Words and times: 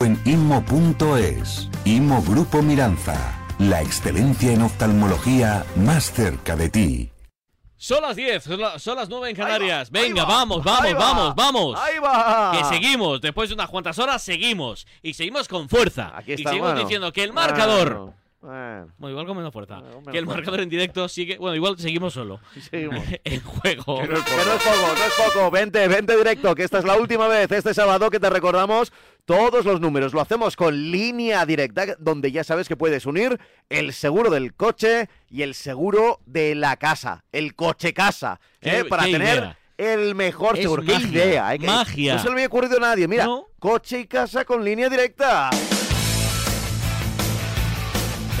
en 0.00 0.18
inmo.es. 0.24 1.68
Inmo 1.84 2.22
Grupo 2.22 2.62
Miranza. 2.62 3.36
La 3.58 3.82
excelencia 3.82 4.52
en 4.52 4.62
oftalmología 4.62 5.64
más 5.76 6.10
cerca 6.12 6.56
de 6.56 6.70
ti. 6.70 7.10
Son 7.76 8.02
las 8.02 8.16
10, 8.16 8.42
son, 8.42 8.60
la- 8.60 8.78
son 8.78 8.96
las 8.96 9.08
9 9.08 9.30
en 9.30 9.36
Canarias. 9.36 9.90
Va, 9.90 10.00
Venga, 10.00 10.24
va, 10.24 10.28
vamos, 10.36 10.64
vamos, 10.64 10.92
va, 10.94 10.98
vamos, 10.98 11.34
vamos. 11.34 11.78
Ahí 11.80 11.98
va. 11.98 12.52
Que 12.52 12.64
seguimos, 12.74 13.20
después 13.20 13.48
de 13.50 13.54
unas 13.54 13.68
cuantas 13.68 13.98
horas 13.98 14.22
seguimos. 14.22 14.86
Y 15.02 15.14
seguimos 15.14 15.48
con 15.48 15.68
fuerza. 15.68 16.12
Aquí 16.14 16.32
y 16.32 16.34
está, 16.34 16.50
seguimos 16.50 16.70
bueno. 16.72 16.80
diciendo 16.84 17.12
que 17.12 17.22
el 17.22 17.32
marcador. 17.32 17.88
Bueno, 17.94 18.14
bueno, 18.42 18.92
Bueno, 18.98 19.10
igual 19.12 19.26
con 19.26 19.36
menos 19.36 19.52
fuerza. 19.52 19.74
Bueno, 19.76 19.90
con 19.94 20.00
menos 20.00 20.12
que 20.12 20.18
el 20.18 20.24
fuerza. 20.24 20.36
marcador 20.40 20.60
en 20.60 20.68
directo 20.70 21.08
sigue. 21.08 21.36
Bueno, 21.38 21.56
igual 21.56 21.78
seguimos 21.78 22.12
solo. 22.14 22.40
seguimos. 22.70 23.02
en 23.24 23.40
juego. 23.42 24.00
Que 24.02 24.08
no, 24.08 24.16
es, 24.16 24.24
que 24.24 24.34
no 24.36 24.40
es 24.42 24.62
poco, 24.62 24.94
no 24.98 25.04
es 25.04 25.32
poco. 25.34 25.50
Vente, 25.50 25.88
vente 25.88 26.16
directo, 26.16 26.54
que 26.54 26.64
esta 26.64 26.78
es 26.78 26.84
la 26.84 26.96
última 26.96 27.28
vez 27.28 27.50
este 27.50 27.72
sábado 27.74 28.10
que 28.10 28.20
te 28.20 28.28
recordamos 28.30 28.92
todos 29.24 29.64
los 29.64 29.80
números. 29.80 30.12
Lo 30.12 30.20
hacemos 30.20 30.56
con 30.56 30.90
línea 30.90 31.44
directa, 31.46 31.86
donde 31.98 32.32
ya 32.32 32.44
sabes 32.44 32.68
que 32.68 32.76
puedes 32.76 33.06
unir 33.06 33.38
el 33.68 33.92
seguro 33.92 34.30
del 34.30 34.54
coche 34.54 35.08
y 35.28 35.42
el 35.42 35.54
seguro 35.54 36.20
de 36.26 36.54
la 36.54 36.76
casa, 36.76 37.24
el 37.32 37.54
coche 37.54 37.92
casa, 37.94 38.40
Qué- 38.60 38.80
¿eh? 38.80 38.84
para 38.84 39.04
qué 39.04 39.12
tener 39.12 39.38
idea. 39.38 39.58
el 39.78 40.14
mejor 40.14 40.56
Es 40.56 40.62
seguro. 40.62 40.82
¡Qué 40.82 40.92
magia, 40.94 41.08
idea! 41.08 41.54
¿eh? 41.54 41.58
Magia. 41.60 42.14
No 42.14 42.20
se 42.22 42.26
le 42.28 42.32
había 42.34 42.46
ocurrido 42.46 42.76
a 42.76 42.80
nadie. 42.80 43.06
Mira, 43.08 43.24
¿No? 43.26 43.46
coche 43.58 44.00
y 44.00 44.06
casa 44.06 44.44
con 44.44 44.64
línea 44.64 44.88
directa. 44.88 45.50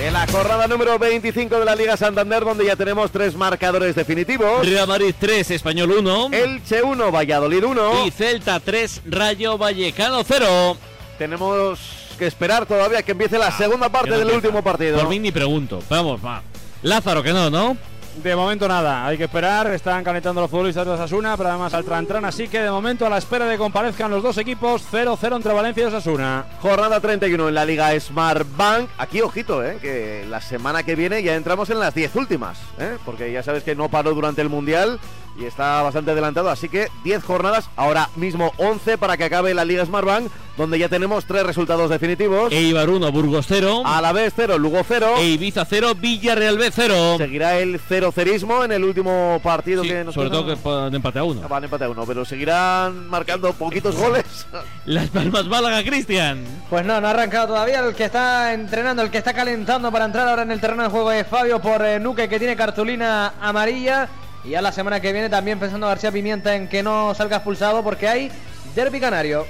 En 0.02 0.14
la 0.14 0.26
jornada 0.26 0.66
número 0.66 0.98
25 0.98 1.58
de 1.58 1.64
la 1.64 1.74
Liga 1.76 1.96
Santander, 1.96 2.42
donde 2.44 2.64
ya 2.64 2.74
tenemos 2.74 3.10
tres 3.10 3.34
marcadores 3.36 3.94
definitivos. 3.94 4.66
Real 4.66 4.88
Madrid 4.88 5.14
3, 5.18 5.50
Español 5.50 5.90
1. 5.90 6.30
Elche 6.32 6.82
1, 6.82 7.12
Valladolid 7.12 7.62
1. 7.64 8.06
Y 8.06 8.10
Celta 8.10 8.60
3, 8.60 9.02
Rayo 9.06 9.58
Vallecano 9.58 10.22
0. 10.24 10.76
Tenemos 11.18 11.78
que 12.18 12.26
esperar 12.26 12.64
todavía 12.64 13.02
que 13.02 13.12
empiece 13.12 13.36
la 13.38 13.50
segunda 13.52 13.90
parte 13.90 14.10
no 14.10 14.16
del 14.16 14.28
empieza. 14.28 14.46
último 14.48 14.64
partido. 14.64 14.98
Por 14.98 15.08
mí 15.08 15.18
ni 15.18 15.32
pregunto. 15.32 15.82
Vamos, 15.90 16.24
va. 16.24 16.42
Lázaro, 16.82 17.22
que 17.22 17.32
no, 17.34 17.50
¿no? 17.50 17.76
De 18.22 18.36
momento 18.36 18.68
nada, 18.68 19.06
hay 19.06 19.16
que 19.16 19.24
esperar, 19.24 19.66
están 19.68 20.04
calentando 20.04 20.42
los 20.42 20.50
futbolistas 20.50 20.84
de 20.84 20.92
Osasuna, 20.92 21.38
pero 21.38 21.48
además 21.48 21.72
al 21.72 21.84
Trantran, 21.84 22.22
así 22.26 22.48
que 22.48 22.60
de 22.60 22.70
momento 22.70 23.06
a 23.06 23.08
la 23.08 23.16
espera 23.16 23.46
de 23.46 23.52
que 23.52 23.58
comparezcan 23.58 24.10
los 24.10 24.22
dos 24.22 24.36
equipos, 24.36 24.84
0-0 24.92 25.36
entre 25.36 25.54
Valencia 25.54 25.84
y 25.84 25.86
Osasuna. 25.86 26.44
Jornada 26.60 27.00
31 27.00 27.48
en 27.48 27.54
la 27.54 27.64
Liga 27.64 27.98
Smart 27.98 28.46
Bank. 28.58 28.90
Aquí, 28.98 29.22
ojito, 29.22 29.64
eh, 29.64 29.78
que 29.80 30.26
la 30.28 30.42
semana 30.42 30.82
que 30.82 30.96
viene 30.96 31.22
ya 31.22 31.34
entramos 31.34 31.70
en 31.70 31.80
las 31.80 31.94
10 31.94 32.14
últimas, 32.16 32.58
eh, 32.78 32.98
porque 33.06 33.32
ya 33.32 33.42
sabes 33.42 33.62
que 33.62 33.74
no 33.74 33.88
paró 33.88 34.12
durante 34.12 34.42
el 34.42 34.50
Mundial 34.50 35.00
y 35.38 35.44
está 35.44 35.82
bastante 35.82 36.10
adelantado, 36.10 36.50
así 36.50 36.68
que 36.68 36.88
10 37.04 37.22
jornadas, 37.24 37.70
ahora 37.76 38.10
mismo 38.16 38.52
11 38.58 38.98
para 38.98 39.16
que 39.16 39.24
acabe 39.24 39.54
la 39.54 39.64
Liga 39.64 39.86
Smart 39.86 40.06
Bank, 40.06 40.30
donde 40.56 40.78
ya 40.78 40.88
tenemos 40.90 41.24
tres 41.24 41.44
resultados 41.44 41.88
definitivos. 41.88 42.52
Eibar 42.52 42.90
1, 42.90 43.10
Burgos 43.12 43.46
0. 43.48 43.82
A 43.86 44.02
la 44.02 44.12
vez 44.12 44.34
0, 44.36 44.58
Lugo 44.58 44.82
0. 44.86 45.14
E 45.18 45.28
Ibiza 45.28 45.64
0, 45.64 45.94
Villarreal 45.94 46.58
B 46.58 46.70
0. 46.70 47.14
Seguirá 47.16 47.58
el 47.58 47.80
0-cerismo 47.80 48.64
en 48.64 48.72
el 48.72 48.84
último 48.84 49.40
partido 49.42 49.82
Sí, 49.82 49.88
que 49.88 50.04
nos 50.04 50.14
sobre 50.14 50.28
queda. 50.28 50.40
todo 50.40 50.90
que 50.90 50.96
empate 50.96 51.18
a 51.18 51.24
1. 51.24 51.48
Van 51.48 51.64
empate 51.64 51.84
a 51.84 51.88
uno, 51.88 52.04
pero 52.06 52.24
seguirán 52.26 53.08
marcando 53.08 53.52
poquitos 53.54 53.96
goles. 53.96 54.46
Las 54.84 55.08
Palmas 55.08 55.46
Málaga, 55.46 55.82
Cristian. 55.82 56.44
Pues 56.68 56.84
no, 56.84 57.00
no 57.00 57.06
ha 57.06 57.10
arrancado 57.10 57.46
todavía. 57.48 57.78
El 57.80 57.94
que 57.94 58.04
está 58.04 58.52
entrenando, 58.52 59.00
el 59.02 59.10
que 59.10 59.18
está 59.18 59.32
calentando 59.32 59.90
para 59.90 60.04
entrar 60.04 60.28
ahora 60.28 60.42
en 60.42 60.50
el 60.50 60.60
terreno 60.60 60.82
de 60.82 60.88
juego 60.90 61.10
es 61.12 61.26
Fabio 61.26 61.60
por 61.60 61.82
eh, 61.82 61.98
Nuque, 61.98 62.28
que 62.28 62.38
tiene 62.38 62.54
cartulina 62.56 63.32
amarilla. 63.40 64.08
Y 64.44 64.50
ya 64.50 64.62
la 64.62 64.72
semana 64.72 65.00
que 65.00 65.12
viene 65.12 65.28
también 65.28 65.58
pensando 65.58 65.86
García 65.86 66.12
Pimienta 66.12 66.56
en 66.56 66.68
que 66.68 66.82
no 66.82 67.14
salga 67.14 67.36
expulsado 67.36 67.82
porque 67.82 68.08
hay 68.08 68.30
derbi 68.74 69.00
canario. 69.00 69.46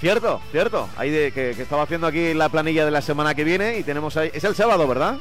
Cierto, 0.00 0.40
cierto. 0.50 0.88
Ahí 0.96 1.10
de, 1.10 1.32
que, 1.32 1.54
que 1.56 1.62
estaba 1.62 1.82
haciendo 1.82 2.06
aquí 2.06 2.34
la 2.34 2.48
planilla 2.48 2.84
de 2.84 2.90
la 2.90 3.00
semana 3.00 3.34
que 3.34 3.44
viene 3.44 3.78
y 3.78 3.82
tenemos 3.82 4.16
ahí. 4.16 4.30
Es 4.34 4.44
el 4.44 4.54
sábado, 4.54 4.86
¿verdad? 4.86 5.16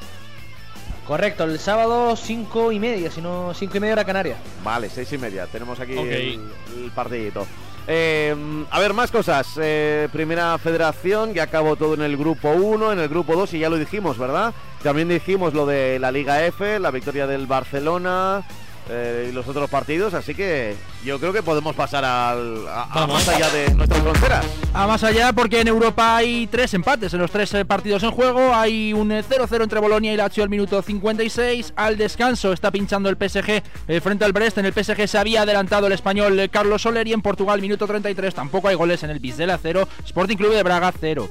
Correcto, 1.07 1.43
el 1.43 1.59
sábado 1.59 2.15
cinco 2.15 2.71
y 2.71 2.79
media, 2.79 3.11
si 3.11 3.21
no 3.21 3.53
cinco 3.53 3.77
y 3.77 3.79
media 3.81 3.93
hora 3.93 4.05
canaria. 4.05 4.37
Vale, 4.63 4.89
seis 4.89 5.11
y 5.13 5.17
media. 5.17 5.47
Tenemos 5.47 5.79
aquí 5.79 5.97
el, 5.97 6.49
el 6.75 6.91
partidito. 6.95 7.45
Eh, 7.87 8.65
a 8.71 8.79
ver, 8.79 8.93
más 8.93 9.11
cosas. 9.11 9.59
Eh, 9.61 10.07
primera 10.11 10.57
federación, 10.57 11.33
ya 11.33 11.43
acabó 11.43 11.75
todo 11.75 11.95
en 11.95 12.01
el 12.01 12.15
grupo 12.15 12.51
1, 12.51 12.93
en 12.93 12.99
el 12.99 13.09
grupo 13.09 13.35
2 13.35 13.53
y 13.53 13.59
ya 13.59 13.69
lo 13.69 13.77
dijimos, 13.77 14.17
¿verdad? 14.17 14.53
También 14.81 15.09
dijimos 15.09 15.53
lo 15.53 15.65
de 15.65 15.99
la 15.99 16.11
Liga 16.11 16.45
F, 16.45 16.79
la 16.79 16.91
victoria 16.91 17.27
del 17.27 17.47
Barcelona 17.47 18.43
eh, 18.89 19.27
y 19.29 19.31
los 19.31 19.47
otros 19.47 19.69
partidos, 19.69 20.13
así 20.13 20.35
que 20.35 20.75
yo 21.03 21.19
creo 21.19 21.33
que 21.33 21.43
podemos 21.43 21.75
pasar 21.75 22.05
al, 22.05 22.65
a, 22.67 23.07
más 23.07 23.27
allá 23.27 23.49
de 23.49 23.73
nuestras 23.73 24.01
fronteras. 24.01 24.45
A 24.73 24.87
más 24.87 25.03
allá, 25.03 25.33
porque 25.33 25.61
en 25.61 25.67
Europa 25.67 26.17
hay 26.17 26.47
tres 26.47 26.73
empates 26.73 27.13
en 27.13 27.19
los 27.19 27.31
tres 27.31 27.53
eh, 27.53 27.65
partidos 27.65 28.03
en 28.03 28.11
juego. 28.11 28.53
Hay 28.53 28.93
un 28.93 29.11
eh, 29.11 29.23
0-0 29.23 29.63
entre 29.63 29.79
Bolonia 29.79 30.13
y 30.13 30.17
Lazio 30.17 30.43
al 30.43 30.49
minuto 30.49 30.81
56. 30.81 31.73
Al 31.75 31.97
descanso 31.97 32.53
está 32.53 32.71
pinchando 32.71 33.09
el 33.09 33.15
PSG 33.17 33.63
eh, 33.87 34.01
frente 34.01 34.25
al 34.25 34.33
Brest. 34.33 34.57
En 34.57 34.65
el 34.65 34.73
PSG 34.73 35.07
se 35.07 35.17
había 35.17 35.43
adelantado 35.43 35.87
el 35.87 35.93
español 35.93 36.39
eh, 36.39 36.49
Carlos 36.49 36.81
Soler 36.81 37.07
y 37.07 37.13
en 37.13 37.21
Portugal, 37.21 37.61
minuto 37.61 37.87
33, 37.87 38.33
tampoco 38.33 38.67
hay 38.67 38.75
goles 38.75 39.03
en 39.03 39.09
el 39.09 39.19
Vizela 39.19 39.59
0. 39.61 39.87
Sporting 40.05 40.37
Club 40.37 40.53
de 40.53 40.63
Braga 40.63 40.93
0. 40.99 41.29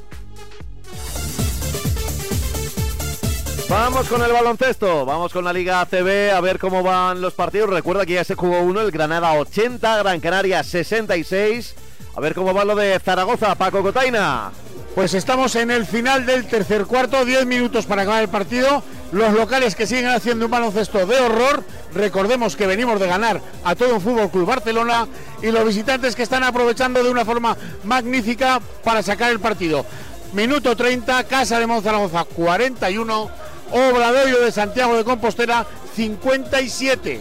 Vamos 3.73 4.07
con 4.07 4.23
el 4.23 4.31
baloncesto, 4.31 5.07
vamos 5.07 5.33
con 5.33 5.47
la 5.47 5.53
Liga 5.53 5.81
ACB 5.81 6.31
a 6.35 6.43
ver 6.43 6.59
cómo 6.59 6.83
van 6.83 7.23
los 7.23 7.33
partidos. 7.33 7.71
Recuerda 7.71 8.05
que 8.05 8.13
ya 8.13 8.23
se 8.23 8.35
jugó 8.35 8.61
uno, 8.61 8.83
el 8.83 8.91
Granada 8.91 9.33
80, 9.33 9.97
Gran 9.97 10.21
Canaria 10.21 10.63
66. 10.63 11.75
A 12.15 12.21
ver 12.21 12.35
cómo 12.35 12.53
va 12.53 12.67
lo 12.67 12.77
de 12.77 13.01
Zaragoza, 13.01 13.55
Paco 13.55 13.83
Cotaina. 13.83 14.53
Pues 14.95 15.15
estamos 15.15 15.57
en 15.57 15.71
el 15.71 15.87
final 15.87 16.27
del 16.27 16.47
tercer 16.47 16.85
cuarto, 16.85 17.25
10 17.25 17.47
minutos 17.47 17.87
para 17.87 18.03
acabar 18.03 18.23
el 18.23 18.29
partido. 18.29 18.83
Los 19.11 19.33
locales 19.33 19.75
que 19.75 19.87
siguen 19.87 20.09
haciendo 20.09 20.45
un 20.45 20.51
baloncesto 20.51 21.07
de 21.07 21.19
horror. 21.19 21.65
Recordemos 21.95 22.57
que 22.57 22.67
venimos 22.67 23.01
de 23.01 23.07
ganar 23.07 23.41
a 23.65 23.75
todo 23.75 23.95
un 23.95 24.03
Fútbol 24.03 24.31
Club 24.31 24.49
Barcelona 24.49 25.09
y 25.43 25.51
los 25.51 25.65
visitantes 25.65 26.15
que 26.15 26.25
están 26.25 26.45
aprovechando 26.45 27.03
de 27.03 27.11
una 27.11 27.25
forma 27.25 27.57
magnífica 27.85 28.61
para 28.85 29.03
sacar 29.03 29.33
el 29.33 29.41
partido. 29.41 29.87
Minuto 30.35 30.77
30, 30.77 31.25
Casa 31.25 31.59
de 31.59 31.67
Monzaragoza 31.67 32.25
41, 32.25 33.31
Obradoiro 33.73 34.41
de 34.41 34.53
Santiago 34.53 34.97
de 34.97 35.05
Compostela 35.05 35.67
57. 35.97 37.21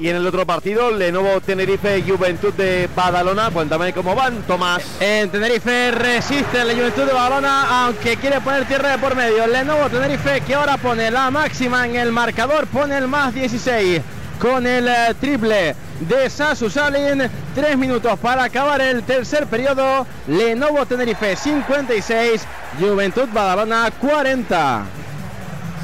Y 0.00 0.08
en 0.08 0.16
el 0.16 0.26
otro 0.26 0.46
partido, 0.46 0.90
Lenovo 0.90 1.40
Tenerife 1.42 2.02
Juventud 2.02 2.54
de 2.54 2.88
Badalona. 2.96 3.50
Cuéntame 3.50 3.92
cómo 3.92 4.14
van, 4.14 4.42
Tomás. 4.42 4.82
En 4.98 5.28
Tenerife 5.30 5.90
resiste 5.90 6.64
la 6.64 6.72
Juventud 6.72 7.04
de 7.04 7.12
Badalona, 7.12 7.84
aunque 7.84 8.16
quiere 8.16 8.40
poner 8.40 8.66
tierra 8.66 8.92
de 8.92 8.98
por 8.98 9.14
medio. 9.14 9.46
Lenovo 9.46 9.90
Tenerife 9.90 10.40
que 10.40 10.54
ahora 10.54 10.78
pone 10.78 11.10
la 11.10 11.30
máxima 11.30 11.86
en 11.86 11.96
el 11.96 12.12
marcador, 12.12 12.66
pone 12.66 12.96
el 12.96 13.08
más 13.08 13.34
16 13.34 14.00
con 14.40 14.66
el 14.66 14.88
eh, 14.88 15.14
triple 15.20 15.76
de 16.00 16.30
Sasu 16.30 16.70
Salin. 16.70 17.30
Tres 17.54 17.76
minutos 17.76 18.18
para 18.18 18.44
acabar 18.44 18.80
el 18.80 19.02
tercer 19.02 19.46
periodo. 19.48 20.06
Lenovo 20.28 20.86
Tenerife 20.86 21.36
56, 21.36 22.42
Juventud 22.80 23.28
Badalona 23.32 23.90
40. 24.00 24.99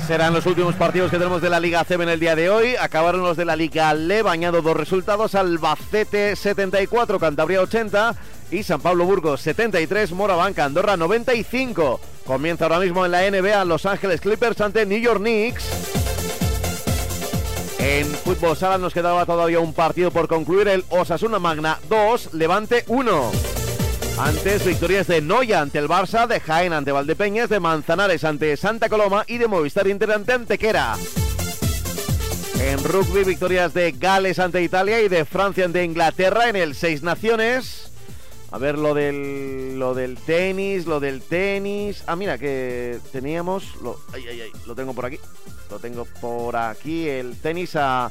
Serán 0.06 0.34
los 0.34 0.46
últimos 0.46 0.76
partidos 0.76 1.10
que 1.10 1.18
tenemos 1.18 1.42
de 1.42 1.50
la 1.50 1.58
Liga 1.58 1.82
CB 1.82 2.02
en 2.02 2.08
el 2.10 2.20
día 2.20 2.36
de 2.36 2.48
hoy. 2.48 2.76
Acabaron 2.76 3.22
los 3.22 3.36
de 3.36 3.44
la 3.44 3.56
Liga 3.56 3.92
LEV, 3.92 4.28
añado 4.28 4.62
dos 4.62 4.76
resultados. 4.76 5.34
Albacete 5.34 6.36
74, 6.36 7.18
Cantabria 7.18 7.60
80 7.60 8.14
y 8.52 8.62
San 8.62 8.80
Pablo 8.80 9.04
Burgos 9.04 9.40
73, 9.40 10.12
Morabanca 10.12 10.64
Andorra 10.64 10.96
95. 10.96 12.00
Comienza 12.24 12.66
ahora 12.66 12.78
mismo 12.78 13.04
en 13.04 13.10
la 13.10 13.28
NBA 13.28 13.64
Los 13.64 13.84
Ángeles 13.84 14.20
Clippers 14.20 14.60
ante 14.60 14.86
New 14.86 15.00
York 15.00 15.18
Knicks. 15.18 15.64
En 17.80 18.06
fútbol 18.06 18.56
sala 18.56 18.78
nos 18.78 18.94
quedaba 18.94 19.26
todavía 19.26 19.58
un 19.58 19.74
partido 19.74 20.12
por 20.12 20.28
concluir. 20.28 20.68
El 20.68 20.84
Osasuna 20.88 21.40
Magna 21.40 21.80
2, 21.88 22.34
Levante 22.34 22.84
1. 22.86 23.55
Antes, 24.18 24.64
victorias 24.64 25.06
de 25.08 25.20
Noya 25.20 25.60
ante 25.60 25.78
el 25.78 25.88
Barça, 25.88 26.26
de 26.26 26.40
Jaén 26.40 26.72
ante 26.72 26.90
Valdepeñas, 26.90 27.50
de 27.50 27.60
Manzanares 27.60 28.24
ante 28.24 28.56
Santa 28.56 28.88
Coloma 28.88 29.24
y 29.28 29.36
de 29.36 29.46
Movistar 29.46 29.86
Inter 29.88 30.10
ante 30.10 30.32
Antequera. 30.32 30.96
En 32.58 32.82
rugby, 32.82 33.24
victorias 33.24 33.74
de 33.74 33.92
Gales 33.92 34.38
ante 34.38 34.62
Italia 34.62 35.02
y 35.02 35.08
de 35.08 35.26
Francia 35.26 35.66
ante 35.66 35.84
Inglaterra 35.84 36.48
en 36.48 36.56
el 36.56 36.74
Seis 36.74 37.02
Naciones. 37.02 37.92
A 38.52 38.58
ver 38.58 38.78
lo 38.78 38.94
del, 38.94 39.78
lo 39.78 39.92
del 39.92 40.16
tenis, 40.16 40.86
lo 40.86 40.98
del 40.98 41.20
tenis. 41.20 42.02
Ah, 42.06 42.16
mira, 42.16 42.38
que 42.38 42.98
teníamos. 43.12 43.76
Lo, 43.82 44.00
ay, 44.14 44.24
ay, 44.30 44.40
ay, 44.40 44.52
lo 44.66 44.74
tengo 44.74 44.94
por 44.94 45.04
aquí. 45.04 45.18
Lo 45.70 45.78
tengo 45.78 46.06
por 46.22 46.56
aquí. 46.56 47.06
El 47.06 47.38
tenis 47.38 47.76
a, 47.76 48.10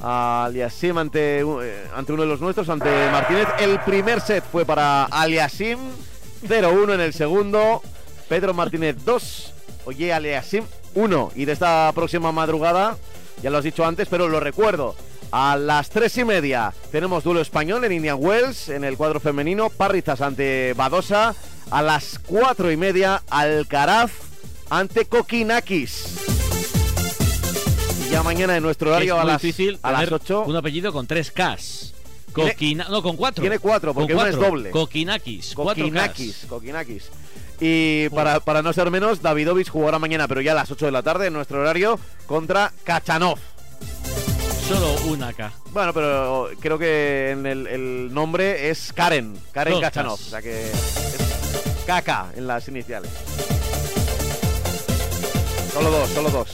Aliasim 0.00 0.98
ante, 0.98 1.40
eh, 1.40 1.86
ante 1.94 2.12
uno 2.12 2.22
de 2.22 2.28
los 2.28 2.40
nuestros, 2.40 2.68
ante 2.68 2.88
Martínez. 3.10 3.46
El 3.58 3.80
primer 3.80 4.20
set 4.20 4.44
fue 4.50 4.64
para 4.64 5.04
Aliasim. 5.04 5.78
0-1 6.46 6.94
en 6.94 7.00
el 7.00 7.12
segundo. 7.12 7.82
Pedro 8.28 8.54
Martínez 8.54 8.96
2. 9.04 9.52
Oye, 9.86 10.12
Aliasim 10.12 10.64
1. 10.94 11.32
Y 11.34 11.44
de 11.44 11.52
esta 11.52 11.90
próxima 11.94 12.32
madrugada, 12.32 12.96
ya 13.42 13.50
lo 13.50 13.58
has 13.58 13.64
dicho 13.64 13.84
antes, 13.84 14.08
pero 14.08 14.28
lo 14.28 14.40
recuerdo. 14.40 14.94
A 15.32 15.56
las 15.56 15.90
tres 15.90 16.16
y 16.18 16.24
media 16.24 16.72
tenemos 16.92 17.24
duelo 17.24 17.40
español 17.40 17.84
en 17.84 17.92
Indian 17.92 18.18
Wells, 18.20 18.68
en 18.68 18.84
el 18.84 18.96
cuadro 18.96 19.20
femenino, 19.20 19.70
Parrizas 19.70 20.20
ante 20.20 20.72
Badosa, 20.74 21.34
A 21.70 21.82
las 21.82 22.20
cuatro 22.24 22.70
y 22.70 22.76
media, 22.76 23.22
Alcaraz 23.28 24.12
ante 24.70 25.04
Kokinakis. 25.06 26.35
Ya 28.10 28.22
mañana 28.22 28.56
en 28.56 28.62
nuestro 28.62 28.90
horario 28.90 29.14
es 29.14 29.20
a 29.20 29.22
muy 29.22 29.32
las, 29.32 29.42
difícil 29.42 29.78
a 29.82 29.90
las 29.92 30.00
tener 30.00 30.14
8. 30.14 30.44
un 30.46 30.56
apellido 30.56 30.92
con 30.92 31.06
tres 31.06 31.30
Ks. 31.30 31.92
Tiene- 32.34 32.52
Coquina, 32.52 32.86
no, 32.90 33.02
con 33.02 33.16
cuatro. 33.16 33.40
tiene 33.42 33.58
cuatro, 33.58 33.94
Con 33.94 34.02
porque 34.02 34.14
uno 34.14 34.26
es 34.26 34.36
doble. 34.36 34.70
Coquinakis. 34.70 35.54
Ks. 35.54 36.46
Kokinakis. 36.48 37.04
Y 37.60 38.08
para, 38.10 38.40
para 38.40 38.60
no 38.62 38.72
ser 38.74 38.90
menos, 38.90 39.22
Davidovich 39.22 39.70
jugará 39.70 39.98
mañana, 39.98 40.28
pero 40.28 40.40
ya 40.42 40.52
a 40.52 40.54
las 40.54 40.70
8 40.70 40.86
de 40.86 40.92
la 40.92 41.02
tarde 41.02 41.26
en 41.28 41.32
nuestro 41.32 41.60
horario, 41.60 41.98
contra 42.26 42.72
Kachanov. 42.84 43.38
Solo 44.68 44.94
una 45.06 45.32
K. 45.32 45.52
Bueno, 45.70 45.94
pero 45.94 46.50
creo 46.60 46.78
que 46.78 47.30
en 47.30 47.46
el, 47.46 47.66
el 47.66 48.12
nombre 48.12 48.68
es 48.68 48.92
Karen, 48.92 49.38
Karen 49.52 49.74
Dos 49.74 49.82
Kachanov. 49.82 50.18
Ks. 50.18 50.26
O 50.26 50.30
sea 50.30 50.42
que 50.42 50.70
es 50.70 51.84
KK 51.86 52.36
en 52.36 52.46
las 52.46 52.68
iniciales. 52.68 53.10
Solo 55.72 55.90
dos, 55.90 56.10
solo 56.10 56.30
dos. 56.30 56.48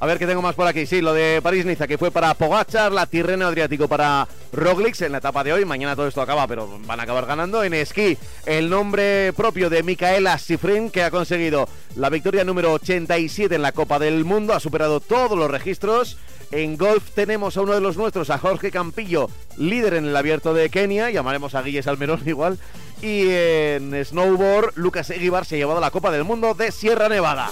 A 0.00 0.06
ver 0.06 0.18
qué 0.18 0.26
tengo 0.26 0.42
más 0.42 0.54
por 0.54 0.68
aquí. 0.68 0.86
Sí, 0.86 1.00
lo 1.00 1.12
de 1.12 1.40
París-Niza, 1.42 1.88
que 1.88 1.98
fue 1.98 2.12
para 2.12 2.32
Pogachar, 2.34 2.92
la 2.92 3.06
Tirreno 3.06 3.46
Adriático 3.46 3.88
para 3.88 4.28
Roglic 4.52 5.00
en 5.00 5.10
la 5.10 5.18
etapa 5.18 5.42
de 5.42 5.52
hoy. 5.52 5.64
Mañana 5.64 5.96
todo 5.96 6.06
esto 6.06 6.22
acaba, 6.22 6.46
pero 6.46 6.78
van 6.86 7.00
a 7.00 7.02
acabar 7.02 7.26
ganando. 7.26 7.64
En 7.64 7.74
esquí, 7.74 8.16
el 8.46 8.70
nombre 8.70 9.32
propio 9.32 9.68
de 9.68 9.82
Micaela 9.82 10.38
Sifrin, 10.38 10.90
que 10.90 11.02
ha 11.02 11.10
conseguido 11.10 11.68
la 11.96 12.10
victoria 12.10 12.44
número 12.44 12.74
87 12.74 13.56
en 13.56 13.62
la 13.62 13.72
Copa 13.72 13.98
del 13.98 14.24
Mundo. 14.24 14.54
Ha 14.54 14.60
superado 14.60 15.00
todos 15.00 15.36
los 15.36 15.50
registros. 15.50 16.16
En 16.52 16.76
golf 16.76 17.10
tenemos 17.14 17.56
a 17.56 17.62
uno 17.62 17.74
de 17.74 17.80
los 17.80 17.96
nuestros, 17.96 18.30
a 18.30 18.38
Jorge 18.38 18.70
Campillo, 18.70 19.28
líder 19.56 19.94
en 19.94 20.06
el 20.06 20.16
abierto 20.16 20.54
de 20.54 20.70
Kenia. 20.70 21.10
Llamaremos 21.10 21.56
a 21.56 21.62
Guilles 21.62 21.88
Almerón 21.88 22.22
igual. 22.26 22.58
Y 23.02 23.28
en 23.30 24.04
snowboard, 24.04 24.76
Lucas 24.76 25.10
Eguibar 25.10 25.44
se 25.44 25.56
ha 25.56 25.58
llevado 25.58 25.80
la 25.80 25.90
Copa 25.90 26.12
del 26.12 26.22
Mundo 26.22 26.54
de 26.54 26.70
Sierra 26.70 27.08
Nevada. 27.08 27.50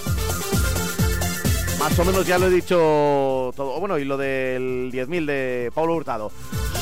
Más 1.78 1.98
o 1.98 2.04
menos 2.04 2.26
ya 2.26 2.38
lo 2.38 2.46
he 2.46 2.50
dicho 2.50 3.52
todo. 3.54 3.78
Bueno, 3.78 3.98
y 3.98 4.04
lo 4.04 4.16
del 4.16 4.90
10.000 4.92 5.26
de 5.26 5.70
Pablo 5.74 5.94
Hurtado. 5.94 6.32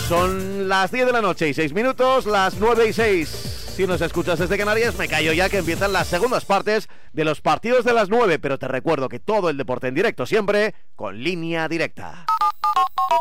Son 0.08 0.68
las 0.68 0.90
10 0.92 1.06
de 1.06 1.12
la 1.12 1.22
noche 1.22 1.48
y 1.48 1.54
6 1.54 1.72
minutos, 1.72 2.26
las 2.26 2.54
9 2.58 2.88
y 2.88 2.92
6. 2.92 3.28
Si 3.76 3.86
nos 3.86 4.00
escuchas 4.00 4.38
desde 4.38 4.56
Canarias, 4.56 4.96
me 4.96 5.08
callo 5.08 5.32
ya 5.32 5.48
que 5.48 5.58
empiezan 5.58 5.92
las 5.92 6.06
segundas 6.06 6.44
partes 6.44 6.88
de 7.14 7.24
los 7.24 7.40
partidos 7.40 7.84
de 7.84 7.94
las 7.94 8.10
9. 8.10 8.38
Pero 8.38 8.58
te 8.58 8.68
recuerdo 8.68 9.08
que 9.08 9.20
todo 9.20 9.48
el 9.48 9.56
deporte 9.56 9.88
en 9.88 9.94
directo 9.94 10.26
siempre 10.26 10.74
con 10.94 11.22
línea 11.22 11.68
directa. 11.68 12.26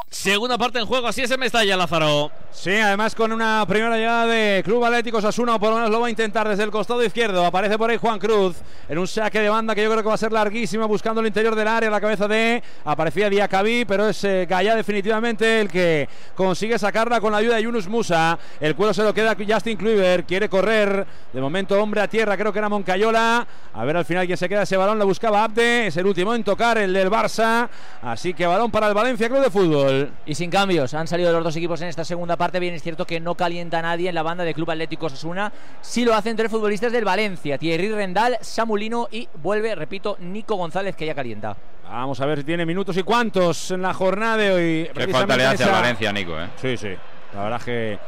Segunda 0.10 0.58
parte 0.58 0.80
en 0.80 0.86
juego, 0.86 1.08
así 1.08 1.24
es 1.24 1.32
en 1.32 1.40
Mestalla, 1.40 1.76
Lázaro. 1.76 2.32
Sí, 2.52 2.76
además 2.76 3.16
con 3.16 3.32
una 3.32 3.66
primera 3.68 3.98
llegada 3.98 4.28
de 4.28 4.62
Club 4.64 4.86
Atlético 4.86 5.20
Sasuna, 5.20 5.56
o 5.56 5.60
por 5.60 5.72
lo 5.72 5.76
menos 5.76 5.90
lo 5.90 6.00
va 6.00 6.08
a 6.08 6.10
intentar 6.12 6.48
desde 6.48 6.64
el 6.64 6.72
costado 6.72 7.04
izquierdo. 7.04 7.44
Aparece 7.44 7.78
por 7.78 7.90
ahí 7.90 7.98
Juan 7.98 8.20
Cruz 8.20 8.58
en 8.88 9.00
un 9.00 9.08
saque 9.08 9.40
de 9.40 9.50
banda 9.50 9.74
que 9.74 9.82
yo 9.82 9.90
creo 9.90 10.04
que 10.04 10.08
va 10.08 10.14
a 10.14 10.18
ser 10.18 10.32
larguísimo, 10.32 10.88
buscando 10.88 11.20
el 11.20 11.28
interior 11.28 11.56
del 11.56 11.68
área, 11.68 11.90
la 11.90 12.00
cabeza 12.00 12.28
de. 12.28 12.62
Aparecía 12.86 13.28
Diacabí, 13.30 13.86
pero 13.86 14.08
es 14.08 14.24
eh, 14.24 14.46
Gaya 14.48 14.76
definitivamente 14.76 15.62
el 15.62 15.70
que 15.70 16.08
consigue 16.36 16.78
sacarla 16.78 17.20
con 17.20 17.32
la 17.32 17.40
ayuda 17.40 17.56
de 17.56 17.64
Yunus 17.64 17.88
Musa. 17.88 18.38
El 18.60 18.76
cuero 18.76 18.94
se 18.94 19.04
lo 19.04 19.14
queda 19.16 19.36
Justin 19.36 19.78
Kluivert, 19.78 20.28
quiere 20.28 20.48
correr. 20.48 21.08
De 21.34 21.42
momento, 21.42 21.82
hombre 21.82 22.02
a 22.02 22.08
tierra, 22.08 22.38
creo 22.38 22.54
que 22.54 22.60
era 22.60 22.70
Moncayola. 22.70 23.48
A 23.74 23.83
ver 23.86 23.98
al 23.98 24.06
final 24.06 24.26
quién 24.26 24.38
se 24.38 24.48
queda 24.48 24.64
ese 24.64 24.78
balón, 24.78 25.00
lo 25.00 25.06
buscaba 25.06 25.44
Abde, 25.44 25.88
es 25.88 25.98
el 25.98 26.06
último 26.06 26.34
en 26.36 26.44
tocar, 26.44 26.78
el 26.78 26.94
del 26.94 27.10
Barça. 27.10 27.68
Así 28.02 28.34
que 28.34 28.46
balón 28.46 28.72
para 28.72 28.88
el 28.88 28.94
Valencia 28.94 29.28
Club 29.28 29.42
de 29.42 29.50
Fútbol. 29.50 30.12
Y 30.26 30.36
sin 30.36 30.50
cambios, 30.50 30.94
han 30.94 31.08
salido 31.08 31.32
los 31.32 31.44
dos 31.44 31.56
equipos 31.56 31.82
en 31.82 31.88
esta 31.88 32.06
segunda 32.06 32.38
parte. 32.38 32.60
Bien, 32.60 32.74
es 32.74 32.84
cierto 32.84 33.06
que 33.06 33.20
no 33.20 33.36
calienta 33.36 33.80
a 33.80 33.82
nadie 33.82 34.10
en 34.10 34.16
la 34.16 34.24
banda 34.24 34.44
de 34.44 34.54
Club 34.54 34.72
Atlético 34.72 35.08
Osasuna. 35.08 35.52
Sí 35.82 36.06
lo 36.06 36.14
hacen 36.14 36.36
tres 36.36 36.52
futbolistas 36.52 36.92
del 36.92 37.06
Valencia: 37.06 37.58
Thierry 37.58 37.90
Rendal, 37.90 38.38
Samulino 38.42 39.08
y 39.12 39.28
vuelve, 39.42 39.76
repito, 39.76 40.18
Nico 40.20 40.56
González, 40.56 40.96
que 40.96 41.06
ya 41.06 41.16
calienta. 41.16 41.56
Vamos 41.88 42.20
a 42.22 42.26
ver 42.26 42.40
si 42.40 42.44
tiene 42.44 42.66
minutos 42.66 42.96
y 42.98 43.04
cuántos 43.04 43.72
en 43.72 43.82
la 43.82 43.94
jornada 43.94 44.38
de 44.38 44.52
hoy. 44.52 44.90
Qué 44.94 45.08
falta 45.10 45.38
le 45.38 45.46
hace 45.46 45.64
al 45.64 45.72
Valencia, 45.72 46.12
Nico, 46.12 46.40
¿eh? 46.40 46.50
Sí, 46.62 46.78
sí. 46.78 46.96
La 47.34 47.44
verdad 47.44 47.60
es 47.60 47.66
que. 47.66 48.00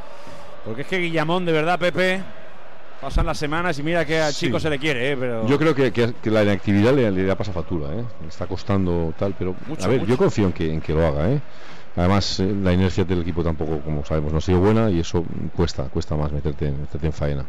Porque 0.63 0.81
es 0.81 0.87
que 0.87 0.97
Guillamón, 0.97 1.45
de 1.45 1.51
verdad, 1.51 1.77
Pepe. 1.77 2.23
Pasan 3.05 3.27
las 3.27 3.37
semanas 3.37 3.77
y 3.77 3.83
mira 3.83 4.03
que 4.03 4.19
al 4.19 4.33
Sí. 4.33 4.47
chico 4.47 4.59
se 4.59 4.67
le 4.67 4.79
quiere, 4.79 5.11
¿eh? 5.11 5.15
Pero. 5.15 5.45
Yo 5.45 5.59
creo 5.59 5.75
que, 5.75 5.91
que- 5.91 6.11
que 6.23 6.31
la 6.31 6.41
inactividad 6.41 6.91
le, 6.91 7.11
le 7.11 7.23
da 7.23 7.35
pasa 7.35 7.51
factura, 7.53 7.93
¿eh? 7.93 8.03
Está 8.27 8.47
costando 8.47 9.13
tal, 9.15 9.35
pero 9.37 9.53
Mucho, 9.67 9.85
a 9.85 9.87
ver, 9.89 9.99
mucho. 9.99 10.09
yo 10.09 10.17
confío 10.17 10.47
en 10.47 10.53
que, 10.53 10.73
en 10.73 10.81
que 10.81 10.91
lo 10.91 11.05
haga, 11.05 11.29
¿eh? 11.29 11.39
Además, 11.95 12.39
eh, 12.39 12.51
la 12.63 12.73
inercia 12.73 13.03
del 13.05 13.21
equipo 13.21 13.43
tampoco, 13.43 13.79
como 13.81 14.03
sabemos, 14.03 14.31
no 14.31 14.39
ha 14.39 14.41
sido 14.41 14.59
buena 14.59 14.89
y 14.89 15.01
eso 15.01 15.23
cuesta, 15.55 15.83
cuesta 15.83 16.15
más 16.15 16.31
meterte, 16.31 16.65
en- 16.67 16.81
meterte 16.81 17.05
en 17.05 17.13
faena. 17.13 17.45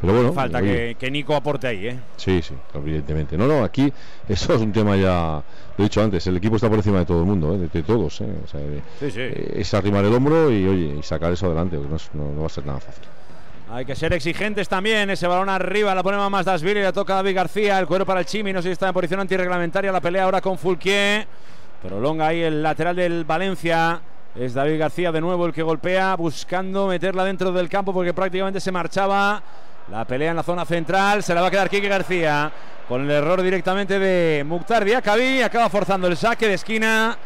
Pero 0.00 0.14
bueno, 0.14 0.32
Falta 0.32 0.62
que, 0.62 0.96
que 0.98 1.10
Nico 1.10 1.34
aporte 1.36 1.66
ahí, 1.66 1.88
¿eh? 1.88 2.00
Sí, 2.16 2.40
sí, 2.40 2.54
evidentemente. 2.72 3.36
No, 3.36 3.46
no, 3.46 3.62
aquí 3.64 3.92
eso 4.26 4.54
es 4.54 4.60
un 4.62 4.72
tema 4.72 4.96
ya, 4.96 5.42
lo 5.76 5.84
he 5.84 5.86
dicho 5.86 6.02
antes, 6.02 6.26
el 6.28 6.38
equipo 6.38 6.56
está 6.56 6.70
por 6.70 6.78
encima 6.78 7.00
de 7.00 7.04
todo 7.04 7.20
el 7.20 7.26
mundo, 7.26 7.54
¿eh? 7.54 7.58
de, 7.58 7.68
de 7.68 7.82
todos. 7.82 8.22
¿eh? 8.22 8.34
O 8.42 8.48
sea, 8.48 8.58
de- 8.58 8.80
Sí, 8.98 9.10
sí. 9.10 9.20
es 9.54 9.74
arrimar 9.74 10.02
el 10.06 10.14
hombro 10.14 10.50
y 10.50 10.66
oye, 10.66 10.96
y 10.98 11.02
sacar 11.02 11.30
eso 11.30 11.44
adelante, 11.44 11.76
porque 11.76 11.90
no, 11.90 11.96
es- 11.96 12.10
no- 12.14 12.32
no 12.32 12.40
va 12.40 12.46
a 12.46 12.48
ser 12.48 12.64
nada 12.64 12.80
fácil. 12.80 13.04
Hay 13.74 13.86
que 13.86 13.96
ser 13.96 14.12
exigentes 14.12 14.68
también. 14.68 15.08
Ese 15.08 15.26
balón 15.26 15.48
arriba 15.48 15.94
la 15.94 16.02
pone 16.02 16.18
más 16.18 16.44
Dasvili 16.44 16.80
y 16.80 16.82
le 16.82 16.92
toca 16.92 17.14
David 17.14 17.34
García. 17.34 17.78
El 17.78 17.86
cuero 17.86 18.04
para 18.04 18.20
el 18.20 18.26
Chimi. 18.26 18.52
No 18.52 18.60
sé 18.60 18.68
si 18.68 18.72
está 18.72 18.88
en 18.88 18.92
posición 18.92 19.18
antirreglamentaria. 19.20 19.90
La 19.90 20.02
pelea 20.02 20.24
ahora 20.24 20.42
con 20.42 20.58
Fulquier. 20.58 21.26
Prolonga 21.82 22.26
ahí 22.26 22.42
el 22.42 22.62
lateral 22.62 22.94
del 22.94 23.24
Valencia. 23.24 23.98
Es 24.36 24.52
David 24.52 24.78
García 24.78 25.10
de 25.10 25.22
nuevo 25.22 25.46
el 25.46 25.54
que 25.54 25.62
golpea, 25.62 26.14
buscando 26.16 26.86
meterla 26.86 27.24
dentro 27.24 27.50
del 27.50 27.70
campo 27.70 27.94
porque 27.94 28.12
prácticamente 28.12 28.60
se 28.60 28.70
marchaba. 28.70 29.42
La 29.90 30.04
pelea 30.04 30.32
en 30.32 30.36
la 30.36 30.42
zona 30.42 30.66
central. 30.66 31.22
Se 31.22 31.34
la 31.34 31.40
va 31.40 31.46
a 31.46 31.50
quedar 31.50 31.70
Quique 31.70 31.88
García. 31.88 32.52
Con 32.86 33.04
el 33.04 33.10
error 33.10 33.40
directamente 33.40 33.98
de 33.98 34.44
Mukhtar 34.44 34.84
Diakabi. 34.84 35.40
Acaba 35.40 35.70
forzando 35.70 36.08
el 36.08 36.18
saque 36.18 36.46
de 36.46 36.54
esquina. 36.54 37.16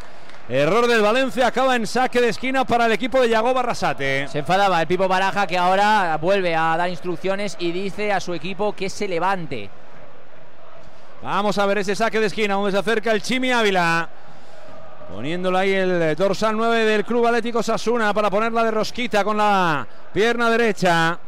Error 0.49 0.87
del 0.87 1.01
Valencia. 1.01 1.47
Acaba 1.47 1.75
en 1.75 1.85
saque 1.85 2.21
de 2.21 2.29
esquina 2.29 2.63
para 2.63 2.85
el 2.85 2.93
equipo 2.93 3.19
de 3.19 3.27
Yago 3.27 3.53
Barrasate. 3.53 4.29
Se 4.29 4.39
enfadaba 4.39 4.79
el 4.79 4.87
Pipo 4.87 5.05
Baraja, 5.07 5.45
que 5.45 5.57
ahora 5.57 6.17
vuelve 6.21 6.55
a 6.55 6.77
dar 6.77 6.89
instrucciones 6.89 7.57
y 7.59 7.73
dice 7.73 8.13
a 8.13 8.21
su 8.21 8.33
equipo 8.33 8.73
que 8.73 8.89
se 8.89 9.09
levante. 9.09 9.69
Vamos 11.21 11.57
a 11.57 11.65
ver 11.65 11.79
ese 11.79 11.95
saque 11.95 12.21
de 12.21 12.27
esquina 12.27 12.53
donde 12.53 12.71
se 12.71 12.77
acerca 12.77 13.11
el 13.11 13.21
Chimi 13.21 13.51
Ávila. 13.51 14.07
Poniéndolo 15.13 15.57
ahí 15.57 15.73
el 15.73 16.15
dorsal 16.15 16.55
9 16.55 16.85
del 16.85 17.03
Club 17.03 17.27
Atlético 17.27 17.61
Sasuna 17.61 18.13
para 18.13 18.29
ponerla 18.29 18.63
de 18.63 18.71
rosquita 18.71 19.25
con 19.25 19.35
la 19.35 19.85
pierna 20.13 20.49
derecha. 20.49 21.19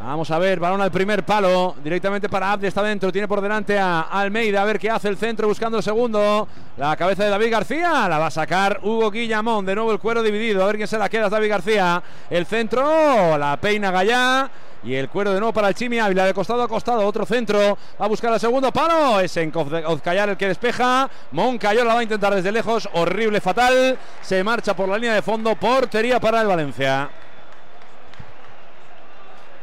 Vamos 0.00 0.30
a 0.30 0.38
ver, 0.38 0.60
balón 0.60 0.80
al 0.80 0.92
primer 0.92 1.24
palo, 1.24 1.74
directamente 1.82 2.28
para 2.28 2.52
Abde, 2.52 2.68
está 2.68 2.82
dentro, 2.84 3.10
tiene 3.10 3.26
por 3.26 3.40
delante 3.40 3.76
a 3.78 4.02
Almeida, 4.02 4.62
a 4.62 4.64
ver 4.64 4.78
qué 4.78 4.88
hace 4.88 5.08
el 5.08 5.16
centro 5.16 5.48
buscando 5.48 5.76
el 5.76 5.82
segundo. 5.82 6.46
La 6.76 6.96
cabeza 6.96 7.24
de 7.24 7.30
David 7.30 7.50
García, 7.50 8.08
la 8.08 8.18
va 8.18 8.26
a 8.26 8.30
sacar 8.30 8.78
Hugo 8.84 9.10
Guillamón, 9.10 9.66
de 9.66 9.74
nuevo 9.74 9.90
el 9.90 9.98
cuero 9.98 10.22
dividido, 10.22 10.62
a 10.62 10.66
ver 10.66 10.76
quién 10.76 10.86
se 10.86 10.98
la 10.98 11.08
queda, 11.08 11.28
David 11.28 11.50
García. 11.50 12.02
El 12.30 12.46
centro, 12.46 13.36
la 13.36 13.58
peina 13.60 13.90
Gallá. 13.90 14.50
Y 14.84 14.94
el 14.94 15.08
cuero 15.08 15.32
de 15.32 15.40
nuevo 15.40 15.52
para 15.52 15.66
el 15.68 15.74
Chimi 15.74 15.98
Ávila, 15.98 16.24
de 16.24 16.32
costado 16.32 16.62
a 16.62 16.68
costado, 16.68 17.04
otro 17.04 17.26
centro, 17.26 17.76
va 18.00 18.04
a 18.04 18.08
buscar 18.08 18.32
el 18.32 18.38
segundo 18.38 18.70
palo, 18.70 19.18
es 19.18 19.36
en 19.36 19.52
Ozcayar 19.54 20.28
el 20.28 20.36
que 20.36 20.46
despeja, 20.46 21.10
Moncayor 21.32 21.84
la 21.84 21.94
va 21.94 22.00
a 22.00 22.04
intentar 22.04 22.32
desde 22.32 22.52
lejos, 22.52 22.88
horrible, 22.92 23.40
fatal, 23.40 23.98
se 24.22 24.44
marcha 24.44 24.76
por 24.76 24.88
la 24.88 24.96
línea 24.96 25.14
de 25.14 25.22
fondo, 25.22 25.56
portería 25.56 26.20
para 26.20 26.42
el 26.42 26.46
Valencia. 26.46 27.10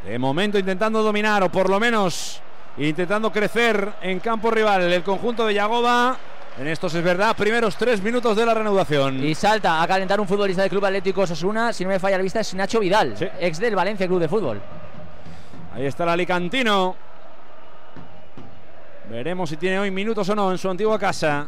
De 0.06 0.20
momento 0.20 0.58
intentando 0.60 1.02
dominar 1.02 1.42
o 1.44 1.50
por 1.50 1.70
lo 1.70 1.80
menos 1.80 2.40
intentando 2.78 3.32
crecer 3.32 3.94
en 4.02 4.20
campo 4.20 4.52
rival 4.52 4.82
el 4.92 5.04
conjunto 5.04 5.46
de 5.46 5.54
Yagoba. 5.56 6.18
En 6.60 6.68
estos 6.68 6.94
es 6.94 7.04
verdad, 7.04 7.36
primeros 7.36 7.76
tres 7.76 8.02
minutos 8.02 8.38
de 8.38 8.46
la 8.46 8.54
reanudación. 8.54 9.22
Y 9.24 9.36
salta 9.36 9.82
a 9.82 9.88
calentar 9.88 10.22
un 10.22 10.28
futbolista 10.28 10.62
del 10.62 10.70
Club 10.70 10.86
Atlético 10.86 11.22
Osasuna, 11.22 11.74
si 11.74 11.84
no 11.84 11.90
me 11.90 12.00
falla 12.00 12.16
la 12.18 12.24
vista, 12.24 12.40
es 12.40 12.54
Nacho 12.54 12.80
Vidal, 12.80 13.18
Sí. 13.18 13.28
ex 13.42 13.60
del 13.60 13.76
Valencia 13.76 14.08
Club 14.08 14.20
de 14.22 14.30
Fútbol. 14.30 14.62
Ahí 15.74 15.86
está 15.86 16.04
el 16.04 16.10
Alicantino. 16.12 16.96
Veremos 19.10 19.50
si 19.50 19.58
tiene 19.58 19.80
hoy 19.80 19.92
minutos 19.92 20.30
o 20.30 20.36
no 20.36 20.50
en 20.52 20.58
su 20.58 20.70
antigua 20.70 20.98
casa. 20.98 21.46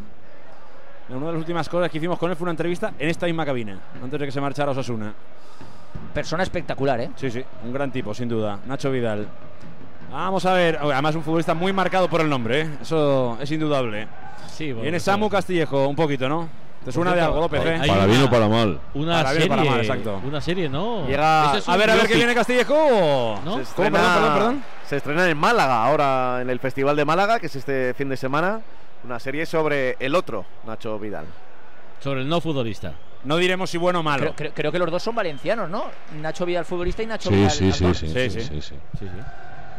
Una 1.09 1.27
de 1.27 1.31
las 1.31 1.39
últimas 1.39 1.69
cosas 1.69 1.89
que 1.89 1.99
hicimos 1.99 2.19
con 2.19 2.29
él 2.29 2.35
fue 2.35 2.43
una 2.43 2.51
entrevista 2.51 2.91
en 2.99 3.07
esta 3.07 3.27
misma 3.27 3.45
cabina, 3.45 3.79
antes 4.03 4.19
de 4.19 4.25
que 4.25 4.31
se 4.31 4.41
marchara 4.41 4.71
Osasuna. 4.71 5.13
Persona 6.13 6.43
espectacular, 6.43 6.99
¿eh? 7.01 7.11
Sí, 7.15 7.29
sí, 7.31 7.43
un 7.63 7.73
gran 7.73 7.91
tipo, 7.91 8.13
sin 8.13 8.27
duda. 8.29 8.59
Nacho 8.65 8.89
Vidal. 8.91 9.27
Vamos 10.11 10.45
a 10.45 10.53
ver, 10.53 10.79
además 10.81 11.15
un 11.15 11.23
futbolista 11.23 11.53
muy 11.53 11.73
marcado 11.73 12.07
por 12.09 12.21
el 12.21 12.29
nombre, 12.29 12.61
¿eh? 12.61 12.69
eso 12.81 13.37
es 13.41 13.51
indudable. 13.51 14.07
Sí, 14.49 14.67
bueno, 14.71 14.83
Viene 14.83 14.99
Samu 14.99 15.29
Castillejo, 15.29 15.87
un 15.87 15.95
poquito, 15.95 16.27
¿no? 16.29 16.47
¿Te 16.85 16.91
suena 16.93 17.13
de 17.13 17.19
algo, 17.21 17.41
López? 17.41 17.61
eh? 17.65 17.81
Para 17.85 18.05
bien 18.05 18.23
o 18.23 18.29
para 18.29 18.47
mal. 18.47 18.79
Una 18.93 19.17
Para 19.21 19.31
bien 19.33 19.41
o 19.43 19.43
serie, 19.43 19.49
para 19.49 19.63
mal, 19.69 19.79
exacto. 19.81 20.21
Una 20.25 20.39
serie, 20.39 20.69
¿no? 20.69 21.05
Llega- 21.05 21.49
Ese 21.49 21.57
es 21.57 21.69
A 21.69 21.75
ver, 21.75 21.89
a 21.89 21.95
ver 21.95 22.07
qué 22.07 22.15
viene 22.15 22.33
Castillejo. 22.33 23.39
¿no? 23.43 23.57
Se 23.57 23.73
¿Cómo? 23.75 23.91
Perdón, 23.91 24.13
perdón, 24.13 24.33
perdón. 24.33 24.63
Se 24.85 24.95
estrena 24.95 25.29
en 25.29 25.37
Málaga 25.37 25.83
ahora 25.85 26.39
en 26.41 26.49
el 26.49 26.59
Festival 26.59 26.95
de 26.95 27.03
Málaga, 27.03 27.39
que 27.39 27.47
es 27.47 27.55
este 27.57 27.93
fin 27.93 28.07
de 28.07 28.15
semana. 28.15 28.61
Una 29.03 29.19
serie 29.19 29.45
sobre 29.45 29.97
el 29.99 30.15
otro, 30.15 30.45
Nacho 30.65 30.97
Vidal. 30.97 31.25
Sobre 31.99 32.21
el 32.21 32.29
no 32.29 32.39
futbolista. 32.39 32.93
No 33.27 33.35
diremos 33.35 33.69
si 33.69 33.77
bueno 33.77 33.99
o 33.99 34.03
malo. 34.03 34.33
Creo, 34.33 34.35
creo- 34.35 34.53
creo 34.53 34.71
que 34.71 34.79
los 34.79 34.89
dos 34.89 35.03
son 35.03 35.13
valencianos, 35.13 35.69
¿no? 35.69 35.91
Nacho 36.13 36.45
Vidal 36.45 36.63
futbolista 36.63 37.03
y 37.03 37.07
Nacho 37.07 37.29
Sí, 37.29 37.35
Vidal 37.35 37.51
sí, 37.51 37.71
sí, 37.73 37.85
actor. 37.85 37.95
sí, 37.95 38.07
Sí, 38.07 38.29
sí, 38.29 38.41
sí. 38.41 38.59
sí, 38.61 38.79
sí. 38.99 39.09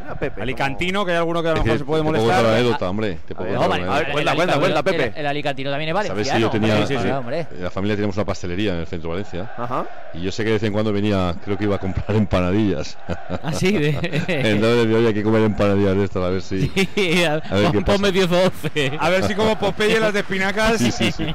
Mira, 0.09 0.19
Pepe, 0.19 0.41
Alicantino, 0.41 1.05
que 1.05 1.11
hay 1.11 1.17
alguno 1.17 1.43
que 1.43 1.49
a 1.49 1.53
lo 1.53 1.63
mejor 1.63 1.77
se 1.77 1.85
puede 1.85 2.03
molestar. 2.03 2.39
otra 2.39 2.53
anécdota, 2.55 2.89
hombre. 2.89 3.17
Te 3.27 3.33
A 3.33 3.37
pongo 3.37 3.49
ver, 3.49 3.57
otra 3.57 3.67
No, 3.67 3.69
vale, 3.69 3.83
anécdota. 3.83 4.01
vale, 4.01 4.11
cuenta, 4.13 4.31
el 4.31 4.35
cuenta, 4.37 4.53
alicantino- 4.53 4.59
cuenta, 4.59 4.83
Pepe. 4.83 5.03
El, 5.05 5.13
el 5.19 5.27
alicantino 5.27 5.69
también 5.71 5.89
es 5.89 5.93
valenciano. 5.95 6.23
¿Sabes 6.25 6.35
que 6.37 6.41
yo 6.41 6.49
tenía. 6.49 6.87
Sí, 6.87 7.59
la 7.61 7.69
familia 7.71 7.95
teníamos 7.95 8.15
una 8.15 8.25
pastelería 8.25 8.73
en 8.73 8.79
el 8.79 8.87
centro 8.87 9.09
de 9.09 9.15
Valencia. 9.17 9.51
Ajá. 9.57 9.85
Y 10.13 10.21
yo 10.21 10.31
sé 10.31 10.43
que 10.43 10.49
de 10.49 10.53
vez 10.53 10.63
en 10.63 10.73
cuando 10.73 10.91
venía, 10.91 11.35
creo 11.45 11.57
que 11.57 11.65
iba 11.65 11.75
a 11.75 11.79
comprar 11.79 12.15
empanadillas. 12.15 12.97
Así 13.43 13.71
de. 13.71 13.89
Entonces 14.27 14.77
decía, 14.85 14.97
oye, 14.97 15.07
hay 15.09 15.13
que 15.13 15.23
comer 15.23 15.43
empanadillas 15.43 15.95
de 15.95 16.03
estas, 16.03 16.23
a 16.23 16.29
ver 16.29 16.41
si. 16.41 16.67
Sí, 16.95 17.23
a- 17.23 17.35
ver 17.37 17.71
qué 17.71 17.81
pasa. 17.81 17.93
ponme 17.97 18.11
10 18.11 18.31
o 18.31 18.41
11. 18.43 18.91
A 18.99 19.09
ver 19.09 19.23
si 19.25 19.35
como 19.35 19.57
Popeye 19.59 19.99
las 19.99 20.13
de 20.13 20.19
espinacas 20.21 20.77
Sí, 20.79 20.91
sí, 20.91 21.11
sí. 21.11 21.25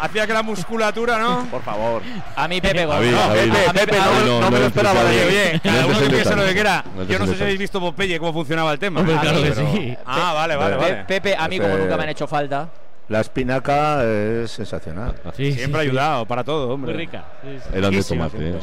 hacía 0.00 0.26
que 0.26 0.32
la 0.32 0.42
musculatura, 0.42 1.18
¿no? 1.18 1.44
Por 1.50 1.62
favor. 1.62 2.02
A 2.34 2.48
mí 2.48 2.60
Pepe 2.60 2.82
A 2.82 2.86
mí, 2.98 3.10
González. 3.10 3.50
a 3.68 3.72
mí, 3.72 3.78
Pepe, 3.78 3.96
no. 3.98 4.34
Me- 4.36 4.40
no 4.40 4.50
me 4.50 4.58
lo 4.60 4.66
esperaba 4.66 5.04
de 5.04 5.22
él. 5.22 5.28
Oye, 5.28 5.60
cada 5.62 5.80
No 5.82 5.88
uno 5.88 5.98
que 5.98 6.04
en 6.04 6.10
piense 6.10 6.36
lo 6.36 6.44
que 6.44 6.52
quiera. 6.52 6.84
Yo 7.08 7.18
no 7.18 7.26
sé 7.26 7.34
si 7.36 7.42
habéis 7.42 7.58
visto 7.58 7.80
Popeye 7.80 8.15
cómo 8.18 8.32
funcionaba 8.32 8.72
el 8.72 8.78
tema. 8.78 9.00
Hombre, 9.00 9.16
claro 9.20 9.42
que 9.42 9.50
pero- 9.52 9.72
sí. 9.72 9.96
Ah, 10.06 10.32
vale, 10.34 10.56
vale, 10.56 10.76
vale. 10.76 11.04
Pepe, 11.06 11.34
a 11.36 11.48
mí 11.48 11.58
como 11.58 11.76
nunca 11.76 11.96
me 11.96 12.02
han 12.04 12.08
hecho 12.10 12.26
falta. 12.26 12.68
La 13.08 13.20
espinaca 13.20 14.02
es 14.04 14.50
sensacional. 14.50 15.14
Sí, 15.36 15.52
Siempre 15.52 15.80
ha 15.80 15.84
sí, 15.84 15.88
sí. 15.88 15.90
ayudado 15.90 16.26
para 16.26 16.42
todo, 16.42 16.70
hombre. 16.74 16.92
Muy 16.92 17.02
rica. 17.04 17.24
Sí, 17.42 17.58
sí. 17.62 17.68
Eran 17.78 17.90
de 17.92 18.02
tomate. 18.02 18.54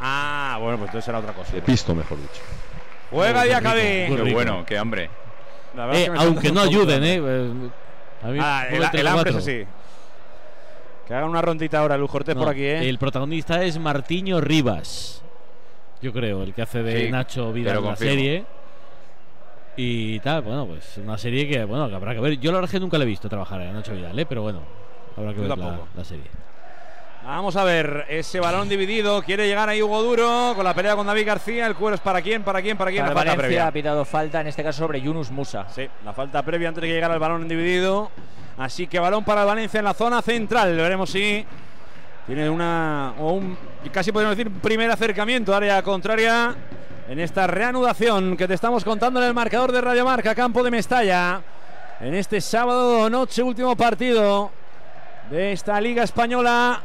Ah, 0.00 0.58
bueno, 0.60 0.78
pues 0.78 0.88
entonces 0.90 1.08
era 1.08 1.18
otra 1.18 1.32
cosa. 1.32 1.52
De 1.52 1.62
pisto, 1.62 1.94
mejor 1.94 2.18
dicho. 2.18 2.42
Juega 3.10 3.40
Muy 3.40 3.48
Diacabí. 3.48 3.80
rico, 3.80 4.12
muy 4.12 4.20
rico. 4.22 4.34
bueno, 4.34 4.64
qué 4.66 4.78
hambre. 4.78 5.10
La 5.76 5.86
verdad 5.86 6.00
es 6.02 6.08
Eh, 6.08 6.12
que 6.12 6.18
aunque 6.18 6.52
no 6.52 6.60
ayuden, 6.60 7.00
de 7.00 7.14
¿eh? 7.14 7.22
Eh, 7.24 7.50
a 8.22 8.26
mí, 8.28 8.38
Ah, 8.40 8.66
el, 8.70 9.06
hambre 9.06 9.30
es 9.30 9.36
así. 9.36 9.64
Que 11.06 11.14
hagan 11.14 11.28
una 11.28 11.42
rondita 11.42 11.78
ahora, 11.80 11.96
Luz 11.96 12.10
Cortés 12.10 12.34
No, 12.34 12.42
por 12.42 12.50
aquí, 12.52 12.62
¿eh? 12.64 12.88
El 12.88 12.98
protagonista 12.98 13.62
es 13.62 13.78
Martiño 13.78 14.40
Rivas. 14.40 15.22
Yo 16.02 16.12
creo, 16.12 16.42
el 16.42 16.52
que 16.54 16.62
hace 16.62 16.82
de 16.82 17.06
Sí, 17.06 17.10
Nacho 17.10 17.52
Vidal 17.52 17.76
en 17.78 17.82
la 17.82 17.88
confirmo. 17.90 18.12
serie. 18.12 18.44
Y 19.76 20.20
tal, 20.20 20.42
bueno, 20.42 20.66
pues 20.66 20.98
una 20.98 21.18
serie 21.18 21.46
que, 21.48 21.64
bueno, 21.64 21.88
que 21.88 21.94
habrá 21.94 22.14
que 22.14 22.20
ver. 22.20 22.38
Yo 22.38 22.50
la 22.50 22.58
verdad 22.58 22.68
es 22.68 22.72
que 22.72 22.80
nunca 22.80 22.96
le 22.98 23.04
he 23.04 23.08
visto 23.08 23.28
trabajar 23.28 23.60
a 23.60 23.72
Nacho 23.72 23.92
Vidal, 23.92 24.18
¿eh? 24.18 24.26
Pero 24.26 24.42
bueno, 24.42 24.60
habrá 25.16 25.30
que 25.34 25.42
Yo 25.42 25.48
ver 25.48 25.58
la, 25.58 25.80
la 25.94 26.04
serie. 26.04 26.24
Vamos 27.24 27.56
a 27.56 27.64
ver, 27.64 28.06
ese 28.08 28.38
balón 28.38 28.68
dividido. 28.68 29.20
Quiere 29.20 29.48
llegar 29.48 29.68
ahí 29.68 29.82
Hugo 29.82 30.00
Duro 30.00 30.52
con 30.54 30.64
la 30.64 30.72
pelea 30.74 30.94
con 30.94 31.06
David 31.06 31.26
García. 31.26 31.66
El 31.66 31.74
cuero 31.74 31.96
es 31.96 32.00
para 32.00 32.22
quién, 32.22 32.44
para 32.44 32.62
quién, 32.62 32.76
para 32.76 32.90
quién. 32.90 33.02
Para 33.02 33.14
La 33.14 33.20
falta 33.20 33.30
Valencia 33.32 33.48
previa. 33.48 33.66
ha 33.66 33.72
pitado 33.72 34.04
falta, 34.04 34.40
en 34.40 34.46
este 34.46 34.62
caso 34.62 34.78
sobre 34.78 35.00
Yunus 35.00 35.30
Musa. 35.32 35.66
Sí, 35.68 35.88
la 36.04 36.12
falta 36.12 36.42
previa 36.44 36.68
antes 36.68 36.82
de 36.82 36.88
que 36.88 36.94
llegara 36.94 37.14
el 37.14 37.20
balón 37.20 37.48
dividido. 37.48 38.10
Así 38.56 38.86
que 38.86 39.00
balón 39.00 39.24
para 39.24 39.40
el 39.42 39.46
Valencia 39.48 39.78
en 39.78 39.84
la 39.84 39.94
zona 39.94 40.22
central. 40.22 40.76
Veremos 40.76 41.10
si 41.10 41.44
tiene 42.28 42.48
una 42.48 43.14
o 43.18 43.32
un 43.32 43.58
casi 43.92 44.12
podemos 44.12 44.36
decir 44.36 44.52
primer 44.60 44.90
acercamiento 44.90 45.54
área 45.54 45.82
contraria 45.82 46.54
en 47.08 47.20
esta 47.20 47.46
reanudación 47.46 48.36
que 48.36 48.48
te 48.48 48.54
estamos 48.54 48.84
contando 48.84 49.20
en 49.20 49.28
el 49.28 49.34
marcador 49.34 49.70
de 49.70 49.80
Radio 49.80 50.04
Marca, 50.04 50.34
campo 50.34 50.62
de 50.62 50.70
Mestalla. 50.70 51.40
En 52.00 52.14
este 52.14 52.40
sábado 52.40 53.08
noche 53.08 53.42
último 53.42 53.76
partido 53.76 54.50
de 55.30 55.52
esta 55.52 55.80
Liga 55.80 56.02
española 56.02 56.82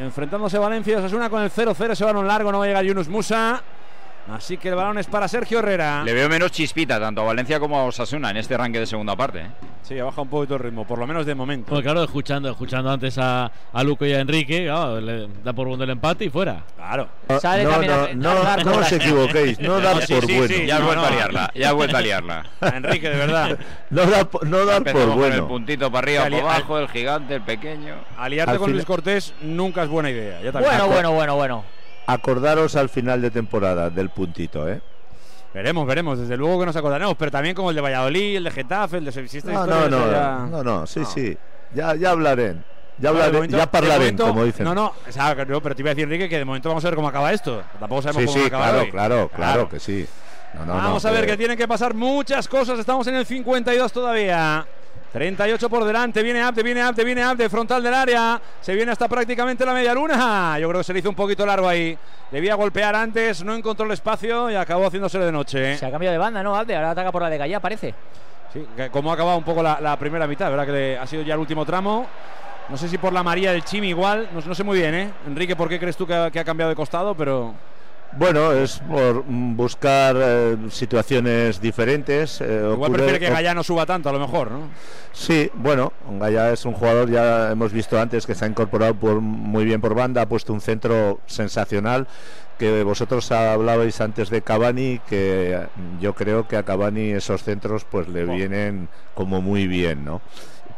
enfrentándose 0.00 0.58
Valencia 0.58 0.92
y 0.92 0.96
Osasuna 0.96 1.28
con 1.28 1.42
el 1.42 1.50
0-0 1.50 1.90
ese 1.90 2.04
balón 2.04 2.26
largo 2.26 2.52
no 2.52 2.58
va 2.58 2.64
a 2.64 2.68
llegar 2.68 2.84
Yunus 2.84 3.08
Musa. 3.08 3.62
Así 4.30 4.58
que 4.58 4.68
el 4.68 4.74
balón 4.74 4.98
es 4.98 5.06
para 5.06 5.26
Sergio 5.26 5.60
Herrera. 5.60 6.02
Le 6.04 6.12
veo 6.12 6.28
menos 6.28 6.50
chispita 6.52 7.00
tanto 7.00 7.22
a 7.22 7.24
Valencia 7.24 7.58
como 7.58 7.78
a 7.78 7.84
Osasuna 7.84 8.30
en 8.30 8.36
este 8.36 8.54
arranque 8.54 8.78
de 8.80 8.86
segunda 8.86 9.16
parte. 9.16 9.40
¿eh? 9.40 9.46
Sí, 9.82 9.98
ha 9.98 10.04
bajado 10.04 10.22
un 10.24 10.28
poquito 10.28 10.54
el 10.56 10.60
ritmo, 10.60 10.86
por 10.86 10.98
lo 10.98 11.06
menos 11.06 11.24
de 11.24 11.34
momento. 11.34 11.70
Bueno, 11.70 11.82
claro, 11.82 12.04
escuchando, 12.04 12.50
escuchando 12.50 12.90
antes 12.90 13.16
a, 13.16 13.50
a 13.72 13.82
Luco 13.82 14.04
y 14.04 14.12
a 14.12 14.20
Enrique, 14.20 14.64
claro, 14.66 15.00
le 15.00 15.28
da 15.42 15.52
por 15.54 15.66
bueno 15.68 15.84
el 15.84 15.90
empate 15.90 16.26
y 16.26 16.30
fuera. 16.30 16.62
Claro. 16.76 17.08
Sale 17.40 17.64
no, 17.64 17.70
no, 17.70 17.76
a- 17.94 18.08
no, 18.14 18.34
no 18.64 18.72
por- 18.72 18.82
os 18.82 18.92
equivoquéis, 18.92 19.58
no 19.60 19.80
dar 19.80 20.02
sí, 20.04 20.12
por 20.14 20.26
sí, 20.26 20.36
bueno. 20.36 20.54
sí, 20.54 20.66
Ya 20.66 20.74
has 20.74 20.80
No, 20.80 20.86
vuelto 20.86 21.02
no. 21.02 21.08
a 21.08 21.10
liarla, 21.10 21.50
ya 21.54 21.68
has 21.68 21.74
vuelto 21.74 21.96
a 21.96 22.00
liarla. 22.02 22.44
Enrique, 22.74 23.08
de 23.08 23.16
verdad. 23.16 23.58
No 23.88 24.02
por- 24.28 24.46
no 24.46 24.64
dar 24.66 24.82
por 24.84 24.92
con 24.92 25.02
el 25.02 25.08
bueno. 25.16 25.48
puntito 25.48 25.90
para 25.90 26.04
arriba, 26.04 26.24
Ali- 26.24 26.36
para 26.36 26.56
abajo, 26.56 26.78
el 26.78 26.88
gigante, 26.88 27.34
el 27.36 27.42
pequeño. 27.42 27.94
Aliarte 28.18 28.52
Al 28.52 28.58
con 28.58 28.72
Luis 28.72 28.84
Cortés 28.84 29.32
nunca 29.40 29.84
es 29.84 29.88
buena 29.88 30.10
idea. 30.10 30.42
Ya. 30.42 30.50
Bueno, 30.50 30.86
bueno, 30.88 31.12
bueno, 31.12 31.34
bueno. 31.36 31.64
Acordaros 32.08 32.74
al 32.74 32.88
final 32.88 33.20
de 33.20 33.30
temporada 33.30 33.90
del 33.90 34.08
puntito, 34.10 34.66
¿eh? 34.68 34.80
Veremos, 35.52 35.86
veremos. 35.86 36.18
Desde 36.18 36.36
luego 36.36 36.60
que 36.60 36.66
nos 36.66 36.76
acordaremos, 36.76 37.14
pero 37.18 37.30
también 37.30 37.54
como 37.54 37.70
el 37.70 37.76
de 37.76 37.82
Valladolid, 37.82 38.36
el 38.36 38.44
de 38.44 38.50
Getafe, 38.50 38.96
el 38.98 39.04
de 39.04 39.12
esta 39.38 39.52
No, 39.52 39.66
no, 39.66 39.88
no, 39.88 40.10
ya- 40.10 40.46
no, 40.50 40.62
no, 40.64 40.86
sí, 40.86 41.00
No. 41.00 41.06
sí. 41.06 41.36
Ya, 41.74 41.94
ya 41.94 42.10
hablaré. 42.10 42.56
Ya 42.98 43.10
hablaré, 43.10 43.32
momento- 43.32 43.56
ya 43.58 43.66
momento- 43.98 44.26
como 44.26 44.44
dicen. 44.44 44.64
No, 44.64 44.74
no, 44.74 44.86
o 45.08 45.12
sea, 45.12 45.36
pero 45.62 45.74
te 45.76 45.82
iba 45.82 45.90
a 45.90 45.94
decir, 45.94 46.04
Enrique, 46.04 46.28
que 46.28 46.38
de 46.38 46.44
momento 46.44 46.68
vamos 46.70 46.84
a 46.84 46.88
ver 46.88 46.96
cómo 46.96 47.08
acaba 47.08 47.32
esto. 47.32 47.62
Tampoco 47.78 48.02
sabemos 48.02 48.22
sí, 48.22 48.26
cómo 48.26 48.32
sí, 48.32 48.38
va 48.40 48.44
a 48.44 48.48
acabar 48.48 48.68
claro, 48.70 48.84
hoy. 48.84 48.90
claro, 48.90 49.28
claro 49.34 49.68
que 49.68 49.78
sí. 49.78 50.06
No, 50.66 50.72
Vamos 50.74 51.04
a 51.04 51.10
ver 51.10 51.20
pero- 51.20 51.32
que 51.32 51.36
tienen 51.36 51.58
que 51.58 51.68
pasar 51.68 51.92
muchas 51.94 52.48
cosas. 52.48 52.78
Estamos 52.78 53.06
en 53.06 53.16
el 53.16 53.26
52 53.26 53.92
todavía. 53.92 54.66
38 55.12 55.70
por 55.70 55.84
delante, 55.84 56.22
viene 56.22 56.42
Abde, 56.42 56.62
viene 56.62 56.82
Abde, 56.82 57.02
viene 57.04 57.22
Abde, 57.22 57.48
frontal 57.48 57.82
del 57.82 57.94
área. 57.94 58.40
Se 58.60 58.74
viene 58.74 58.92
hasta 58.92 59.08
prácticamente 59.08 59.64
la 59.64 59.72
media 59.72 59.94
luna. 59.94 60.58
Yo 60.58 60.68
creo 60.68 60.80
que 60.80 60.84
se 60.84 60.92
le 60.92 60.98
hizo 60.98 61.08
un 61.08 61.14
poquito 61.14 61.46
largo 61.46 61.66
ahí. 61.68 61.96
Debía 62.30 62.54
golpear 62.56 62.94
antes, 62.94 63.42
no 63.42 63.54
encontró 63.54 63.86
el 63.86 63.92
espacio 63.92 64.50
y 64.50 64.54
acabó 64.54 64.86
haciéndose 64.86 65.18
de 65.18 65.32
noche. 65.32 65.76
Se 65.78 65.86
ha 65.86 65.90
cambiado 65.90 66.12
de 66.12 66.18
banda, 66.18 66.42
¿no, 66.42 66.54
Alde? 66.54 66.76
Ahora 66.76 66.90
ataca 66.90 67.10
por 67.10 67.22
la 67.22 67.30
de 67.30 67.38
Gallá, 67.38 67.58
parece. 67.60 67.94
Sí, 68.52 68.66
como 68.90 69.10
ha 69.10 69.14
acabado 69.14 69.38
un 69.38 69.44
poco 69.44 69.62
la, 69.62 69.78
la 69.80 69.98
primera 69.98 70.26
mitad, 70.26 70.50
¿verdad? 70.50 70.66
Que 70.66 70.72
le- 70.72 70.98
ha 70.98 71.06
sido 71.06 71.22
ya 71.22 71.34
el 71.34 71.40
último 71.40 71.64
tramo. 71.64 72.06
No 72.68 72.76
sé 72.76 72.86
si 72.88 72.98
por 72.98 73.12
la 73.14 73.22
María 73.22 73.52
del 73.52 73.64
Chimi 73.64 73.88
igual, 73.88 74.28
no, 74.32 74.40
no 74.42 74.54
sé 74.54 74.62
muy 74.62 74.78
bien, 74.78 74.94
¿eh? 74.94 75.10
Enrique, 75.26 75.56
¿por 75.56 75.70
qué 75.70 75.78
crees 75.80 75.96
tú 75.96 76.06
que 76.06 76.14
ha, 76.14 76.30
que 76.30 76.38
ha 76.40 76.44
cambiado 76.44 76.68
de 76.68 76.76
costado? 76.76 77.14
Pero 77.14 77.54
Bueno, 78.16 78.52
es 78.52 78.78
por 78.80 79.22
buscar 79.26 80.16
eh, 80.18 80.56
situaciones 80.70 81.60
diferentes. 81.60 82.40
eh, 82.40 82.68
igual 82.72 82.92
prefiere 82.92 83.20
que 83.20 83.30
Gallá 83.30 83.54
no 83.54 83.62
suba 83.62 83.84
tanto, 83.86 84.08
a 84.08 84.12
lo 84.12 84.18
mejor, 84.18 84.50
¿no? 84.50 84.68
Sí, 85.12 85.50
bueno, 85.54 85.92
Gaya 86.18 86.52
es 86.52 86.64
un 86.64 86.72
jugador, 86.72 87.10
ya 87.10 87.50
hemos 87.50 87.72
visto 87.72 88.00
antes, 88.00 88.26
que 88.26 88.34
se 88.34 88.44
ha 88.44 88.48
incorporado 88.48 88.94
por, 88.94 89.20
muy 89.20 89.64
bien 89.64 89.80
por 89.80 89.94
banda, 89.94 90.22
ha 90.22 90.28
puesto 90.28 90.52
un 90.52 90.60
centro 90.60 91.20
sensacional, 91.26 92.06
que 92.58 92.82
vosotros 92.82 93.30
hablabais 93.30 94.00
antes 94.00 94.30
de 94.30 94.42
Cavani, 94.42 95.00
que 95.08 95.66
yo 96.00 96.14
creo 96.14 96.48
que 96.48 96.56
a 96.56 96.64
Cavani 96.64 97.10
esos 97.12 97.44
centros 97.44 97.84
pues 97.84 98.08
le 98.08 98.24
vienen 98.24 98.88
como 99.14 99.40
muy 99.40 99.68
bien, 99.68 100.04
¿no? 100.04 100.20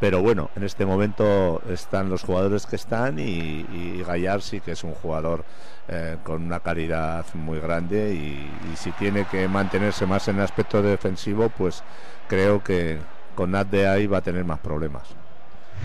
Pero 0.00 0.23
bueno, 0.23 0.49
en 0.57 0.64
este 0.64 0.87
momento 0.87 1.61
están 1.69 2.09
los 2.09 2.23
jugadores 2.23 2.66
que 2.66 2.76
están 2.76 3.19
y, 3.19 3.23
y 3.23 4.02
Gallar 4.07 4.40
sí 4.40 4.61
que 4.61 4.73
es 4.73 4.83
un 4.83 4.95
jugador 4.95 5.45
eh, 5.88 6.16
con 6.25 6.42
una 6.42 6.61
calidad 6.61 7.26
muy 7.35 7.61
grande 7.61 8.14
y, 8.14 8.50
y 8.73 8.76
si 8.76 8.92
tiene 8.92 9.26
que 9.26 9.47
mantenerse 9.47 10.07
más 10.07 10.26
en 10.28 10.37
el 10.37 10.42
aspecto 10.42 10.80
defensivo, 10.80 11.50
pues 11.50 11.85
creo 12.28 12.64
que 12.64 12.99
con 13.35 13.50
Nat 13.50 13.69
de 13.69 13.88
ahí 13.88 14.07
va 14.07 14.19
a 14.19 14.23
tener 14.23 14.45
más 14.45 14.61
problemas. 14.61 15.02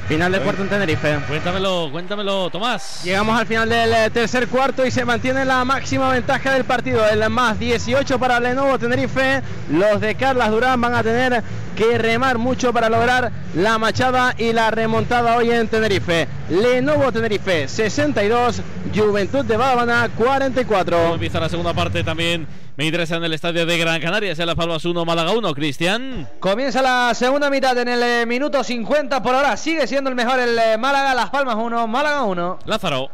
Final 0.08 0.32
del 0.32 0.42
cuarto 0.42 0.62
en 0.62 0.70
Tenerife. 0.70 1.18
Cuéntamelo, 1.28 1.90
cuéntamelo, 1.92 2.50
Tomás. 2.52 3.02
Llegamos 3.04 3.40
al 3.40 3.48
final 3.48 3.68
del 3.68 3.92
eh, 3.92 4.10
tercer 4.12 4.48
cuarto 4.48 4.86
y 4.86 4.92
se 4.92 5.04
mantiene 5.04 5.44
la 5.46 5.66
máxima 5.66 6.12
ventaja 6.12 6.54
del 6.54 6.64
partido. 6.64 7.08
El 7.10 7.28
más 7.32 7.58
18 7.58 8.20
para 8.20 8.40
Lenovo 8.40 8.78
Tenerife. 8.78 9.42
Los 9.72 10.00
de 10.02 10.14
Carlas 10.14 10.52
Durán 10.52 10.80
van 10.80 10.94
a 10.94 11.02
tener 11.02 11.42
que 11.75 11.98
remar 11.98 12.38
mucho 12.38 12.72
para 12.72 12.88
lograr 12.88 13.32
la 13.56 13.80
machada 13.80 14.36
y 14.38 14.54
la 14.54 14.70
remontada 14.70 15.38
hoy 15.38 15.50
en 15.50 15.68
Tenerife. 15.68 16.28
Lenovo 16.50 17.12
Tenerife 17.12 17.68
62, 17.68 18.62
Juventud 18.96 19.44
de 19.44 19.58
Bábana 19.58 20.10
44. 20.16 21.16
Empieza 21.16 21.40
la 21.40 21.50
segunda 21.50 21.74
parte 21.74 22.04
también. 22.04 22.48
Me 22.77 22.86
interesa 22.86 23.15
en 23.15 23.24
el 23.24 23.32
estadio 23.32 23.65
de 23.65 23.77
Gran 23.77 24.01
Canaria. 24.01 24.34
Es 24.34 24.38
Las 24.38 24.55
Palmas 24.55 24.84
1, 24.84 25.05
Málaga 25.05 25.32
1. 25.32 25.53
Cristian. 25.53 26.27
Comienza 26.41 26.82
la 26.82 27.13
segunda 27.13 27.50
mitad 27.50 27.77
en 27.77 27.88
el 27.88 28.03
eh, 28.03 28.25
minuto 28.25 28.62
50 28.62 29.24
por 29.24 29.34
ahora. 29.34 29.55
Sigue 29.55 29.88
siendo 29.88 30.10
el 30.10 30.15
mejor 30.15 30.39
el 30.39 30.60
eh, 30.60 30.77
Málaga, 30.77 31.13
Las 31.13 31.29
Palmas 31.29 31.55
1, 31.55 31.88
Málaga 31.88 32.24
1. 32.24 32.60
Lázaro. 32.65 33.10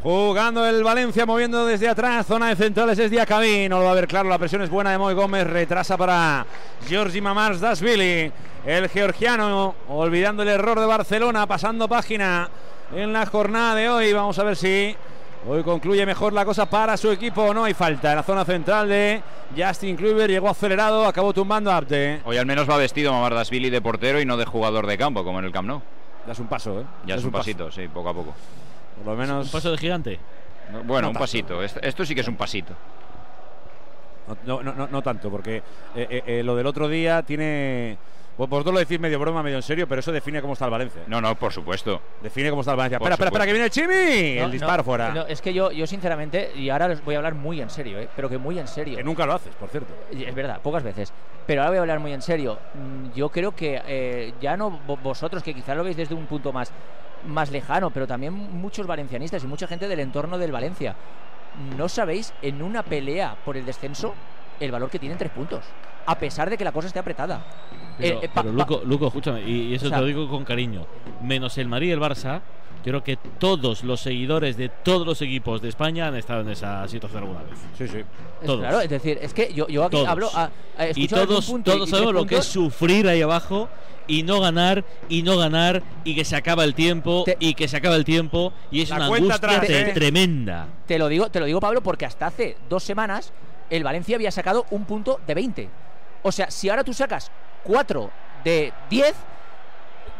Jugando 0.00 0.64
el 0.64 0.84
Valencia, 0.84 1.26
moviendo 1.26 1.66
desde 1.66 1.88
atrás, 1.88 2.24
zona 2.26 2.50
de 2.50 2.56
centrales 2.56 2.96
es 2.98 3.10
Diacabí, 3.10 3.68
no 3.68 3.78
lo 3.78 3.86
va 3.86 3.92
a 3.92 3.94
ver 3.94 4.06
claro, 4.06 4.28
la 4.28 4.38
presión 4.38 4.60
es 4.60 4.68
buena 4.68 4.90
de 4.90 4.98
Moy 4.98 5.14
Gómez, 5.14 5.46
retrasa 5.46 5.96
para 5.96 6.44
Georgi 6.86 7.22
Mamars 7.22 7.58
Dasvili, 7.58 8.30
el 8.66 8.88
georgiano, 8.90 9.74
olvidando 9.88 10.42
el 10.42 10.50
error 10.50 10.78
de 10.78 10.84
Barcelona, 10.84 11.46
pasando 11.46 11.88
página 11.88 12.50
en 12.94 13.14
la 13.14 13.24
jornada 13.24 13.76
de 13.76 13.88
hoy, 13.88 14.12
vamos 14.12 14.38
a 14.38 14.44
ver 14.44 14.56
si 14.56 14.94
hoy 15.46 15.62
concluye 15.62 16.04
mejor 16.06 16.32
la 16.32 16.44
cosa 16.44 16.66
para 16.68 16.96
su 16.96 17.10
equipo, 17.10 17.52
no 17.52 17.64
hay 17.64 17.74
falta 17.74 18.10
en 18.10 18.16
la 18.16 18.22
zona 18.22 18.44
central 18.44 18.88
de 18.88 19.22
Justin 19.56 19.96
Kluivert, 19.96 20.30
llegó 20.30 20.48
acelerado, 20.48 21.06
acabó 21.06 21.32
tumbando 21.32 21.70
a 21.70 21.76
Abde, 21.76 22.20
Hoy 22.24 22.36
al 22.36 22.46
menos 22.46 22.68
va 22.68 22.76
vestido 22.76 23.12
Mamardashvili 23.12 23.70
de 23.70 23.80
portero 23.80 24.20
y 24.20 24.24
no 24.24 24.36
de 24.36 24.44
jugador 24.44 24.86
de 24.86 24.96
campo, 24.98 25.24
como 25.24 25.38
en 25.38 25.44
el 25.46 25.52
Camp 25.52 25.68
Nou. 25.68 25.82
ya 26.26 26.32
es 26.32 26.38
un 26.38 26.46
paso, 26.46 26.80
¿eh? 26.80 26.84
Ya 27.06 27.14
es 27.16 27.24
un 27.24 27.30
pasito, 27.30 27.70
sí, 27.70 27.88
poco 27.88 28.08
a 28.08 28.14
poco. 28.14 28.34
por 28.96 29.12
lo 29.12 29.18
menos... 29.18 29.46
Un 29.46 29.52
paso 29.52 29.70
de 29.70 29.78
gigante. 29.78 30.18
Bueno, 30.70 30.82
No 30.86 30.96
un 30.96 31.02
tanto. 31.02 31.18
pasito. 31.20 31.62
Esto, 31.62 31.80
esto 31.82 32.06
sí 32.06 32.14
que 32.14 32.22
es 32.22 32.28
un 32.28 32.36
pasito. 32.36 32.72
No, 34.46 34.62
no, 34.62 34.72
no, 34.72 34.88
no 34.88 35.02
tanto, 35.02 35.30
porque 35.30 35.56
eh, 35.56 35.62
eh, 35.94 36.22
eh, 36.26 36.42
lo 36.42 36.56
del 36.56 36.66
otro 36.66 36.88
día 36.88 37.22
tiene 37.22 37.98
Vosotros 38.36 38.74
lo 38.74 38.80
decís 38.80 38.98
medio 38.98 39.18
broma, 39.20 39.42
medio 39.44 39.56
en 39.58 39.62
serio, 39.62 39.86
pero 39.88 40.00
eso 40.00 40.10
define 40.10 40.40
cómo 40.40 40.54
está 40.54 40.64
el 40.64 40.70
Valencia. 40.72 41.02
No, 41.06 41.20
no, 41.20 41.36
por 41.36 41.52
supuesto. 41.52 42.00
Define 42.20 42.50
cómo 42.50 42.62
está 42.62 42.72
el 42.72 42.76
Valencia. 42.78 42.98
Por 42.98 43.12
Espera, 43.12 43.28
espera, 43.28 43.44
espera, 43.44 43.46
que 43.46 43.52
viene 43.52 43.64
el 43.66 43.70
Chimi. 43.70 44.38
No, 44.40 44.44
el 44.46 44.50
disparo 44.50 44.78
no, 44.78 44.84
fuera. 44.84 45.10
no, 45.14 45.22
es 45.26 45.40
que 45.40 45.54
yo, 45.54 45.70
yo 45.70 45.86
sinceramente, 45.86 46.50
y 46.56 46.68
ahora 46.68 46.88
les 46.88 47.04
voy 47.04 47.14
a 47.14 47.18
hablar 47.18 47.34
muy 47.34 47.60
en 47.60 47.70
serio, 47.70 48.00
¿eh? 48.00 48.08
pero 48.16 48.28
que 48.28 48.36
muy 48.38 48.58
en 48.58 48.66
serio. 48.66 48.96
Que 48.96 49.04
nunca 49.04 49.24
lo 49.24 49.34
haces, 49.34 49.54
por 49.54 49.68
cierto. 49.68 49.94
Es 50.10 50.34
verdad, 50.34 50.60
pocas 50.60 50.82
veces. 50.82 51.12
Pero 51.46 51.60
ahora 51.60 51.70
voy 51.70 51.78
a 51.78 51.80
hablar 51.82 52.00
muy 52.00 52.12
en 52.12 52.22
serio. 52.22 52.58
Mm, 52.74 53.12
Yo 53.14 53.28
creo 53.28 53.52
que 53.54 53.80
eh, 53.86 54.32
ya 54.40 54.56
no 54.56 54.80
vo- 54.84 55.00
vosotros, 55.00 55.42
que 55.42 55.54
quizás 55.54 55.76
lo 55.76 55.84
veis 55.84 55.96
desde 55.96 56.14
un 56.16 56.26
punto 56.26 56.52
más, 56.52 56.72
más 57.26 57.50
lejano, 57.52 57.90
pero 57.90 58.06
también 58.06 58.32
muchos 58.34 58.86
valencianistas 58.86 59.44
y 59.44 59.46
mucha 59.46 59.68
gente 59.68 59.86
del 59.86 60.00
entorno 60.00 60.38
del 60.38 60.50
Valencia, 60.50 60.96
no 61.76 61.88
sabéis 61.88 62.34
en 62.42 62.62
una 62.62 62.82
pelea 62.82 63.36
por 63.44 63.56
el 63.56 63.64
descenso 63.64 64.12
el 64.58 64.72
valor 64.72 64.90
que 64.90 64.98
tienen 64.98 65.18
tres 65.18 65.30
puntos. 65.30 65.64
A 66.06 66.18
pesar 66.18 66.50
de 66.50 66.56
que 66.58 66.64
la 66.64 66.72
cosa 66.72 66.86
esté 66.88 66.98
apretada. 66.98 67.44
Pero, 67.98 68.16
Eh, 68.16 68.20
eh, 68.24 68.28
pa- 68.32 68.42
pero, 68.42 68.56
pa- 68.56 68.62
Luco, 68.64 68.82
Luco, 68.84 69.06
escúchame, 69.06 69.42
y, 69.42 69.68
y 69.70 69.74
eso 69.74 69.86
O 69.86 69.88
sea- 69.88 69.98
te 69.98 70.02
lo 70.02 70.06
digo 70.08 70.28
con 70.28 70.44
cariño. 70.44 70.86
Menos 71.22 71.56
el 71.58 71.68
Madrid 71.68 71.88
y 71.88 71.92
el 71.92 72.00
Barça, 72.00 72.40
yo 72.84 72.90
creo 72.92 73.04
que 73.04 73.16
todos 73.16 73.84
los 73.84 74.00
seguidores 74.00 74.56
de 74.56 74.68
todos 74.68 75.06
los 75.06 75.22
equipos 75.22 75.62
de 75.62 75.68
España 75.68 76.08
han 76.08 76.16
estado 76.16 76.40
en 76.42 76.50
esa 76.50 76.86
situación 76.88 77.22
alguna 77.22 77.42
vez. 77.44 77.58
Sí, 77.78 77.88
sí. 77.88 78.04
todos. 78.44 78.60
Claro, 78.60 78.80
es 78.80 78.90
decir, 78.90 79.18
es 79.22 79.32
que 79.32 79.52
yo, 79.54 79.66
yo 79.68 79.84
aquí 79.84 79.92
Todos. 79.96 80.08
hablo. 80.08 80.30
A, 80.34 80.50
a- 80.76 80.88
y 80.94 81.06
todos, 81.08 81.46
punto 81.46 81.72
todos 81.72 81.88
y 81.88 81.90
sabemos 81.90 82.14
lo 82.14 82.26
que 82.26 82.36
es 82.38 82.44
sufrir 82.44 83.08
ahí 83.08 83.22
abajo 83.22 83.68
y 84.06 84.22
no 84.22 84.38
ganar 84.40 84.84
y 85.08 85.22
no 85.22 85.38
ganar 85.38 85.82
y 86.04 86.14
que 86.14 86.24
se 86.26 86.36
acaba 86.36 86.64
el 86.64 86.74
tiempo 86.74 87.24
y 87.38 87.54
que 87.54 87.68
se 87.68 87.76
acaba 87.78 87.96
el 87.96 88.04
tiempo 88.04 88.52
y 88.70 88.82
es 88.82 88.90
una 88.90 89.06
angustia 89.06 89.36
atrás, 89.36 89.70
¿eh? 89.70 89.92
tremenda. 89.94 90.66
Te 90.86 90.98
lo 90.98 91.08
digo, 91.08 91.30
te 91.30 91.40
lo 91.40 91.46
digo, 91.46 91.58
Pablo, 91.60 91.80
porque 91.82 92.04
hasta 92.04 92.26
hace 92.26 92.56
dos 92.68 92.82
semanas 92.82 93.32
el 93.70 93.82
Valencia 93.82 94.16
había 94.16 94.30
sacado 94.30 94.66
un 94.72 94.84
punto 94.84 95.20
de 95.26 95.32
20. 95.34 95.70
O 96.24 96.32
sea, 96.32 96.50
si 96.50 96.68
ahora 96.70 96.82
tú 96.82 96.92
sacas 96.92 97.30
4 97.62 98.10
de 98.42 98.72
10, 98.90 99.14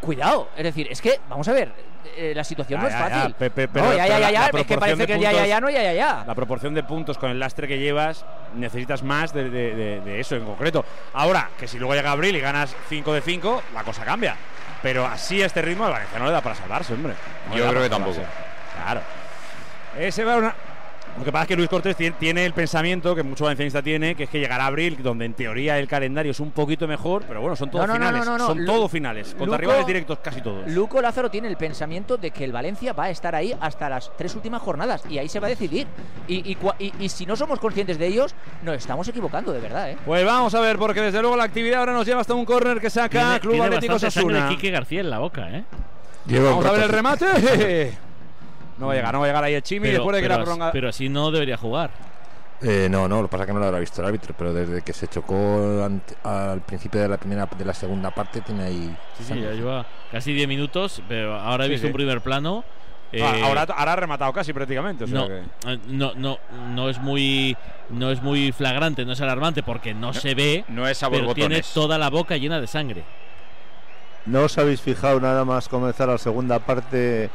cuidado. 0.01 0.49
Es 0.55 0.63
decir, 0.63 0.87
es 0.89 1.01
que, 1.01 1.19
vamos 1.27 1.47
a 1.47 1.51
ver, 1.53 1.71
eh, 2.15 2.31
la 2.35 2.43
situación 2.43 2.79
no 2.79 2.87
es 2.87 2.93
Ya, 2.93 2.99
fácil. 2.99 3.35
ya, 3.39 3.81
no, 3.81 3.93
ya, 3.93 4.07
ya, 4.07 4.19
ya, 4.19 4.31
ya, 4.31 4.45
es 4.59 4.65
que 4.67 4.77
parece 4.77 5.07
que 5.07 5.13
el 5.15 5.19
ya, 5.19 5.31
ya, 5.31 5.37
puntos- 5.39 5.47
ya, 5.49 5.61
no, 5.61 5.69
ya, 5.69 5.81
ya, 5.83 5.93
ya. 5.93 6.23
La 6.27 6.35
proporción 6.35 6.73
de 6.75 6.83
puntos 6.83 7.17
con 7.17 7.31
el 7.31 7.39
lastre 7.39 7.67
que 7.67 7.79
llevas, 7.79 8.23
necesitas 8.53 9.01
más 9.03 9.33
de, 9.33 9.49
de- 9.49 9.75
de- 9.75 10.01
de 10.01 10.19
eso 10.19 10.35
en 10.35 10.45
concreto. 10.45 10.85
Ahora, 11.13 11.49
que 11.59 11.67
si 11.67 11.79
luego 11.79 11.95
llega 11.95 12.11
abril 12.11 12.35
y 12.35 12.39
ganas 12.39 12.75
5 12.87 13.11
de 13.13 13.21
5, 13.21 13.63
la 13.73 13.83
cosa 13.83 14.05
cambia. 14.05 14.35
Pero 14.83 15.05
así 15.07 15.41
a 15.41 15.47
este 15.47 15.63
ritmo, 15.63 15.87
el 15.87 15.93
Valencia 15.93 16.19
no 16.19 16.25
le 16.27 16.31
da 16.31 16.41
para 16.41 16.53
salvarse, 16.55 16.93
hombre. 16.93 17.13
No 17.49 17.57
Yo 17.57 17.67
creo 17.69 17.81
que 17.81 17.89
tampoco. 17.89 18.13
salvarse. 18.13 18.37
Claro. 18.83 19.01
Ese 19.97 20.23
va 20.23 20.35
una. 20.35 20.55
Lo 21.17 21.23
que 21.23 21.31
pasa 21.31 21.43
es 21.43 21.47
que 21.47 21.55
Luis 21.55 21.69
Cortés 21.69 21.97
tie- 21.97 22.13
tiene 22.19 22.45
el 22.45 22.51
pensamiento 22.53 23.15
que 23.15 23.23
mucho 23.23 23.45
valencianista 23.45 23.81
tiene, 23.81 24.15
que 24.15 24.23
es 24.25 24.29
que 24.29 24.37
llegará 24.39 24.65
abril, 24.65 24.97
donde 25.01 25.23
en 25.23 25.33
teoría 25.33 25.79
el 25.79 25.87
calendario 25.87 26.31
es 26.31 26.41
un 26.41 26.51
poquito 26.51 26.89
mejor, 26.89 27.23
pero 27.25 27.39
bueno, 27.39 27.55
son 27.55 27.71
todos 27.71 27.87
No, 27.87 27.93
no, 27.93 27.99
no, 27.99 28.05
finales. 28.07 28.25
no, 28.25 28.37
no, 28.37 28.47
Son 28.47 28.65
todos 28.65 28.91
finales. 28.91 29.27
Contra 29.29 29.45
Luco- 29.45 29.57
rivales 29.57 29.87
directos 29.87 30.19
casi 30.19 30.41
todos. 30.41 30.67
Luco 30.69 31.01
Lázaro 31.01 31.31
tiene 31.31 31.47
el 31.47 31.55
pensamiento 31.55 32.17
de 32.17 32.31
que 32.31 32.43
el 32.43 32.51
Valencia 32.51 32.91
va 32.91 33.05
a 33.05 33.09
estar 33.11 33.33
ahí 33.33 33.55
hasta 33.61 33.87
las 33.87 34.11
tres 34.17 34.35
últimas 34.35 34.61
jornadas 34.61 35.03
y 35.09 35.17
ahí 35.17 35.29
se 35.29 35.39
va 35.39 35.47
a 35.47 35.49
decidir. 35.51 35.87
Y, 36.27 36.51
y 36.51 36.57
y- 36.79 36.93
y 36.99 37.07
si 37.09 37.25
no 37.25 37.37
somos 37.37 37.59
conscientes 37.59 37.97
de 37.97 38.07
ellos, 38.07 38.35
nos 38.63 38.75
estamos 38.75 39.07
equivocando, 39.07 39.53
de 39.53 39.61
verdad, 39.61 39.91
¿eh? 39.91 39.97
Pues 40.05 40.25
vamos 40.25 40.53
a 40.53 40.59
ver, 40.59 40.77
porque 40.77 40.99
desde 41.01 41.21
luego 41.21 41.37
la 41.37 41.45
actividad 41.45 41.79
ahora 41.79 41.93
nos 41.93 42.05
lleva 42.05 42.19
hasta 42.21 42.33
un 42.33 42.43
córner 42.43 42.81
que 42.81 42.89
saca 42.89 43.09
Tiene, 43.21 43.39
Club 43.39 43.51
tiene 43.53 43.65
Atlético 43.67 43.93
Osasuna. 43.95 44.49
Quique 44.49 44.69
García 44.69 44.99
en 44.99 45.09
la 45.09 45.19
boca, 45.19 45.49
¿eh? 45.49 45.63
Vamos 46.25 46.65
a 46.65 46.71
ver 46.73 46.81
el 46.83 46.89
remate. 46.89 47.97
No 48.77 48.87
va 48.87 48.93
a 48.93 48.95
llegar, 48.95 49.13
no 49.13 49.19
va 49.19 49.25
a 49.25 49.29
llegar 49.29 49.43
ahí 49.43 49.53
el 49.53 49.63
Chimi 49.63 49.87
Pero, 49.87 49.99
después 49.99 50.15
de 50.17 50.21
que 50.21 50.29
la 50.29 50.35
prolonga. 50.41 50.71
pero 50.71 50.89
así 50.89 51.07
no 51.09 51.31
debería 51.31 51.57
jugar. 51.57 51.91
Eh, 52.61 52.87
no, 52.89 53.07
no, 53.07 53.17
lo 53.21 53.27
que 53.27 53.31
pasa 53.31 53.43
es 53.43 53.47
que 53.47 53.53
no 53.53 53.59
lo 53.59 53.65
habrá 53.65 53.79
visto 53.79 54.01
el 54.01 54.07
árbitro, 54.07 54.33
pero 54.37 54.53
desde 54.53 54.81
que 54.81 54.93
se 54.93 55.07
chocó 55.07 55.83
ante- 55.83 56.15
al 56.23 56.61
principio 56.61 57.01
de 57.01 57.09
la 57.09 57.17
primera 57.17 57.45
de 57.57 57.65
la 57.65 57.73
segunda 57.73 58.11
parte 58.11 58.41
tiene 58.41 58.63
ahí. 58.63 58.95
Sí, 59.17 59.23
sí, 59.25 59.39
ya 59.41 59.51
lleva 59.51 59.85
casi 60.11 60.33
10 60.33 60.47
minutos, 60.47 61.01
pero 61.07 61.35
ahora 61.35 61.65
he 61.65 61.67
Sí, 61.67 61.71
visto 61.73 61.87
sí. 61.87 61.91
un 61.91 61.93
primer 61.95 62.21
plano. 62.21 62.63
Ah, 63.13 63.17
eh, 63.37 63.43
ahora, 63.43 63.61
ahora 63.75 63.93
ha 63.93 63.95
rematado 63.97 64.33
casi 64.33 64.51
prácticamente. 64.51 65.03
o 65.03 65.07
sea 65.07 65.19
no, 65.19 65.27
que- 65.27 65.39
eh, 65.67 65.79
no, 65.87 66.13
no, 66.15 66.37
no 66.73 66.89
es 66.89 66.97
muy 66.99 67.55
no 67.89 68.09
es 68.11 68.21
muy 68.21 68.51
flagrante, 68.51 69.05
no 69.05 69.11
es 69.13 69.21
alarmante 69.21 69.61
porque 69.61 69.93
no, 69.93 70.11
se 70.13 70.33
ve, 70.33 70.65
no 70.69 70.87
es 70.87 71.01
a 71.03 71.09
pero 71.09 71.33
tiene 71.33 71.61
toda 71.73 71.97
la 71.97 72.09
boca 72.09 72.35
llena 72.37 72.59
de 72.59 72.67
sangre. 72.67 73.03
¿No 74.25 74.43
os 74.45 74.57
habéis 74.57 74.81
fijado 74.81 75.19
nada 75.19 75.45
más 75.45 75.69
comenzar 75.69 76.07
la 76.09 76.17
segunda 76.17 76.57
parte? 76.59 77.29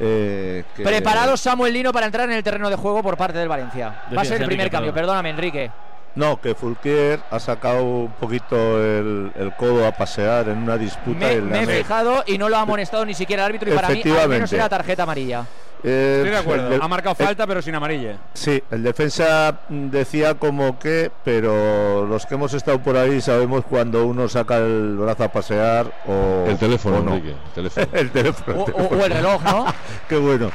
Eh, 0.00 0.64
que- 0.76 0.82
Preparado 0.82 1.36
Samuel 1.36 1.72
Lino 1.72 1.92
para 1.92 2.06
entrar 2.06 2.28
en 2.28 2.36
el 2.36 2.42
terreno 2.42 2.68
de 2.70 2.76
juego 2.76 3.02
por 3.02 3.16
parte 3.16 3.38
del 3.38 3.48
Valencia. 3.48 4.02
Va 4.16 4.22
a 4.22 4.24
ser 4.24 4.40
el 4.40 4.46
primer 4.46 4.66
Enrique, 4.66 4.70
cambio, 4.70 4.92
perdón. 4.92 5.08
perdóname, 5.08 5.30
Enrique. 5.30 5.70
No, 6.16 6.40
que 6.40 6.54
Fulquier 6.54 7.20
ha 7.30 7.40
sacado 7.40 7.82
un 7.84 8.12
poquito 8.12 8.56
el, 8.80 9.32
el 9.34 9.52
codo 9.56 9.84
a 9.84 9.90
pasear 9.92 10.48
en 10.48 10.58
una 10.58 10.78
disputa. 10.78 11.26
Me, 11.42 11.62
he 11.62 11.66
fijado 11.66 12.22
y 12.26 12.38
no 12.38 12.48
lo 12.48 12.56
ha 12.56 12.60
amonestado 12.60 13.04
ni 13.04 13.14
siquiera 13.14 13.42
el 13.42 13.46
árbitro 13.48 13.72
y 13.72 13.74
para 13.74 13.88
mí 13.88 14.02
al 14.20 14.28
menos 14.28 14.52
era 14.52 14.68
tarjeta 14.68 15.02
amarilla. 15.02 15.44
Eh, 15.86 16.14
Estoy 16.18 16.30
de 16.30 16.36
acuerdo. 16.38 16.64
el 16.64 16.70
del- 16.70 16.82
ha 16.82 16.88
marcado 16.88 17.14
el- 17.18 17.26
falta, 17.26 17.46
pero 17.46 17.60
sin 17.60 17.74
amarilla. 17.74 18.16
Sí, 18.32 18.62
el 18.70 18.82
defensa 18.82 19.60
decía 19.68 20.34
como 20.34 20.78
que, 20.78 21.10
pero 21.24 22.06
los 22.06 22.24
que 22.24 22.34
hemos 22.36 22.54
estado 22.54 22.78
por 22.82 22.96
ahí 22.96 23.20
sabemos 23.20 23.64
cuando 23.66 24.06
uno 24.06 24.26
saca 24.28 24.56
el 24.58 24.96
brazo 24.96 25.24
a 25.24 25.28
pasear 25.28 25.92
o. 26.06 26.46
El 26.48 26.56
teléfono, 26.58 26.96
o 26.98 27.02
no. 27.02 27.14
Enrique, 27.16 27.34
el 27.34 27.52
teléfono. 27.54 27.86
el 27.92 28.10
teléfono. 28.10 28.60
O- 28.62 28.64
o- 28.82 28.98
o 28.98 29.04
el 29.04 29.12
reloj, 29.12 29.42
¿no? 29.44 29.66
Qué 30.08 30.16
bueno. 30.16 30.50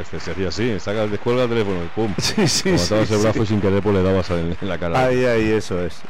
Este 0.00 0.20
sería 0.20 0.48
así, 0.48 0.78
saca, 0.80 1.06
descuelga 1.06 1.44
el 1.44 1.48
teléfono 1.48 1.76
y 1.84 1.88
pum. 1.88 2.14
Sí, 2.18 2.46
sí, 2.48 2.78
sí, 2.78 2.94
el 2.94 3.04
brazo 3.06 3.32
sí. 3.32 3.40
y 3.42 3.46
sin 3.46 3.60
querer 3.60 3.82
pues 3.82 3.94
le 3.96 4.02
dabas 4.02 4.30
en, 4.30 4.56
en 4.60 4.68
la 4.68 4.78
cara. 4.78 5.04
Ahí, 5.04 5.24
ahí, 5.24 5.50
eso 5.52 5.82
es. 5.84 6.00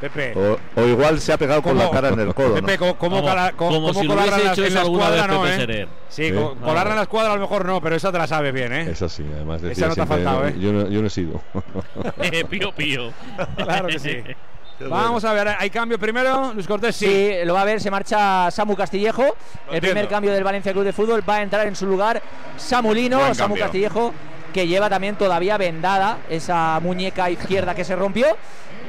Pepe. 0.00 0.34
O, 0.36 0.58
o 0.80 0.84
igual 0.84 1.18
se 1.20 1.32
ha 1.32 1.38
pegado 1.38 1.62
con 1.62 1.76
la 1.78 1.88
cara 1.90 2.08
en 2.10 2.20
el 2.20 2.34
codo. 2.34 2.54
Pepe, 2.54 2.76
¿cómo, 2.78 2.96
cómo, 2.98 3.16
Como- 3.16 3.28
cala- 3.28 3.52
cómo- 3.56 3.70
como 3.70 3.86
cómo 3.88 4.00
si 4.00 4.06
en 4.06 4.16
la- 4.16 4.52
hecho 4.52 4.60
en 4.62 4.66
eso 4.66 4.74
la 4.74 4.80
alguna 4.82 5.04
escuadra, 5.04 5.26
vez 5.26 5.58
no, 5.58 5.66
Pepe 5.66 5.82
¿eh? 5.82 5.88
Sí, 6.08 6.28
Sí. 6.28 6.32
co- 6.34 6.54
colarla 6.56 6.90
en 6.92 6.96
la 6.96 7.02
escuadra 7.02 7.32
a 7.32 7.34
lo 7.36 7.40
mejor 7.40 7.64
no, 7.64 7.80
pero 7.80 7.96
esa 7.96 8.12
te 8.12 8.18
la 8.18 8.26
sabe 8.26 8.52
bien, 8.52 8.72
¿eh? 8.72 8.90
Es 8.90 9.00
así, 9.02 9.24
además 9.34 9.60
Esa 9.62 9.68
decía 9.68 9.88
no 9.88 9.94
te 9.94 10.00
ha 10.02 10.06
faltado, 10.06 10.40
no, 10.42 10.48
¿eh? 10.48 10.54
yo, 10.58 10.72
no, 10.72 10.88
yo 10.88 11.00
no 11.00 11.06
he 11.06 11.10
sido. 11.10 11.40
Eh, 12.20 12.44
pío, 12.44 12.72
pío. 12.72 13.10
Claro 13.56 13.88
que 13.88 13.98
sí. 13.98 14.22
Vamos 14.80 15.24
a 15.24 15.32
ver, 15.32 15.48
¿hay 15.58 15.70
cambio 15.70 15.98
primero? 15.98 16.52
Luis 16.52 16.66
Cortés, 16.66 16.94
sí. 16.94 17.06
Sí, 17.06 17.32
lo 17.46 17.54
va 17.54 17.62
a 17.62 17.64
ver, 17.64 17.80
se 17.80 17.90
marcha 17.90 18.50
Samu 18.50 18.76
Castillejo. 18.76 19.22
el 19.22 19.28
entiendo. 19.76 19.80
primer 19.80 20.08
cambio 20.08 20.32
del 20.34 20.44
Valencia 20.44 20.72
Club 20.72 20.84
de 20.84 20.92
Fútbol 20.92 21.26
va 21.26 21.36
a 21.36 21.42
entrar 21.42 21.66
en 21.66 21.74
su 21.74 21.86
lugar 21.86 22.20
Samu 22.58 22.92
Lino, 22.92 23.18
Buen 23.18 23.34
Samu. 23.34 23.56
Castillejo, 23.56 24.12
que 24.56 24.66
lleva 24.66 24.88
también 24.88 25.16
todavía 25.16 25.58
vendada 25.58 26.20
esa 26.30 26.80
muñeca 26.80 27.28
izquierda 27.28 27.74
que 27.74 27.84
se 27.84 27.94
rompió. 27.94 28.38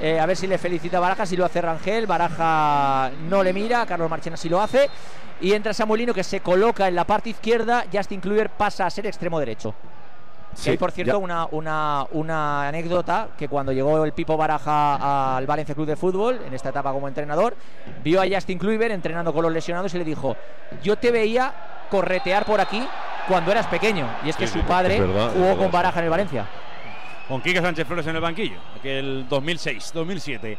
Eh, 0.02 0.18
a 0.18 0.26
ver 0.26 0.38
si 0.38 0.48
le 0.48 0.58
felicita 0.58 0.98
Baraja, 1.02 1.26
si 1.26 1.36
lo 1.36 1.44
hace 1.44 1.60
Rangel. 1.60 2.08
Baraja 2.08 3.12
no 3.28 3.44
le 3.44 3.52
mira, 3.52 3.86
Carlos 3.86 4.10
Marchena 4.10 4.38
sí 4.38 4.48
lo 4.48 4.62
hace. 4.62 4.90
Y 5.42 5.52
entra 5.52 5.74
Samulino 5.74 6.14
que 6.14 6.24
se 6.24 6.40
coloca 6.40 6.88
en 6.88 6.96
la 6.96 7.06
parte 7.06 7.32
izquierda. 7.32 7.84
Justin 7.92 8.22
Kluivert 8.22 8.54
pasa 8.54 8.86
a 8.86 8.90
ser 8.90 9.08
extremo 9.08 9.42
derecho. 9.42 9.76
Sí, 10.58 10.72
hay, 10.72 10.78
por 10.78 10.92
cierto, 10.92 11.14
ya- 11.14 11.18
una, 11.18 11.46
una, 11.52 12.06
una 12.12 12.68
anécdota 12.68 13.30
que 13.38 13.48
cuando 13.48 13.72
llegó 13.72 14.04
el 14.04 14.12
Pipo 14.14 14.36
Baraja 14.38 15.38
al 15.38 15.46
Valencia 15.46 15.76
Club 15.76 15.86
de 15.88 15.96
Fútbol, 15.96 16.42
en 16.48 16.54
esta 16.54 16.70
etapa 16.70 16.92
como 16.92 17.08
entrenador, 17.08 17.56
vio 18.04 18.22
a 18.22 18.26
Justin 18.28 18.58
Kluivert 18.58 18.92
entrenando 18.94 19.32
con 19.34 19.44
los 19.44 19.52
lesionados 19.54 19.94
y 19.94 19.98
le 20.00 20.04
dijo, 20.04 20.36
yo 20.82 20.96
te 20.98 21.12
veía 21.12 21.54
corretear 21.92 22.44
por 22.46 22.60
aquí 22.60 22.84
cuando 23.28 23.52
eras 23.52 23.68
pequeño. 23.68 24.08
Y 24.26 24.30
es 24.30 24.36
que 24.36 24.48
Sí, 24.48 24.60
su 24.60 24.66
padre 24.66 25.00
verdad, 25.00 25.30
jugó 25.32 25.42
verdad, 25.46 25.58
con 25.58 25.66
sí. 25.68 25.72
Baraja 25.72 26.00
en 26.00 26.06
el 26.06 26.10
Valencia. 26.12 26.46
Con 27.28 27.42
Quique 27.42 27.62
Sánchez 27.62 27.86
Flores 27.86 28.08
en 28.08 28.16
el 28.16 28.22
banquillo, 28.22 28.58
aquel 28.80 29.28
2006, 29.30 29.92
2007. 29.94 30.58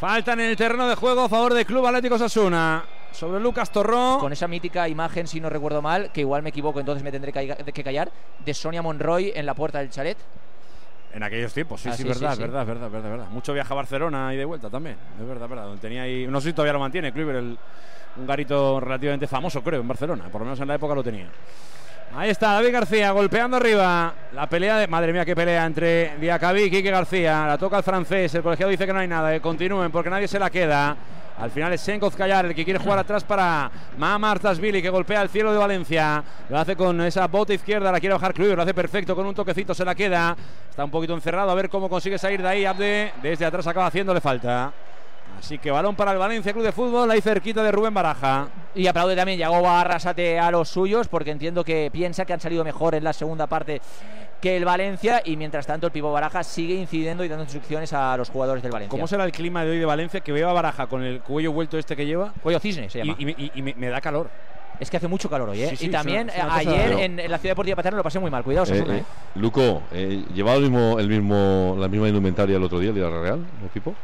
Faltan 0.00 0.40
en 0.40 0.46
el 0.50 0.56
terreno 0.56 0.88
de 0.88 0.94
juego 0.96 1.22
a 1.24 1.28
favor 1.28 1.52
del 1.54 1.66
Club 1.66 1.86
Atlético 1.86 2.18
Sasuna. 2.18 2.82
Sobre 3.12 3.40
Lucas 3.40 3.70
Torró. 3.70 4.18
Con 4.20 4.32
esa 4.32 4.48
mítica 4.48 4.88
imagen, 4.88 5.26
si 5.26 5.40
no 5.40 5.50
recuerdo 5.50 5.82
mal, 5.82 6.10
que 6.12 6.20
igual 6.20 6.42
me 6.42 6.50
equivoco, 6.50 6.80
entonces 6.80 7.02
me 7.02 7.10
tendré 7.12 7.32
que 7.32 7.84
callar, 7.84 8.10
de 8.44 8.54
Sonia 8.54 8.82
Monroy 8.82 9.32
en 9.34 9.46
la 9.46 9.54
puerta 9.54 9.78
del 9.78 9.90
chalet. 9.90 10.16
En 11.12 11.22
aquellos 11.24 11.52
tiempos, 11.52 11.80
sí, 11.80 11.88
Ah, 11.88 11.92
sí, 11.92 12.02
sí, 12.04 12.08
verdad, 12.08 12.30
sí, 12.30 12.36
sí. 12.36 12.42
verdad, 12.42 12.64
verdad, 12.64 12.88
verdad, 12.90 13.10
verdad. 13.10 13.26
Mucho 13.30 13.52
viaje 13.52 13.72
a 13.72 13.76
Barcelona 13.76 14.32
y 14.32 14.36
de 14.36 14.44
vuelta 14.44 14.70
también. 14.70 14.96
Es 15.20 15.26
verdad, 15.26 15.48
verdad. 15.48 15.64
Donde 15.64 15.80
tenía 15.80 16.02
ahí, 16.02 16.26
no 16.28 16.40
sé 16.40 16.50
si 16.50 16.52
todavía 16.54 16.72
lo 16.72 16.78
mantiene, 16.78 17.12
Kluivert, 17.12 17.38
el, 17.40 17.58
un 18.16 18.26
garito 18.26 18.78
relativamente 18.78 19.26
famoso, 19.26 19.60
creo, 19.62 19.80
en 19.80 19.88
Barcelona. 19.88 20.28
Por 20.30 20.40
lo 20.42 20.44
menos 20.44 20.60
en 20.60 20.68
la 20.68 20.76
época 20.76 20.94
lo 20.94 21.02
tenía. 21.02 21.28
Ahí 22.12 22.30
está 22.30 22.54
David 22.54 22.72
García 22.72 23.12
golpeando 23.12 23.56
arriba. 23.56 24.12
La 24.32 24.48
pelea 24.48 24.78
de. 24.78 24.88
Madre 24.88 25.12
mía, 25.12 25.24
qué 25.24 25.36
pelea 25.36 25.64
entre 25.64 26.16
Diacabí 26.18 26.62
y 26.62 26.70
Quique 26.70 26.90
García. 26.90 27.46
La 27.46 27.56
toca 27.56 27.78
el 27.78 27.84
francés. 27.84 28.34
El 28.34 28.42
colegiado 28.42 28.70
dice 28.70 28.84
que 28.84 28.92
no 28.92 28.98
hay 28.98 29.06
nada. 29.06 29.30
Que 29.30 29.40
continúen 29.40 29.92
porque 29.92 30.10
nadie 30.10 30.26
se 30.26 30.38
la 30.38 30.50
queda. 30.50 30.96
Al 31.38 31.50
final 31.52 31.72
es 31.72 31.80
Senkov 31.80 32.14
Callar 32.14 32.46
el 32.46 32.54
que 32.54 32.64
quiere 32.64 32.80
jugar 32.80 32.98
atrás 32.98 33.24
para 33.24 33.70
Mamar 33.96 34.40
Tasvili 34.40 34.82
que 34.82 34.90
golpea 34.90 35.22
el 35.22 35.28
cielo 35.28 35.52
de 35.52 35.58
Valencia. 35.58 36.22
Lo 36.48 36.58
hace 36.58 36.74
con 36.76 37.00
esa 37.00 37.28
bota 37.28 37.54
izquierda, 37.54 37.90
la 37.90 38.00
quiere 38.00 38.12
bajar 38.12 38.34
Kluivert, 38.34 38.56
lo 38.56 38.62
hace 38.62 38.74
perfecto 38.74 39.16
con 39.16 39.24
un 39.24 39.34
toquecito, 39.34 39.72
se 39.72 39.84
la 39.84 39.94
queda. 39.94 40.36
Está 40.68 40.84
un 40.84 40.90
poquito 40.90 41.14
encerrado, 41.14 41.50
a 41.50 41.54
ver 41.54 41.70
cómo 41.70 41.88
consigue 41.88 42.18
salir 42.18 42.42
de 42.42 42.48
ahí. 42.48 42.66
Abde 42.66 43.12
desde 43.22 43.46
atrás 43.46 43.66
acaba 43.68 43.86
haciéndole 43.86 44.20
falta. 44.20 44.72
Así 45.40 45.58
que 45.58 45.70
balón 45.70 45.96
para 45.96 46.12
el 46.12 46.18
Valencia 46.18 46.52
Club 46.52 46.64
de 46.64 46.70
Fútbol, 46.72 47.10
ahí 47.10 47.20
cerquita 47.20 47.62
de 47.62 47.72
Rubén 47.72 47.94
Baraja. 47.94 48.48
Y 48.74 48.86
aplaude 48.86 49.16
también 49.16 49.38
Yagoba 49.38 49.80
Arrasate 49.80 50.38
a 50.38 50.50
los 50.50 50.68
suyos 50.68 51.08
porque 51.08 51.30
entiendo 51.30 51.64
que 51.64 51.88
piensa 51.92 52.24
que 52.24 52.32
han 52.34 52.40
salido 52.40 52.62
mejor 52.62 52.94
en 52.94 53.02
la 53.04 53.12
segunda 53.12 53.46
parte 53.46 53.80
que 54.40 54.56
el 54.56 54.64
Valencia 54.64 55.22
y 55.24 55.36
mientras 55.36 55.66
tanto 55.66 55.86
el 55.86 55.92
Pipo 55.92 56.12
Baraja 56.12 56.42
sigue 56.44 56.74
incidiendo 56.74 57.24
y 57.24 57.28
dando 57.28 57.44
instrucciones 57.44 57.92
a 57.92 58.16
los 58.16 58.28
jugadores 58.30 58.62
del 58.62 58.70
Valencia. 58.72 58.90
¿Cómo 58.90 59.06
será 59.06 59.24
el 59.24 59.32
clima 59.32 59.64
de 59.64 59.70
hoy 59.72 59.78
de 59.78 59.84
Valencia? 59.86 60.20
Que 60.20 60.32
veo 60.32 60.48
a 60.48 60.52
Baraja 60.52 60.86
con 60.86 61.02
el 61.02 61.20
cuello 61.20 61.52
vuelto 61.52 61.78
este 61.78 61.96
que 61.96 62.06
lleva. 62.06 62.32
Cuello 62.42 62.60
cisne 62.60 62.88
se 62.90 62.98
llama. 62.98 63.16
Y, 63.18 63.28
y- 63.30 63.34
y- 63.38 63.52
y 63.54 63.62
me, 63.62 63.74
me 63.74 63.88
da 63.88 64.00
calor. 64.00 64.28
Es 64.78 64.88
que 64.90 64.96
hace 64.96 65.08
mucho 65.08 65.28
calor 65.28 65.50
hoy, 65.50 65.62
¿eh? 65.62 65.68
Sí, 65.70 65.76
sí, 65.76 65.86
y 65.86 65.90
también 65.90 66.30
ayer 66.30 66.92
en, 66.92 67.18
en 67.20 67.30
la 67.30 67.36
Ciudad 67.36 67.52
Deportiva 67.52 67.76
Paterna 67.76 67.98
lo 67.98 68.02
pasé 68.02 68.18
muy 68.18 68.30
mal. 68.30 68.42
Cuidado, 68.42 68.72
Eh, 68.72 68.78
eh, 68.78 68.96
¿eh? 68.98 69.04
Luco, 69.34 69.82
eh, 69.92 70.24
¿llevaba 70.34 70.56
el 70.56 70.62
mismo, 70.70 70.98
el 70.98 71.08
mismo, 71.08 71.76
la 71.78 71.88
misma 71.88 72.08
indumentaria 72.08 72.56
el 72.56 72.62
otro 72.62 72.78
día, 72.78 72.88
el 72.88 72.94
día 72.94 73.10
Real, 73.10 73.44
el 73.60 73.66
equipo? 73.66 73.94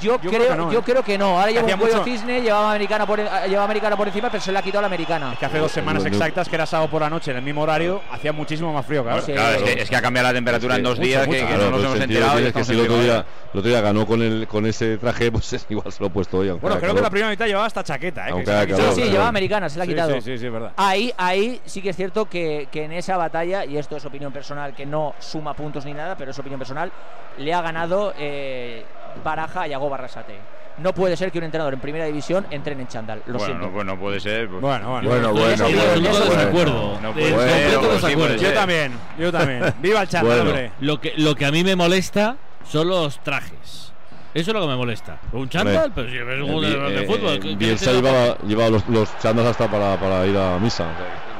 Yo, 0.00 0.20
Yo 0.20 0.30
creo, 0.30 0.30
creo 0.30 0.48
que 0.50 0.56
no, 0.56 0.72
yo 0.72 0.78
¿eh? 0.78 0.82
creo 0.84 1.02
que 1.02 1.18
no. 1.18 1.38
Ahora 1.38 1.48
lleva 1.50 1.62
Hacía 1.62 1.74
un 1.74 1.80
cuello 1.80 1.96
mucho- 1.98 2.04
cisne, 2.10 2.42
llevaba 2.42 2.70
americana, 2.70 3.06
por, 3.06 3.18
eh, 3.20 3.28
llevaba 3.46 3.64
americana 3.64 3.96
por 3.96 4.06
encima, 4.08 4.28
pero 4.30 4.42
se 4.42 4.52
le 4.52 4.58
ha 4.58 4.62
quitado 4.62 4.82
la 4.82 4.86
americana. 4.88 5.34
Que 5.38 5.46
hace 5.46 5.58
dos 5.58 5.72
semanas 5.72 6.02
no- 6.04 6.10
no- 6.10 6.14
exactas, 6.16 6.48
que 6.48 6.54
era 6.54 6.66
sábado 6.66 6.90
por 6.90 7.00
la 7.02 7.08
noche, 7.10 7.30
en 7.30 7.38
el 7.38 7.42
mismo 7.42 7.62
horario, 7.62 8.02
hacía 8.10 8.32
muchísimo 8.32 8.72
más 8.72 8.84
frío, 8.84 9.02
claro. 9.02 9.22
Sí. 9.22 9.32
Claro, 9.32 9.56
es 9.56 9.62
que, 9.62 9.82
es 9.82 9.90
que 9.90 9.96
ha 9.96 10.02
cambiado 10.02 10.28
la 10.28 10.34
temperatura 10.34 10.76
en 10.76 10.82
dos 10.82 10.98
mucho, 10.98 11.06
días 11.08 11.26
mucho. 11.26 11.38
que, 11.40 11.46
Claro, 11.46 11.64
no 11.64 11.70
nos 11.70 11.84
hemos 11.84 12.00
enterado. 12.00 12.32
y 12.32 12.36
tiene 12.36 12.52
que 12.52 12.64
si 12.64 12.72
el 12.72 12.80
otro, 12.80 12.98
día, 13.00 13.12
ahora. 13.16 13.26
el 13.54 13.58
otro 13.58 13.70
día 13.70 13.80
ganó 13.80 14.06
con, 14.06 14.22
el, 14.22 14.46
con 14.48 14.66
ese 14.66 14.98
traje, 14.98 15.32
pues 15.32 15.66
igual 15.68 15.92
se 15.92 16.00
lo 16.02 16.06
he 16.08 16.10
puesto 16.10 16.38
hoy. 16.38 16.50
Bueno, 16.50 16.78
creo 16.78 16.94
que 16.94 17.00
la 17.00 17.10
primera 17.10 17.30
mitad 17.30 17.46
llevaba 17.46 17.66
hasta 17.66 17.82
chaqueta, 17.82 18.28
¿eh? 18.28 18.32
Aunque 18.32 18.50
que. 18.66 18.74
Sí, 18.76 18.82
sí, 18.82 18.94
calor, 19.00 19.10
llevaba 19.10 19.28
americana, 19.28 19.68
se 19.68 19.78
la 19.78 19.84
ha 19.84 19.86
quitado. 19.86 20.14
Sí, 20.14 20.20
sí, 20.20 20.38
sí, 20.38 20.46
es 20.46 20.52
verdad. 20.52 20.72
Ahí, 20.76 21.12
ahí 21.16 21.60
sí 21.64 21.80
que 21.80 21.90
es 21.90 21.96
cierto 21.96 22.26
que, 22.28 22.68
que 22.70 22.84
en 22.84 22.92
esa 22.92 23.16
batalla, 23.16 23.64
y 23.64 23.78
esto 23.78 23.96
es 23.96 24.04
opinión 24.04 24.32
personal, 24.32 24.74
que 24.74 24.84
no 24.86 25.14
suma 25.18 25.54
puntos 25.54 25.84
ni 25.84 25.94
nada, 25.94 26.16
pero 26.16 26.30
es 26.32 26.38
opinión 26.38 26.58
personal, 26.58 26.92
le 27.38 27.52
ha 27.54 27.60
ganado 27.62 28.12
eh, 28.18 28.84
Baraja 29.24 29.62
a 29.62 29.66
Yago 29.66 29.88
Barrasate. 29.88 30.36
No 30.78 30.92
puede 30.92 31.16
ser 31.16 31.32
que 31.32 31.38
un 31.38 31.44
entrenador 31.44 31.72
en 31.72 31.80
primera 31.80 32.04
división 32.04 32.46
entrene 32.50 32.82
en 32.82 32.88
chándal. 32.88 33.22
Lo 33.26 33.38
Bueno, 33.38 33.46
siento. 33.46 33.66
no, 33.66 33.72
bueno, 33.72 33.98
puede 33.98 34.20
ser. 34.20 34.46
pues- 34.48 34.60
Bueno, 34.60 34.90
bueno. 34.90 35.08
Bueno, 35.08 35.32
bueno, 35.32 35.50
desacuerdo. 35.96 37.00
No 37.00 37.12
puede 37.12 37.30
ser, 37.30 38.38
sí 38.38 38.44
Yo 38.44 38.52
también, 38.52 38.92
yo 39.18 39.32
también. 39.32 39.74
Viva 39.80 40.02
el 40.02 40.08
chándal, 40.08 40.36
Bueno. 40.36 40.50
hombre. 40.50 40.72
Lo 40.80 41.00
que, 41.00 41.14
lo 41.16 41.34
que 41.34 41.46
a 41.46 41.50
mí 41.50 41.64
me 41.64 41.76
molesta 41.76 42.36
son 42.68 42.88
los 42.88 43.18
trajes. 43.22 43.92
Eso 44.36 44.50
es 44.50 44.54
lo 44.54 44.60
que 44.60 44.66
me 44.66 44.76
molesta. 44.76 45.18
Un 45.32 45.48
chándal, 45.48 45.92
pero 45.94 46.10
si 46.10 46.16
es 46.18 46.22
un 46.22 46.46
jugador 46.52 46.90
de 46.90 47.02
Eh, 47.02 47.06
fútbol. 47.06 47.32
eh, 47.36 47.40
¿qué- 47.40 47.56
Bielsa 47.56 47.92
llevaba, 47.92 48.36
llevaba 48.46 48.68
los, 48.70 48.86
los 48.88 49.18
chándals 49.18 49.48
hasta 49.48 49.66
para, 49.70 49.96
para 49.98 50.26
ir 50.26 50.36
a 50.36 50.58
misa. 50.58 50.84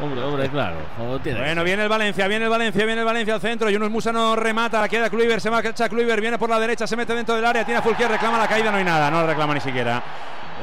Hombre, 0.03 0.23
hombre, 0.23 0.49
claro. 0.49 0.77
Bueno, 1.23 1.63
viene 1.65 1.83
el 1.83 1.89
Valencia, 1.89 2.27
viene 2.27 2.45
el 2.47 2.51
Valencia, 2.51 2.85
viene 2.87 3.01
el 3.03 3.07
Valencia 3.07 3.35
al 3.35 3.41
centro. 3.41 3.69
Yunus 3.69 3.91
Musa 3.91 4.13
no 4.13 4.35
remata, 4.35 4.81
la 4.81 4.89
queda 4.89 5.11
Kluivert, 5.11 5.41
se 5.43 5.51
marcha 5.51 5.89
Kluivert, 5.89 6.21
viene 6.23 6.39
por 6.39 6.49
la 6.49 6.59
derecha, 6.59 6.87
se 6.87 6.97
mete 6.97 7.15
dentro 7.15 7.35
del 7.35 7.45
área, 7.45 7.65
tiene 7.65 7.79
a 7.81 7.83
Fulquier, 7.83 8.11
reclama 8.11 8.39
la 8.39 8.49
caída, 8.49 8.71
no 8.71 8.79
hay 8.79 8.85
nada, 8.85 9.11
no 9.11 9.21
la 9.21 9.27
reclama 9.27 9.53
ni 9.55 9.61
siquiera. 9.61 10.03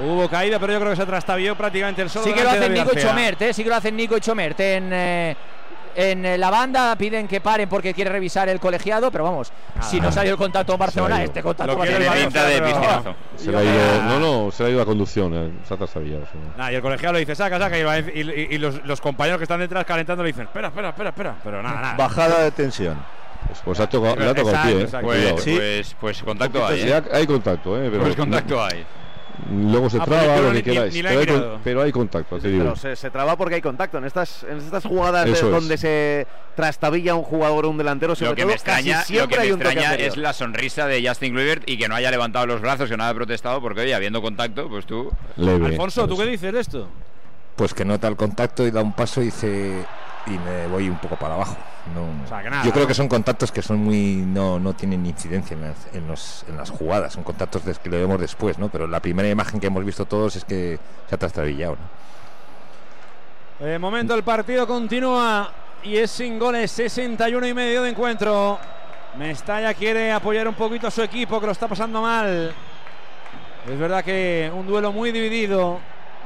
Hubo 0.03 0.27
caída, 0.27 0.57
pero 0.59 0.73
yo 0.73 0.79
creo 0.79 0.91
que 0.91 0.97
se 0.97 1.05
trastabilló 1.05 1.55
prácticamente 1.55 2.01
el 2.01 2.09
solo. 2.09 2.25
Sí 2.25 2.33
que 2.33 2.43
lo 2.43 2.49
hacen 2.49 2.73
Nico 2.73 2.91
y. 2.95 2.99
Chomert, 2.99 3.41
¿eh? 3.43 3.53
sí 3.53 3.63
que 3.63 3.69
lo 3.69 3.75
hacen 3.75 3.95
Nico 3.95 4.17
y 4.17 4.21
Chomert. 4.21 4.59
En, 4.59 4.89
eh, 4.91 5.35
en 5.95 6.25
eh, 6.25 6.37
la 6.37 6.49
banda 6.49 6.95
piden 6.95 7.27
que 7.27 7.41
paren 7.41 7.67
porque 7.69 7.93
quiere 7.93 8.09
revisar 8.11 8.49
el 8.49 8.59
colegiado, 8.59 9.11
pero 9.11 9.23
vamos, 9.23 9.51
si 9.81 9.99
no 10.01 10.11
salió 10.11 10.31
el 10.31 10.37
contacto 10.37 10.73
en 10.73 10.79
Barcelona, 10.79 11.23
este 11.23 11.41
contacto 11.43 11.77
va 11.77 11.83
a 11.83 11.87
ser 11.87 11.97
quiere 11.97 12.05
el 12.07 12.11
Tiene 12.13 12.27
Valencia, 12.31 12.41
pinta 12.41 12.65
de 12.65 12.71
pero- 12.71 12.79
piscinazo. 12.79 13.15
Se 13.35 13.51
le 13.51 13.57
ha 13.57 13.63
ido, 13.63 14.03
no, 14.03 14.19
no, 14.45 14.51
se 14.51 14.63
le 14.63 14.69
ha 14.69 14.71
ido 14.71 14.79
la 14.79 14.85
conducción, 14.85 15.33
eh. 15.33 15.51
Nah, 16.57 16.71
y 16.71 16.75
el 16.75 16.81
colegiado 16.81 17.13
le 17.13 17.19
dice, 17.19 17.35
saca, 17.35 17.59
saca, 17.59 17.77
y, 17.77 17.81
y- 17.81 18.21
y- 18.21 18.47
y 18.55 18.57
los, 18.57 18.83
los 18.85 19.01
compañeros 19.01 19.37
que 19.39 19.43
están 19.43 19.59
detrás 19.59 19.85
calentando 19.85 20.23
le 20.23 20.27
dicen, 20.27 20.43
espera, 20.43 20.67
espera, 20.69 20.89
espera, 20.89 21.09
espera. 21.09 21.35
Pero 21.43 21.61
nada, 21.63 21.81
nada. 21.81 21.95
Bajada 21.97 22.43
de 22.43 22.51
tensión. 22.51 22.97
Pues, 23.47 23.59
pues 23.65 23.79
ha 23.81 23.87
tocado, 23.89 24.15
le 24.15 24.29
ha 24.29 24.33
tocado 24.33 24.69
el 24.69 24.81
Exacto, 24.83 25.07
pie, 25.09 25.29
eh. 25.29 25.31
Pues, 25.33 25.43
pues, 25.43 25.95
pues 25.99 26.23
contacto 26.23 26.65
hay. 26.65 26.81
¿eh? 26.81 27.01
hay 27.11 27.27
contacto, 27.27 27.77
eh, 27.77 27.89
pero 27.91 28.03
Pues 28.03 28.15
contacto 28.15 28.63
hay. 28.63 28.85
Luego 29.51 29.89
se 29.89 29.97
Ah, 29.99 30.05
traba 30.05 30.37
lo 30.37 30.53
ni- 30.53 30.61
que 30.61 30.71
queráis. 30.71 30.93
ni 30.93 31.01
pero, 31.03 31.53
hay, 31.53 31.59
pero 31.63 31.81
hay 31.81 31.91
contacto, 31.91 32.39
te 32.39 32.47
digo. 32.49 32.63
Pero 32.63 32.75
se, 32.75 32.95
se 32.95 33.09
traba 33.09 33.35
porque 33.37 33.55
hay 33.55 33.61
contacto. 33.61 33.97
En 33.97 34.05
estas, 34.05 34.43
en 34.43 34.57
estas 34.57 34.85
jugadas 34.85 35.27
es. 35.27 35.41
donde 35.41 35.77
se 35.77 36.27
trastabilla 36.55 37.15
un 37.15 37.23
jugador 37.23 37.65
o 37.65 37.69
un 37.69 37.77
delantero, 37.77 38.15
sobre 38.15 38.29
Lo 38.31 38.35
que 38.35 38.41
todo, 38.43 38.47
me 38.49 38.53
extraña, 38.53 38.93
casi 38.99 39.13
lo 39.13 39.19
siempre 39.19 39.35
que 39.35 39.39
me 39.41 39.45
hay 39.47 39.51
un 39.51 39.61
extraña 39.61 39.95
es 39.95 40.17
la 40.17 40.33
sonrisa 40.33 40.87
de 40.87 41.07
Justin 41.07 41.33
Kluivert 41.33 41.69
y 41.69 41.77
que 41.77 41.87
no 41.87 41.95
haya 41.95 42.11
levantado 42.11 42.45
los 42.45 42.61
brazos, 42.61 42.89
que 42.89 42.97
no 42.97 43.03
haya 43.03 43.13
protestado, 43.13 43.61
porque 43.61 43.81
oye, 43.81 43.95
habiendo 43.95 44.21
contacto, 44.21 44.69
pues 44.69 44.85
tú. 44.85 45.11
Leve. 45.37 45.65
Alfonso, 45.67 46.07
¿tú 46.07 46.17
qué 46.17 46.25
dices 46.25 46.53
de 46.53 46.59
esto? 46.59 46.87
Pues 47.55 47.73
que 47.73 47.85
nota 47.85 48.07
el 48.07 48.15
contacto 48.15 48.65
y 48.65 48.71
da 48.71 48.81
un 48.81 48.93
paso 48.93 49.21
y 49.21 49.25
dice 49.25 49.85
y 50.27 50.31
me 50.31 50.67
voy 50.67 50.89
un 50.89 50.97
poco 50.97 51.15
para 51.17 51.35
abajo. 51.35 51.57
No, 51.93 52.23
O 52.23 52.27
sea, 52.27 52.41
que 52.41 52.49
nada, 52.49 52.63
yo 52.63 52.71
creo 52.71 52.87
que 52.87 52.93
son 52.93 53.07
contactos 53.09 53.51
que 53.51 53.61
son 53.61 53.77
muy 53.83 54.23
no, 54.25 54.57
no 54.59 54.73
tienen 54.73 55.05
incidencia 55.05 55.53
en 55.55 55.61
las, 55.61 55.75
en, 55.93 56.07
los- 56.07 56.45
en 56.47 56.55
las 56.57 56.69
jugadas, 56.69 57.13
son 57.13 57.23
contactos 57.23 57.61
que 57.79 57.89
lo 57.89 57.97
vemos 57.97 58.19
después, 58.19 58.57
¿no? 58.57 58.69
Pero 58.69 58.87
la 58.87 58.99
primera 59.01 59.27
imagen 59.29 59.59
que 59.59 59.67
hemos 59.67 59.83
visto 59.83 60.05
todos 60.05 60.35
es 60.37 60.45
que 60.45 60.79
se 61.09 61.15
ha 61.15 61.17
trastabillado, 61.17 61.75
¿no? 63.59 63.65
De 63.65 63.79
momento 63.79 64.13
el 64.15 64.23
partido 64.23 64.65
continúa 64.67 65.51
y 65.83 65.97
es 65.97 66.11
sin 66.11 66.39
goles, 66.39 66.71
61 66.71 67.47
y 67.47 67.53
medio 67.53 67.83
de 67.83 67.89
encuentro. 67.89 68.59
Mestalla 69.17 69.73
quiere 69.73 70.11
apoyar 70.11 70.47
un 70.47 70.55
poquito 70.55 70.87
a 70.87 70.91
su 70.91 71.01
equipo 71.03 71.39
que 71.39 71.45
lo 71.45 71.51
está 71.51 71.67
pasando 71.67 72.01
mal. 72.01 72.53
Es 73.69 73.79
verdad 73.79 74.03
que 74.03 74.51
un 74.53 74.65
duelo 74.65 74.91
muy 74.91 75.11
dividido. 75.11 75.79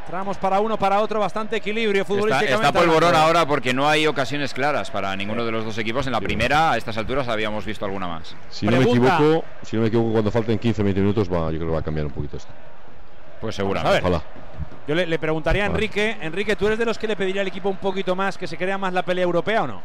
Tramos 0.08 0.38
para 0.38 0.62
uno, 0.62 0.78
para 0.78 1.02
otro, 1.02 1.20
bastante 1.20 1.58
equilibrio 1.58 2.04
Está, 2.04 2.14
futbolísticamente. 2.14 2.66
está 2.68 2.72
polvorón 2.80 3.10
hablando. 3.10 3.28
ahora 3.28 3.46
porque 3.48 3.74
no 3.74 3.90
hay 3.90 4.08
ocasiones 4.08 4.54
claras 4.54 4.90
para 4.90 5.14
ninguno 5.18 5.44
de 5.46 5.52
los 5.52 5.66
dos 5.66 5.78
equipos. 5.78 6.06
En 6.08 6.14
la 6.14 6.22
primera, 6.22 6.72
a 6.72 6.78
estas 6.78 6.98
alturas, 6.98 7.28
habíamos 7.28 7.66
visto 7.66 7.84
alguna 7.84 8.08
más. 8.08 8.34
Si 8.50 8.66
no 8.68 8.78
me 8.78 8.84
equivoco, 8.84 9.44
si 9.64 9.76
no 9.76 9.82
me 9.82 9.90
equivoco, 9.90 10.14
cuando 10.14 10.32
falten 10.32 10.60
15-20 10.60 10.96
minutos, 10.96 11.30
va, 11.32 11.52
yo 11.52 11.58
creo 11.58 11.68
que 11.68 11.74
va 11.74 11.80
a 11.80 11.84
cambiar 11.84 12.06
un 12.06 12.14
poquito 12.14 12.38
esto. 12.38 12.52
Pues 13.42 13.54
seguramente. 13.56 14.00
Ojalá. 14.00 14.22
Yo 14.88 14.96
le, 14.96 15.06
le 15.06 15.20
preguntaría 15.20 15.64
a. 15.64 15.68
Enrique, 15.68 16.18
Enrique, 16.22 16.56
¿tú 16.56 16.68
eres 16.68 16.80
de 16.80 16.86
los 16.86 16.98
que 16.98 17.08
le 17.08 17.18
pediría 17.18 17.42
al 17.42 17.48
equipo 17.48 17.68
un 17.68 17.78
poquito 17.78 18.16
más, 18.16 18.38
que 18.38 18.48
se 18.48 18.56
crea 18.58 18.78
más 18.78 18.94
la 18.94 19.04
pelea 19.04 19.26
europea 19.26 19.64
o 19.64 19.68
no? 19.68 19.82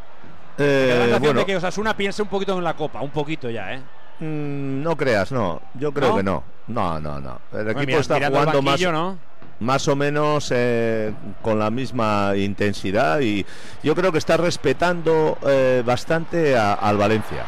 La 0.56 0.64
Eh, 0.64 0.88
sensación 0.92 1.20
bueno, 1.22 1.40
de 1.40 1.46
que 1.46 1.56
Osasuna 1.56 1.96
piense 1.96 2.22
un 2.22 2.28
poquito 2.28 2.56
en 2.56 2.62
la 2.62 2.74
Copa, 2.74 3.00
un 3.00 3.10
poquito 3.10 3.50
ya, 3.50 3.74
¿eh? 3.74 3.80
mm, 4.20 4.82
no 4.82 4.96
creas, 4.96 5.32
no. 5.32 5.60
Yo 5.74 5.92
creo 5.92 6.10
¿No? 6.10 6.16
que 6.16 6.22
no. 6.22 6.44
No, 6.68 7.00
no, 7.00 7.20
no. 7.20 7.40
El 7.52 7.70
equipo 7.70 7.86
Mira, 7.86 7.98
está 7.98 8.24
jugando 8.24 8.62
más. 8.62 8.80
Más 9.62 9.88
o 9.88 9.96
menos 9.96 10.50
eh, 10.54 11.12
con 11.40 11.58
la 11.58 11.70
misma 11.70 12.32
intensidad 12.36 13.20
y 13.20 13.46
yo 13.82 13.94
creo 13.94 14.12
que 14.12 14.18
está 14.18 14.36
respetando 14.36 15.38
eh, 15.46 15.82
bastante 15.84 16.56
a- 16.56 16.74
al 16.74 16.96
Valencia. 16.96 17.44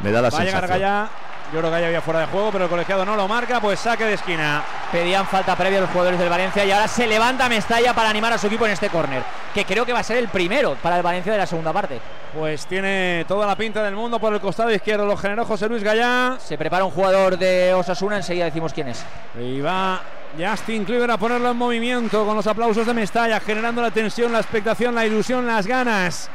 Me 0.00 0.10
da 0.12 0.22
la 0.22 0.30
Va 0.30 0.38
a 0.38 0.44
llegar. 0.44 0.66
Gaya. 0.66 1.08
Yo 1.52 1.60
creo 1.60 1.70
que 1.70 1.76
Gaya 1.76 1.86
había 1.86 2.02
fuera 2.02 2.20
de 2.20 2.26
juego, 2.26 2.50
pero 2.52 2.64
el 2.64 2.70
colegiado 2.70 3.06
no 3.06 3.16
lo 3.16 3.26
marca, 3.26 3.58
pues 3.58 3.80
saque 3.80 4.04
de 4.04 4.12
esquina. 4.14 4.62
Pedían 4.92 5.26
falta 5.26 5.56
previa 5.56 5.78
a 5.78 5.80
los 5.80 5.90
jugadores 5.90 6.18
del 6.20 6.28
Valencia 6.28 6.62
y 6.64 6.70
ahora 6.70 6.86
se 6.88 7.06
levanta 7.06 7.48
Mestalla 7.48 7.94
para 7.94 8.10
animar 8.10 8.34
a 8.34 8.38
su 8.38 8.48
equipo 8.48 8.66
en 8.66 8.72
este 8.72 8.90
córner, 8.90 9.22
que 9.54 9.64
creo 9.64 9.86
que 9.86 9.94
va 9.94 10.00
a 10.00 10.02
ser 10.02 10.18
el 10.18 10.28
primero 10.28 10.76
para 10.82 10.98
el 10.98 11.02
Valencia 11.02 11.32
de 11.32 11.38
la 11.38 11.46
segunda 11.46 11.72
parte. 11.72 12.00
Pues 12.38 12.66
tiene 12.66 13.24
toda 13.26 13.46
la 13.46 13.56
pinta 13.56 13.82
del 13.82 13.94
mundo 13.94 14.18
por 14.20 14.34
el 14.34 14.40
costado 14.40 14.70
izquierdo. 14.70 15.06
Lo 15.06 15.16
generó 15.16 15.46
José 15.46 15.68
Luis 15.70 15.82
Gallá. 15.82 16.36
Se 16.38 16.58
prepara 16.58 16.84
un 16.84 16.90
jugador 16.90 17.38
de 17.38 17.72
Osasuna, 17.72 18.16
enseguida 18.18 18.44
decimos 18.44 18.74
quién 18.74 18.88
es. 18.88 19.02
Y 19.40 19.62
va 19.62 20.02
Justin 20.36 20.84
Kluivert 20.84 21.12
a 21.12 21.16
ponerlo 21.16 21.50
en 21.50 21.56
movimiento 21.56 22.24
con 22.24 22.36
los 22.36 22.46
aplausos 22.46 22.86
de 22.86 22.94
Mestalla, 22.94 23.40
generando 23.40 23.80
la 23.80 23.90
tensión, 23.90 24.32
la 24.32 24.40
expectación, 24.40 24.94
la 24.94 25.06
ilusión, 25.06 25.46
las 25.46 25.66
ganas 25.66 26.30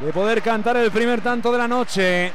de 0.00 0.12
poder 0.12 0.42
cantar 0.42 0.76
el 0.76 0.90
primer 0.90 1.20
tanto 1.20 1.52
de 1.52 1.58
la 1.58 1.68
noche. 1.68 2.32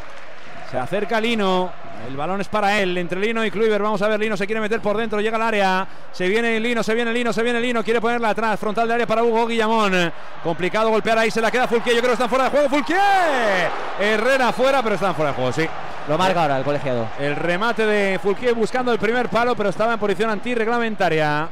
Se 0.71 0.77
acerca 0.77 1.19
Lino. 1.19 1.86
El 2.07 2.15
balón 2.15 2.41
es 2.41 2.47
para 2.47 2.79
él, 2.79 2.97
entre 2.97 3.19
Lino 3.19 3.43
y 3.43 3.51
Kluivert. 3.51 3.83
Vamos 3.83 4.01
a 4.01 4.07
ver, 4.07 4.19
Lino 4.19 4.37
se 4.37 4.45
quiere 4.45 4.61
meter 4.61 4.79
por 4.81 4.97
dentro, 4.97 5.19
llega 5.19 5.35
al 5.35 5.41
área. 5.41 5.87
Se 6.11 6.27
viene 6.27 6.59
Lino, 6.59 6.83
se 6.83 6.93
viene 6.93 7.11
Lino, 7.11 7.33
se 7.33 7.43
viene 7.43 7.59
Lino. 7.59 7.83
Quiere 7.83 7.99
ponerla 7.99 8.29
atrás, 8.29 8.59
frontal 8.59 8.87
de 8.87 8.93
área 8.93 9.07
para 9.07 9.23
Hugo 9.23 9.47
Guillamón. 9.47 10.11
Complicado 10.43 10.89
golpear 10.89 11.17
ahí, 11.17 11.31
se 11.31 11.41
la 11.41 11.51
queda 11.51 11.67
Fulquier. 11.67 11.95
Yo 11.95 12.01
creo 12.01 12.11
que 12.11 12.13
están 12.13 12.29
fuera 12.29 12.45
de 12.45 12.49
juego. 12.51 12.69
Fulquier. 12.69 13.69
Herrera 13.99 14.51
fuera, 14.53 14.81
pero 14.83 14.95
están 14.95 15.15
fuera 15.15 15.31
de 15.31 15.35
juego, 15.35 15.51
sí. 15.51 15.67
Lo 16.07 16.17
marca 16.17 16.41
ahora 16.43 16.57
el 16.57 16.63
colegiado. 16.63 17.07
El 17.19 17.35
remate 17.35 17.85
de 17.85 18.19
Fulquier 18.19 18.53
buscando 18.53 18.91
el 18.93 18.99
primer 18.99 19.27
palo, 19.27 19.55
pero 19.55 19.69
estaba 19.69 19.93
en 19.93 19.99
posición 19.99 20.29
antirreglamentaria. 20.29 21.49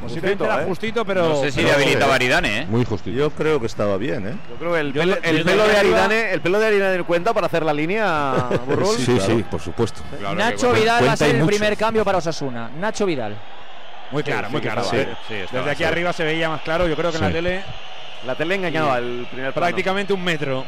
Posiblemente 0.00 0.44
Justito, 0.44 0.44
era 0.44 0.62
¿eh? 0.62 0.66
justito, 0.66 1.04
pero. 1.04 1.28
No 1.28 1.40
sé 1.42 1.50
si 1.52 1.60
le 1.60 1.68
pero- 1.68 1.76
habilita 1.82 2.14
Aridane, 2.14 2.58
¿eh? 2.60 2.66
Muy 2.68 2.84
justito. 2.84 3.16
Yo 3.16 3.30
creo 3.30 3.60
que 3.60 3.66
estaba 3.66 3.96
bien, 3.96 4.26
¿eh? 4.26 4.34
Yo 4.50 4.56
creo 4.56 4.72
que 4.72 4.80
el 4.80 4.92
Yo 4.92 5.00
pelo, 5.02 5.14
le- 5.20 5.30
el 5.30 5.38
yo 5.38 5.44
pelo 5.44 5.66
le- 5.66 5.72
de 5.72 5.78
Aridane, 5.78 6.32
el 6.32 6.40
pelo 6.40 6.58
de 6.58 6.66
Aridane 6.66 7.02
cuenta 7.04 7.32
para 7.34 7.46
hacer 7.46 7.64
la 7.64 7.72
línea, 7.72 8.34
Burrul. 8.66 8.96
Sí, 8.96 9.18
sí, 9.20 9.44
por 9.50 9.60
supuesto. 9.60 10.00
Claro 10.18 10.34
Nacho. 10.34 10.72
Vidal 10.72 11.06
va 11.06 11.12
a 11.12 11.16
ser 11.16 11.36
el 11.36 11.44
primer 11.46 11.76
cambio 11.76 12.04
para 12.04 12.18
Osasuna. 12.18 12.70
Nacho 12.78 13.06
Vidal. 13.06 13.36
Muy 14.10 14.22
claro, 14.24 14.48
Sí, 14.48 14.52
muy 14.52 14.60
sí, 14.60 14.66
claro. 14.66 14.82
Sí. 14.84 14.96
sí, 15.28 15.34
Desde 15.52 15.70
aquí 15.70 15.84
arriba 15.84 16.12
se 16.12 16.24
veía 16.24 16.48
más 16.48 16.62
claro. 16.62 16.88
Yo 16.88 16.96
creo 16.96 17.10
que 17.10 17.18
en 17.18 17.22
la 17.24 17.30
tele 17.30 17.62
La 18.26 18.34
tele 18.34 18.54
engañaba 18.56 18.98
el 18.98 19.26
primer 19.30 19.52
plano. 19.52 19.66
prácticamente 19.66 20.12
un 20.12 20.22
metro. 20.24 20.64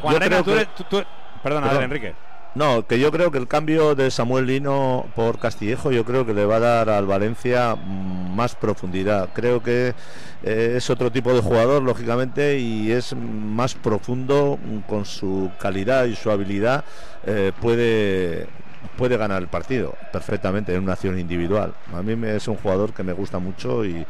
Juan 0.00 0.16
Arena, 0.16 0.38
tú 0.38 0.44
que- 0.46 0.52
eres- 0.52 0.68
tú- 0.74 0.84
tú- 0.84 1.04
Perdona, 1.42 1.66
a 1.66 1.70
ver, 1.70 1.78
Perdón. 1.80 1.96
Enrique. 1.96 2.14
No, 2.54 2.86
que 2.86 2.98
yo 2.98 3.10
creo 3.10 3.30
que 3.30 3.38
el 3.38 3.48
cambio 3.48 3.94
de 3.94 4.10
Samuel 4.10 4.46
Lino 4.46 5.06
por 5.16 5.38
Castillejo, 5.38 5.90
yo 5.90 6.04
creo 6.04 6.26
que 6.26 6.34
le 6.34 6.44
va 6.44 6.56
a 6.56 6.60
dar 6.60 6.90
al 6.90 7.06
Valencia 7.06 7.76
más 7.76 8.54
profundidad. 8.56 9.30
Creo 9.32 9.62
que 9.62 9.94
eh, 10.42 10.74
es 10.76 10.90
otro 10.90 11.10
tipo 11.10 11.32
de 11.32 11.40
jugador, 11.40 11.82
lógicamente, 11.82 12.58
y 12.58 12.92
es 12.92 13.14
más 13.16 13.74
profundo 13.74 14.58
mm, 14.62 14.78
con 14.80 15.06
su 15.06 15.50
calidad 15.58 16.04
y 16.04 16.14
su 16.14 16.30
habilidad. 16.30 16.84
eh, 17.26 17.52
puede 17.60 18.48
puede 18.96 19.16
ganar 19.16 19.40
el 19.40 19.48
partido 19.48 19.94
perfectamente 20.12 20.74
en 20.74 20.82
una 20.82 20.94
acción 20.94 21.18
individual. 21.18 21.72
A 21.94 22.02
mí 22.02 22.16
me, 22.16 22.36
es 22.36 22.48
un 22.48 22.56
jugador 22.56 22.92
que 22.92 23.02
me 23.04 23.12
gusta 23.12 23.38
mucho 23.38 23.84
y, 23.84 24.04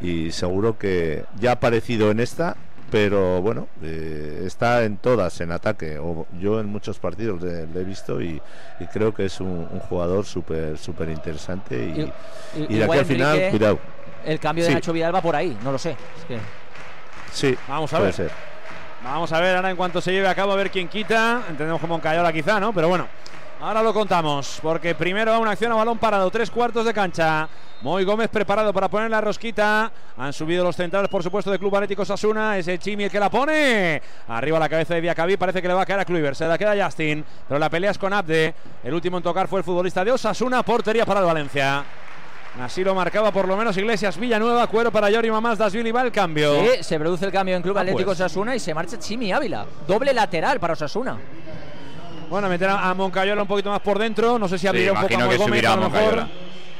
y 0.00 0.32
seguro 0.32 0.76
que 0.76 1.24
ya 1.38 1.50
ha 1.50 1.52
aparecido 1.54 2.10
en 2.10 2.20
esta 2.20 2.56
pero 2.90 3.40
bueno, 3.42 3.68
eh, 3.82 4.42
está 4.46 4.84
en 4.84 4.96
todas 4.96 5.40
en 5.40 5.52
ataque. 5.52 5.98
O 5.98 6.26
yo 6.40 6.60
en 6.60 6.66
muchos 6.66 6.98
partidos 6.98 7.42
le, 7.42 7.66
le 7.66 7.80
he 7.80 7.84
visto 7.84 8.20
y, 8.20 8.40
y 8.80 8.86
creo 8.86 9.12
que 9.14 9.26
es 9.26 9.40
un, 9.40 9.68
un 9.70 9.80
jugador 9.80 10.24
súper 10.24 10.78
súper 10.78 11.08
interesante 11.10 11.76
y, 11.76 12.12
y, 12.68 12.78
de 12.78 12.84
aquí 12.84 12.98
al 12.98 13.04
final, 13.04 13.36
Enrique, 13.36 13.50
cuidado. 13.50 13.78
El 14.24 14.40
cambio 14.40 14.64
de 14.64 14.70
Sí. 14.70 14.74
Nacho 14.74 14.92
Vidal 14.92 15.14
va 15.14 15.22
por 15.22 15.36
ahí, 15.36 15.56
no 15.62 15.72
lo 15.72 15.78
sé. 15.78 15.90
Es 15.90 16.24
que- 16.26 16.38
Sí, 17.32 17.56
Vamos 17.68 17.92
a 17.92 17.96
puede 17.98 18.06
ver. 18.08 18.14
ser. 18.14 18.30
Vamos 19.04 19.32
a 19.32 19.40
ver 19.40 19.54
ahora 19.56 19.70
en 19.70 19.76
cuanto 19.76 20.00
se 20.00 20.10
lleve 20.12 20.26
a 20.28 20.34
cabo 20.34 20.52
a 20.52 20.56
ver 20.56 20.70
quién 20.70 20.88
quita. 20.88 21.42
Entendemos 21.48 21.80
como 21.80 21.94
Moncayola 21.94 22.32
quizá, 22.32 22.58
¿no? 22.58 22.72
Pero 22.72 22.88
bueno, 22.88 23.06
ahora 23.60 23.82
lo 23.82 23.92
contamos. 23.94 24.58
Porque 24.62 24.94
primero 24.94 25.32
va 25.32 25.38
una 25.38 25.52
acción 25.52 25.72
a 25.72 25.76
balón 25.76 25.98
parado, 25.98 26.30
tres 26.30 26.50
cuartos 26.50 26.84
de 26.84 26.92
cancha. 26.94 27.48
Moy 27.80 28.04
Gómez 28.04 28.28
preparado 28.28 28.72
para 28.72 28.88
poner 28.88 29.08
la 29.10 29.20
rosquita. 29.20 29.92
Han 30.16 30.32
subido 30.32 30.64
los 30.64 30.74
centrales, 30.74 31.08
por 31.08 31.22
supuesto, 31.22 31.50
de 31.50 31.58
Club 31.60 31.74
Atlético 31.76 32.04
Sasuna. 32.04 32.58
Es 32.58 32.66
el 32.66 32.78
Chimi 32.80 33.04
el 33.04 33.10
que 33.10 33.20
la 33.20 33.30
pone. 33.30 34.02
Arriba 34.28 34.58
la 34.58 34.68
cabeza 34.68 34.94
de 34.94 35.00
Diacabí. 35.00 35.36
Parece 35.36 35.62
que 35.62 35.68
le 35.68 35.74
va 35.74 35.82
a 35.82 35.86
caer 35.86 36.00
a 36.00 36.04
Kluivert. 36.04 36.34
Se 36.36 36.46
la 36.46 36.58
queda 36.58 36.74
Justin. 36.84 37.24
Pero 37.46 37.60
la 37.60 37.70
pelea 37.70 37.92
es 37.92 37.98
con 37.98 38.12
Abde. 38.12 38.52
El 38.82 38.94
último 38.94 39.18
en 39.18 39.22
tocar 39.22 39.46
fue 39.46 39.60
el 39.60 39.64
futbolista 39.64 40.04
de 40.04 40.10
Osasuna. 40.10 40.62
Portería 40.64 41.06
para 41.06 41.20
el 41.20 41.26
Valencia. 41.26 41.84
Así 42.60 42.82
lo 42.82 42.92
marcaba 42.96 43.30
por 43.30 43.46
lo 43.46 43.56
menos 43.56 43.76
Iglesias 43.76 44.18
Villanueva. 44.18 44.66
Cuero 44.66 44.90
para 44.90 45.08
Yori 45.10 45.30
Mamás. 45.30 45.56
Dasvili 45.58 45.92
va 45.92 46.02
el 46.02 46.10
cambio. 46.10 46.60
Sí, 46.60 46.82
se 46.82 46.98
produce 46.98 47.26
el 47.26 47.30
cambio 47.30 47.54
en 47.54 47.62
Club 47.62 47.76
Ah, 47.78 47.82
Atlético 47.82 48.06
pues. 48.06 48.20
Osasuna 48.20 48.56
y 48.56 48.58
se 48.58 48.74
marcha 48.74 48.98
Chimi 48.98 49.30
Ávila. 49.30 49.64
Doble 49.86 50.12
lateral 50.12 50.58
para 50.58 50.72
Osasuna. 50.72 51.16
Bueno, 52.28 52.48
meter 52.48 52.68
a 52.68 52.90
a 52.90 52.94
Moncayola 52.94 53.42
un 53.42 53.48
poquito 53.48 53.70
más 53.70 53.80
por 53.80 53.98
dentro. 53.98 54.38
No 54.38 54.48
sé 54.48 54.58
si 54.58 54.66
abrirá 54.66 54.92
un 54.92 55.00
poco 55.00 55.14
a 55.22 55.28
que 55.28 55.36
Gómez, 55.36 55.64
a 55.64 55.76
lo 55.76 55.90
mejor. 55.90 56.26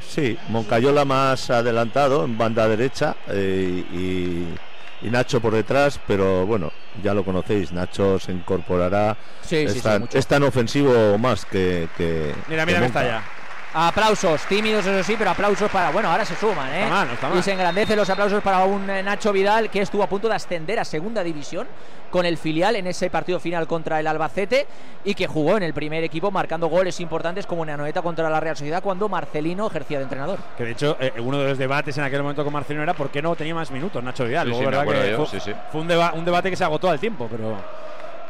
Sí, 0.07 0.37
Moncayola 0.49 1.05
más 1.05 1.49
adelantado 1.49 2.25
en 2.25 2.37
banda 2.37 2.67
derecha 2.67 3.15
eh, 3.27 3.83
y, 3.93 5.05
y 5.05 5.09
Nacho 5.09 5.39
por 5.39 5.53
detrás, 5.53 5.99
pero 6.07 6.45
bueno, 6.47 6.71
ya 7.03 7.13
lo 7.13 7.23
conocéis, 7.23 7.71
Nacho 7.71 8.19
se 8.19 8.31
incorporará. 8.31 9.15
Sí, 9.41 9.57
es, 9.57 9.73
sí, 9.73 9.77
sí, 9.79 9.83
tan, 9.83 10.01
mucho. 10.01 10.17
es 10.17 10.27
tan 10.27 10.43
ofensivo 10.43 11.17
más 11.17 11.45
que. 11.45 11.87
que 11.97 12.33
Mira, 12.47 12.65
que 12.65 12.65
mira 12.65 12.79
que 12.79 12.85
está 12.87 12.99
Monca. 13.01 13.03
ya. 13.03 13.23
Aplausos, 13.73 14.41
tímidos 14.47 14.83
eso 14.85 15.03
sí, 15.03 15.15
pero 15.17 15.29
aplausos 15.29 15.69
para. 15.69 15.91
Bueno, 15.91 16.09
ahora 16.09 16.25
se 16.25 16.35
suman, 16.35 16.69
¿eh? 16.73 16.83
Está 16.83 16.89
mal, 16.95 17.07
no 17.07 17.13
está 17.13 17.29
mal. 17.29 17.37
Y 17.37 17.43
se 17.43 17.51
engrandecen 17.53 17.97
los 17.97 18.09
aplausos 18.09 18.41
para 18.41 18.63
un 18.65 18.89
eh, 18.89 19.03
Nacho 19.03 19.31
Vidal 19.31 19.69
que 19.69 19.81
estuvo 19.81 20.01
a 20.01 20.07
punto 20.07 20.27
de 20.27 20.33
ascender 20.35 20.79
a 20.79 20.85
segunda 20.85 21.23
división 21.23 21.67
con 22.09 22.25
el 22.25 22.39
filial 22.39 22.75
en 22.75 22.87
ese 22.87 23.11
partido 23.11 23.39
final 23.39 23.67
contra 23.67 23.99
el 23.99 24.07
Albacete 24.07 24.65
y 25.03 25.13
que 25.13 25.27
jugó 25.27 25.55
en 25.57 25.61
el 25.61 25.75
primer 25.75 26.03
equipo 26.03 26.31
marcando 26.31 26.65
goles 26.67 26.99
importantes 26.99 27.45
como 27.45 27.61
una 27.61 27.77
noeta 27.77 28.01
contra 28.01 28.27
la 28.31 28.39
Real 28.39 28.57
Sociedad 28.57 28.81
cuando 28.81 29.07
Marcelino 29.07 29.67
ejercía 29.67 29.99
de 29.99 30.05
entrenador. 30.05 30.39
Que 30.57 30.63
de 30.63 30.71
hecho, 30.71 30.97
eh, 30.99 31.13
uno 31.19 31.37
de 31.37 31.49
los 31.49 31.57
debates 31.59 31.95
en 31.99 32.03
aquel 32.05 32.23
momento 32.23 32.43
con 32.43 32.51
Marcelino 32.51 32.81
era 32.81 32.95
por 32.95 33.11
qué 33.11 33.21
no 33.21 33.35
tenía 33.35 33.53
más 33.53 33.69
minutos 33.69 34.03
Nacho 34.03 34.25
Vidal. 34.25 34.47
Sí, 34.47 34.49
Luego, 34.49 34.59
sí, 34.61 34.65
verdad 34.65 34.91
que 35.09 35.15
fue, 35.15 35.27
sí, 35.27 35.39
sí. 35.39 35.51
fue 35.71 35.81
un, 35.81 35.87
deba- 35.87 36.13
un 36.15 36.25
debate 36.25 36.49
que 36.49 36.55
se 36.55 36.63
agotó 36.63 36.89
al 36.89 36.99
tiempo, 36.99 37.27
pero, 37.29 37.55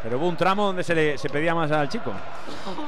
pero 0.01 0.17
hubo 0.17 0.27
un 0.27 0.37
tramo 0.37 0.65
donde 0.67 0.83
se 0.83 0.95
le 0.95 1.17
se 1.17 1.29
pedía 1.29 1.53
más 1.53 1.71
al 1.71 1.89
chico. 1.89 2.11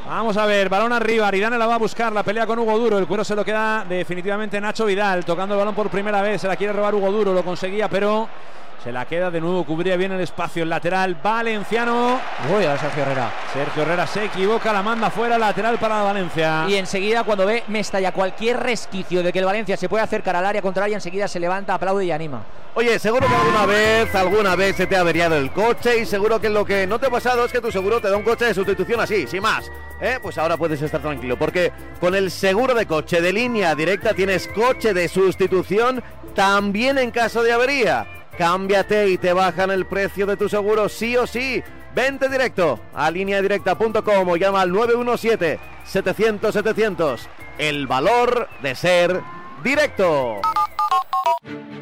Vamos 0.06 0.38
a 0.38 0.46
ver, 0.46 0.70
balón 0.70 0.94
arriba, 0.94 1.28
Aridane 1.28 1.58
la 1.58 1.66
va 1.66 1.76
a 1.76 1.80
buscar, 1.80 2.12
la 2.14 2.24
pelea 2.24 2.46
con 2.46 2.60
Hugo 2.60 2.78
Duro, 2.78 2.98
el 2.98 3.08
cuero 3.08 3.24
se 3.24 3.36
lo 3.36 3.44
queda 3.44 3.86
definitivamente 3.88 4.60
Nacho 4.60 4.86
Vidal, 4.86 5.26
tocando 5.26 5.56
el 5.56 5.60
balón 5.60 5.76
por 5.76 5.90
primera 5.90 6.22
vez, 6.22 6.42
se 6.42 6.48
la 6.48 6.56
quiere 6.56 6.74
robar 6.74 6.96
Hugo 6.96 7.12
Duro, 7.12 7.34
lo 7.34 7.44
conseguía, 7.44 7.88
pero 7.90 8.28
se 8.84 8.92
la 8.92 9.06
queda 9.06 9.30
de 9.30 9.40
nuevo, 9.40 9.64
cubría 9.64 9.96
bien 9.96 10.12
el 10.12 10.22
espacio, 10.22 10.64
el 10.64 10.70
lateral 10.70 11.16
valenciano. 11.22 12.20
Uy, 12.56 12.66
a 12.66 12.78
Sergio 12.80 13.04
Herrera. 13.04 13.32
Sergio 13.54 13.84
Herrera 13.84 14.08
se 14.08 14.26
equivoca, 14.26 14.74
la 14.74 14.82
manda 14.82 15.12
fuera, 15.12 15.38
lateral 15.38 15.78
para 15.78 16.02
Valencia. 16.02 16.66
Y 16.68 16.76
enseguida, 16.76 17.24
cuando 17.24 17.46
ve 17.46 17.64
Mestalla 17.68 18.12
cualquier 18.12 18.58
resquicio 18.60 19.22
de 19.22 19.32
que 19.32 19.40
el 19.40 19.46
Valencia 19.46 19.78
se 19.78 19.88
puede 19.88 20.04
acercar 20.04 20.36
al 20.36 20.46
área 20.46 20.64
contraria, 20.64 20.96
enseguida 20.96 21.28
se 21.28 21.40
levanta, 21.40 21.76
aplaude 21.76 22.06
y 22.06 22.12
anima. 22.12 22.44
Oye, 22.74 22.98
seguro 22.98 23.28
que 23.28 23.36
alguna 23.36 23.66
vez, 23.66 24.16
alguna 24.16 24.56
vez 24.56 24.76
se 24.78 24.88
te 24.88 24.96
ha 24.96 25.02
averiado 25.02 25.36
el 25.36 25.52
coche 25.52 26.00
y 26.00 26.06
seguro 26.06 26.40
que 26.40 26.50
lo 26.50 26.66
que 26.66 26.88
no 26.88 26.98
te 26.98 27.08
ha 27.08 27.12
pasado 27.12 27.46
es 27.46 27.52
que 27.52 27.62
tu 27.62 27.72
seguro 27.72 28.00
te 28.00 28.10
da 28.10 28.18
un 28.18 28.24
coche 28.24 28.46
de 28.46 28.54
sustitución 28.54 29.00
así, 29.00 29.28
sin 29.28 29.42
más. 29.42 29.70
¿eh? 30.02 30.18
Pues 30.22 30.38
ahora 30.38 30.58
puedes 30.58 30.82
estar 30.82 31.02
tranquilo 31.02 31.38
porque 31.38 31.72
con 32.00 32.16
el 32.16 32.32
seguro 32.32 32.74
de 32.74 32.86
coche 32.88 33.22
de 33.22 33.34
línea 33.34 33.76
directa 33.76 34.14
tienes 34.14 34.48
coche 34.48 34.94
de 34.94 35.08
sustitución 35.08 36.02
también 36.34 36.98
en 36.98 37.12
caso 37.12 37.44
de 37.44 37.52
avería. 37.52 38.21
Cámbiate 38.42 39.08
y 39.08 39.18
te 39.20 39.32
bajan 39.34 39.70
el 39.70 39.86
precio 39.86 40.26
de 40.26 40.36
tu 40.36 40.50
seguro 40.50 40.90
sí 40.90 41.16
o 41.16 41.28
sí. 41.28 41.62
Vente 41.94 42.28
directo 42.28 42.80
a 42.92 43.12
lineadirecta.com 43.12 44.30
o 44.30 44.36
llama 44.36 44.62
al 44.62 44.72
917-700-700. 44.72 47.20
El 47.60 47.86
valor 47.86 48.50
de 48.64 48.74
ser 48.74 49.22
directo. 49.64 50.42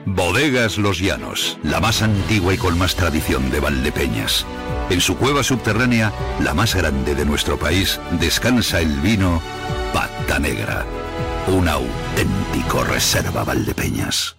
Bodegas 0.05 0.77
Los 0.77 0.99
Llanos, 0.99 1.57
la 1.63 1.79
más 1.79 2.01
antigua 2.01 2.53
y 2.53 2.57
con 2.57 2.77
más 2.77 2.93
tradición 2.93 3.49
de 3.51 3.61
Valdepeñas. 3.61 4.45
En 4.89 4.99
su 4.99 5.15
cueva 5.15 5.43
subterránea, 5.43 6.11
la 6.41 6.53
más 6.53 6.75
grande 6.75 7.15
de 7.15 7.23
nuestro 7.23 7.57
país, 7.57 8.01
descansa 8.19 8.81
el 8.81 8.99
vino 8.99 9.41
Pata 9.93 10.39
Negra, 10.39 10.83
un 11.47 11.69
auténtico 11.69 12.83
reserva 12.83 13.45
Valdepeñas. 13.45 14.38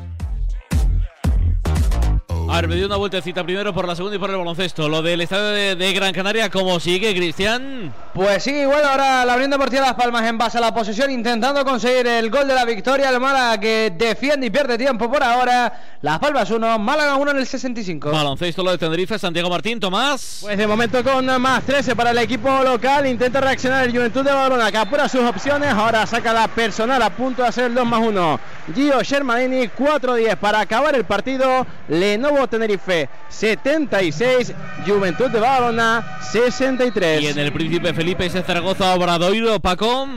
A 2.51 2.55
ver, 2.55 2.67
me 2.67 2.75
dio 2.75 2.85
una 2.85 2.97
vueltecita 2.97 3.45
primero 3.45 3.73
por 3.73 3.87
la 3.87 3.95
segunda 3.95 4.17
y 4.17 4.19
por 4.19 4.29
el 4.29 4.35
baloncesto. 4.35 4.89
Lo 4.89 5.01
del 5.01 5.21
estadio 5.21 5.45
de, 5.45 5.75
de 5.77 5.93
Gran 5.93 6.11
Canaria, 6.11 6.49
¿cómo 6.49 6.81
sigue, 6.81 7.15
Cristian? 7.15 7.93
Pues 8.13 8.43
sigue 8.43 8.63
igual 8.63 8.83
ahora 8.83 9.23
la 9.23 9.35
Unión 9.35 9.51
Deportiva 9.51 9.83
Las 9.83 9.93
Palmas 9.93 10.27
en 10.27 10.37
base 10.37 10.57
a 10.57 10.61
la 10.61 10.73
posesión 10.73 11.09
intentando 11.11 11.63
conseguir 11.63 12.05
el 12.07 12.29
gol 12.29 12.45
de 12.49 12.53
la 12.53 12.65
victoria. 12.65 13.09
El 13.09 13.21
Málaga 13.21 13.57
que 13.57 13.93
defiende 13.97 14.47
y 14.47 14.49
pierde 14.49 14.77
tiempo 14.77 15.09
por 15.09 15.23
ahora. 15.23 15.97
Las 16.01 16.19
Palmas 16.19 16.51
1, 16.51 16.77
Málaga 16.77 17.15
1 17.15 17.31
en 17.31 17.37
el 17.37 17.47
65. 17.47 18.11
Baloncesto, 18.11 18.63
lo 18.63 18.71
de 18.71 18.77
Tenerife, 18.77 19.17
Santiago 19.17 19.49
Martín, 19.49 19.79
Tomás. 19.79 20.39
Pues 20.41 20.57
de 20.57 20.67
momento 20.67 21.01
con 21.05 21.25
más 21.41 21.63
13 21.63 21.95
para 21.95 22.11
el 22.11 22.17
equipo 22.17 22.49
local. 22.63 23.07
Intenta 23.07 23.39
reaccionar 23.39 23.85
el 23.85 23.93
Juventud 23.93 24.25
de 24.25 24.31
Badalona, 24.33 24.69
que 24.69 24.77
apura 24.77 25.07
sus 25.07 25.21
opciones. 25.21 25.69
Ahora 25.69 26.05
saca 26.05 26.33
la 26.33 26.49
personal 26.49 27.01
a 27.01 27.11
punto 27.11 27.43
de 27.43 27.47
hacer 27.47 27.65
el 27.67 27.75
2 27.75 27.85
más 27.85 28.01
1. 28.01 28.39
Gio 28.75 29.01
Shermanini, 29.01 29.69
4-10 29.69 30.35
para 30.35 30.59
acabar 30.59 30.95
el 30.95 31.05
partido. 31.05 31.65
Lenovo 31.87 32.40
Tenerife, 32.47 33.09
76. 33.29 34.53
Juventud 34.85 35.29
de 35.29 35.39
Badalona, 35.39 36.19
63. 36.31 37.21
Y 37.21 37.27
en 37.27 37.39
el 37.39 37.51
Príncipe 37.51 37.93
Felipe 37.93 38.25
ese 38.25 38.41
Zaragoza 38.43 38.93
Obradoiro, 38.95 39.59
Paco. 39.59 40.07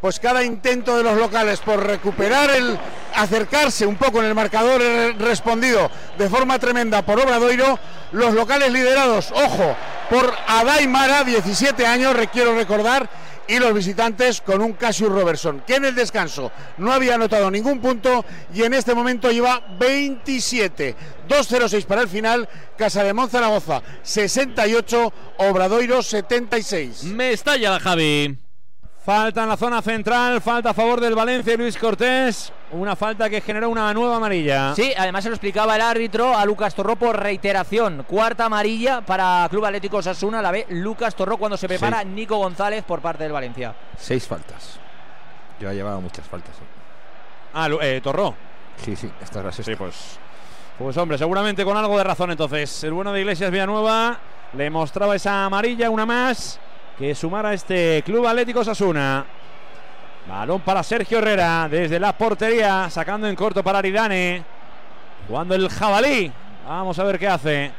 Pues 0.00 0.20
cada 0.20 0.44
intento 0.44 0.96
de 0.96 1.02
los 1.02 1.18
locales 1.18 1.58
por 1.58 1.84
recuperar 1.84 2.50
el 2.50 2.78
acercarse 3.16 3.84
un 3.84 3.96
poco 3.96 4.20
en 4.20 4.26
el 4.26 4.34
marcador 4.34 4.80
he 4.80 5.12
respondido 5.12 5.90
de 6.16 6.28
forma 6.28 6.58
tremenda 6.58 7.02
por 7.02 7.18
Obradoiro. 7.20 7.78
Los 8.12 8.32
locales 8.32 8.72
liderados, 8.72 9.32
ojo, 9.32 9.76
por 10.08 10.32
Adaimara, 10.46 11.24
17 11.24 11.84
años, 11.84 12.14
requiero 12.14 12.54
recordar, 12.54 13.10
y 13.48 13.58
los 13.58 13.74
visitantes 13.74 14.40
con 14.40 14.60
un 14.60 14.74
Cassius 14.74 15.10
Robertson, 15.10 15.62
que 15.66 15.76
en 15.76 15.86
el 15.86 15.94
descanso 15.94 16.52
no 16.76 16.92
había 16.92 17.14
anotado 17.14 17.50
ningún 17.50 17.80
punto 17.80 18.24
y 18.54 18.62
en 18.62 18.74
este 18.74 18.94
momento 18.94 19.30
lleva 19.30 19.62
27. 19.78 20.94
2-0-6 21.28 21.84
para 21.86 22.02
el 22.02 22.08
final, 22.08 22.48
Casa 22.76 23.02
de 23.02 23.14
Zaragoza 23.28 23.82
68, 24.02 25.12
Obradoiro 25.38 26.02
76. 26.02 27.04
Me 27.04 27.32
estalla 27.32 27.70
la 27.70 27.80
Javi. 27.80 28.47
Falta 29.08 29.44
en 29.44 29.48
la 29.48 29.56
zona 29.56 29.80
central, 29.80 30.42
falta 30.42 30.68
a 30.68 30.74
favor 30.74 31.00
del 31.00 31.14
Valencia 31.14 31.54
y 31.54 31.56
Luis 31.56 31.78
Cortés. 31.78 32.52
Una 32.72 32.94
falta 32.94 33.30
que 33.30 33.40
generó 33.40 33.70
una 33.70 33.94
nueva 33.94 34.16
amarilla. 34.16 34.74
Sí, 34.74 34.92
además 34.94 35.22
se 35.24 35.30
lo 35.30 35.34
explicaba 35.34 35.76
el 35.76 35.80
árbitro 35.80 36.36
a 36.36 36.44
Lucas 36.44 36.74
Torró 36.74 36.94
por 36.94 37.18
reiteración. 37.18 38.04
Cuarta 38.06 38.44
amarilla 38.44 39.00
para 39.00 39.46
Club 39.48 39.64
Atlético 39.64 40.02
Sasuna, 40.02 40.42
la 40.42 40.50
ve 40.50 40.66
Lucas 40.68 41.14
Torró 41.14 41.38
cuando 41.38 41.56
se 41.56 41.66
prepara 41.66 42.04
Nico 42.04 42.36
González 42.36 42.84
por 42.84 43.00
parte 43.00 43.22
del 43.22 43.32
Valencia. 43.32 43.74
Seis 43.96 44.26
faltas. 44.26 44.78
Yo 45.58 45.70
he 45.70 45.74
llevado 45.74 46.02
muchas 46.02 46.26
faltas. 46.26 46.54
¿eh? 46.56 47.54
Ah, 47.54 47.66
eh, 47.80 48.02
Torró. 48.04 48.34
Sí, 48.76 48.94
sí, 48.94 49.10
esta 49.22 49.38
es 49.38 49.44
la 49.46 49.52
sexta. 49.52 49.72
Sí, 49.72 49.76
pues. 49.78 50.18
Pues 50.78 50.94
hombre, 50.98 51.16
seguramente 51.16 51.64
con 51.64 51.78
algo 51.78 51.96
de 51.96 52.04
razón 52.04 52.30
entonces. 52.30 52.84
El 52.84 52.92
bueno 52.92 53.14
de 53.14 53.20
Iglesias 53.20 53.50
Villanueva 53.50 54.18
le 54.52 54.68
mostraba 54.68 55.16
esa 55.16 55.46
amarilla, 55.46 55.88
una 55.88 56.04
más, 56.04 56.60
que 56.98 57.14
sumara 57.14 57.54
este 57.54 58.02
Club 58.04 58.26
Atlético 58.26 58.64
Sasuna. 58.64 59.24
Balón 60.28 60.60
para 60.60 60.82
Sergio 60.82 61.18
Herrera 61.18 61.68
desde 61.70 62.00
la 62.00 62.12
portería, 62.12 62.90
sacando 62.90 63.28
en 63.28 63.36
corto 63.36 63.62
para 63.62 63.78
Aridane. 63.78 64.42
Jugando 65.28 65.54
el 65.54 65.68
jabalí. 65.68 66.32
Vamos 66.66 66.98
a 66.98 67.04
ver 67.04 67.18
qué 67.18 67.28
hace. 67.28 67.70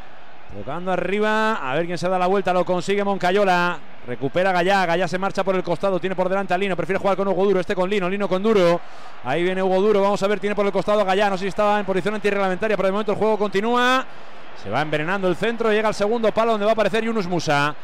Tocando 0.58 0.92
arriba. 0.92 1.56
A 1.56 1.76
ver 1.76 1.86
quién 1.86 1.98
se 1.98 2.08
da 2.08 2.18
la 2.18 2.28
vuelta. 2.28 2.54
Lo 2.54 2.64
consigue 2.66 3.04
Moncayola. 3.04 3.78
Recupera 4.08 4.52
Gallá. 4.52 4.86
Gallá 4.86 5.08
se 5.08 5.20
marcha 5.20 5.44
por 5.44 5.56
el 5.56 5.64
costado. 5.64 6.00
Tiene 6.00 6.16
por 6.16 6.30
delante 6.30 6.54
a 6.54 6.58
Lino. 6.58 6.76
Prefiere 6.76 7.00
jugar 7.00 7.18
con 7.18 7.28
Hugo 7.28 7.46
Duro. 7.46 7.60
Este 7.60 7.76
con 7.76 7.90
Lino. 7.90 8.10
Lino 8.10 8.28
con 8.28 8.42
Duro. 8.42 8.80
Ahí 9.24 9.44
viene 9.44 9.62
Hugo 9.62 9.82
Duro. 9.82 10.02
Vamos 10.02 10.22
a 10.24 10.28
ver. 10.28 10.40
Tiene 10.40 10.56
por 10.56 10.66
el 10.66 10.72
costado 10.72 11.02
a 11.02 11.04
Gallá. 11.04 11.30
No 11.30 11.38
sé 11.38 11.44
si 11.44 11.50
estaba 11.50 11.80
en 11.80 11.86
posición 11.86 12.16
antirreglamentaria. 12.16 12.78
Pero 12.78 12.88
de 12.88 12.92
momento 12.92 13.12
el 13.12 13.18
juego 13.18 13.38
continúa. 13.38 14.06
Se 14.64 14.70
va 14.70 14.82
envenenando 14.82 15.28
el 15.28 15.36
centro. 15.36 15.72
Llega 15.72 15.88
al 15.88 15.96
segundo 15.96 16.32
palo 16.32 16.52
donde 16.52 16.66
va 16.66 16.72
a 16.72 16.74
aparecer 16.74 17.04
Yunus 17.04 17.28
Musa. 17.28 17.76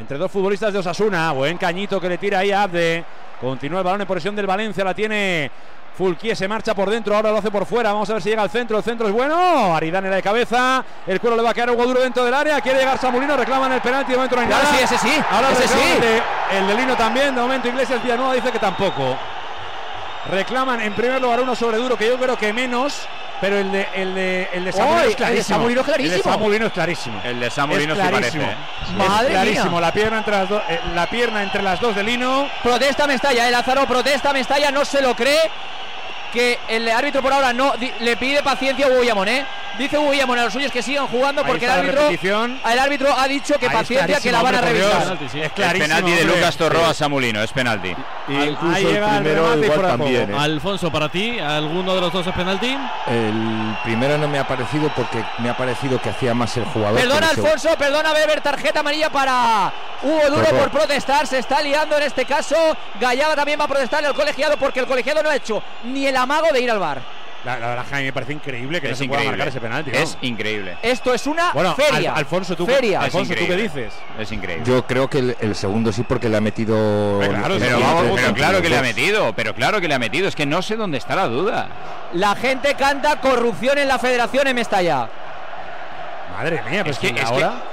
Entre 0.00 0.16
dos 0.16 0.30
futbolistas 0.30 0.72
de 0.72 0.78
Osasuna. 0.78 1.32
Buen 1.32 1.58
cañito 1.58 2.00
que 2.00 2.08
le 2.08 2.18
tira 2.18 2.38
ahí 2.38 2.50
a 2.52 2.62
Abde. 2.62 3.04
Continúa 3.40 3.80
el 3.80 3.84
balón 3.84 4.00
en 4.00 4.06
posesión 4.06 4.34
del 4.34 4.46
Valencia. 4.46 4.82
La 4.82 4.94
tiene 4.94 5.50
Fulquier 5.96 6.34
se 6.36 6.48
marcha 6.48 6.74
por 6.74 6.88
dentro, 6.88 7.14
ahora 7.14 7.30
lo 7.30 7.38
hace 7.38 7.50
por 7.50 7.66
fuera. 7.66 7.92
Vamos 7.92 8.08
a 8.08 8.14
ver 8.14 8.22
si 8.22 8.30
llega 8.30 8.42
al 8.42 8.48
centro. 8.50 8.78
El 8.78 8.82
centro 8.84 9.06
es 9.08 9.12
bueno. 9.12 9.74
Aridane 9.76 10.08
de 10.08 10.22
cabeza. 10.22 10.82
El 11.06 11.20
cuero 11.20 11.36
le 11.36 11.42
va 11.42 11.50
a 11.50 11.54
quedar 11.54 11.70
Hugo 11.70 11.84
Duro 11.84 12.00
dentro 12.00 12.24
del 12.24 12.32
área. 12.32 12.60
Quiere 12.62 12.78
llegar 12.78 12.98
Samulino. 12.98 13.36
Reclaman 13.36 13.72
el 13.72 13.80
penalti. 13.82 14.12
De 14.12 14.16
momento 14.16 14.36
no 14.36 14.42
hay 14.42 14.48
Claro, 14.48 14.62
nada. 14.64 14.76
sí, 14.76 14.84
ese 14.84 14.98
sí, 14.98 15.22
Ahora 15.30 15.50
ese 15.52 15.68
sí. 15.68 15.78
el 16.56 16.66
de 16.66 16.74
Lino 16.74 16.96
también. 16.96 17.34
De 17.34 17.40
momento 17.40 17.68
Iglesias 17.68 18.02
Villanueva 18.02 18.34
dice 18.34 18.50
que 18.50 18.58
tampoco. 18.58 19.16
Reclaman 20.30 20.80
en 20.80 20.92
primer 20.94 21.20
lugar 21.20 21.40
uno 21.40 21.54
sobre 21.54 21.76
Duro, 21.78 21.96
que 21.96 22.06
yo 22.08 22.16
creo 22.18 22.36
que 22.36 22.52
menos. 22.52 23.06
Pero 23.40 23.58
el 23.58 23.72
de, 23.72 23.88
el 23.94 24.14
de, 24.14 24.48
el 24.52 24.64
de 24.66 24.72
Samulino 24.72 24.98
¡Ay! 25.00 25.00
es 25.00 25.04
el 25.04 25.10
de 25.10 25.16
clarísimo. 25.16 25.56
Samulino 25.58 25.80
es 25.80 25.86
El 25.88 25.92
de 25.92 25.98
clarísimo. 26.02 26.32
Samulino 26.32 26.66
es 26.66 26.72
clarísimo. 26.72 27.20
El 27.24 27.40
de 27.40 27.46
Es 27.46 27.54
sí 27.54 27.60
clarísimo. 27.60 28.10
parece. 28.10 28.38
¿eh? 28.38 28.56
Es 28.82 28.90
Madre 29.08 29.30
clarísimo. 29.30 29.70
mía. 29.70 29.80
La 29.80 29.92
pierna 29.92 30.18
entre 30.18 30.32
las 30.36 30.48
dos. 30.48 30.62
eh, 30.68 30.80
la 30.94 31.06
pierna 31.06 31.42
entre 31.42 31.62
las 31.62 31.80
dos 31.80 31.94
de 31.96 32.02
Lino. 32.02 32.48
Protesta 32.62 33.06
Mestalla, 33.06 33.46
el 33.46 33.52
Lázaro 33.52 33.86
protesta 33.86 34.32
Mestalla, 34.32 34.70
no 34.70 34.84
se 34.84 35.00
lo 35.00 35.14
cree. 35.16 35.50
Que 36.32 36.58
el 36.68 36.88
árbitro 36.88 37.22
por 37.22 37.32
ahora 37.32 37.52
no 37.52 37.72
di- 37.76 37.92
le 38.00 38.16
pide 38.16 38.40
paciencia 38.42 38.86
a 38.86 38.88
Hugo 38.90 39.00
Guillamón, 39.00 39.26
¿eh? 39.26 39.44
Dice 39.78 39.98
Hugo 39.98 40.10
Guillamón 40.10 40.38
a 40.38 40.44
los 40.44 40.52
suyos 40.52 40.70
que 40.72 40.82
sigan 40.82 41.06
jugando 41.06 41.42
Ahí 41.42 41.48
porque 41.50 41.64
el 41.64 41.70
árbitro, 41.70 42.08
el 42.08 42.78
árbitro 42.78 43.14
ha 43.16 43.26
dicho 43.28 43.54
que 43.58 43.66
Ahí 43.66 43.72
es 43.72 43.78
paciencia 43.78 44.20
que 44.20 44.32
la 44.32 44.42
van 44.42 44.54
a 44.56 44.60
revisar. 44.60 45.18
Dios. 45.18 45.34
Es 45.34 45.42
Es 45.46 45.52
clarísimo. 45.52 45.84
penalti 45.94 46.10
de. 46.12 46.24
Lucas 46.24 46.56
Torro 46.56 46.84
a 46.84 46.92
Samulino, 46.94 47.42
es 47.42 47.52
penalti. 47.52 47.94
Y 48.28 48.34
Ahí 48.36 48.48
incluso 48.50 48.76
el 48.76 48.86
llega 48.86 49.16
el 49.16 49.22
primero 49.22 49.56
y 49.56 49.64
igual 49.64 49.80
también. 49.82 50.34
¿eh? 50.34 50.36
Alfonso, 50.38 50.90
para 50.90 51.08
ti, 51.08 51.38
¿alguno 51.38 51.94
de 51.94 52.00
los 52.00 52.12
dos 52.12 52.26
es 52.26 52.34
penalti? 52.34 52.76
El 53.06 53.76
primero 53.84 54.18
no 54.18 54.28
me 54.28 54.38
ha 54.38 54.46
parecido 54.46 54.90
porque 54.94 55.24
me 55.38 55.48
ha 55.50 55.56
parecido 55.56 56.00
que 56.00 56.10
hacía 56.10 56.34
más 56.34 56.56
el 56.56 56.64
jugador. 56.64 56.98
Perdona 57.00 57.30
el. 57.30 57.38
Alfonso, 57.40 57.70
perdona 57.78 58.12
Weber, 58.12 58.40
tarjeta 58.40 58.80
amarilla 58.80 59.10
para 59.10 59.72
Hugo 60.02 60.20
Duro 60.30 60.42
Perdón. 60.44 60.58
por 60.60 60.70
protestar, 60.70 61.26
se 61.26 61.38
está 61.38 61.62
liando 61.62 61.96
en 61.96 62.02
este 62.02 62.24
caso. 62.24 62.56
Gallaba 63.00 63.34
también 63.34 63.58
va 63.58 63.64
a 63.64 63.68
protestarle 63.68 64.08
al 64.08 64.14
colegiado 64.14 64.56
porque 64.56 64.80
el 64.80 64.86
colegiado 64.86 65.22
no 65.22 65.30
ha 65.30 65.36
hecho 65.36 65.62
ni 65.84 66.06
el 66.06 66.16
amago 66.16 66.48
de 66.52 66.60
ir 66.60 66.70
al 66.70 66.78
bar. 66.78 67.00
La, 67.44 67.58
la 67.58 67.68
verdad, 67.68 67.86
Jaime, 67.88 68.06
me 68.08 68.12
parece 68.12 68.32
increíble 68.34 68.80
que 68.82 68.88
no 68.88 68.92
Es 68.92 68.98
se 68.98 69.06
pueda 69.06 69.22
increíble. 69.22 69.36
marcar 69.38 69.48
ese 69.48 69.60
penalti. 69.60 69.90
Es 69.94 70.18
¿no? 70.20 70.28
increíble. 70.28 70.76
Esto 70.82 71.14
es 71.14 71.26
una 71.26 71.52
Bueno, 71.52 71.74
feria. 71.74 72.12
Al- 72.12 72.18
Alfonso, 72.18 72.54
tú, 72.54 72.66
feria. 72.66 73.00
Alfonso, 73.00 73.32
¿tú 73.34 73.46
qué 73.46 73.56
dices? 73.56 73.94
Es 74.18 74.30
increíble. 74.30 74.64
Yo 74.66 74.86
creo 74.86 75.08
que 75.08 75.20
el, 75.20 75.36
el 75.40 75.54
segundo 75.54 75.90
sí 75.90 76.02
porque 76.02 76.28
le 76.28 76.36
ha 76.36 76.40
metido. 76.42 77.18
claro, 77.20 77.54
el- 77.54 77.60
pero 77.60 77.76
el- 77.78 77.82
vamos, 77.82 78.04
el- 78.04 78.14
pero 78.14 78.26
el- 78.28 78.34
claro 78.34 78.60
que 78.62 78.68
le 78.68 78.76
ha 78.76 78.82
metido, 78.82 79.32
pero 79.34 79.54
claro 79.54 79.80
que 79.80 79.88
le 79.88 79.94
ha 79.94 79.98
metido. 79.98 80.28
Es 80.28 80.36
que 80.36 80.44
no 80.44 80.60
sé 80.60 80.76
dónde 80.76 80.98
está 80.98 81.16
la 81.16 81.28
duda. 81.28 81.68
La 82.12 82.34
gente 82.36 82.74
canta 82.74 83.16
corrupción 83.20 83.78
en 83.78 83.88
la 83.88 83.98
federación 83.98 84.46
en 84.46 84.56
Mestalla. 84.56 85.08
Madre 86.36 86.62
mía, 86.70 86.84
pues 86.84 86.96
Es 86.96 87.00
que- 87.00 87.14
que, 87.14 87.20
es 87.20 87.26
que- 87.30 87.34
ahora. 87.34 87.62
Pero 87.62 87.69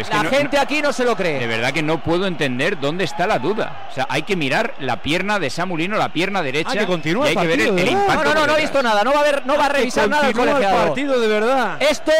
es 0.00 0.08
que 0.08 0.16
La 0.16 0.22
no- 0.24 0.30
gente 0.30 0.56
no- 0.56 0.62
aquí 0.62 0.82
no 0.82 0.92
se 0.92 1.04
lo 1.04 1.10
de 1.10 1.16
cree. 1.16 1.46
verdad 1.46 1.72
que 1.72 1.82
no 1.82 2.02
puedo 2.02 2.26
entender 2.26 2.78
dónde 2.80 3.04
está 3.04 3.26
la 3.26 3.38
duda. 3.38 3.86
O 3.90 3.94
sea, 3.94 4.06
hay 4.08 4.22
que 4.22 4.36
mirar 4.36 4.74
la 4.80 5.02
pierna 5.02 5.38
de 5.38 5.50
Samulino, 5.50 5.96
la 5.96 6.10
pierna 6.12 6.42
derecha. 6.42 6.70
Ah, 6.72 6.78
que 6.78 6.86
continúa 6.86 7.26
y 7.26 7.30
hay 7.30 7.34
el 7.36 7.40
que 7.42 7.46
ver 7.48 7.60
el, 7.60 7.78
el 7.78 7.88
impacto. 7.90 8.24
No, 8.24 8.34
no, 8.34 8.40
no, 8.40 8.46
no 8.46 8.56
he 8.56 8.60
visto 8.60 8.82
nada. 8.82 9.04
No 9.04 9.12
va 9.12 9.20
a 9.20 9.24
ver, 9.24 9.42
no 9.46 9.56
va 9.56 9.66
a 9.66 9.68
revisar 9.68 10.08
nada 10.08 10.28
el 10.28 10.34
partido, 10.34 11.18
de 11.20 11.26
verdad. 11.28 11.76
Esto, 11.82 12.12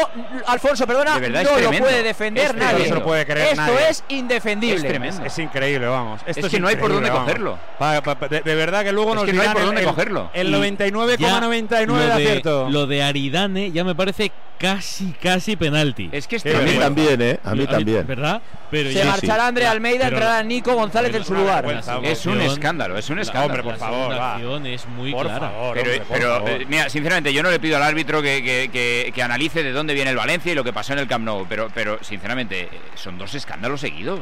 Alfonso, 0.47 0.85
perdona, 0.87 1.15
De 1.15 1.21
verdad 1.21 1.43
no 1.43 1.49
lo 1.51 1.55
tremendo. 1.57 1.87
puede 1.87 2.03
defender 2.03 2.45
Es 2.45 2.53
nadie. 2.53 2.59
tremendo. 2.67 2.79
No 2.89 2.95
se 2.95 2.99
lo 2.99 3.03
puede 3.05 3.25
creer 3.25 3.47
Esto 3.49 3.61
nadie. 3.61 3.89
es 3.89 4.03
indefendible. 4.09 4.75
Es 4.77 4.83
tremendo. 4.87 5.25
Es 5.25 5.39
increíble, 5.39 5.87
vamos. 5.87 6.21
Esto 6.25 6.47
Es 6.47 6.51
que 6.51 6.59
no 6.59 6.67
hay 6.67 6.75
por 6.75 6.91
dónde 6.91 7.09
vamos. 7.09 7.25
cogerlo. 7.25 7.57
Pa- 7.79 8.01
pa- 8.01 8.15
pa- 8.15 8.27
de, 8.27 8.41
de 8.41 8.55
verdad 8.55 8.83
que 8.83 8.91
luego 8.91 9.11
Es 9.11 9.15
nos 9.15 9.25
que 9.25 9.33
no 9.33 9.41
hay 9.41 9.49
por 9.49 9.65
dónde 9.65 9.81
el- 9.81 9.87
cogerlo. 9.87 10.29
El 10.33 10.47
Y 10.49 10.51
99,99 10.51 12.05
de 12.05 12.11
acierto. 12.13 12.69
Lo 12.69 12.87
de 12.87 13.03
Aridane 13.03 13.71
ya 13.71 13.83
me 13.83 13.95
parece 13.95 14.31
casi, 14.59 15.13
casi 15.21 15.55
penalti. 15.55 16.09
Es 16.11 16.27
que 16.27 16.37
es 16.37 16.43
Qué 16.43 16.49
A 16.49 16.53
mí 16.53 16.59
tremendo. 16.59 16.81
también, 16.85 17.21
¿eh? 17.21 17.39
A 17.43 17.55
mí 17.55 17.62
también. 17.67 18.05
¿Verdad? 18.07 18.41
Pero 18.71 18.91
Se 18.91 19.05
marchará 19.05 19.47
André 19.47 19.67
Almeida, 19.67 20.07
entrará 20.07 20.41
Nico 20.43 20.73
González 20.73 21.11
pero 21.11 21.21
en 21.23 21.27
su 21.27 21.33
lugar. 21.35 21.65
Es 22.03 22.25
un 22.25 22.41
escándalo, 22.41 22.97
es 22.97 23.09
un 23.09 23.19
escándalo. 23.19 23.53
Hombre, 23.53 23.63
por 23.63 23.77
favor, 23.77 24.11
va. 24.11 24.39
es 24.69 24.85
muy 24.87 25.11
Por 25.11 25.25
clara. 25.27 25.49
favor, 25.49 25.77
Pero, 26.09 26.47
eh, 26.47 26.65
mira, 26.67 26.89
sinceramente, 26.89 27.33
yo 27.33 27.43
no 27.43 27.51
le 27.51 27.59
pido 27.59 27.77
al 27.77 27.83
árbitro 27.83 28.21
que, 28.21 28.41
que- 28.43 28.69
que- 28.71 29.11
que 29.13 29.23
analice 29.23 29.63
de 29.63 29.71
dónde 29.71 29.93
viene 29.93 30.09
el 30.11 30.17
Valencia 30.17 30.51
y 30.51 30.55
lo 30.55 30.63
que 30.63 30.73
pasó 30.73 30.93
en 30.93 30.99
el 30.99 31.07
Camp 31.07 31.25
Nou, 31.25 31.45
pero, 31.47 31.69
pero 31.73 31.99
sinceramente, 32.03 32.61
eh, 32.63 32.69
son 32.95 33.17
dos 33.17 33.33
escándalos 33.35 33.81
seguidos. 33.81 34.19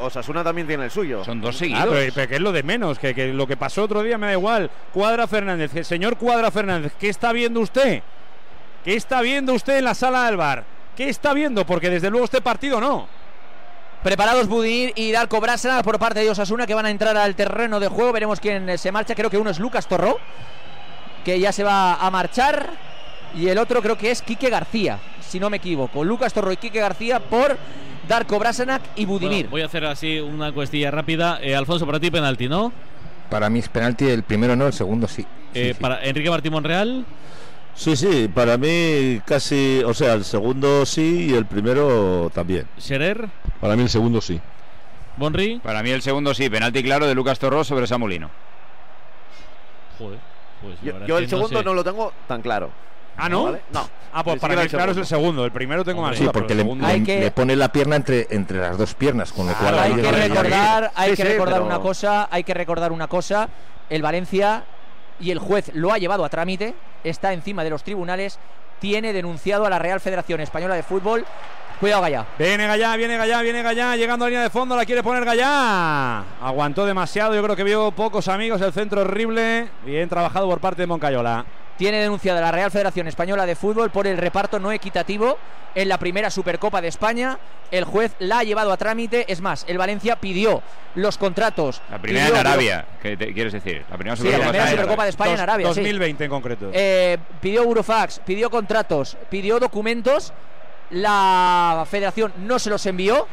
Osasuna 0.00 0.42
también 0.42 0.66
tiene 0.66 0.84
el 0.84 0.90
suyo. 0.90 1.22
Son 1.24 1.40
dos 1.40 1.54
Ah, 1.56 1.58
seguidos. 1.58 1.88
pero, 1.90 2.12
pero 2.14 2.28
que 2.28 2.34
es 2.36 2.40
lo 2.40 2.52
de 2.52 2.62
menos, 2.62 2.98
que, 2.98 3.14
que 3.14 3.28
lo 3.34 3.46
que 3.46 3.56
pasó 3.58 3.82
otro 3.84 4.02
día 4.02 4.16
me 4.16 4.26
da 4.28 4.32
igual. 4.32 4.70
Cuadra 4.92 5.26
Fernández, 5.26 5.74
el 5.76 5.84
señor 5.84 6.16
Cuadra 6.16 6.50
Fernández, 6.50 6.92
¿qué 6.98 7.08
está 7.10 7.32
viendo 7.32 7.60
usted? 7.60 8.02
¿Qué 8.84 8.94
está 8.94 9.20
viendo 9.20 9.52
usted 9.52 9.78
en 9.78 9.84
la 9.84 9.94
sala 9.94 10.26
del 10.26 10.36
bar? 10.36 10.64
¿Qué 10.96 11.10
está 11.10 11.34
viendo? 11.34 11.66
Porque 11.66 11.90
desde 11.90 12.08
luego 12.10 12.24
este 12.24 12.40
partido 12.40 12.80
no. 12.80 13.06
Preparados 14.02 14.48
Budimir 14.48 14.92
y 14.96 15.12
Darko 15.12 15.40
Brasana 15.40 15.82
por 15.82 15.98
parte 15.98 16.20
de 16.20 16.30
Osasuna 16.30 16.66
que 16.66 16.74
van 16.74 16.86
a 16.86 16.90
entrar 16.90 17.16
al 17.16 17.34
terreno 17.34 17.78
de 17.80 17.88
juego. 17.88 18.12
Veremos 18.12 18.40
quién 18.40 18.68
eh, 18.68 18.78
se 18.78 18.90
marcha. 18.92 19.14
Creo 19.14 19.28
que 19.28 19.36
uno 19.36 19.50
es 19.50 19.58
Lucas 19.58 19.86
Torró, 19.86 20.16
que 21.24 21.38
ya 21.38 21.52
se 21.52 21.64
va 21.64 21.94
a 21.94 22.10
marchar. 22.10 22.70
Y 23.34 23.48
el 23.48 23.58
otro 23.58 23.82
creo 23.82 23.98
que 23.98 24.10
es 24.10 24.22
Quique 24.22 24.48
García, 24.48 24.98
si 25.20 25.38
no 25.38 25.50
me 25.50 25.58
equivoco. 25.58 26.02
Lucas 26.02 26.32
Torró 26.32 26.50
y 26.52 26.56
Quique 26.56 26.80
García 26.80 27.20
por 27.20 27.58
Darko 28.08 28.38
Brasanac 28.38 28.82
y 28.96 29.04
Budimir. 29.04 29.48
Bueno, 29.48 29.50
voy 29.50 29.62
a 29.62 29.66
hacer 29.66 29.84
así 29.84 30.18
una 30.20 30.52
cuestilla 30.52 30.90
rápida. 30.90 31.40
Eh, 31.42 31.54
Alfonso, 31.54 31.84
para 31.84 32.00
ti 32.00 32.10
penalti, 32.10 32.48
¿no? 32.48 32.72
Para 33.28 33.50
mí 33.50 33.58
es 33.58 33.68
penalti, 33.68 34.06
el 34.06 34.22
primero 34.22 34.56
no, 34.56 34.66
el 34.66 34.72
segundo 34.72 35.08
sí. 35.08 35.26
Eh, 35.52 35.74
Para 35.78 36.02
Enrique 36.04 36.30
Martín 36.30 36.52
Monreal. 36.52 37.04
Sí, 37.76 37.94
sí, 37.94 38.28
para 38.34 38.56
mí 38.56 39.20
casi, 39.26 39.82
o 39.84 39.92
sea, 39.92 40.14
el 40.14 40.24
segundo 40.24 40.86
sí 40.86 41.28
y 41.30 41.34
el 41.34 41.44
primero 41.46 42.30
también. 42.34 42.66
Scherer. 42.80 43.28
Para 43.60 43.76
mí 43.76 43.82
el 43.82 43.90
segundo 43.90 44.20
sí. 44.20 44.40
Bonri. 45.18 45.60
Para 45.62 45.82
mí 45.82 45.90
el 45.90 46.00
segundo 46.02 46.32
sí, 46.34 46.48
penalti 46.48 46.82
claro 46.82 47.06
de 47.06 47.14
Lucas 47.14 47.38
Torró 47.38 47.64
sobre 47.64 47.86
Samulino. 47.86 48.30
Joder. 49.98 50.18
Pues 50.62 50.74
Yo, 50.82 51.06
yo 51.06 51.18
el 51.18 51.24
no 51.24 51.28
segundo 51.30 51.58
sé. 51.58 51.64
no 51.64 51.74
lo 51.74 51.84
tengo 51.84 52.12
tan 52.26 52.40
claro. 52.42 52.70
Ah, 53.18 53.28
¿no? 53.28 53.44
¿Vale? 53.44 53.62
No. 53.72 53.88
Ah, 54.12 54.24
pues 54.24 54.38
para 54.40 54.56
mí 54.56 54.68
claro 54.68 54.92
es 54.92 54.98
el 54.98 55.06
segundo. 55.06 55.44
El 55.44 55.52
primero 55.52 55.84
tengo 55.84 56.02
más 56.02 56.16
Sí, 56.16 56.22
duda, 56.22 56.32
porque 56.32 56.54
le, 56.54 56.64
le- 56.64 56.86
Hay 56.86 57.02
que- 57.02 57.20
le 57.20 57.30
pone 57.30 57.56
la 57.56 57.70
pierna 57.72 57.96
entre, 57.96 58.26
entre 58.30 58.58
las 58.58 58.76
dos 58.78 58.94
piernas, 58.94 59.32
con 59.32 59.46
lo 59.46 59.52
Claro, 59.54 59.76
cual 59.76 59.92
hay 59.92 60.02
que 60.02 60.12
recordar, 60.12 60.92
hay 60.94 61.10
Sí, 61.10 61.16
que 61.16 61.22
sí, 61.22 61.28
recordar 61.32 61.54
pero- 61.56 61.66
una 61.66 61.78
cosa, 61.80 62.28
hay 62.30 62.42
que 62.44 62.54
recordar 62.54 62.92
una 62.92 63.06
cosa. 63.06 63.48
El 63.88 64.02
Valencia 64.02 64.64
y 65.20 65.30
el 65.30 65.38
juez 65.38 65.70
lo 65.74 65.92
ha 65.92 65.98
llevado 65.98 66.24
a 66.24 66.28
trámite, 66.28 66.74
está 67.04 67.32
encima 67.32 67.64
de 67.64 67.70
los 67.70 67.84
tribunales, 67.84 68.38
tiene 68.80 69.12
denunciado 69.12 69.66
a 69.66 69.70
la 69.70 69.78
Real 69.78 70.00
Federación 70.00 70.40
Española 70.40 70.74
de 70.74 70.82
Fútbol. 70.82 71.24
Cuidado, 71.80 72.02
Gallá. 72.02 72.26
Viene 72.38 72.66
Gallá, 72.66 72.96
viene 72.96 73.18
Gallá, 73.18 73.42
viene 73.42 73.62
Gallá, 73.62 73.96
llegando 73.96 74.24
a 74.24 74.28
línea 74.28 74.42
de 74.42 74.50
fondo, 74.50 74.76
la 74.76 74.86
quiere 74.86 75.02
poner 75.02 75.24
Gallá. 75.24 76.24
Aguantó 76.40 76.86
demasiado, 76.86 77.34
yo 77.34 77.42
creo 77.42 77.56
que 77.56 77.64
vio 77.64 77.90
pocos 77.92 78.28
amigos, 78.28 78.62
el 78.62 78.72
centro 78.72 79.02
horrible. 79.02 79.68
Bien 79.84 80.08
trabajado 80.08 80.48
por 80.48 80.60
parte 80.60 80.82
de 80.82 80.86
Moncayola. 80.86 81.44
Tiene 81.76 82.00
denunciado 82.00 82.38
a 82.38 82.42
la 82.42 82.52
Real 82.52 82.70
Federación 82.70 83.06
Española 83.06 83.44
de 83.44 83.54
Fútbol 83.54 83.90
por 83.90 84.06
el 84.06 84.16
reparto 84.16 84.58
no 84.58 84.72
equitativo 84.72 85.36
en 85.74 85.88
la 85.90 85.98
primera 85.98 86.30
Supercopa 86.30 86.80
de 86.80 86.88
España. 86.88 87.38
El 87.70 87.84
juez 87.84 88.14
la 88.18 88.38
ha 88.38 88.44
llevado 88.44 88.72
a 88.72 88.76
trámite. 88.78 89.30
Es 89.30 89.42
más, 89.42 89.64
el 89.68 89.76
Valencia 89.76 90.16
pidió 90.16 90.62
los 90.94 91.18
contratos. 91.18 91.82
La 91.90 91.98
primera 91.98 92.26
pidió 92.26 92.40
en 92.40 92.46
Arabia, 92.46 92.86
¿qué 93.02 93.16
te- 93.16 93.34
quieres 93.34 93.52
decir? 93.52 93.84
La 93.90 93.96
primera 93.98 94.16
Sí, 94.16 94.22
la 94.22 94.30
Supercopa 94.30 94.48
primera 94.50 94.64
de 94.64 94.70
España. 94.70 94.82
Supercopa 94.82 95.02
de 95.04 95.10
España 95.10 95.30
en 95.32 95.36
Dos- 95.36 95.42
Arabia. 95.42 95.66
sí. 95.66 95.80
2020 95.80 96.24
en 96.24 96.30
concreto. 96.30 96.70
Eh, 96.72 97.18
pidió 97.42 97.62
Eurofax, 97.64 98.20
pidió 98.24 98.48
contratos, 98.50 99.16
pidió 99.28 99.58
documentos. 99.60 100.32
La 100.90 101.84
federación 101.90 102.32
no 102.38 102.58
se 102.58 102.70
los 102.70 102.86
envió. 102.86 103.26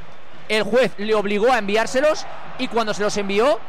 El 0.50 0.64
juez 0.64 0.92
le 0.98 1.16
obligó 1.16 1.52
a 1.52 1.60
enviárselos 1.60 2.26
y 2.60 2.68
cuando 2.68 2.94
se 2.94 3.04
los 3.04 3.16
envió 3.16 3.60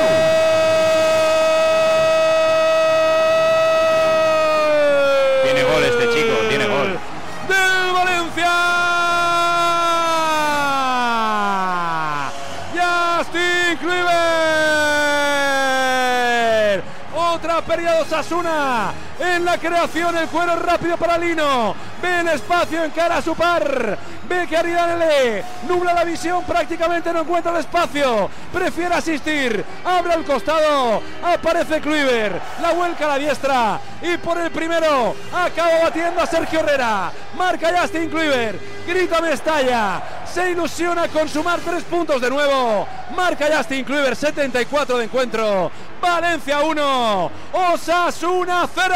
pérdida 17.69 18.03
de 18.03 19.35
en 19.35 19.45
la 19.45 19.59
creación. 19.59 20.17
El 20.17 20.27
cuero 20.29 20.55
rápido 20.55 20.97
para 20.97 21.19
Lino. 21.19 21.75
Ve 22.01 22.21
el 22.21 22.27
espacio, 22.29 22.83
encara 22.83 23.17
a 23.17 23.21
su 23.21 23.35
par. 23.35 23.95
Ve 24.27 24.47
que 24.47 24.57
Aridane 24.57 24.97
lee. 24.97 25.43
Nubla 25.67 25.93
la 25.93 26.03
visión. 26.03 26.43
Prácticamente 26.45 27.13
no 27.13 27.21
encuentra 27.21 27.51
el 27.51 27.59
espacio. 27.59 28.27
Prefiere 28.51 28.95
asistir. 28.95 29.63
Abre 29.85 30.13
al 30.13 30.23
costado. 30.23 31.01
Aparece 31.23 31.79
Kluivert. 31.79 32.41
La 32.59 32.71
vuelca 32.71 33.05
a 33.05 33.09
la 33.09 33.17
diestra. 33.17 33.79
Y 34.01 34.17
por 34.17 34.39
el 34.39 34.49
primero. 34.49 35.15
Acaba 35.31 35.83
batiendo 35.83 36.21
a 36.21 36.25
Sergio 36.25 36.61
Herrera. 36.61 37.11
Marca 37.37 37.69
Justin 37.79 38.09
Kluivert. 38.09 38.59
Grita 38.87 39.21
Mestalla. 39.21 40.01
Se 40.31 40.51
ilusiona 40.51 41.07
con 41.07 41.29
sumar 41.29 41.59
tres 41.59 41.83
puntos 41.83 42.19
de 42.19 42.29
nuevo. 42.29 42.87
Marca 43.15 43.45
Justin 43.55 43.83
Kluivert. 43.83 44.17
74 44.17 44.97
de 44.97 45.03
encuentro. 45.03 45.71
Valencia 46.01 46.59
1. 46.61 47.31
Osasuna 47.53 48.67
0. 48.73 48.93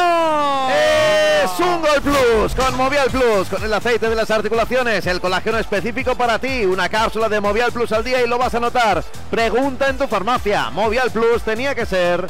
Es 1.43 1.60
un 1.60 1.82
gol 1.82 2.01
plus 2.01 2.56
con 2.56 2.76
Movial 2.78 3.10
Plus, 3.10 3.47
con 3.49 3.64
el 3.64 3.74
aceite 3.74 4.10
de 4.10 4.16
las 4.16 4.30
articulaciones, 4.32 5.06
el 5.08 5.20
colágeno 5.20 5.58
específico 5.58 6.16
para 6.16 6.39
ti, 6.39 6.66
una 6.66 6.89
cápsula 6.89 7.30
de 7.30 7.41
Movial 7.41 7.72
Plus 7.72 7.91
al 7.91 8.04
día 8.04 8.24
y 8.24 8.28
lo 8.28 8.38
vas 8.38 8.56
a 8.56 8.60
notar. 8.60 9.04
Pregunta 9.30 9.89
en 9.89 9.97
tu 9.97 10.08
farmacia. 10.08 10.70
Movial 10.70 11.12
Plus 11.12 11.41
tenía 11.43 11.76
que 11.76 11.86
ser 11.86 12.28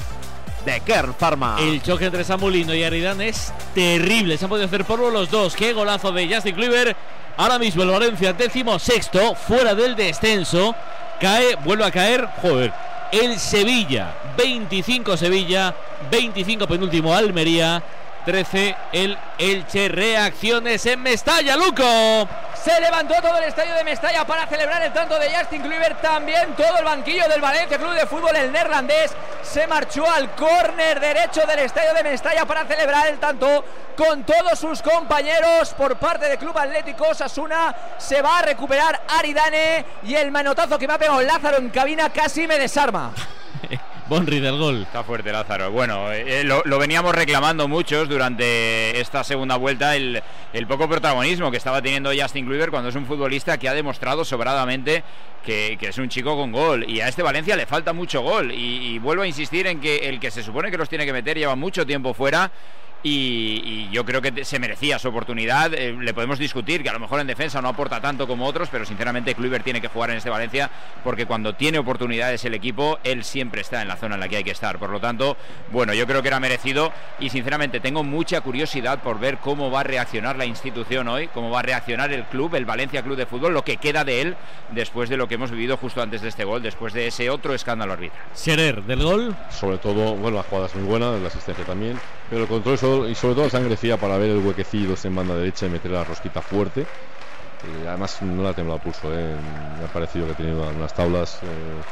de 0.65 0.79
Kern 0.81 1.13
Pharma. 1.13 1.57
El 1.59 1.81
choque 1.81 2.05
entre 2.05 2.23
Samulino 2.23 2.73
y 2.73 2.83
Aridán 2.83 3.21
es 3.21 3.53
terrible. 3.73 4.37
Se 4.37 4.45
han 4.45 4.49
podido 4.49 4.67
hacer 4.67 4.85
polvo 4.85 5.09
los 5.09 5.29
dos. 5.29 5.55
Qué 5.55 5.73
golazo 5.73 6.11
de 6.11 6.33
Justin 6.33 6.55
Kluivert. 6.55 6.97
Ahora 7.37 7.59
mismo 7.59 7.83
el 7.83 7.89
Valencia 7.89 8.33
décimo 8.33 8.77
sexto, 8.79 9.35
fuera 9.35 9.73
del 9.75 9.95
descenso. 9.95 10.75
Cae, 11.19 11.55
vuelve 11.63 11.85
a 11.85 11.91
caer. 11.91 12.27
Joder. 12.41 12.92
El 13.13 13.37
Sevilla, 13.39 14.11
25 14.35 15.15
Sevilla, 15.17 15.75
25 16.09 16.65
penúltimo 16.65 17.13
Almería, 17.13 17.83
13 18.23 18.75
el 18.91 19.17
Elche. 19.37 19.89
Reacciones 19.89 20.85
en 20.85 21.01
Mestalla, 21.01 21.55
Luco. 21.55 22.27
Se 22.55 22.79
levantó 22.79 23.15
todo 23.21 23.37
el 23.37 23.43
estadio 23.43 23.75
de 23.75 23.83
Mestalla 23.83 24.25
para 24.25 24.47
celebrar 24.47 24.81
el 24.81 24.93
tanto 24.93 25.19
de 25.19 25.29
Justin 25.35 25.61
Kluivert. 25.61 26.01
También 26.01 26.55
todo 26.55 26.77
el 26.77 26.85
banquillo 26.85 27.27
del 27.27 27.41
Valencia 27.41 27.77
Club 27.77 27.93
de 27.93 28.05
Fútbol, 28.05 28.35
el 28.35 28.51
neerlandés, 28.51 29.11
se 29.41 29.67
marchó 29.67 30.09
al 30.09 30.31
córner 30.31 30.99
derecho 30.99 31.45
del 31.45 31.59
estadio 31.59 31.93
de 31.93 32.03
Mestalla 32.03 32.45
para 32.45 32.65
celebrar 32.65 33.07
el 33.07 33.19
tanto 33.19 33.65
con 33.97 34.23
todos 34.23 34.57
sus 34.57 34.81
compañeros 34.81 35.73
por 35.73 35.97
parte 35.97 36.29
del 36.29 36.37
Club 36.37 36.57
Atlético 36.57 37.13
Sasuna. 37.13 37.75
Se 37.97 38.21
va 38.21 38.39
a 38.39 38.41
recuperar 38.43 39.01
Aridane 39.09 39.85
y 40.03 40.15
el 40.15 40.31
manotazo 40.31 40.79
que 40.79 40.87
me 40.87 40.93
ha 40.93 40.97
pegado 40.97 41.21
Lázaro 41.21 41.57
en 41.57 41.69
cabina 41.69 42.09
casi 42.09 42.47
me 42.47 42.57
desarma. 42.57 43.13
Bonri 44.09 44.39
del 44.39 44.57
gol. 44.57 44.81
Está 44.83 45.03
fuerte 45.03 45.31
Lázaro. 45.31 45.71
Bueno, 45.71 46.11
eh, 46.11 46.43
lo, 46.43 46.61
lo, 46.65 46.77
veníamos 46.77 47.15
reclamando 47.15 47.67
muchos 47.67 48.09
durante 48.09 48.99
esta 48.99 49.23
segunda 49.23 49.55
vuelta, 49.55 49.95
el, 49.95 50.21
poco 50.67 50.89
protagonismo 50.89 51.49
que 51.49 51.57
estaba 51.57 51.81
teniendo 51.81 52.11
Justin 52.13 52.45
Kluivert 52.45 52.71
cuando 52.71 52.89
es 52.89 52.95
un 52.95 53.05
futbolista 53.05 53.57
que 53.57 53.69
ha 53.69 53.73
demostrado 53.73 54.25
sobradamente 54.25 55.03
que, 55.45 55.77
es 55.79 55.97
un 55.97 56.09
chico 56.09 56.35
con 56.35 56.51
gol. 56.51 56.89
Y 56.89 56.99
a 56.99 57.07
este 57.07 57.23
Valencia 57.23 57.55
le 57.55 57.65
falta 57.65 57.93
mucho 57.93 58.21
gol. 58.21 58.51
Y 58.51 58.99
vuelvo 58.99 59.23
a 59.23 59.27
insistir 59.27 59.67
en 59.67 59.79
que 59.79 60.09
el 60.09 60.19
que 60.19 60.31
se 60.31 60.43
supone 60.43 60.69
que 60.69 60.77
los 60.77 60.89
tiene 60.89 61.05
que 61.05 61.13
meter 61.13 61.37
lleva 61.37 61.55
mucho 61.55 61.85
tiempo 61.85 62.13
fuera. 62.13 62.51
Y, 63.03 63.61
y, 63.65 63.89
yo 63.91 64.05
creo 64.05 64.21
que 64.21 64.45
se 64.45 64.59
merecía 64.59 64.97
su 64.97 65.09
oportunidad. 65.09 65.73
Eh, 65.73 65.95
le 65.99 66.13
podemos 66.13 66.39
discutir 66.39 66.81
que 66.83 66.89
a 66.89 66.93
lo 66.93 66.99
mejor 66.99 67.19
en 67.19 67.27
defensa 67.27 67.61
no 67.61 67.67
aporta 67.67 67.99
tanto 67.99 68.27
como 68.27 68.45
otros, 68.45 68.69
pero 68.71 68.85
sinceramente 68.85 69.35
Kluivert 69.35 69.63
tiene 69.63 69.81
que 69.81 69.89
jugar 69.89 70.09
en 70.11 70.17
este 70.17 70.29
Valencia 70.29 70.69
porque 71.03 71.25
cuando 71.25 71.53
tiene 71.53 71.79
oportunidades 71.79 72.45
el 72.45 72.53
equipo, 72.53 72.99
él 73.03 73.23
siempre 73.23 73.61
está 73.61 73.81
en 73.81 73.87
la 73.87 73.97
zona 73.97 74.15
en 74.15 74.21
la 74.21 74.29
que 74.29 74.37
hay 74.37 74.43
que 74.43 74.51
estar. 74.51 74.79
Por 74.79 74.89
lo 74.89 74.99
tanto, 74.99 75.37
bueno, 75.71 75.93
yo 75.93 76.07
creo 76.07 76.21
que 76.21 76.29
era 76.29 76.39
merecido 76.39 76.91
y 77.19 77.29
sinceramente 77.29 77.79
tengo 77.79 78.03
mucha 78.03 78.41
curiosidad 78.41 79.01
por 79.01 79.19
ver 79.19 79.37
cómo 79.37 79.69
va 79.69 79.81
a 79.81 79.83
reaccionar 79.83 80.37
la 80.37 80.45
institución 80.45 81.07
hoy, 81.07 81.27
cómo 81.27 81.49
va 81.49 81.59
a 81.59 81.63
reaccionar 81.63 82.11
el 82.13 82.23
club, 82.23 82.55
el 82.55 82.65
Valencia 82.65 83.01
Club 83.01 83.17
de 83.17 83.25
Fútbol, 83.25 83.53
lo 83.53 83.63
que 83.63 83.77
queda 83.77 84.03
de 84.03 84.21
él 84.21 84.35
después 84.71 85.09
de 85.09 85.17
lo 85.17 85.27
que 85.27 85.35
hemos 85.35 85.51
vivido 85.51 85.77
justo 85.77 86.01
antes 86.01 86.21
de 86.21 86.29
este 86.29 86.43
gol, 86.43 86.61
después 86.61 86.93
de 86.93 87.07
ese 87.07 87.29
otro 87.29 87.53
escándalo 87.53 87.93
arbitral. 87.93 88.21
Scherer, 88.35 88.83
del 88.83 89.03
gol. 89.03 89.35
Sobre 89.49 89.77
todo, 89.77 90.15
bueno, 90.15 90.37
la 90.37 90.43
jugada 90.43 90.67
es 90.67 90.75
muy 90.75 90.85
buena, 90.85 91.11
la 91.11 91.27
asistencia 91.27 91.65
también, 91.65 91.99
pero 92.29 92.43
el 92.43 92.47
control 92.47 93.09
y 93.09 93.15
sobre 93.15 93.35
todo 93.35 93.45
la 93.45 93.49
sangre 93.49 93.77
fría 93.77 93.97
para 93.97 94.17
ver 94.17 94.31
el 94.31 94.39
huequecillo 94.39 94.95
en 95.03 95.15
banda 95.15 95.35
derecha 95.35 95.65
y 95.65 95.69
meter 95.69 95.91
la 95.91 96.03
rosquita 96.03 96.41
fuerte. 96.41 96.85
Y 97.63 97.85
además 97.85 98.21
no 98.21 98.43
la 98.43 98.49
ha 98.49 98.53
temblado 98.53 98.79
pulso, 98.79 99.13
¿eh? 99.13 99.37
me 99.37 99.85
ha 99.85 99.87
parecido 99.87 100.27
que 100.27 100.35
tenía 100.35 100.55
unas 100.55 100.93
tablas 100.93 101.39
eh, 101.43 101.83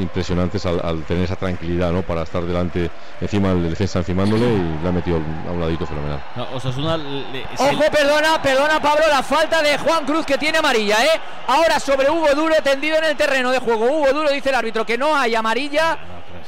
impresionantes 0.00 0.64
al, 0.66 0.80
al, 0.84 1.02
tener 1.04 1.24
esa 1.24 1.36
tranquilidad 1.36 1.92
¿no? 1.92 2.02
para 2.02 2.22
estar 2.22 2.42
delante, 2.42 2.90
encima 3.20 3.48
del 3.50 3.70
defensa 3.70 4.00
encimándole 4.00 4.44
y 4.44 4.82
le 4.82 4.88
ha 4.88 4.92
metido 4.92 5.16
a 5.16 5.52
un 5.52 5.60
ladito 5.60 5.86
fenomenal. 5.86 6.22
No, 6.36 6.48
Osasuna 6.54 6.96
le, 6.96 7.44
Ojo, 7.58 7.82
perdona, 7.90 8.40
perdona 8.42 8.80
Pablo, 8.80 9.04
la 9.08 9.22
falta 9.22 9.62
de 9.62 9.78
Juan 9.78 10.04
Cruz 10.04 10.26
que 10.26 10.38
tiene 10.38 10.58
amarilla, 10.58 11.04
¿eh? 11.04 11.20
Ahora 11.46 11.78
sobre 11.80 12.10
Hugo 12.10 12.34
Duro 12.34 12.54
tendido 12.62 12.96
en 12.98 13.04
el 13.04 13.16
terreno 13.16 13.50
de 13.50 13.58
juego. 13.58 13.86
Hugo 13.86 14.12
Duro 14.12 14.30
dice 14.30 14.50
el 14.50 14.54
árbitro 14.54 14.84
que 14.84 14.98
no 14.98 15.16
hay 15.16 15.34
amarilla. 15.34 15.98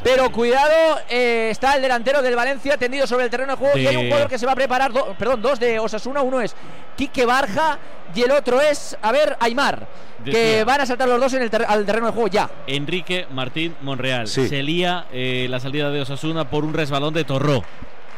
Pero 0.03 0.31
cuidado, 0.31 1.01
eh, 1.09 1.49
está 1.51 1.75
el 1.75 1.83
delantero 1.83 2.21
del 2.23 2.37
Valencia 2.37 2.77
tendido 2.77 3.07
sobre 3.07 3.25
el 3.25 3.31
terreno 3.31 3.53
de 3.53 3.59
juego 3.59 3.75
de... 3.75 3.83
y 3.83 3.87
hay 3.87 3.97
un 3.97 4.07
jugador 4.07 4.29
que 4.29 4.39
se 4.39 4.47
va 4.47 4.53
a 4.53 4.55
preparar, 4.55 4.93
do, 4.93 5.15
perdón, 5.19 5.41
dos 5.41 5.59
de 5.59 5.79
Osasuna, 5.79 6.21
uno 6.21 6.41
es 6.41 6.55
Quique 6.97 7.25
Barja 7.25 7.79
y 8.15 8.23
el 8.23 8.31
otro 8.31 8.61
es, 8.61 8.97
a 9.01 9.11
ver, 9.11 9.37
Aymar. 9.41 9.87
Que 10.33 10.65
van 10.65 10.81
a 10.81 10.87
saltar 10.87 11.09
los 11.09 11.21
dos 11.21 11.33
en 11.35 11.43
el 11.43 11.51
ter 11.51 11.65
al 11.67 11.85
terreno 11.85 12.07
de 12.07 12.13
juego 12.13 12.29
ya. 12.29 12.51
Enrique 12.67 13.27
Martín 13.33 13.75
Monreal, 13.83 14.29
sí. 14.29 14.49
se 14.49 14.63
lía 14.63 15.07
eh, 15.13 15.47
la 15.49 15.61
salida 15.61 15.91
de 15.91 16.01
Osasuna 16.01 16.49
por 16.51 16.65
un 16.65 16.75
resbalón 16.75 17.15
de 17.15 17.25
Torró. 17.25 17.63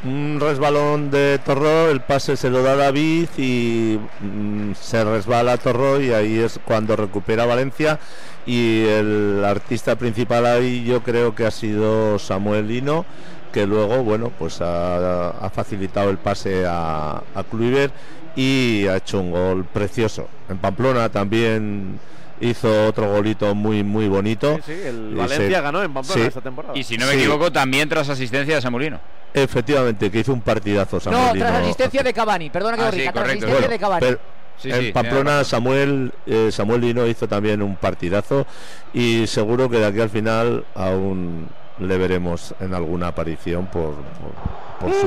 Un 0.05 0.39
resbalón 0.41 1.11
de 1.11 1.41
Torró, 1.45 1.91
el 1.91 2.01
pase 2.01 2.37
se 2.37 2.51
lo 2.51 2.63
da 2.63 2.77
David 2.77 3.29
y 3.37 3.99
mm, 4.21 4.75
se 4.81 5.03
resbala 5.03 5.59
Torró 5.59 6.01
y 6.01 6.13
ahí 6.13 6.39
es 6.39 6.61
cuando 6.65 6.95
recupera 6.95 7.47
Valencia 7.47 7.99
y 8.47 8.85
el 8.85 9.45
artista 9.45 9.97
principal 9.97 10.47
ahí 10.47 10.85
yo 10.85 11.03
creo 11.03 11.35
que 11.35 11.47
ha 11.47 11.51
sido 11.51 12.19
Samuel 12.19 12.69
Lino 12.69 13.05
que 13.53 13.67
luego 13.67 14.05
bueno 14.05 14.31
pues 14.39 14.61
ha, 14.61 15.31
ha 15.31 15.51
facilitado 15.51 16.11
el 16.11 16.19
pase 16.19 16.65
a, 16.67 17.23
a 17.35 17.45
Kluivert 17.45 17.93
y 18.39 18.87
ha 18.87 18.97
hecho 18.99 19.19
un 19.19 19.33
gol 19.33 19.65
precioso. 19.65 20.29
En 20.49 20.59
Pamplona 20.59 21.09
también 21.09 21.99
hizo 22.41 22.87
otro 22.87 23.11
golito 23.11 23.53
muy 23.53 23.83
muy 23.83 24.07
bonito. 24.07 24.61
Sí, 24.65 24.73
sí, 24.75 24.81
el 24.87 25.17
Valencia 25.17 25.57
se... 25.57 25.61
ganó 25.61 25.83
en 25.83 25.93
Pamplona 25.93 26.23
sí. 26.23 26.29
esta 26.29 26.41
temporada. 26.41 26.79
Y 26.79 26.85
si 26.85 26.97
no 26.97 27.07
me 27.07 27.15
equivoco 27.15 27.51
también 27.51 27.89
tras 27.89 28.09
asistencia 28.09 28.55
de 28.55 28.61
Samulino 28.63 29.01
efectivamente 29.35 30.11
que 30.11 30.21
hizo 30.21 30.33
un 30.33 30.41
partidazo 30.41 30.99
no 31.11 31.33
tras 31.33 31.57
asistencia 31.57 32.03
de 32.03 32.15
Cavani 32.15 32.49
perdona 32.49 32.79
que 32.79 32.83
ah, 32.83 32.87
lo 32.87 32.91
rica, 32.93 33.13
tras 33.13 33.27
asistencia 33.27 33.59
bueno, 33.59 33.69
de 33.69 33.79
Cavani. 33.79 34.01
pero, 34.01 34.19
Sí, 34.57 34.71
en 34.73 34.81
sí, 34.81 34.93
Pamplona 34.93 35.45
Samuel 35.45 36.13
eh, 36.27 36.49
Samuel 36.51 36.81
Lino 36.81 37.07
hizo 37.07 37.29
también 37.29 37.63
un 37.63 37.77
partidazo 37.77 38.45
y 38.93 39.29
seguro 39.29 39.71
que 39.71 39.77
de 39.79 39.87
aquí 39.87 40.01
al 40.01 40.11
final 40.11 40.65
aún 40.75 41.49
le 41.79 41.97
veremos 41.97 42.55
en 42.59 42.75
alguna 42.75 43.09
aparición 43.09 43.67
por, 43.67 43.95
por, 43.95 44.91
por 44.91 45.01
su 45.01 45.07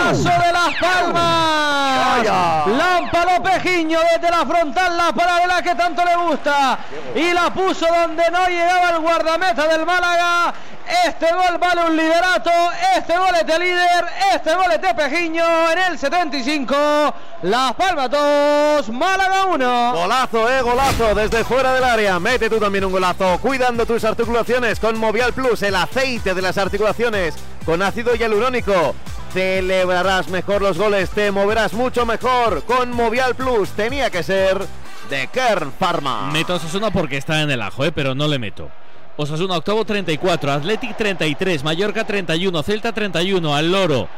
¡Golazo 0.00 0.28
de 0.28 0.52
Las 0.52 0.74
Palmas! 0.80 2.26
Lámpalo 2.66 3.42
Pejiño 3.42 3.98
desde 4.12 4.30
la 4.30 4.46
frontal, 4.46 4.96
la 4.96 5.12
paralela 5.12 5.62
que 5.62 5.74
tanto 5.74 6.04
le 6.04 6.16
gusta 6.16 6.78
y 7.14 7.32
la 7.32 7.50
puso 7.52 7.86
donde 7.86 8.22
no 8.30 8.46
llegaba 8.46 8.90
el 8.90 8.98
guardameta 9.00 9.66
del 9.68 9.84
Málaga 9.84 10.54
este 11.06 11.26
gol 11.32 11.58
vale 11.58 11.84
un 11.84 11.96
liderato, 11.96 12.50
este 12.96 13.16
gol 13.16 13.34
es 13.40 13.46
de 13.46 13.58
líder, 13.60 14.06
este 14.34 14.54
gol 14.54 14.72
es 14.72 14.82
de 14.82 14.94
Pejiño 14.94 15.70
en 15.70 15.78
el 15.78 15.98
75. 15.98 17.14
Las 17.42 17.74
Palmas 17.74 18.10
2, 18.10 18.88
Málaga 18.90 19.46
1. 19.46 19.92
Golazo, 19.94 20.50
eh, 20.50 20.62
golazo 20.62 21.14
desde 21.14 21.44
fuera 21.44 21.72
del 21.74 21.84
área. 21.84 22.18
Mete 22.18 22.50
tú 22.50 22.58
también 22.58 22.84
un 22.84 22.92
golazo, 22.92 23.38
cuidando 23.40 23.86
tus 23.86 24.04
articulaciones 24.04 24.80
con 24.80 24.98
Movial 24.98 25.32
Plus, 25.32 25.62
el 25.62 25.76
aceite 25.76 26.34
de 26.34 26.42
las 26.42 26.58
articulaciones 26.58 27.34
con 27.64 27.80
ácido 27.82 28.14
hialurónico. 28.16 28.94
Celebrarás 29.32 30.28
mejor 30.28 30.60
los 30.60 30.76
goles, 30.76 31.10
te 31.10 31.30
moverás 31.30 31.72
mucho 31.72 32.04
mejor 32.04 32.64
con 32.64 32.90
Movial 32.90 33.36
Plus. 33.36 33.70
Tenía 33.70 34.10
que 34.10 34.24
ser 34.24 34.58
de 35.08 35.28
Kern 35.28 35.72
Pharma. 35.78 36.30
Meto 36.32 36.52
a 36.52 36.56
Osasuna 36.56 36.90
porque 36.90 37.16
está 37.16 37.40
en 37.42 37.50
el 37.50 37.62
ajo, 37.62 37.84
eh, 37.84 37.92
pero 37.92 38.14
no 38.16 38.26
le 38.26 38.40
meto. 38.40 38.68
Osasuna 39.16 39.56
octavo 39.56 39.84
34, 39.84 40.50
Athletic 40.50 40.96
33, 40.96 41.62
Mallorca 41.62 42.04
31, 42.04 42.62
Celta 42.64 42.92
31, 42.92 43.54
Al 43.54 43.70
Loro, 43.70 44.08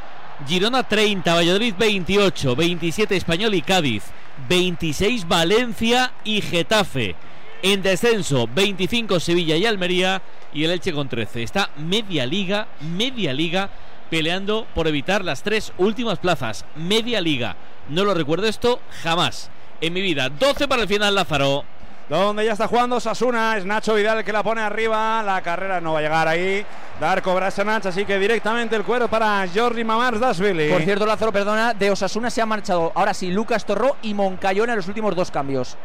Girona 0.46 0.82
30, 0.82 1.34
Valladolid 1.34 1.74
28, 1.78 2.56
27 2.56 3.14
Español 3.14 3.54
y 3.54 3.60
Cádiz, 3.60 4.04
26 4.48 5.28
Valencia 5.28 6.12
y 6.24 6.40
Getafe. 6.40 7.16
En 7.62 7.82
descenso 7.82 8.48
25 8.52 9.20
Sevilla 9.20 9.56
y 9.56 9.66
Almería 9.66 10.22
y 10.54 10.64
el 10.64 10.70
Elche 10.70 10.92
con 10.92 11.08
13. 11.08 11.42
Está 11.42 11.70
media 11.76 12.24
liga, 12.24 12.66
media 12.80 13.32
liga 13.32 13.70
peleando 14.12 14.66
por 14.74 14.86
evitar 14.86 15.24
las 15.24 15.42
tres 15.42 15.72
últimas 15.78 16.18
plazas. 16.18 16.66
Media 16.76 17.18
liga. 17.18 17.56
No 17.88 18.04
lo 18.04 18.12
recuerdo 18.12 18.46
esto 18.46 18.78
jamás 19.02 19.48
en 19.80 19.94
mi 19.94 20.02
vida. 20.02 20.28
12 20.28 20.68
para 20.68 20.82
el 20.82 20.88
final 20.88 21.14
Lázaro. 21.14 21.64
donde 22.10 22.44
ya 22.44 22.52
está 22.52 22.68
jugando 22.68 23.00
Sasuna. 23.00 23.56
Es 23.56 23.64
Nacho 23.64 23.94
Vidal 23.94 24.18
el 24.18 24.24
que 24.24 24.34
la 24.34 24.42
pone 24.42 24.60
arriba. 24.60 25.22
La 25.22 25.40
carrera 25.40 25.80
no 25.80 25.94
va 25.94 26.00
a 26.00 26.02
llegar 26.02 26.28
ahí. 26.28 26.62
Darko 27.00 27.34
Brasanac, 27.34 27.86
así 27.86 28.04
que 28.04 28.18
directamente 28.18 28.76
el 28.76 28.82
cuero 28.84 29.08
para 29.08 29.46
Jordi 29.48 29.82
Mamars 29.82 30.20
Dasvili. 30.20 30.68
Por 30.68 30.82
cierto, 30.82 31.06
Lázaro, 31.06 31.32
perdona, 31.32 31.72
de 31.72 31.90
Osasuna 31.90 32.28
se 32.28 32.42
ha 32.42 32.46
marchado 32.46 32.92
ahora 32.94 33.14
sí 33.14 33.30
Lucas 33.30 33.64
Torró 33.64 33.96
y 34.02 34.12
Moncayón 34.12 34.68
en 34.68 34.76
los 34.76 34.88
últimos 34.88 35.16
dos 35.16 35.30
cambios. 35.30 35.78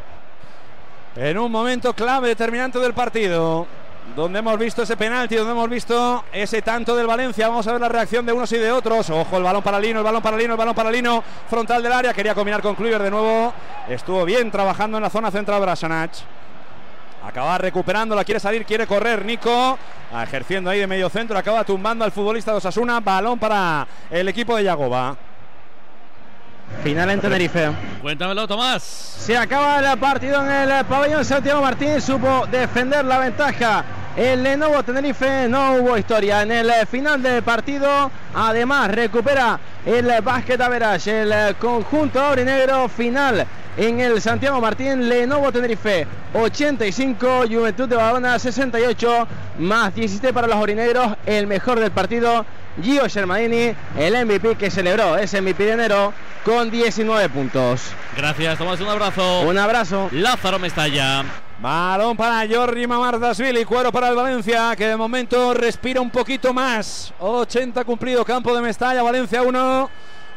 En 1.16 1.38
un 1.38 1.50
momento 1.50 1.94
clave, 1.94 2.28
determinante 2.28 2.78
del 2.78 2.94
partido 2.94 3.68
donde 4.16 4.40
hemos 4.40 4.58
visto 4.58 4.84
ese 4.84 4.98
penalti, 4.98 5.36
donde 5.36 5.52
hemos 5.52 5.70
visto 5.70 6.24
ese 6.32 6.62
tanto 6.62 6.96
del 6.96 7.08
Valencia. 7.08 7.48
Vamos 7.48 7.68
a 7.68 7.72
ver 7.72 7.82
la 7.82 7.90
reacción 7.90 8.26
de 8.26 8.34
unos 8.34 8.52
y 8.52 8.58
de 8.58 8.72
otros. 8.72 9.10
Ojo, 9.10 9.38
el 9.38 9.44
balón 9.44 9.62
para 9.62 9.80
Lino, 9.80 10.00
el 10.00 10.06
balón 10.06 10.22
para 10.22 10.38
Lino, 10.38 10.54
el 10.54 10.58
balón 10.58 10.76
para 10.76 10.92
Lino, 10.92 11.24
frontal 11.50 11.84
del 11.84 11.94
área. 11.94 12.14
Quería 12.14 12.34
combinar 12.34 12.62
con 12.62 12.76
Kluivert 12.76 13.04
de 13.04 13.12
nuevo. 13.12 13.54
Estuvo 13.88 14.26
bien 14.26 14.50
trabajando 14.52 14.98
en 14.98 15.04
la 15.04 15.10
zona 15.10 15.32
central 15.32 15.62
Brasanac. 15.62 16.12
Acaba 17.28 17.58
recuperando, 17.58 18.16
la 18.16 18.24
quiere 18.24 18.40
salir, 18.40 18.66
quiere 18.66 18.88
correr 18.88 19.26
Nico, 19.26 19.78
ejerciendo 20.24 20.70
ahí 20.70 20.80
de 20.80 20.88
medio 20.88 21.10
centro, 21.10 21.38
acaba 21.38 21.66
tumbando 21.66 22.06
al 22.06 22.12
futbolista 22.14 22.52
de 22.52 22.58
Osasuna, 22.58 23.02
balón 23.02 23.38
para 23.38 23.86
el 24.10 24.30
equipo 24.30 24.56
de 24.56 24.64
Yagoba. 24.64 25.18
Final 26.84 27.10
en 27.10 27.20
Tenerife. 27.20 27.70
Cuéntamelo, 28.02 28.48
Tomás. 28.48 28.84
Se 28.84 29.38
acaba 29.38 29.80
el 29.80 30.00
partido 30.00 30.44
en 30.46 30.72
el 30.72 30.86
pabellón. 30.86 31.26
Santiago 31.26 31.62
Martín 31.62 32.00
supo 32.02 32.46
defender 32.50 33.04
la 33.04 33.20
ventaja. 33.20 33.84
El 34.16 34.42
Lenovo 34.42 34.82
Tenerife 34.84 35.48
no 35.50 35.76
hubo 35.76 35.98
historia. 35.98 36.44
En 36.44 36.52
el 36.52 36.72
final 36.88 37.22
del 37.22 37.44
partido, 37.44 38.10
además, 38.34 38.90
recupera 38.92 39.60
el 39.86 40.10
básquet 40.22 40.60
Average. 40.60 41.22
El 41.22 41.56
conjunto 41.56 42.20
aurinegro 42.22 42.88
final 42.88 43.46
en 43.76 44.00
el 44.00 44.22
Santiago 44.22 44.62
Martín. 44.62 45.10
Lenovo 45.10 45.52
Tenerife 45.52 46.08
85, 46.34 47.44
Juventud 47.50 47.88
de 47.88 47.96
Badona 47.96 48.40
68, 48.40 49.28
más 49.60 49.94
17 49.94 50.34
para 50.34 50.48
los 50.48 50.56
aurinegros. 50.56 51.16
El 51.26 51.48
mejor 51.48 51.80
del 51.80 51.92
partido. 51.92 52.46
Gio 52.82 53.08
Shermadini, 53.08 53.74
el 53.98 54.26
MVP 54.26 54.56
que 54.56 54.70
celebró 54.70 55.18
ese 55.18 55.42
MVP 55.42 55.64
de 55.64 55.72
enero 55.72 56.14
con 56.46 56.70
19 56.70 57.30
puntos. 57.30 57.82
Gracias, 58.16 58.58
Tomás, 58.58 58.80
un 58.80 58.88
abrazo. 58.88 59.42
Un 59.42 59.58
abrazo. 59.58 60.10
Lázaro 60.12 60.60
Mestalla. 60.60 61.24
Balón 61.60 62.16
para 62.16 62.48
Jordi 62.48 62.86
Mamardasvili, 62.86 63.66
cuero 63.66 63.92
para 63.92 64.10
el 64.10 64.16
Valencia, 64.16 64.76
que 64.76 64.88
de 64.88 64.96
momento 64.96 65.56
respira 65.56 66.00
un 66.00 66.12
poquito 66.12 66.54
más. 66.54 67.12
80 67.20 67.84
cumplido, 67.84 68.24
campo 68.24 68.56
de 68.56 68.62
Mestalla, 68.62 69.02
Valencia 69.02 69.42
1. 69.42 69.90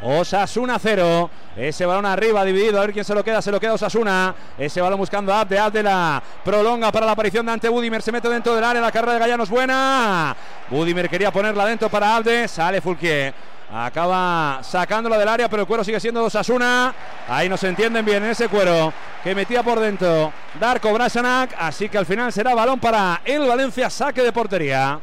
Osasuna 0.02 0.78
0. 0.78 1.30
Ese 1.56 1.84
balón 1.86 2.06
arriba 2.06 2.44
dividido. 2.44 2.78
A 2.78 2.82
ver 2.82 2.92
quién 2.92 3.04
se 3.04 3.14
lo 3.14 3.22
queda. 3.22 3.42
Se 3.42 3.50
lo 3.50 3.60
queda 3.60 3.74
Osasuna. 3.74 4.34
Ese 4.58 4.80
balón 4.80 4.98
buscando 4.98 5.32
a 5.32 5.40
Abde. 5.40 5.58
Abde 5.58 5.82
la 5.82 6.22
prolonga 6.44 6.90
para 6.90 7.06
la 7.06 7.12
aparición 7.12 7.44
de 7.46 7.52
Ante 7.52 7.68
Budimer. 7.68 8.02
Se 8.02 8.12
mete 8.12 8.28
dentro 8.28 8.54
del 8.54 8.64
área. 8.64 8.80
La 8.80 8.92
carrera 8.92 9.14
de 9.14 9.18
Gallano 9.18 9.44
es 9.44 9.50
buena. 9.50 10.36
Budimer 10.70 11.08
quería 11.08 11.30
ponerla 11.30 11.66
dentro 11.66 11.88
para 11.88 12.16
Abde. 12.16 12.48
Sale 12.48 12.80
Fulquier. 12.80 13.34
Acaba 13.72 14.58
sacándola 14.64 15.16
del 15.16 15.28
área, 15.28 15.48
pero 15.48 15.62
el 15.62 15.68
cuero 15.68 15.84
sigue 15.84 16.00
siendo 16.00 16.24
Osasuna. 16.24 16.92
Ahí 17.28 17.48
no 17.48 17.56
se 17.56 17.68
entienden 17.68 18.04
bien 18.04 18.24
en 18.24 18.30
ese 18.30 18.48
cuero 18.48 18.92
que 19.22 19.32
metía 19.32 19.62
por 19.62 19.78
dentro 19.78 20.32
Darko 20.58 20.92
Brasanac. 20.92 21.54
Así 21.56 21.88
que 21.88 21.96
al 21.96 22.06
final 22.06 22.32
será 22.32 22.52
balón 22.52 22.80
para 22.80 23.20
el 23.24 23.46
Valencia, 23.46 23.88
saque 23.88 24.22
de 24.22 24.32
portería. 24.32 24.98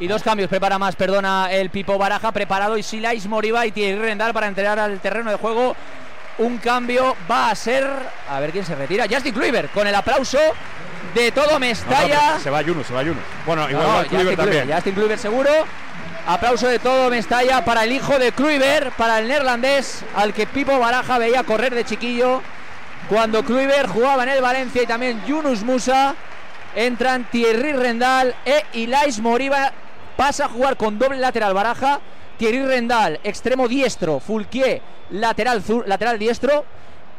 Y 0.00 0.08
dos 0.08 0.22
cambios, 0.22 0.48
prepara 0.50 0.78
más, 0.78 0.96
perdona, 0.96 1.52
el 1.52 1.70
Pipo 1.70 1.96
Baraja 1.96 2.32
preparado 2.32 2.76
y 2.76 2.82
Silais 2.82 3.26
Moriba 3.26 3.64
y 3.64 3.70
Thierry 3.70 4.00
Rendal 4.00 4.34
para 4.34 4.48
entregar 4.48 4.78
al 4.78 4.98
terreno 5.00 5.30
de 5.30 5.36
juego. 5.36 5.76
Un 6.38 6.58
cambio 6.58 7.14
va 7.30 7.50
a 7.50 7.54
ser, 7.54 7.88
a 8.28 8.40
ver 8.40 8.50
quién 8.50 8.64
se 8.66 8.74
retira, 8.74 9.06
Justin 9.08 9.32
Kluivert, 9.32 9.72
con 9.72 9.86
el 9.86 9.94
aplauso 9.94 10.38
de 11.14 11.30
todo 11.30 11.60
Mestalla. 11.60 12.40
se 12.42 12.50
va 12.50 12.60
Yunus, 12.62 12.88
se 12.88 12.94
va 12.94 13.04
Yunus. 13.04 13.22
Bueno, 13.46 13.70
igual 13.70 13.86
No, 13.86 13.92
va 13.92 14.02
Justin 14.02 14.18
también. 14.18 14.36
Kluivert, 14.36 14.74
Justin 14.74 14.94
Kluivert 14.94 15.20
seguro. 15.20 15.50
Aplauso 16.26 16.66
de 16.66 16.78
todo 16.80 17.08
Mestalla 17.08 17.64
para 17.64 17.84
el 17.84 17.92
hijo 17.92 18.18
de 18.18 18.32
Kluivert, 18.32 18.92
para 18.94 19.20
el 19.20 19.28
neerlandés, 19.28 20.02
al 20.16 20.34
que 20.34 20.46
Pipo 20.48 20.76
Baraja 20.78 21.18
veía 21.18 21.44
correr 21.44 21.72
de 21.72 21.84
chiquillo. 21.84 22.42
Cuando 23.08 23.44
Kluivert 23.44 23.90
jugaba 23.90 24.24
en 24.24 24.30
el 24.30 24.40
Valencia 24.40 24.82
y 24.82 24.86
también 24.86 25.22
Yunus 25.26 25.62
Musa, 25.62 26.16
entran 26.74 27.24
Thierry 27.30 27.74
Rendal 27.74 28.34
e 28.44 28.64
Ilais 28.72 29.20
Moriba. 29.20 29.70
Pasa 30.16 30.46
a 30.46 30.48
jugar 30.48 30.76
con 30.76 30.98
doble 30.98 31.18
lateral 31.18 31.54
Baraja. 31.54 32.00
Thierry 32.38 32.64
Rendal, 32.66 33.20
extremo 33.22 33.68
diestro. 33.68 34.18
Fulquier, 34.20 34.82
lateral, 35.10 35.62
zur- 35.62 35.86
lateral 35.86 36.18
diestro. 36.18 36.64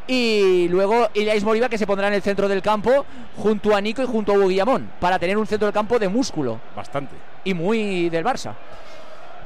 Y 0.08 0.68
luego 0.68 1.08
Ilais 1.14 1.42
Moriba 1.42 1.68
que 1.68 1.78
se 1.78 1.86
pondrá 1.86 2.06
en 2.08 2.14
el 2.14 2.22
centro 2.22 2.46
del 2.48 2.62
campo 2.62 3.04
junto 3.36 3.74
a 3.74 3.80
Nico 3.80 4.02
y 4.02 4.06
junto 4.06 4.32
a 4.32 4.36
Hugo 4.36 4.46
Guillamón 4.48 4.88
para 5.00 5.18
tener 5.18 5.36
un 5.36 5.46
centro 5.48 5.66
del 5.66 5.74
campo 5.74 5.98
de 5.98 6.08
músculo 6.08 6.60
Bastante. 6.76 7.16
y 7.42 7.54
muy 7.54 8.08
del 8.08 8.24
Barça. 8.24 8.52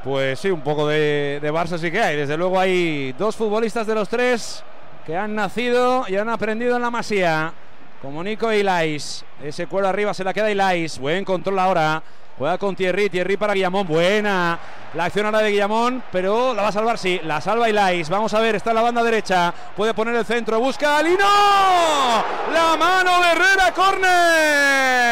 Pues 0.05 0.39
sí, 0.39 0.51
un 0.51 0.61
poco 0.61 0.87
de, 0.87 1.39
de 1.41 1.51
Barça 1.53 1.79
sí 1.79 1.91
que 1.91 2.01
hay. 2.03 2.17
Desde 2.17 2.37
luego 2.37 2.61
hay 2.61 3.13
dos 3.13 3.37
futbolistas 3.37 3.87
de 3.87 3.95
los 3.95 4.09
tres 4.09 4.63
que 5.07 5.17
han 5.17 5.35
nacido 5.35 6.05
y 6.09 6.17
han 6.17 6.29
aprendido 6.29 6.77
en 6.77 6.83
la 6.83 6.91
masía. 6.91 7.53
Como 8.03 8.23
Nico 8.25 8.53
y 8.53 8.57
Ilais. 8.59 9.25
Ese 9.43 9.67
cuero 9.67 9.89
arriba 9.89 10.15
se 10.15 10.25
la 10.25 10.33
queda 10.33 10.51
Ilais. 10.51 10.99
Buen 10.99 11.25
control 11.25 11.59
ahora. 11.59 12.03
Juega 12.39 12.57
con 12.57 12.75
Thierry. 12.75 13.11
Thierry 13.11 13.37
para 13.37 13.53
Guillamón. 13.53 13.87
Buena. 13.87 14.59
La 14.95 15.05
acción 15.05 15.27
ahora 15.27 15.41
de 15.41 15.51
Guillamón. 15.51 16.03
Pero 16.11 16.55
la 16.55 16.63
va 16.63 16.69
a 16.69 16.73
salvar, 16.73 16.97
sí. 16.97 17.21
La 17.25 17.43
salva 17.43 17.69
Ilais. 17.69 18.09
Vamos 18.09 18.33
a 18.33 18.41
ver. 18.41 18.55
Está 18.57 18.71
en 18.71 18.77
la 18.77 18.83
banda 18.83 19.03
derecha. 19.03 19.53
Puede 19.77 19.93
poner 19.93 20.15
el 20.15 20.25
centro. 20.25 20.59
Busca 20.61 20.97
a 20.97 21.03
Lino. 21.03 21.19
La 22.55 22.77
mano 22.79 23.21
de 23.21 23.29
Herrera. 23.33 23.73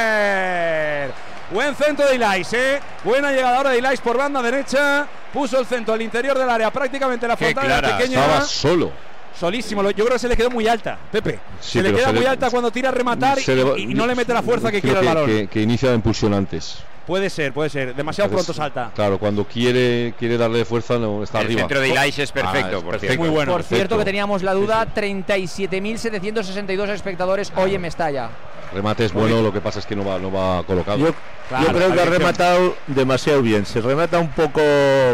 Corner. 0.08 1.12
Buen 1.50 1.74
centro 1.74 2.06
de 2.06 2.14
Ilais, 2.16 2.52
¿eh? 2.52 2.80
Buena 3.04 3.32
llegada 3.32 3.56
ahora 3.56 3.70
de 3.70 3.78
Ilais 3.78 4.00
por 4.00 4.16
banda 4.18 4.42
derecha. 4.42 5.06
Puso 5.32 5.58
el 5.58 5.66
centro 5.66 5.94
al 5.94 6.02
interior 6.02 6.38
del 6.38 6.48
área, 6.48 6.70
prácticamente 6.70 7.26
la 7.28 7.36
Qué 7.36 7.44
frontal 7.46 7.64
era 7.66 7.78
clara, 7.80 7.96
pequeña. 7.98 8.20
estaba 8.20 8.40
solo. 8.42 8.92
Solísimo. 9.38 9.82
Lo- 9.82 9.90
Yo 9.90 10.04
creo 10.04 10.14
que 10.16 10.18
se 10.20 10.28
le 10.28 10.36
quedó 10.36 10.50
muy 10.50 10.66
alta, 10.66 10.98
Pepe. 11.12 11.38
Sí, 11.60 11.78
se 11.78 11.82
le 11.82 11.92
queda 11.92 12.06
se 12.08 12.12
muy 12.12 12.22
le- 12.22 12.28
alta 12.28 12.50
cuando 12.50 12.70
tira 12.70 12.88
a 12.88 12.92
rematar 12.92 13.38
Se 13.40 13.54
y, 13.54 13.62
va- 13.62 13.78
y 13.78 13.86
no 13.94 14.06
le 14.06 14.14
mete 14.14 14.32
la 14.34 14.42
fuerza 14.42 14.70
que 14.70 14.80
quiere 14.80 15.00
el 15.00 15.06
balón. 15.06 15.26
Que, 15.26 15.46
que 15.48 15.62
inicia 15.62 15.90
la 15.90 15.94
impulsión 15.94 16.34
antes. 16.34 16.78
Puede 17.06 17.30
ser, 17.30 17.54
puede 17.54 17.70
ser. 17.70 17.94
Demasiado 17.94 18.28
Entonces, 18.28 18.54
pronto 18.54 18.62
salta. 18.62 18.90
Claro, 18.94 19.18
cuando 19.18 19.44
quiere, 19.46 20.12
quiere 20.18 20.36
darle 20.36 20.66
fuerza, 20.66 20.98
no 20.98 21.22
está 21.22 21.38
El 21.40 21.46
arriba. 21.46 21.60
centro 21.62 21.80
de 21.80 21.88
Ilais 21.88 22.18
es 22.18 22.30
perfecto, 22.32 22.82
por 22.82 22.98
cierto. 23.00 23.18
Muy 23.18 23.30
bueno. 23.30 23.52
Por 23.52 23.62
cierto 23.62 23.82
que 23.82 23.88
Perfecto. 23.88 24.04
teníamos 24.04 24.42
la 24.42 24.52
duda, 24.52 24.86
37.762 24.94 26.88
espectadores 26.90 27.50
hoy 27.56 27.74
en 27.74 27.80
Mestalla. 27.80 28.28
Remate 28.74 29.06
es 29.06 29.12
bueno, 29.14 29.40
lo 29.40 29.50
que 29.52 29.62
pasa 29.62 29.78
es 29.78 29.86
que 29.86 29.96
no 29.96 30.04
va, 30.04 30.18
no 30.18 30.30
va 30.30 30.62
colocado. 30.64 30.98
Yo, 30.98 31.14
Claro, 31.48 31.66
yo 31.68 31.72
creo 31.72 31.92
que 31.94 32.00
ha 32.02 32.04
rematado 32.04 32.76
demasiado 32.86 33.40
bien. 33.40 33.64
Si 33.64 33.80
remata 33.80 34.18
un 34.18 34.28
poco 34.28 34.60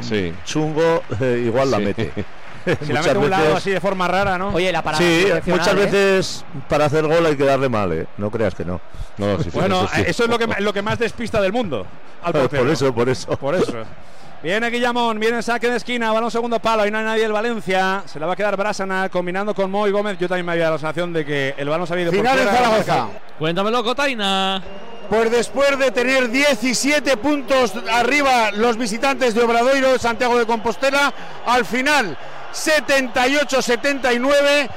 Sí. 0.02 0.32
chungo, 0.44 1.02
eh, 1.20 1.42
igual 1.46 1.70
la 1.70 1.78
Sí. 1.78 1.84
mete. 1.84 2.12
Si 2.82 2.92
la 2.92 3.00
Muchas 3.00 3.06
mete 3.06 3.10
a 3.10 3.18
un 3.20 3.30
lado 3.30 3.42
veces- 3.44 3.56
así 3.58 3.70
de 3.70 3.80
forma 3.80 4.08
rara, 4.08 4.38
¿no? 4.38 4.48
Oye, 4.48 4.72
la 4.72 4.82
parada 4.82 5.02
Sí, 5.04 5.26
muchas 5.46 5.68
¿eh? 5.68 5.74
veces 5.74 6.44
para 6.68 6.86
hacer 6.86 7.06
gol 7.06 7.24
hay 7.26 7.36
que 7.36 7.44
darle 7.44 7.68
mal, 7.68 7.92
¿eh? 7.92 8.06
No 8.18 8.30
creas 8.30 8.54
que 8.54 8.64
no. 8.64 8.80
No, 9.18 9.36
sí, 9.38 9.44
sí, 9.44 9.50
bueno, 9.52 9.86
sí. 9.94 10.02
eso 10.06 10.24
es 10.24 10.30
lo 10.30 10.38
que, 10.38 10.46
lo 10.60 10.72
que 10.72 10.82
más 10.82 10.98
despista 10.98 11.40
del 11.40 11.52
mundo. 11.52 11.86
Al 12.22 12.32
Por 12.48 12.68
eso, 12.68 12.94
por 12.94 13.08
eso. 13.08 13.36
Por 13.36 13.54
eso. 13.54 13.72
Viene 14.42 14.68
Guillamón, 14.68 15.18
viene 15.18 15.38
el 15.38 15.42
saque 15.42 15.70
de 15.70 15.76
esquina, 15.76 16.12
balón 16.12 16.30
segundo 16.30 16.58
palo, 16.60 16.82
ahí 16.82 16.90
no 16.90 16.98
hay 16.98 17.04
nadie 17.04 17.22
del 17.22 17.32
Valencia. 17.32 18.02
Se 18.04 18.20
la 18.20 18.26
va 18.26 18.34
a 18.34 18.36
quedar 18.36 18.56
Brasana 18.58 19.08
combinando 19.08 19.54
con 19.54 19.70
Moy 19.70 19.90
Gómez. 19.90 20.18
Yo 20.18 20.28
también 20.28 20.44
me 20.44 20.52
había 20.52 20.64
dado 20.64 20.74
la 20.74 20.80
sensación 20.80 21.12
de 21.14 21.24
que 21.24 21.54
el 21.56 21.66
balón 21.68 21.86
se 21.86 21.94
había 21.94 22.02
ido 22.04 22.12
por 22.12 22.18
Final 22.20 22.38
en 22.38 22.44
fuera. 22.48 22.58
Zaragoza. 22.58 23.08
Cuéntamelo, 23.38 23.82
Cotaina. 23.82 24.62
Pues 25.08 25.30
después 25.30 25.78
de 25.78 25.90
tener 25.90 26.28
17 26.30 27.16
puntos 27.18 27.72
arriba 27.90 28.50
los 28.52 28.76
visitantes 28.76 29.34
de 29.34 29.42
Obradoiro 29.42 29.98
Santiago 29.98 30.36
de 30.38 30.44
Compostela, 30.46 31.12
al 31.46 31.64
final 31.64 32.16
78-79, 32.54 34.68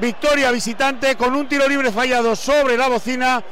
victoria 0.00 0.50
visitante 0.50 1.16
con 1.16 1.34
un 1.34 1.48
tiro 1.48 1.68
libre 1.68 1.90
fallado 1.90 2.36
sobre 2.36 2.76
la 2.76 2.88
bocina 2.88 3.42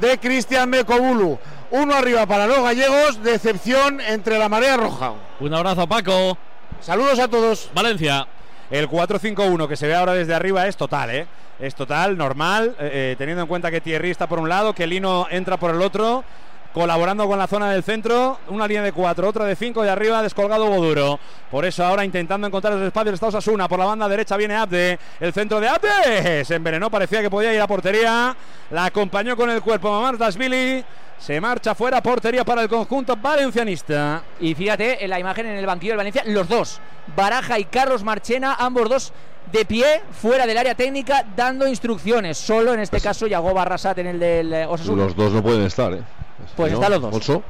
de 0.00 0.18
Cristian 0.18 0.68
Mecobulu. 0.68 1.38
Uno 1.70 1.94
arriba 1.94 2.26
para 2.26 2.46
los 2.46 2.62
gallegos, 2.62 3.22
decepción 3.22 4.00
entre 4.00 4.38
la 4.38 4.48
marea 4.48 4.76
roja. 4.76 5.12
Un 5.40 5.54
abrazo, 5.54 5.86
Paco. 5.86 6.36
Saludos 6.80 7.18
a 7.18 7.28
todos. 7.28 7.70
Valencia. 7.74 8.26
El 8.70 8.88
4-5-1 8.88 9.68
que 9.68 9.76
se 9.76 9.86
ve 9.86 9.94
ahora 9.94 10.14
desde 10.14 10.34
arriba 10.34 10.66
es 10.68 10.76
total, 10.76 11.10
¿eh? 11.10 11.26
Es 11.58 11.74
total, 11.74 12.16
normal, 12.16 12.76
eh, 12.78 13.12
eh, 13.12 13.16
teniendo 13.18 13.42
en 13.42 13.48
cuenta 13.48 13.70
que 13.70 13.80
Thierry 13.80 14.10
está 14.10 14.28
por 14.28 14.38
un 14.38 14.48
lado, 14.48 14.74
que 14.74 14.86
Lino 14.86 15.26
entra 15.30 15.58
por 15.58 15.74
el 15.74 15.82
otro, 15.82 16.24
colaborando 16.72 17.26
con 17.26 17.38
la 17.38 17.46
zona 17.46 17.70
del 17.70 17.82
centro. 17.82 18.38
Una 18.48 18.66
línea 18.66 18.82
de 18.82 18.92
cuatro, 18.92 19.28
otra 19.28 19.44
de 19.44 19.56
cinco 19.56 19.84
y 19.84 19.88
arriba 19.88 20.22
descolgado 20.22 20.66
Boduro. 20.66 21.18
Por 21.50 21.64
eso 21.64 21.84
ahora 21.84 22.04
intentando 22.04 22.46
encontrar 22.46 22.74
los 22.74 22.82
espacios 22.82 23.14
está 23.14 23.26
Osasuna. 23.26 23.68
Por 23.68 23.78
la 23.78 23.86
banda 23.86 24.08
derecha 24.08 24.36
viene 24.36 24.56
Abde. 24.56 24.98
El 25.18 25.32
centro 25.32 25.60
de 25.60 25.68
Abde 25.68 26.44
se 26.44 26.54
envenenó, 26.54 26.90
parecía 26.90 27.20
que 27.20 27.30
podía 27.30 27.52
ir 27.54 27.60
a 27.60 27.66
portería. 27.66 28.36
La 28.70 28.86
acompañó 28.86 29.36
con 29.36 29.50
el 29.50 29.62
cuerpo 29.62 29.90
Mamar 29.90 30.18
Dasvili. 30.18 30.84
Se 31.18 31.38
marcha 31.38 31.74
fuera, 31.74 32.02
portería 32.02 32.44
para 32.46 32.62
el 32.62 32.68
conjunto 32.68 33.14
valencianista. 33.14 34.22
Y 34.40 34.54
fíjate 34.54 35.04
en 35.04 35.10
la 35.10 35.20
imagen 35.20 35.46
en 35.46 35.56
el 35.58 35.66
banquillo 35.66 35.92
del 35.92 35.98
Valencia, 35.98 36.22
los 36.24 36.48
dos, 36.48 36.80
Baraja 37.14 37.58
y 37.58 37.64
Carlos 37.64 38.02
Marchena, 38.02 38.56
ambos 38.58 38.88
dos 38.88 39.12
de 39.52 39.66
pie, 39.66 40.00
fuera 40.12 40.46
del 40.46 40.56
área 40.56 40.74
técnica, 40.74 41.26
dando 41.36 41.68
instrucciones. 41.68 42.38
Solo 42.38 42.72
en 42.72 42.80
este 42.80 43.02
caso, 43.02 43.26
Yago 43.26 43.52
Barrasat 43.52 43.98
en 43.98 44.06
el 44.06 44.18
del 44.18 44.52
eh, 44.52 44.66
Osasuna. 44.66 45.04
Los 45.04 45.14
dos 45.14 45.32
no 45.32 45.42
pueden 45.42 45.62
estar, 45.62 45.92
¿eh? 45.92 46.02
Pues, 46.40 46.52
pues 46.56 46.72
están 46.72 46.92
los 46.92 47.02
dos. 47.02 47.14
Ocho. 47.14 47.42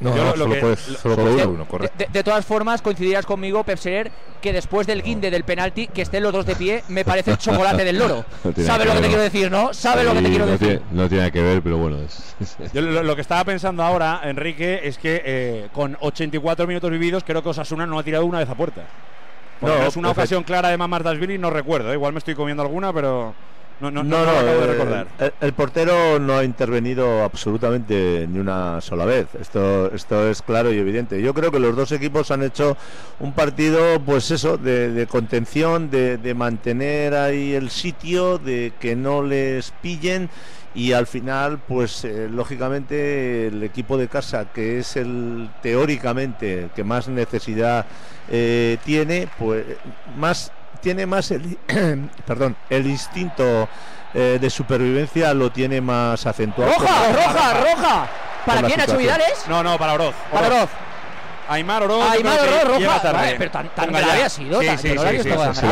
No, 0.00 0.10
no, 0.10 0.24
no 0.24 0.30
solo, 0.32 0.54
que, 0.54 0.60
puedes, 0.60 0.80
solo 0.80 1.14
puede 1.14 1.46
uno, 1.46 1.66
correcto. 1.66 1.96
De, 1.96 2.08
de, 2.12 2.24
todas 2.24 2.44
formas, 2.44 2.82
coincidirás 2.82 3.24
conmigo, 3.24 3.62
Pepserer, 3.62 4.10
que 4.42 4.52
después 4.52 4.86
del 4.88 5.02
guinde 5.02 5.30
del 5.30 5.44
penalti, 5.44 5.86
que 5.86 6.02
estén 6.02 6.22
los 6.22 6.32
dos 6.32 6.44
de 6.44 6.56
pie, 6.56 6.82
me 6.88 7.04
parece 7.04 7.30
el 7.30 7.38
chocolate 7.38 7.84
del 7.84 7.98
loro. 7.98 8.24
¿Sabe 8.58 8.84
lo 8.84 8.92
que 8.94 9.00
te 9.00 9.06
quiero 9.06 9.22
decir, 9.22 9.50
no? 9.50 9.72
¿Sabe 9.72 10.02
lo 10.02 10.12
que 10.12 10.22
te 10.22 10.28
quiero 10.28 10.46
decir? 10.46 10.68
Tiene, 10.68 10.82
no 10.90 11.08
tiene 11.08 11.30
que 11.30 11.40
ver, 11.40 11.62
pero 11.62 11.78
bueno. 11.78 11.98
Es, 11.98 12.34
es. 12.40 12.72
Yo 12.72 12.82
lo, 12.82 13.04
lo, 13.04 13.14
que 13.14 13.22
estaba 13.22 13.44
pensando 13.44 13.84
ahora, 13.84 14.20
Enrique, 14.24 14.80
es 14.82 14.98
que 14.98 15.22
eh, 15.24 15.68
con 15.72 15.96
84 16.00 16.66
minutos 16.66 16.90
vividos, 16.90 17.22
creo 17.24 17.42
que 17.42 17.50
Osasuna 17.50 17.86
no 17.86 17.98
ha 17.98 18.02
tirado 18.02 18.26
una 18.26 18.40
vez 18.40 18.48
a 18.48 18.56
puerta. 18.56 18.82
Porque 19.60 19.78
no, 19.78 19.86
es 19.86 19.96
una 19.96 20.10
ocasión 20.10 20.42
clara 20.42 20.70
de 20.70 20.76
Mamardasvili, 20.76 21.38
no 21.38 21.50
recuerdo. 21.50 21.90
¿eh? 21.92 21.94
Igual 21.94 22.12
me 22.12 22.18
estoy 22.18 22.34
comiendo 22.34 22.62
alguna, 22.62 22.92
pero. 22.92 23.34
No, 23.80 23.90
no, 23.90 24.04
no, 24.04 24.24
no, 24.24 24.42
no 24.42 24.72
acabo. 24.72 25.08
Eh, 25.18 25.32
el, 25.40 25.52
portero 25.52 26.18
no 26.20 26.38
ha 26.38 26.44
intervenido 26.44 27.24
absolutamente 27.24 28.26
ni 28.30 28.38
una 28.38 28.80
sola 28.80 29.04
vez. 29.04 29.26
Esto, 29.40 29.92
esto 29.92 30.28
es 30.28 30.42
claro 30.42 30.72
y 30.72 30.78
evidente. 30.78 31.20
Yo 31.20 31.34
creo 31.34 31.50
que 31.50 31.58
los 31.58 31.74
dos 31.74 31.90
equipos 31.92 32.30
han 32.30 32.42
hecho 32.44 32.76
un 33.18 33.32
partido, 33.32 34.00
pues 34.00 34.30
eso, 34.30 34.56
de, 34.58 35.06
contención, 35.10 35.90
de, 35.90 36.34
mantener 36.34 37.14
ahí 37.14 37.54
el 37.54 37.70
sitio, 37.70 38.38
de 38.38 38.72
que 38.78 38.94
no 38.94 39.22
les 39.22 39.72
pillen 39.82 40.30
y 40.74 40.92
al 40.92 41.06
final 41.06 41.60
pues 41.68 42.04
eh, 42.04 42.28
lógicamente 42.28 43.46
el 43.46 43.62
equipo 43.62 43.96
de 43.96 44.08
casa 44.08 44.46
que 44.52 44.80
es 44.80 44.96
el 44.96 45.48
teóricamente 45.62 46.70
que 46.74 46.82
más 46.82 47.06
necesidad 47.06 47.86
eh, 48.28 48.78
tiene 48.84 49.28
pues 49.38 49.64
más 50.16 50.50
tiene 50.80 51.06
más 51.06 51.30
el, 51.30 51.58
perdón, 52.26 52.56
el 52.70 52.86
instinto 52.86 53.68
eh, 54.14 54.38
de 54.40 54.50
supervivencia 54.50 55.34
lo 55.34 55.50
tiene 55.50 55.80
más 55.80 56.24
acentuado. 56.26 56.72
¡Roja, 56.72 57.08
la, 57.08 57.12
roja, 57.12 57.34
la, 57.34 57.60
roja! 57.60 58.08
¿Para 58.46 58.62
quién, 58.62 58.78
Nacho 58.78 58.96
Vidales? 58.96 59.44
No, 59.48 59.62
no, 59.62 59.78
para 59.78 59.94
Oroz. 59.94 60.14
Para 60.30 60.46
Oroz. 60.48 60.70
Aymar 61.48 61.82
Oroz. 61.82 62.10
Aymar 62.10 62.40
Oroz, 62.40 62.64
roja. 62.64 63.12
Vale, 63.12 63.34
pero 63.38 63.50
tan, 63.50 63.68
tan 63.70 63.92
grave 63.92 64.22
ha 64.22 64.28
sido. 64.28 64.60
Sí, 64.60 64.68
sí, 64.68 64.76
sí, 64.76 64.88
sí, 64.88 65.22
sí 65.22 65.66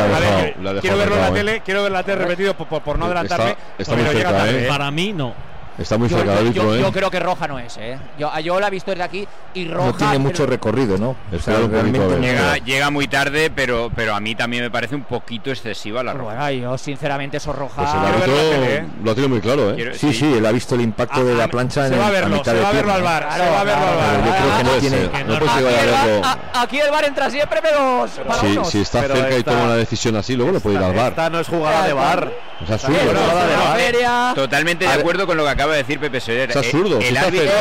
la 0.61 0.81
quiero 0.81 0.97
verlo 0.97 1.15
en 1.15 1.21
la 1.21 1.33
tele, 1.33 1.61
quiero 1.63 1.83
ver 1.83 1.91
la 1.91 2.03
tele 2.03 2.23
repetido 2.23 2.53
por, 2.55 2.67
por, 2.67 2.81
por 2.81 2.99
no 2.99 3.05
adelantarme. 3.05 3.51
Está, 3.51 3.61
está 3.77 3.95
muy 3.95 4.05
cerca, 4.05 4.31
tarde, 4.31 4.59
¿eh? 4.59 4.65
¿eh? 4.65 4.67
Para 4.67 4.91
mí, 4.91 5.13
no. 5.13 5.33
Está 5.77 5.97
muy 5.97 6.07
yo, 6.07 6.17
cerca 6.17 6.41
yo, 6.41 6.51
yo, 6.51 6.75
¿eh? 6.75 6.81
yo, 6.81 6.91
creo 6.91 7.09
que 7.09 7.19
roja 7.19 7.47
no 7.47 7.57
es, 7.57 7.77
¿eh? 7.77 7.97
Yo, 8.19 8.31
yo 8.39 8.59
la 8.59 8.67
he 8.67 8.69
visto 8.69 8.91
desde 8.91 9.03
aquí 9.03 9.27
y 9.55 9.67
roja. 9.67 9.87
No 9.87 9.93
tiene 9.93 10.19
mucho 10.19 10.45
recorrido, 10.45 10.97
¿no? 10.97 11.15
Realmente 11.31 12.19
llega, 12.19 12.57
llega, 12.57 12.89
muy 12.91 13.07
tarde, 13.07 13.49
pero, 13.49 13.91
pero 13.95 14.13
a 14.13 14.19
mí 14.19 14.35
también 14.35 14.63
me 14.63 14.69
parece 14.69 14.95
un 14.95 15.03
poquito 15.03 15.49
excesiva 15.49 16.03
la 16.03 16.13
roja. 16.13 16.51
Yo 16.51 16.77
sinceramente 16.77 17.37
eso 17.37 17.53
roja. 17.53 17.81
Pues 17.83 18.29
¿eh? 18.29 18.85
Lo 19.03 19.11
ha 19.11 19.15
tenido 19.15 19.29
muy 19.29 19.41
claro, 19.41 19.71
¿eh? 19.71 19.93
Sí, 19.93 20.11
sí, 20.11 20.19
sí, 20.19 20.33
él 20.33 20.45
ha 20.45 20.51
visto 20.51 20.75
el 20.75 20.81
impacto 20.81 21.23
de 21.23 21.33
ah, 21.33 21.37
la 21.37 21.43
ah, 21.45 21.47
plancha 21.47 21.87
se 21.87 21.97
va 21.97 22.07
a 22.07 22.11
verlo, 22.11 22.43
se 22.43 22.53
va 22.53 22.69
a 22.69 22.71
verlo 22.71 22.93
al 22.93 23.01
bar. 23.01 23.27
Se 23.33 23.49
va 23.49 23.61
a 23.61 23.63
verlo 23.63 23.87
al 23.87 23.95
bar. 23.95 24.25
Yo 24.25 24.31
creo 24.31 24.57
que 24.57 24.63
no 24.63 24.71
tiene. 24.79 25.25
No 25.25 25.39
puede 25.39 25.71
llegar 25.71 26.23
a 26.23 26.31
ah, 26.31 26.61
Aquí 26.61 26.79
el 26.79 26.91
bar 26.91 27.05
entra 27.05 27.29
siempre, 27.29 27.59
pero. 27.63 28.05
Si 28.65 28.79
está 28.79 29.01
cerca 29.01 29.37
y 29.37 29.43
toma 29.43 29.63
una 29.63 29.75
decisión 29.75 30.15
así, 30.15 30.35
luego 30.35 30.51
le 30.51 30.59
puede 30.59 30.75
ir 30.77 30.83
al 30.83 30.93
bar. 30.93 31.09
Esta 31.09 31.29
no 31.29 31.39
es 31.39 31.47
jugada 31.47 31.87
de 31.87 31.93
bar. 31.93 32.31
O 32.61 32.77
sea, 32.77 34.33
Totalmente 34.35 34.85
de 34.85 34.91
acuerdo 34.91 35.25
con 35.25 35.37
lo 35.37 35.43
que 35.43 35.49
acaba 35.49 35.62
acaba 35.63 35.73
de 35.73 35.83
decir 35.83 35.99
Pepe 35.99 36.17
Es 36.17 36.55
absurdo. 36.55 36.99
El, 36.99 37.05
el 37.05 37.17
árbitro, 37.17 37.51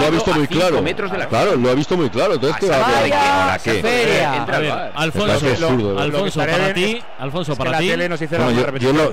lo 0.00 0.06
ha 0.06 0.10
visto 0.10 0.34
muy 0.34 0.46
claro. 0.46 0.84
Claro, 1.28 1.56
lo 1.56 1.70
ha 1.70 1.74
visto 1.74 1.96
muy 1.96 2.10
claro. 2.10 2.34
Entonces, 2.34 2.58
¿qué 2.60 2.68
va. 2.68 3.54
Alfonso, 4.94 5.46
¿eh? 5.46 5.56
Alfonso, 5.98 6.40
para 6.40 6.74
ti. 6.74 7.02
Alfonso, 7.18 7.56
para 7.56 7.78
ti. 7.78 7.88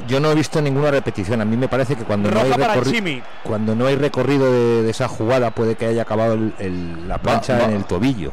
Yo 0.08 0.20
no 0.20 0.32
he 0.32 0.36
visto 0.36 0.62
ninguna 0.62 0.92
repetición. 0.92 1.42
A 1.42 1.46
mí 1.46 1.58
me 1.58 1.68
parece 1.68 1.96
que 1.96 2.04
cuando 2.04 2.30
no 2.32 2.42
hay 2.42 2.52
recorrido 2.52 3.24
cuando 3.44 3.76
no 3.76 3.88
hay 3.88 3.96
recorrido 3.96 4.52
de 4.52 4.90
esa 4.90 5.08
jugada 5.08 5.52
puede 5.52 5.76
que 5.76 5.86
haya 5.86 6.02
acabado 6.02 6.38
la 7.08 7.18
plancha 7.20 7.64
en 7.66 7.72
el 7.72 7.86
tobillo. 7.86 8.32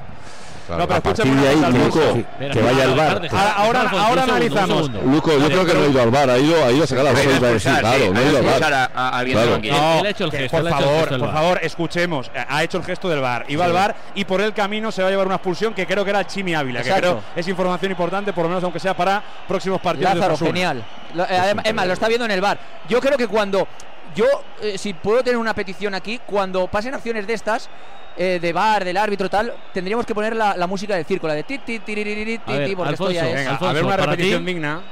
Claro, 0.67 0.83
no, 0.83 0.89
pero 0.89 0.99
a 0.99 1.03
partir 1.03 1.35
de 1.35 1.49
ahí, 1.49 1.57
Luco, 1.73 2.01
que 2.39 2.63
vaya 2.63 2.85
al 2.85 2.95
bar. 2.95 3.29
Ahora, 3.57 3.91
ahora 3.91 4.23
analizamos. 4.25 4.91
Luco, 4.91 5.33
yo 5.39 5.47
creo 5.47 5.67
que 5.67 5.75
no 5.75 5.83
ha 5.83 5.87
ido 5.87 6.03
al 6.03 6.11
bar, 6.11 6.31
ha 6.31 6.39
ido, 6.39 6.65
ha 6.65 6.73
ido 6.73 6.85
a 6.85 6.87
sacar 6.87 7.05
las 7.05 7.15
cosas 7.15 7.41
de 7.41 8.11
no 8.11 8.21
ha 8.21 8.23
ido 8.23 8.39
al 8.39 8.45
bar. 8.45 8.91
Por 10.51 10.69
favor, 10.69 11.19
por 11.19 11.33
favor, 11.33 11.61
escuchemos. 11.63 12.31
Ha 12.49 12.63
hecho 12.63 12.79
el 12.79 12.85
gesto 12.85 13.09
del 13.09 13.21
bar. 13.21 13.45
Iba 13.49 13.65
al 13.65 13.73
bar 13.73 13.95
y 14.15 14.25
por 14.25 14.41
el 14.41 14.53
camino 14.53 14.93
se 14.93 15.03
va 15.03 15.09
a 15.09 15.11
llevar 15.11 15.27
una 15.27 15.37
expulsión 15.37 15.75
que 15.75 15.87
creo 15.87 16.05
que 16.05 16.11
era 16.11 16.27
Chimi 16.27 16.55
Ávila. 16.55 16.83
Que 16.83 16.93
creo 16.93 17.21
es 17.35 17.49
información 17.49 17.91
importante, 17.93 18.33
por 18.33 18.45
lo 18.45 18.49
menos 18.49 18.65
aunque 18.65 18.81
sea 18.81 18.95
para 18.95 19.23
próximos 19.47 19.81
partidos. 19.81 20.15
Lázaro, 20.15 20.37
genial. 20.37 20.85
Además, 21.17 21.87
lo 21.87 21.93
está 21.93 22.09
viendo 22.09 22.25
en 22.25 22.31
el 22.31 22.41
bar. 22.41 22.59
Yo 22.89 23.01
creo 23.01 23.17
que 23.17 23.29
cuando 23.29 23.67
yo, 24.15 24.27
eh, 24.61 24.79
si 24.79 24.95
puedo 24.95 25.23
tener 25.23 25.39
una 25.39 25.55
petición 25.55 25.95
aquí, 25.95 26.21
cuando 26.27 26.67
pasen 26.67 26.95
acciones 26.95 27.27
de 27.27 27.35
estas, 27.35 27.69
eh, 28.17 28.39
de 28.41 28.53
bar, 28.53 28.85
del 28.85 28.97
árbitro 28.97 29.31
tal, 29.31 29.55
tendríamos 29.73 30.05
que 30.05 30.15
poner 30.15 30.37
la, 30.37 30.67
música 30.67 30.95
del 30.95 31.05
círculo, 31.05 31.29
la 31.29 31.37
de 31.37 31.45
ti, 31.45 31.59
ti, 31.59 31.79
ti, 31.79 31.95
ti, 31.95 32.77
porque 32.77 32.93
esto 32.93 33.11
ya 33.11 33.29
es. 33.29 33.35
venga, 33.35 33.85
una 33.85 33.97
repetición 33.97 34.45
digna. 34.45 34.83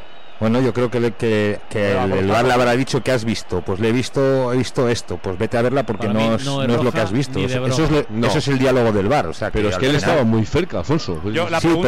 Bueno, 0.41 0.59
yo 0.63 0.73
creo 0.73 0.91
que, 0.91 1.01
le, 1.01 1.13
que, 1.13 1.61
que 1.69 1.93
el, 1.93 2.13
el 2.13 2.27
bar 2.29 2.47
le 2.47 2.55
habrá 2.55 2.73
dicho 2.73 3.03
que 3.03 3.13
has 3.13 3.27
visto. 3.27 3.61
Pues 3.61 3.79
le 3.79 3.91
he 3.91 3.93
visto, 3.93 4.55
he 4.55 4.57
visto 4.57 4.89
esto. 4.89 5.19
Pues 5.19 5.37
vete 5.37 5.59
a 5.59 5.63
verla 5.63 5.85
porque 5.85 6.09
no 6.09 6.35
es, 6.35 6.45
lo 6.47 6.91
que 6.91 7.01
has 7.01 7.13
visto. 7.13 7.39
Eso 7.39 7.67
es, 7.85 7.91
lo, 7.91 8.07
no. 8.09 8.27
eso 8.27 8.39
es, 8.39 8.49
el 8.49 8.59
diálogo 8.59 8.91
del 8.91 9.07
bar. 9.07 9.27
O 9.27 9.35
sea, 9.35 9.51
pero 9.51 9.69
es 9.69 9.77
que 9.77 9.87
él 9.87 9.97
estaba 9.97 10.25
muy 10.25 10.47
cerca, 10.47 10.79
Alfonso. 10.79 11.21
Pero 11.23 11.45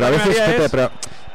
a 0.07 0.11
veces, 0.11 0.71
pero, 0.71 0.91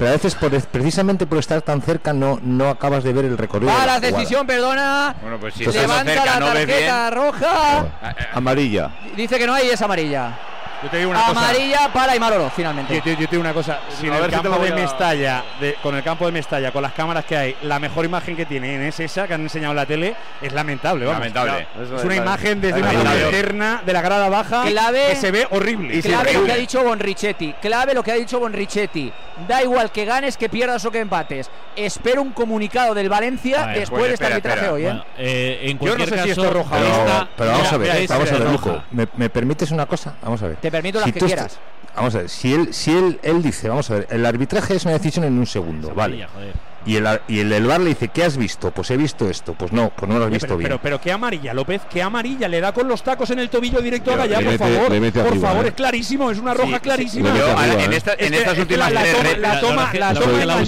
a 0.10 0.12
veces 0.12 0.38
precisamente 0.72 1.26
por 1.26 1.40
estar 1.40 1.60
tan 1.64 1.82
cerca 1.82 2.14
no, 2.14 2.40
no 2.44 2.70
acabas 2.70 3.04
de 3.04 3.14
ver 3.14 3.26
el 3.26 3.38
recorrido. 3.38 3.72
Ah, 3.76 3.88
la, 3.88 4.00
decisión, 4.00 4.46
perdona. 4.46 5.16
Bueno, 5.20 5.40
pues 5.40 5.56
si 5.56 5.66
levanta 5.66 6.24
la 6.24 6.40
tarjeta 6.40 7.10
roja. 7.10 7.86
Amarilla. 8.34 8.92
Dice 9.16 9.40
que 9.40 9.48
no 9.48 9.56
hay, 9.56 9.70
es 9.70 9.82
amarilla. 9.82 10.38
Amarilla 10.82 11.78
cosa. 11.78 11.94
para 11.94 12.12
Aymar 12.14 12.52
finalmente. 12.56 13.02
Yo, 13.04 13.12
yo, 13.14 13.16
te 13.16 13.28
digo 13.32 13.42
una 13.42 13.54
cosa. 13.54 13.80
Sin 13.90 14.14
el 14.14 14.30
campo 14.30 14.58
de 14.60 14.72
Mestalla, 14.72 15.44
con 15.82 15.96
el 15.96 16.04
campo 16.04 16.26
de 16.26 16.32
Mestalla, 16.32 16.72
con 16.72 16.82
las 16.82 16.94
cámaras 16.94 17.26
que 17.26 17.36
hay, 17.36 17.56
la 17.64 17.80
mejor 17.80 18.06
imagen 18.06 18.36
que 18.36 18.46
tienen 18.46 18.82
es 18.82 19.00
esa 19.00 19.28
que 19.28 19.34
han 19.34 19.42
enseñado 19.42 19.72
en 19.72 19.78
la 19.78 19.86
tele. 19.86 20.16
Es 20.42 20.54
lamentable, 20.54 21.06
vamos. 21.06 21.20
Lamentable. 21.20 21.68
Es, 21.82 22.04
una 22.04 22.16
imagen 22.16 22.62
desde 22.62 22.80
una 22.80 22.94
linterna 22.94 23.82
de 23.86 23.94
la 23.94 24.02
grada 24.02 24.30
baja 24.30 24.66
clave, 24.66 25.08
que 25.10 25.16
se 25.16 25.32
ve 25.32 25.48
horrible. 25.50 26.02
clave 26.02 26.34
lo 26.34 26.46
que 26.46 26.52
ha 26.52 26.58
dicho 26.58 26.84
Bonrichetti. 26.84 27.54
Clave 27.54 27.94
lo 27.94 28.04
que 28.04 28.12
ha 28.12 28.16
dicho 28.16 28.40
Bonrichetti. 28.40 29.12
Da 29.48 29.62
igual 29.62 29.92
que 29.92 30.06
ganes, 30.06 30.38
que 30.38 30.50
pierdas 30.50 30.84
o 30.86 30.92
que 30.92 31.00
empates. 31.00 31.50
Espero 31.76 32.22
un 32.22 32.32
comunicado 32.32 32.94
del 32.94 33.10
Valencia 33.10 33.68
después 33.68 34.00
pues, 34.00 34.08
de 34.08 34.14
este 34.14 34.26
arbitraje 34.26 34.70
hoy. 34.70 34.86
¿eh? 34.86 35.70
en 35.70 35.78
cualquier 35.78 36.10
yo 36.10 36.16
no 36.16 36.18
sé 36.18 36.24
si 36.24 36.30
esto 36.32 36.46
es 36.46 36.54
roja. 36.54 36.78
Pero, 36.78 37.28
pero 37.36 37.52
vamos 37.52 37.74
a 37.74 37.78
ver, 37.78 38.08
vamos 38.08 38.32
a 38.32 38.38
ver, 38.38 38.50
Luco. 38.52 38.84
¿Me, 38.92 39.08
¿Me 39.16 39.30
permites 39.30 39.72
una 39.72 39.86
cosa? 39.86 40.16
Vamos 40.22 40.42
a 40.42 40.48
ver. 40.48 40.58
Permito 40.72 41.00
las 41.00 41.12
que 41.12 41.20
quieras. 41.20 41.60
Vamos 41.96 42.14
a 42.14 42.20
ver, 42.20 42.30
si 42.30 42.54
él, 42.54 42.74
si 42.74 42.92
él, 42.92 43.20
él 43.24 43.42
dice, 43.42 43.70
vamos 43.70 43.90
a 43.90 43.96
ver, 43.96 44.08
el 44.12 44.24
arbitraje 44.26 44.76
es 44.76 44.86
una 44.86 44.94
decisión 44.94 45.26
en 45.26 45.38
un 45.38 45.48
segundo, 45.48 45.96
vale. 45.96 46.28
Joder. 46.28 46.54
Y 46.88 46.96
el, 46.96 47.06
y 47.28 47.40
el, 47.40 47.52
el 47.52 47.68
bar 47.68 47.82
le 47.82 47.90
dice, 47.90 48.08
¿qué 48.08 48.24
has 48.24 48.38
visto? 48.38 48.72
Pues 48.72 48.90
he 48.92 48.98
visto 48.98 49.30
esto. 49.30 49.54
Pues 49.54 49.74
no, 49.74 49.90
pues 49.90 50.10
no 50.10 50.18
lo 50.18 50.26
has 50.26 50.32
visto 50.32 50.56
bien. 50.56 50.70
Pero, 50.70 50.82
pero, 50.82 51.02
qué 51.02 51.12
amarilla, 51.12 51.54
López, 51.54 51.82
qué 51.90 52.02
amarilla. 52.02 52.48
Le 52.48 52.62
da 52.62 52.72
con 52.72 52.88
los 52.88 53.04
tacos 53.04 53.30
en 53.30 53.40
el 53.40 53.50
tobillo 53.50 53.82
directo 53.82 54.12
pero, 54.12 54.24
a 54.24 54.40
por 54.40 54.58
favor. 54.58 55.12
Por 55.12 55.40
favor, 55.42 55.66
¿eh? 55.66 55.68
es 55.68 55.74
clarísimo, 55.74 56.32
es 56.32 56.40
una 56.40 56.54
roja 56.54 56.80
clarísima. 56.80 57.30
En, 57.30 57.92
¿eh? 57.92 57.96
esta, 57.98 58.14
en 58.18 58.34
estas 58.34 58.58
últimas 58.58 58.92
la, 58.94 59.04
la, 59.04 59.60
toma, 59.60 59.92
la, 59.94 60.14
toma, 60.14 60.64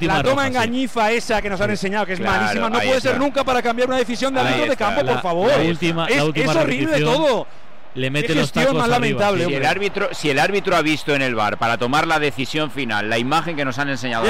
la, 0.00 0.22
toma, 0.22 0.46
engañifa 0.46 1.10
esa 1.10 1.42
que 1.42 1.50
nos 1.50 1.60
han 1.60 1.70
enseñado, 1.70 2.06
que 2.06 2.12
es 2.12 2.20
malísima, 2.20 2.70
no 2.70 2.78
puede 2.78 3.00
ser 3.00 3.18
nunca 3.18 3.42
para 3.42 3.60
cambiar 3.60 3.88
una 3.88 3.98
decisión 3.98 4.32
de 4.32 4.40
árbitro 4.40 4.66
de 4.70 4.76
campo, 4.76 5.04
por 5.04 5.20
favor. 5.20 5.50
es 5.50 6.56
horrible 6.56 6.92
de 6.92 7.00
todo 7.00 7.46
le 7.94 8.10
mete 8.10 8.34
los 8.34 8.52
tacos 8.52 8.74
más 8.74 8.88
lamentable, 8.88 9.46
si 9.46 9.54
el 9.54 9.66
árbitro 9.66 10.08
si 10.12 10.30
el 10.30 10.38
árbitro 10.38 10.76
ha 10.76 10.82
visto 10.82 11.14
en 11.14 11.22
el 11.22 11.34
bar 11.34 11.58
para 11.58 11.78
tomar 11.78 12.06
la 12.06 12.18
decisión 12.18 12.70
final 12.70 13.08
la 13.08 13.18
imagen 13.18 13.56
que 13.56 13.64
nos 13.64 13.78
han 13.78 13.88
enseñado. 13.88 14.26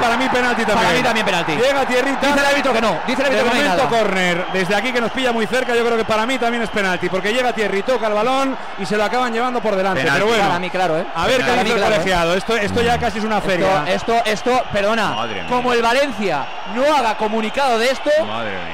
Para 0.00 0.16
mí 0.16 0.28
penalti 0.28 0.64
también. 0.64 0.86
para 0.86 0.96
mí 0.96 1.02
también 1.02 1.26
penalti. 1.26 1.52
Llega 1.52 1.86
Thierry 1.86 2.10
dice 2.10 2.40
el 2.40 2.46
árbitro 2.46 2.72
que 2.72 2.80
no 2.80 3.00
dice 3.06 3.22
el 3.22 3.26
árbitro 3.28 3.52
que 3.52 3.64
no 3.64 3.88
corner 3.88 4.44
desde 4.52 4.74
aquí 4.74 4.92
que 4.92 5.00
nos 5.00 5.10
pilla 5.10 5.32
muy 5.32 5.46
cerca 5.46 5.74
yo 5.74 5.84
creo 5.84 5.96
que 5.96 6.04
para 6.04 6.26
mí 6.26 6.38
también 6.38 6.62
es 6.62 6.70
penalti 6.70 7.08
porque 7.08 7.32
llega 7.32 7.52
Thierry 7.52 7.82
toca 7.82 8.06
el 8.06 8.14
balón 8.14 8.56
y 8.78 8.86
se 8.86 8.96
lo 8.96 9.04
acaban 9.04 9.32
llevando 9.32 9.60
por 9.60 9.74
delante 9.74 10.08
pero 10.10 10.26
bueno 10.26 10.44
para 10.44 10.58
mí 10.58 10.70
claro 10.70 10.98
¿eh? 10.98 11.04
a 11.14 11.26
ver 11.26 11.44
qué 11.44 11.52
dice 11.64 11.76
el 11.76 11.82
¿eh? 11.82 11.84
colegiado. 11.84 12.34
Esto 12.34 12.56
esto 12.56 12.82
ya 12.82 12.98
casi 12.98 13.18
es 13.18 13.24
una 13.24 13.40
feria. 13.40 13.84
Esto 13.86 14.14
esto 14.24 14.62
perdona 14.72 15.16
como 15.48 15.72
el 15.72 15.82
Valencia 15.82 16.46
no 16.74 16.84
haga 16.94 17.16
comunicado 17.16 17.78
de 17.78 17.90
esto 17.90 18.10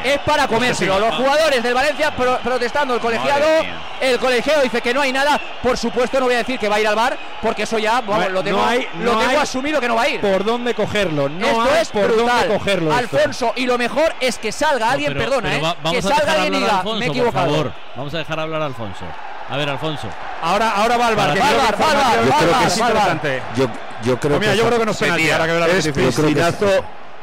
es 0.05 0.19
para 0.21 0.47
comérselo. 0.47 0.99
Los 0.99 1.15
jugadores 1.15 1.63
del 1.63 1.75
Valencia 1.75 2.13
protestando 2.13 2.95
el 2.95 3.01
colegiado 3.01 3.47
colegiado 4.27 4.63
dice 4.63 4.81
que 4.81 4.93
no 4.95 5.01
hay 5.01 5.13
nada. 5.13 5.41
Por 5.63 5.77
supuesto, 5.77 6.19
no 6.21 6.27
voy 6.27 6.35
a 6.35 6.39
decir 6.39 6.59
que 6.59 6.69
va 6.69 6.77
a 6.77 6.81
ir 6.81 6.87
al 6.89 6.95
bar, 6.97 7.17
porque 7.43 7.63
eso 7.63 7.79
ya, 7.79 8.01
vamos, 8.01 8.25
No- 8.25 8.29
lo 8.31 8.43
tengo, 8.45 8.59
no 8.59 8.67
hay- 8.67 8.87
lo 9.01 9.13
no 9.13 9.19
tengo 9.19 9.31
hay 9.31 9.37
asumido 9.37 9.81
que 9.81 9.89
no 9.89 9.95
va 9.95 10.03
a 10.03 10.09
ir. 10.09 10.21
Por 10.21 10.45
dónde 10.45 10.75
cogerlo. 10.75 11.29
No 11.29 11.47
esto 11.47 11.63
hay 11.63 11.83
es 11.83 11.89
por 11.89 12.07
brutal. 12.13 12.27
dónde 12.27 12.59
cogerlo. 12.59 12.91
esto. 12.99 13.17
Alfonso, 13.17 13.53
y 13.57 13.67
lo 13.67 13.79
mejor 13.79 14.13
es 14.21 14.39
que 14.39 14.53
salga 14.53 14.91
alguien, 14.91 15.13
Pero- 15.13 15.25
perdona, 15.25 15.51
pero 15.51 15.91
¿eh? 15.91 15.95
que 15.95 16.03
salga 16.03 16.33
alguien 16.33 16.55
y 16.55 16.59
diga, 16.59 16.77
Alfonso, 16.79 16.99
me 16.99 17.05
he 17.05 17.09
por 17.09 17.17
equivocado. 17.17 17.51
favor. 17.51 17.73
Vamos 17.97 18.15
a 18.15 18.19
dejar 18.19 18.41
hablar 18.41 18.63
a 18.63 18.67
Alfonso. 18.67 19.05
A 19.49 19.57
ver, 19.57 19.69
Alfonso. 19.71 20.09
Ahora, 20.43 20.71
ahora 20.71 20.97
va 20.97 21.07
al 21.07 21.17
bar. 21.17 21.33
Ti. 21.33 21.39
creo 21.41 22.59
que 22.59 22.67
es 22.67 22.79
interesante. 22.79 23.43
Yo, 23.57 23.67
yo 24.05 24.19
creo 24.19 24.41
que 24.41 24.47
yo 24.47 24.53
esa- 24.53 24.67
creo 24.67 24.79
que 24.81 24.85
no 24.87 24.91
es 24.93 24.99
penalti, 24.99 25.31
ahora 25.31 25.47
que 25.47 25.53
veo 25.53 25.61
la 25.61 25.67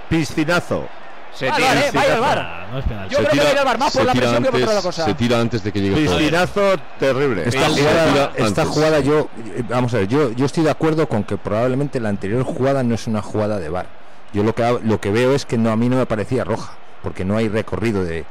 piscinazo. 0.09 0.87
Se 1.35 1.49
Vale, 1.49 1.57
tira, 1.57 1.73
vale, 1.73 1.91
se 1.91 1.97
va 1.97 2.01
a 2.01 2.05
ir 2.05 2.11
al 2.11 2.17
tira- 2.17 2.27
bar. 2.27 2.67
No 2.71 2.79
es 2.79 2.85
penal. 2.85 3.09
Yo 3.09 3.17
creo 3.17 3.29
que 3.31 3.37
va 3.39 3.43
a 3.43 3.51
ir 3.51 3.57
al 3.59 3.65
bar 3.65 3.79
más 3.79 3.91
por 3.93 4.01
se 4.01 4.05
la 4.05 4.13
tira 4.13 4.21
presión 4.23 4.43
que 4.43 4.49
por 4.51 4.59
otra 4.61 4.71
antes- 4.71 4.85
cosa. 4.85 5.05
Se 5.05 5.13
tira 5.15 5.39
antes 5.39 5.63
de 5.63 5.71
que 5.71 5.81
llegue. 5.81 5.95
Piscinazo 5.95 6.61
terrible. 6.99 7.43
Esta 7.47 7.69
Sí, 7.69 7.79
jugada, 7.81 8.11
tira 8.11 8.31
esta 8.35 8.61
antes. 8.61 8.67
jugada 8.67 8.99
yo, 8.99 9.29
vamos 9.69 9.93
a 9.93 9.97
ver, 9.97 10.07
yo, 10.07 10.31
yo 10.33 10.45
estoy 10.45 10.63
de 10.63 10.69
acuerdo 10.71 11.07
con 11.09 11.23
que 11.23 11.37
probablemente 11.37 11.99
la 11.99 12.09
anterior 12.09 12.43
jugada 12.43 12.83
no 12.83 12.93
es 12.95 13.07
una 13.07 13.21
jugada 13.21 13.57
de 13.59 13.69
bar. 13.69 13.87
Yo 14.33 14.43
lo 14.43 14.53
que 14.55 14.79
lo 14.83 14.99
que 15.01 15.11
veo 15.11 15.33
es 15.33 15.45
que 15.45 15.57
no 15.57 15.71
a 15.71 15.75
mí 15.75 15.89
no 15.89 15.97
me 15.97 16.05
parecía 16.05 16.43
roja, 16.43 16.73
porque 17.01 17.23
no 17.25 17.35
hay 17.37 17.49
recorrido 17.49 18.03
de 18.03 18.25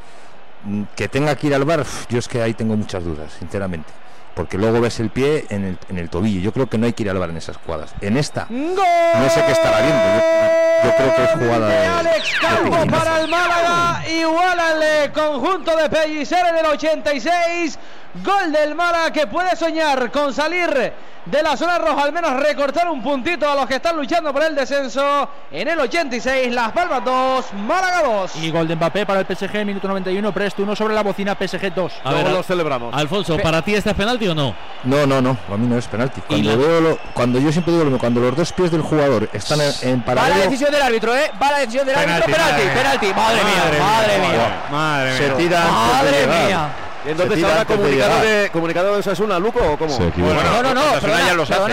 mm, 0.64 0.82
que 0.96 1.08
tenga 1.08 1.34
que 1.36 1.48
ir 1.48 1.54
al 1.54 1.64
bar. 1.64 1.84
Yo 2.08 2.18
es 2.18 2.28
que 2.28 2.40
ahí 2.42 2.54
tengo 2.54 2.76
muchas 2.76 3.04
dudas, 3.04 3.32
sinceramente, 3.38 3.88
porque 4.34 4.58
luego 4.58 4.80
ves 4.80 5.00
el 5.00 5.10
pie 5.10 5.46
en 5.50 5.64
el, 5.64 5.78
en 5.88 5.98
el 5.98 6.08
tobillo. 6.08 6.40
Yo 6.40 6.52
creo 6.52 6.68
que 6.68 6.78
no 6.78 6.86
hay 6.86 6.92
que 6.92 7.02
ir 7.02 7.10
al 7.10 7.18
bar 7.18 7.30
en 7.30 7.36
esas 7.36 7.56
jugadas. 7.56 7.94
En 8.00 8.16
esta 8.16 8.46
no 8.50 9.30
sé 9.30 9.44
qué 9.44 9.52
estará 9.52 9.80
viendo. 9.80 10.02
Yo, 10.04 10.90
yo 10.90 10.96
creo 10.96 11.16
que 11.16 11.24
es 11.24 11.30
jugada 11.32 11.68
de, 11.68 11.86
Alex 11.86 12.32
de 12.32 12.46
Campos 12.46 12.78
piscinazo. 12.78 13.04
para 13.04 13.20
el 13.20 13.28
Málaga. 13.28 14.08
Iguala 14.08 14.72
el 14.72 14.82
eh, 14.82 15.12
conjunto 15.12 15.76
de 15.76 15.88
Pellicer 15.88 16.46
en 16.46 16.56
el 16.58 16.66
86. 16.66 17.78
Gol 18.14 18.52
del 18.52 18.74
Málaga 18.74 19.10
que 19.12 19.26
puede 19.26 19.56
soñar 19.56 20.10
con 20.10 20.34
salir 20.34 20.92
de 21.24 21.40
la 21.42 21.56
zona 21.56 21.78
roja, 21.78 22.02
al 22.02 22.12
menos 22.12 22.32
recortar 22.40 22.88
un 22.90 23.00
puntito 23.02 23.48
a 23.48 23.54
los 23.54 23.66
que 23.66 23.76
están 23.76 23.96
luchando 23.96 24.32
por 24.32 24.42
el 24.42 24.54
descenso. 24.54 25.28
En 25.50 25.68
el 25.68 25.78
86, 25.78 26.52
Las 26.52 26.72
Palmas 26.72 27.02
2, 27.04 27.52
Málaga 27.54 28.02
2. 28.02 28.36
Y 28.36 28.50
gol 28.50 28.66
de 28.68 28.74
Mbappé 28.76 29.06
para 29.06 29.20
el 29.20 29.26
PSG, 29.26 29.64
minuto 29.64 29.86
91, 29.88 30.32
Presto 30.32 30.62
1 30.64 30.74
sobre 30.76 30.94
la 30.94 31.02
bocina, 31.02 31.34
PSG 31.36 31.72
2. 31.72 31.92
A 32.04 32.12
ver, 32.12 32.26
Al- 32.26 32.44
celebramos. 32.44 32.92
Alfonso, 32.92 33.38
¿para 33.38 33.62
ti 33.62 33.74
este 33.74 33.90
es 33.90 33.96
penalti 33.96 34.26
o 34.28 34.34
no? 34.34 34.54
No, 34.84 35.06
no, 35.06 35.22
no, 35.22 35.36
a 35.50 35.56
mí 35.56 35.66
no 35.66 35.78
es 35.78 35.86
penalti. 35.86 36.20
Cuando 36.22 36.58
veo 36.58 36.80
lo- 36.80 36.98
cuando 37.14 37.38
yo 37.38 37.50
siempre 37.52 37.72
digo 37.72 37.84
lo 37.84 37.90
mismo, 37.90 38.00
cuando 38.00 38.20
los 38.20 38.36
dos 38.36 38.52
pies 38.52 38.70
del 38.72 38.82
jugador 38.82 39.28
están 39.32 39.60
en, 39.60 39.72
en 39.82 40.00
Va 40.00 40.14
la 40.14 40.22
paralelo, 40.22 40.42
decisión 40.42 40.70
del 40.72 40.82
árbitro, 40.82 41.16
¿eh? 41.16 41.30
Va 41.40 41.50
la 41.52 41.58
decisión 41.60 41.86
del 41.86 41.96
árbitro. 41.96 42.24
Penalti, 42.34 42.62
penalti. 42.74 43.06
Madre 43.14 43.44
mía, 43.44 43.54
madre 43.54 43.78
mía. 43.78 43.86
Madre 43.86 44.18
mía. 44.18 44.62
Madre 44.70 45.10
mía. 45.10 45.18
Se 45.18 45.30
tira 45.42 45.62
ahora 45.62 46.70
antes 47.10 47.28
de 47.28 47.64
comunicado 47.66 48.20
de, 48.20 48.50
comunicado 48.50 48.92
de 48.92 48.98
Osasuna, 49.00 49.38
Luco, 49.38 49.60
¿o 49.60 49.76
cómo? 49.76 49.94
Equivoca. 50.02 50.42
No, 50.44 50.62
no, 50.62 50.74
no, 50.74 50.92
Osasuna 50.92 51.00
perdona, 51.00 51.26
ya 51.26 51.34
los 51.34 51.50
hace. 51.50 51.72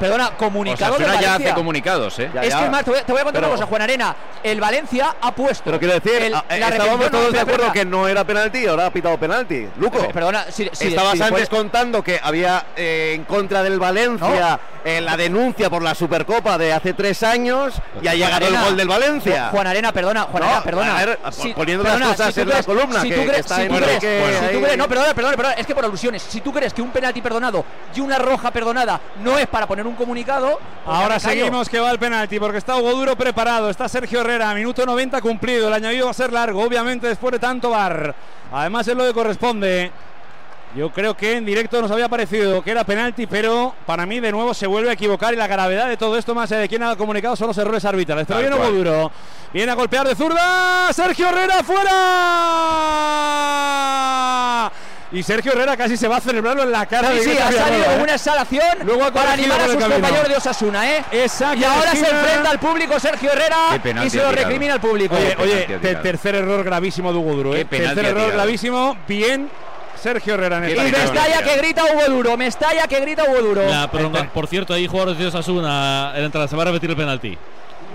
Perdona, 0.00 0.30
comunicado 0.30 0.98
ya 0.98 1.06
Valencia. 1.06 1.34
hace 1.34 1.54
comunicados, 1.54 2.18
¿eh? 2.18 2.30
Ya, 2.34 2.42
es 2.42 2.48
ya. 2.50 2.62
que 2.64 2.70
más, 2.70 2.84
te 2.84 2.90
voy, 2.90 2.98
a- 3.00 3.04
te 3.06 3.12
voy 3.12 3.20
a 3.20 3.24
contar 3.24 3.40
Pero- 3.42 3.52
una 3.52 3.56
cosa, 3.60 3.68
Juan 3.68 3.82
Arena. 3.82 4.16
El 4.42 4.60
Valencia 4.60 5.14
ha 5.20 5.32
puesto. 5.32 5.62
Pero 5.64 5.78
quiero 5.78 5.94
decir, 5.94 6.22
el- 6.22 6.34
ah, 6.34 6.44
eh, 6.48 6.58
la 6.58 6.68
estábamos 6.70 6.98
repetición- 7.00 7.10
todos 7.10 7.32
de 7.32 7.40
acuerdo 7.40 7.66
espera, 7.66 7.72
que 7.72 7.84
no 7.84 8.08
era 8.08 8.24
penalti, 8.24 8.66
ahora 8.66 8.86
ha 8.86 8.90
pitado 8.90 9.18
penalti. 9.18 9.68
Luco, 9.78 10.08
Perdona, 10.08 10.46
si, 10.50 10.68
si- 10.72 10.88
estabas 10.88 11.12
si 11.18 11.22
antes 11.22 11.48
contando 11.48 12.02
que 12.02 12.18
había 12.22 12.64
eh, 12.74 13.12
en 13.14 13.24
contra 13.24 13.62
del 13.62 13.78
Valencia 13.78 14.58
eh, 14.82 15.00
la 15.02 15.14
denuncia 15.16 15.68
por 15.68 15.82
la 15.82 15.94
Supercopa 15.94 16.56
de 16.56 16.72
hace 16.72 16.94
tres 16.94 17.22
años 17.22 17.74
y 18.00 18.08
ha 18.08 18.14
llegado 18.14 18.38
el 18.38 18.54
Arena, 18.54 18.64
gol 18.64 18.76
del 18.78 18.88
Valencia. 18.88 19.48
Juan 19.50 19.66
Arena, 19.66 19.92
perdona, 19.92 20.22
Juan 20.22 20.42
No, 20.42 20.48
Arena, 20.48 20.62
perdona. 20.64 20.98
a 20.98 21.04
ver, 21.04 21.18
Si- 21.32 21.52
poniendo 21.52 21.84
las 21.84 22.00
cosas 22.00 22.34
tú 22.34 22.40
en 22.40 22.48
la 22.48 22.52
crees- 22.54 22.66
columna, 22.66 23.00
si 23.02 23.08
que- 23.10 23.14
tú 23.14 23.20
que 23.20 23.26
crees- 23.26 23.40
está 23.40 23.56
si 23.56 23.62
en 23.62 23.68
tú 23.68 23.74
el 23.76 23.82
crees- 23.84 24.00
que 24.00 24.24
si 24.24 24.38
tú 24.40 24.46
ahí- 24.56 24.62
crees- 24.62 24.78
no, 24.78 24.88
perdona, 24.88 25.14
perdona, 25.14 25.36
perdona, 25.36 25.54
es 25.56 25.66
que 25.66 25.74
por 25.74 25.84
alusiones, 25.84 26.22
si 26.22 26.40
tú 26.40 26.50
crees 26.50 26.72
que 26.72 26.80
un 26.80 26.90
penalti 26.90 27.20
perdonado 27.20 27.62
y 27.94 28.00
una 28.00 28.18
roja 28.18 28.50
perdonada 28.50 28.98
no 29.22 29.36
es 29.38 29.46
para 29.48 29.66
poner 29.66 29.86
un 29.86 29.89
comunicado, 29.94 30.58
pues 30.84 30.96
ya 30.96 31.02
Ahora 31.02 31.20
seguimos 31.20 31.68
que 31.68 31.78
va 31.80 31.90
el 31.90 31.98
penalti 31.98 32.38
porque 32.38 32.58
está 32.58 32.76
Hugo 32.76 32.92
Duro 32.92 33.16
preparado, 33.16 33.70
está 33.70 33.88
Sergio 33.88 34.20
Herrera, 34.20 34.54
minuto 34.54 34.84
90 34.86 35.20
cumplido, 35.20 35.68
el 35.68 35.74
añadido 35.74 36.06
va 36.06 36.10
a 36.10 36.14
ser 36.14 36.32
largo, 36.32 36.62
obviamente 36.62 37.06
después 37.06 37.32
de 37.32 37.38
tanto 37.38 37.70
bar. 37.70 38.14
Además 38.52 38.88
es 38.88 38.96
lo 38.96 39.04
que 39.04 39.12
corresponde. 39.12 39.92
Yo 40.76 40.90
creo 40.92 41.16
que 41.16 41.36
en 41.36 41.44
directo 41.44 41.82
nos 41.82 41.90
había 41.90 42.08
parecido 42.08 42.62
que 42.62 42.70
era 42.70 42.84
penalti, 42.84 43.26
pero 43.26 43.74
para 43.86 44.06
mí 44.06 44.20
de 44.20 44.30
nuevo 44.30 44.54
se 44.54 44.68
vuelve 44.68 44.90
a 44.90 44.92
equivocar 44.92 45.34
y 45.34 45.36
la 45.36 45.48
gravedad 45.48 45.88
de 45.88 45.96
todo 45.96 46.16
esto, 46.16 46.32
más 46.32 46.52
allá 46.52 46.60
de 46.60 46.68
quien 46.68 46.84
ha 46.84 46.94
comunicado, 46.94 47.34
son 47.34 47.48
los 47.48 47.58
errores 47.58 47.84
arbitrales. 47.84 48.24
Pero 48.28 48.38
viene 48.38 48.54
Hugo. 48.54 48.70
Duro, 48.70 49.10
viene 49.52 49.72
a 49.72 49.74
golpear 49.74 50.06
de 50.06 50.14
zurda, 50.14 50.92
Sergio 50.92 51.28
Herrera 51.28 51.64
fuera. 51.64 51.90
Y 55.12 55.22
Sergio 55.24 55.52
Herrera 55.52 55.76
casi 55.76 55.96
se 55.96 56.06
va 56.06 56.18
a 56.18 56.20
celebrarlo 56.20 56.62
en 56.62 56.70
la 56.70 56.86
cara 56.86 57.08
Sí, 57.10 57.16
de 57.16 57.22
sí, 57.24 57.38
ha 57.38 57.50
salido 57.50 57.84
con 57.84 57.94
¿eh? 57.94 58.02
una 58.04 58.14
exhalación 58.14 58.78
Luego 58.84 59.12
para 59.12 59.32
animar 59.32 59.60
a 59.60 59.64
el 59.64 59.72
sus 59.72 59.84
compañeros 59.84 60.28
de 60.28 60.36
Osasuna, 60.36 60.90
¿eh? 60.96 61.04
Esa 61.10 61.54
Y 61.56 61.64
ahora 61.64 61.92
se 61.92 62.08
enfrenta 62.08 62.50
al 62.50 62.60
público 62.60 63.00
Sergio 63.00 63.32
Herrera 63.32 63.80
penalti 63.82 64.06
y 64.06 64.10
se 64.10 64.18
lo 64.22 64.30
recrimina 64.30 64.74
al 64.74 64.80
público. 64.80 65.16
Oye, 65.16 65.36
oye, 65.40 65.78
te- 65.80 65.96
tercer 65.96 66.36
error 66.36 66.62
gravísimo 66.62 67.12
de 67.12 67.18
Hugo 67.18 67.34
Duro, 67.34 67.56
¿eh? 67.56 67.64
Tercer 67.64 68.04
error 68.04 68.32
gravísimo, 68.32 68.96
bien 69.08 69.50
Sergio 70.00 70.34
Herrera 70.34 70.58
en 70.58 70.64
esta 70.64 70.86
y. 70.86 70.92
Mestalla 70.92 71.42
que 71.42 71.56
grita 71.56 71.84
Hugo 71.84 72.04
Duro, 72.08 72.36
Mestalla 72.36 72.86
que 72.86 73.00
grita 73.00 73.24
Hugo 73.24 73.42
Duro. 73.42 73.62
La 73.68 73.90
por 74.32 74.46
cierto, 74.46 74.74
hay 74.74 74.86
jugadores 74.86 75.18
de 75.18 75.26
Osasuna 75.26 76.12
en 76.14 76.20
la 76.20 76.26
entrada. 76.26 76.46
Se 76.46 76.54
va 76.56 76.62
a 76.62 76.66
repetir 76.66 76.90
el 76.90 76.96
penalti. 76.96 77.36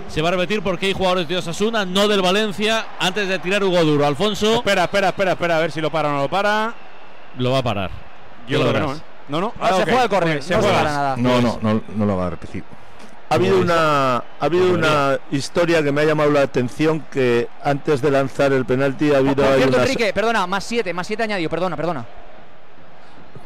Se 0.08 0.20
va 0.22 0.28
a 0.28 0.32
repetir 0.32 0.62
porque 0.62 0.86
hay 0.86 0.92
jugadores 0.92 1.26
de 1.26 1.38
Osasuna, 1.38 1.84
no 1.86 2.06
del 2.06 2.20
Valencia, 2.20 2.84
antes 3.00 3.26
de 3.26 3.38
tirar 3.38 3.64
Hugo 3.64 3.82
Duro. 3.84 4.06
Alfonso 4.06 4.56
Espera, 4.56 4.84
espera, 4.84 5.08
espera, 5.08 5.32
espera, 5.32 5.56
a 5.56 5.60
ver 5.60 5.72
si 5.72 5.80
lo 5.80 5.90
para 5.90 6.10
o 6.10 6.12
no 6.12 6.20
lo 6.22 6.28
para. 6.28 6.74
Lo 7.38 7.50
va 7.52 7.58
a 7.58 7.62
parar. 7.62 7.90
Yo 8.48 8.62
lo 8.62 8.70
creo. 8.72 8.92
¿eh? 8.94 8.96
No, 9.28 9.40
no. 9.40 9.52
Ah, 9.60 9.68
se 9.68 9.74
ok. 9.82 9.88
juega 9.88 10.02
el 10.04 10.08
córner, 10.08 10.42
se 10.42 10.54
no 10.54 10.60
juega. 10.62 10.76
para 10.78 10.90
nada. 10.92 11.16
no, 11.16 11.40
no, 11.40 11.58
no, 11.60 11.82
no 11.96 12.06
lo 12.06 12.16
va 12.16 12.28
a 12.28 12.30
repetir. 12.30 12.62
Ha 13.28 13.34
habido 13.34 13.58
una, 13.58 14.16
ha 14.18 14.22
habido 14.38 14.72
una 14.72 15.18
historia 15.32 15.82
que 15.82 15.90
me 15.90 16.02
ha 16.02 16.04
llamado 16.04 16.30
la 16.30 16.42
atención 16.42 17.00
que 17.10 17.48
antes 17.64 18.00
de 18.00 18.12
lanzar 18.12 18.52
el 18.52 18.64
penalti 18.64 19.12
ha 19.12 19.16
habido, 19.18 19.42
hay 19.44 19.56
cierto, 19.56 19.74
una, 19.76 19.82
Enrique, 19.82 20.12
perdona, 20.12 20.46
más 20.46 20.62
siete, 20.62 20.94
más 20.94 21.08
siete 21.08 21.24
añadido, 21.24 21.50
perdona, 21.50 21.76
perdona. 21.76 22.04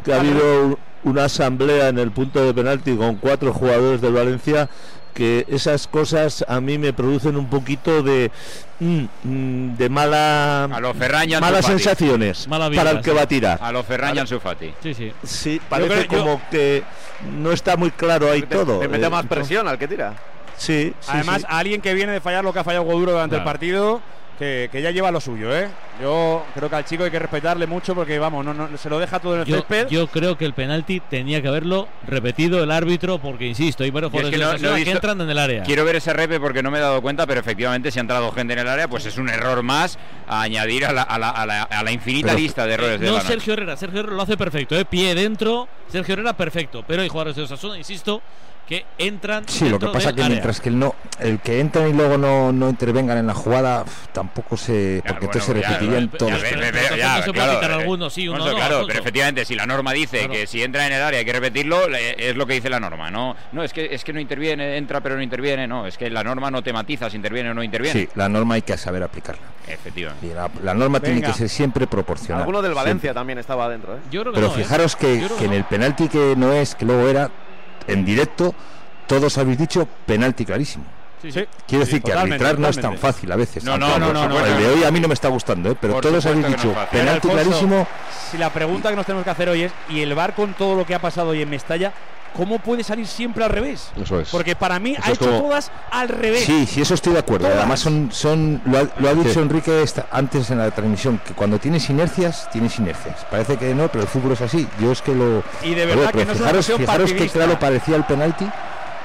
que 0.05 0.13
ha 0.13 0.17
habido 0.21 0.67
un- 0.67 0.79
una 1.03 1.25
asamblea 1.25 1.89
en 1.89 1.99
el 1.99 2.11
punto 2.11 2.45
de 2.45 2.53
penalti 2.53 2.95
con 2.95 3.17
cuatro 3.17 3.55
jugadores 3.55 4.03
del 4.03 4.13
Valencia 4.13 4.69
que 5.13 5.45
esas 5.49 5.87
cosas 5.87 6.45
a 6.49 6.61
mí 6.61 6.79
me 6.79 6.93
producen 6.93 7.37
un 7.37 7.47
poquito 7.49 8.03
de 8.03 8.31
mm, 8.81 9.05
mm, 9.25 9.77
de 9.77 9.89
mala 9.89 10.65
A 10.65 10.81
lo 10.81 10.95
Ferran 10.95 11.29
y 11.29 11.35
Ansu 11.35 11.45
malas 11.47 11.67
sensaciones 11.67 12.49
Mala 12.49 12.69
vibra, 12.69 12.85
para 12.85 12.99
el 12.99 13.05
que 13.05 13.11
sí. 13.11 13.17
va 13.17 13.23
a 13.23 13.27
tirar. 13.27 13.59
A 13.63 13.73
lo 13.73 13.83
Ferran 13.83 14.17
y 14.17 14.19
Ansu 14.21 14.41
Fati. 14.41 14.73
Sí, 14.83 14.95
sí. 14.95 15.13
Sí, 15.23 15.61
parece 15.69 16.07
creo- 16.07 16.25
yo- 16.25 16.25
como 16.25 16.43
que 16.51 16.83
no 17.39 17.53
está 17.53 17.77
muy 17.77 17.91
claro 17.91 18.31
ahí 18.31 18.43
Te- 18.43 18.55
todo. 18.57 18.79
Te 18.79 18.89
mete 18.89 19.07
Eh, 19.07 19.11
más 19.11 19.27
presión 19.27 19.69
al 19.69 19.79
que 19.79 19.87
tira. 19.89 20.15
Sí, 20.57 20.93
sí, 21.01 21.11
Además, 21.13 21.41
sí. 21.43 21.47
alguien 21.49 21.81
que 21.81 21.95
viene 21.95 22.13
de 22.13 22.21
fallar 22.21 22.45
lo 22.45 22.53
que 22.53 22.59
ha 22.59 22.65
fallado 22.65 22.85
Hugo 22.85 22.99
Duro 22.99 23.13
durante 23.13 23.37
Claro. 23.37 23.49
el 23.49 23.53
partido, 23.53 24.03
que, 24.41 24.71
que 24.73 24.81
ya 24.81 24.91
lleva 24.91 25.11
lo 25.11 25.21
suyo, 25.21 25.55
¿eh? 25.55 25.69
Yo 26.01 26.47
creo 26.55 26.71
que 26.71 26.77
al 26.77 26.85
chico 26.87 27.05
hay 27.05 27.11
que 27.11 27.19
respetarle 27.19 27.67
mucho 27.67 27.95
porque, 27.95 28.19
vamos, 28.19 28.43
no, 28.43 28.55
no- 28.55 28.75
se 28.79 28.89
lo 28.89 28.99
deja 28.99 29.21
todo 29.21 29.35
en 29.35 29.41
el 29.43 29.47
Yo, 29.47 29.57
césped. 29.57 29.89
yo 29.89 30.07
creo 30.07 30.39
que 30.39 30.47
el 30.47 30.55
penalti 30.55 30.99
tenía 30.99 31.43
que 31.43 31.49
haberlo 31.49 31.87
repetido 32.07 32.63
el 32.65 32.71
árbitro 32.71 33.19
porque, 33.19 33.47
insisto, 33.47 33.85
hay 33.85 33.91
varios 33.91 34.11
Yo 34.11 34.19
es 34.21 34.25
jugadores 34.35 34.63
que 34.63 34.67
no- 34.67 34.75
que 34.77 34.91
entran 34.91 35.21
en 35.21 35.29
el 35.29 35.39
área. 35.39 35.63
Quiero 35.63 35.85
ver 35.85 35.97
ese 35.97 36.15
repe 36.15 36.41
porque 36.41 36.63
no 36.63 36.71
me 36.71 36.79
he 36.79 36.81
dado 36.81 37.03
cuenta, 37.03 37.27
pero 37.27 37.39
efectivamente 37.41 37.91
si 37.91 37.99
ha 37.99 38.01
entrado 38.01 38.33
gente 38.33 38.55
en 38.55 38.61
el 38.61 38.69
área, 38.69 38.89
pues 38.89 39.05
es 39.05 39.19
un 39.19 39.29
error 39.29 39.63
más 39.63 39.99
a 40.27 40.41
añadir 40.41 40.87
a 40.87 40.93
la, 40.95 41.03
a 41.03 41.19
la- 41.19 41.29
a 41.29 41.45
la- 41.45 41.63
a 41.65 41.83
la 41.85 41.93
infinita 41.93 42.29
Pero- 42.29 42.39
lista 42.39 42.67
de 42.67 42.73
errores 42.73 42.99
de 42.99 43.07
no 43.09 43.13
la. 43.17 43.21
Sergio 43.21 43.53
Herrera, 43.53 43.77
Sergio 43.77 44.01
Herrera 44.01 44.17
lo 44.17 44.23
hace 44.23 44.39
perfecto, 44.39 44.75
¿eh? 44.75 44.87
pie 44.87 45.15
dentro, 45.15 45.69
Sergio 45.93 46.15
Herrera 46.15 46.33
perfecto, 46.33 46.83
pero 46.89 47.03
hay 47.03 47.09
jugadores 47.11 47.37
de 47.37 47.43
Osasuna, 47.43 47.77
insisto, 47.77 48.23
que 48.67 48.87
entran 48.99 49.49
Sí, 49.49 49.69
lo 49.69 49.79
que 49.81 49.87
pasa 49.89 50.13
que 50.13 50.21
área. 50.23 50.29
mientras 50.29 50.61
que 50.61 50.69
él 50.69 50.79
no, 50.79 50.95
el 51.19 51.41
que 51.41 51.59
entran 51.59 51.89
y 51.89 51.93
luego 51.93 52.17
no, 52.17 52.53
no 52.53 52.69
intervengan 52.71 53.19
en 53.19 53.27
la 53.27 53.35
jugada, 53.35 53.85
tampoco 54.13 54.57
se, 54.57 55.03
porque 55.07 55.25
entonces 55.25 55.45
se 55.45 55.53
bueno, 55.55 55.69
repetirían 55.69 56.09
todos. 56.11 56.33
claro, 56.41 57.33
quitar 57.33 57.71
eh, 57.71 57.75
alguno, 57.75 58.11
sí, 58.11 58.29
uno 58.29 58.37
Alfonso, 58.37 58.53
no, 58.53 58.57
claro, 58.59 58.75
Alfonso. 58.77 58.87
pero 58.89 59.01
efectivamente, 59.01 59.45
si 59.45 59.55
la 59.57 59.67
norma 59.67 59.93
dice 59.93 60.19
Claro. 60.19 60.33
que 60.33 60.47
si 60.47 60.63
entra 60.63 60.87
en 60.87 60.93
el 60.93 61.03
área 61.03 61.19
hay 61.19 61.25
que 61.25 61.33
repetirlo, 61.33 61.89
es 61.89 62.37
lo 62.37 62.47
que 62.47 62.55
dice 62.55 62.71
la 62.71 62.79
norma, 62.81 63.11
¿no? 63.11 63.35
No, 63.53 63.63
es 63.65 63.73
que, 63.73 63.89
es 63.93 64.05
que 64.05 64.13
no 64.13 64.21
interviene, 64.21 64.77
entra 64.77 65.01
pero 65.01 65.17
no 65.17 65.23
interviene, 65.23 65.67
no, 65.67 65.87
es 65.87 65.99
que 65.99 66.09
la 66.11 66.23
norma 66.23 66.51
no 66.51 66.63
te 66.63 66.73
matiza 66.73 67.11
si 67.11 67.17
interviene 67.17 67.51
o 67.51 67.55
no 67.55 67.63
interviene. 67.63 68.01
Sí, 68.03 68.09
la 68.15 68.29
norma 68.29 68.55
hay 68.55 68.63
que 68.63 68.77
saber 68.77 69.03
aplicarla. 69.03 69.43
Efectivamente. 69.67 70.27
Y 70.27 70.31
la, 70.35 70.51
la 70.63 70.75
norma 70.75 71.01
tiene 71.01 71.17
Venga. 71.17 71.29
que 71.33 71.39
ser 71.39 71.49
siempre 71.49 71.87
proporcional. 71.87 72.43
Alguno 72.43 72.63
del 72.63 72.73
siempre. 72.73 72.85
Valencia 72.91 73.15
también 73.15 73.39
estaba 73.39 73.69
dentro, 73.69 73.97
¿eh? 73.97 74.01
Yo 74.11 74.23
creo 74.23 74.33
que 74.33 74.41
Pero 74.41 74.53
no, 74.53 74.59
¿eh? 74.59 74.63
fijaros 74.63 74.97
que, 74.97 75.21
Yo 75.21 75.27
creo 75.27 75.39
que 75.39 75.45
en 75.45 75.51
no. 75.51 75.57
el 75.57 75.65
penalti 75.65 76.09
que 76.09 76.35
no 76.37 76.53
es, 76.53 76.75
que 76.75 76.85
luego 76.85 77.09
era 77.09 77.31
en 77.93 78.05
directo, 78.05 78.55
todos 79.07 79.37
habéis 79.39 79.59
dicho 79.59 79.87
penalti 80.07 80.45
clarísimo. 80.45 80.85
Sí, 81.23 81.31
Sí. 81.33 81.41
sí. 81.41 81.47
Quiero 81.67 81.85
Sí, 81.85 81.91
decir 81.91 82.03
que 82.03 82.13
totalmente, 82.13 82.35
arbitrar 82.47 82.59
no 82.59 82.69
es 82.69 82.81
tan 82.81 82.97
fácil 82.97 83.31
a 83.31 83.37
veces. 83.37 83.63
No, 83.63 83.77
no, 83.77 83.99
no, 83.99 84.13
no, 84.13 84.23
supuesto 84.23 84.29
no, 84.41 84.47
El 84.47 84.63
de 84.63 84.69
hoy 84.69 84.85
a 84.85 84.91
mí 84.91 85.01
no 85.01 85.09
me 85.09 85.13
está 85.15 85.29
gustando, 85.29 85.71
¿eh? 85.71 85.77
pero 85.79 85.95
Por 85.95 86.03
todos 86.03 86.25
habéis 86.25 86.47
dicho 86.47 86.69
no 86.69 86.87
penalti 86.91 87.29
Alfonso, 87.29 87.31
clarísimo. 87.51 87.87
Si 88.31 88.39
la 88.39 88.51
pregunta 88.51 88.89
que 88.89 88.97
nos 88.97 89.05
tenemos 89.05 89.25
que 89.25 89.31
hacer 89.31 89.49
hoy 89.51 89.63
es, 89.65 89.73
¿y 89.91 90.01
el 90.01 90.15
bar 90.15 90.35
con 90.35 90.55
todo 90.55 90.77
lo 90.77 90.87
que 90.87 90.95
ha 90.95 90.99
pasado 90.99 91.31
hoy 91.31 91.43
en 91.43 91.51
Mestalla, 91.51 91.93
¿cómo 92.37 92.59
puede 92.59 92.83
salir 92.85 93.07
siempre 93.07 93.45
al 93.45 93.51
revés? 93.51 93.91
Eso 94.01 94.21
es. 94.21 94.29
Porque 94.31 94.55
para 94.57 94.79
mí 94.79 94.93
Eso 94.93 95.03
ha 95.05 95.11
hecho 95.13 95.25
como- 95.27 95.43
todas 95.43 95.71
al 95.91 96.09
revés. 96.09 96.45
Sí, 96.45 96.67
sí, 96.67 96.81
eso 96.83 96.95
estoy 96.95 97.13
de 97.15 97.19
acuerdo. 97.21 97.47
Todas. 97.47 97.59
Además, 97.59 97.81
son, 97.81 98.11
son 98.13 98.61
lo, 98.65 98.79
ha, 98.79 98.83
lo 98.99 99.09
ha 99.09 99.15
dicho 99.15 99.33
Sí. 99.35 99.39
Enrique 99.41 99.83
esta- 99.83 100.07
antes 100.11 100.51
en 100.51 100.59
la 100.59 100.71
transmisión, 100.71 101.19
que 101.25 101.35
cuando 101.35 101.59
tienes 101.59 101.89
inercias, 101.91 102.49
tienes 102.51 102.79
inercias. 102.79 103.25
Parece 103.31 103.57
que 103.57 103.75
no, 103.75 103.89
pero 103.89 104.03
el 104.03 104.09
fútbol 104.09 104.33
es 104.33 104.41
así. 104.41 104.67
Yo 104.81 104.93
es 104.93 105.03
que 105.03 105.15
lo. 105.15 105.43
Y 105.63 105.75
de 105.75 105.87
verdad 105.87 106.11
que 106.13 106.25
no 106.25 106.33
es 106.33 106.41
una 106.41 106.49
fijaros, 106.51 106.67
fijaros 106.67 107.13
que 107.13 107.29
claro 107.29 107.59
parecía 107.59 107.97
el 107.97 108.05
penalti, 108.05 108.49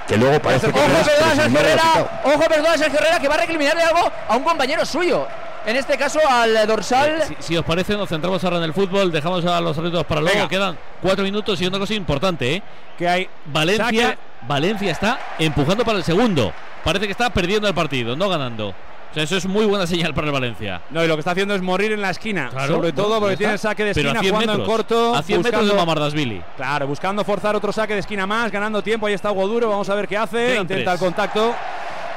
que 0.07 0.17
luego 0.17 0.39
parece 0.39 0.71
que 0.71 0.79
Ojo, 0.79 0.87
perdón, 0.87 1.35
Sergio 1.35 1.59
Herrera. 1.59 1.83
Ojo, 2.23 2.39
perdón, 2.47 2.77
Sergio 2.77 2.99
Herrera, 2.99 3.19
que 3.19 3.27
va 3.27 3.35
a 3.35 3.37
recriminarle 3.39 3.81
algo 3.83 4.11
a 4.27 4.35
un 4.37 4.43
compañero 4.43 4.85
suyo. 4.85 5.27
En 5.65 5.75
este 5.75 5.97
caso, 5.97 6.19
al 6.29 6.55
eh, 6.55 6.65
dorsal. 6.65 7.23
Si, 7.27 7.35
si 7.39 7.57
os 7.57 7.65
parece, 7.65 7.97
nos 7.97 8.07
centramos 8.07 8.43
ahora 8.43 8.57
en 8.57 8.63
el 8.63 8.73
fútbol, 8.73 9.11
dejamos 9.11 9.43
a 9.45 9.59
los 9.61 9.77
árbitros 9.77 10.05
para 10.05 10.21
luego. 10.21 10.35
Venga. 10.35 10.47
Quedan 10.49 10.77
cuatro 11.01 11.23
minutos 11.23 11.59
y 11.61 11.65
una 11.65 11.79
cosa 11.79 11.93
importante, 11.95 12.55
¿eh? 12.55 12.63
Que 12.97 13.07
hay 13.07 13.29
Valencia, 13.45 13.85
saque. 13.85 14.17
Valencia 14.47 14.91
está 14.91 15.19
empujando 15.39 15.83
para 15.83 15.97
el 15.97 16.03
segundo. 16.03 16.53
Parece 16.83 17.05
que 17.07 17.11
está 17.11 17.31
perdiendo 17.31 17.67
el 17.67 17.73
partido, 17.73 18.15
no 18.15 18.29
ganando. 18.29 18.69
O 18.69 19.13
sea, 19.15 19.23
eso 19.23 19.37
es 19.37 19.45
muy 19.45 19.65
buena 19.65 19.87
señal 19.87 20.13
para 20.13 20.27
el 20.27 20.33
Valencia. 20.33 20.81
No, 20.89 21.01
y 21.03 21.07
lo 21.07 21.15
que 21.15 21.19
está 21.21 21.31
haciendo 21.31 21.55
es 21.55 21.61
morir 21.61 21.93
en 21.93 22.01
la 22.01 22.09
esquina. 22.09 22.49
Claro, 22.51 22.75
sobre 22.75 22.91
todo 22.91 23.17
porque 23.21 23.37
tiene 23.37 23.53
el 23.53 23.59
saque 23.59 23.85
de 23.85 23.93
Pero 23.93 24.09
a 24.09 24.11
esquina 24.11 24.21
100 24.21 24.33
jugando 24.35 24.53
en 24.63 24.69
corto. 24.69 25.15
a 25.15 25.23
100 25.23 25.37
metros 25.41 25.61
de 25.61 25.67
buscando- 25.71 25.85
Mamardashvili. 25.85 26.43
Claro, 26.57 26.85
buscando 26.87 27.23
forzar 27.23 27.55
otro 27.55 27.71
saque 27.71 27.93
de 27.93 28.01
esquina 28.01 28.27
más, 28.27 28.51
ganando 28.51 28.83
tiempo. 28.83 29.07
Ahí 29.07 29.13
está 29.13 29.31
Hugo 29.31 29.47
Duro, 29.47 29.69
vamos 29.69 29.89
a 29.89 29.95
ver 29.95 30.07
qué 30.09 30.17
hace. 30.17 30.47
Quedan 30.47 30.61
Intenta 30.63 30.91
tres. 30.91 30.93
el 30.93 30.99
contacto. 30.99 31.55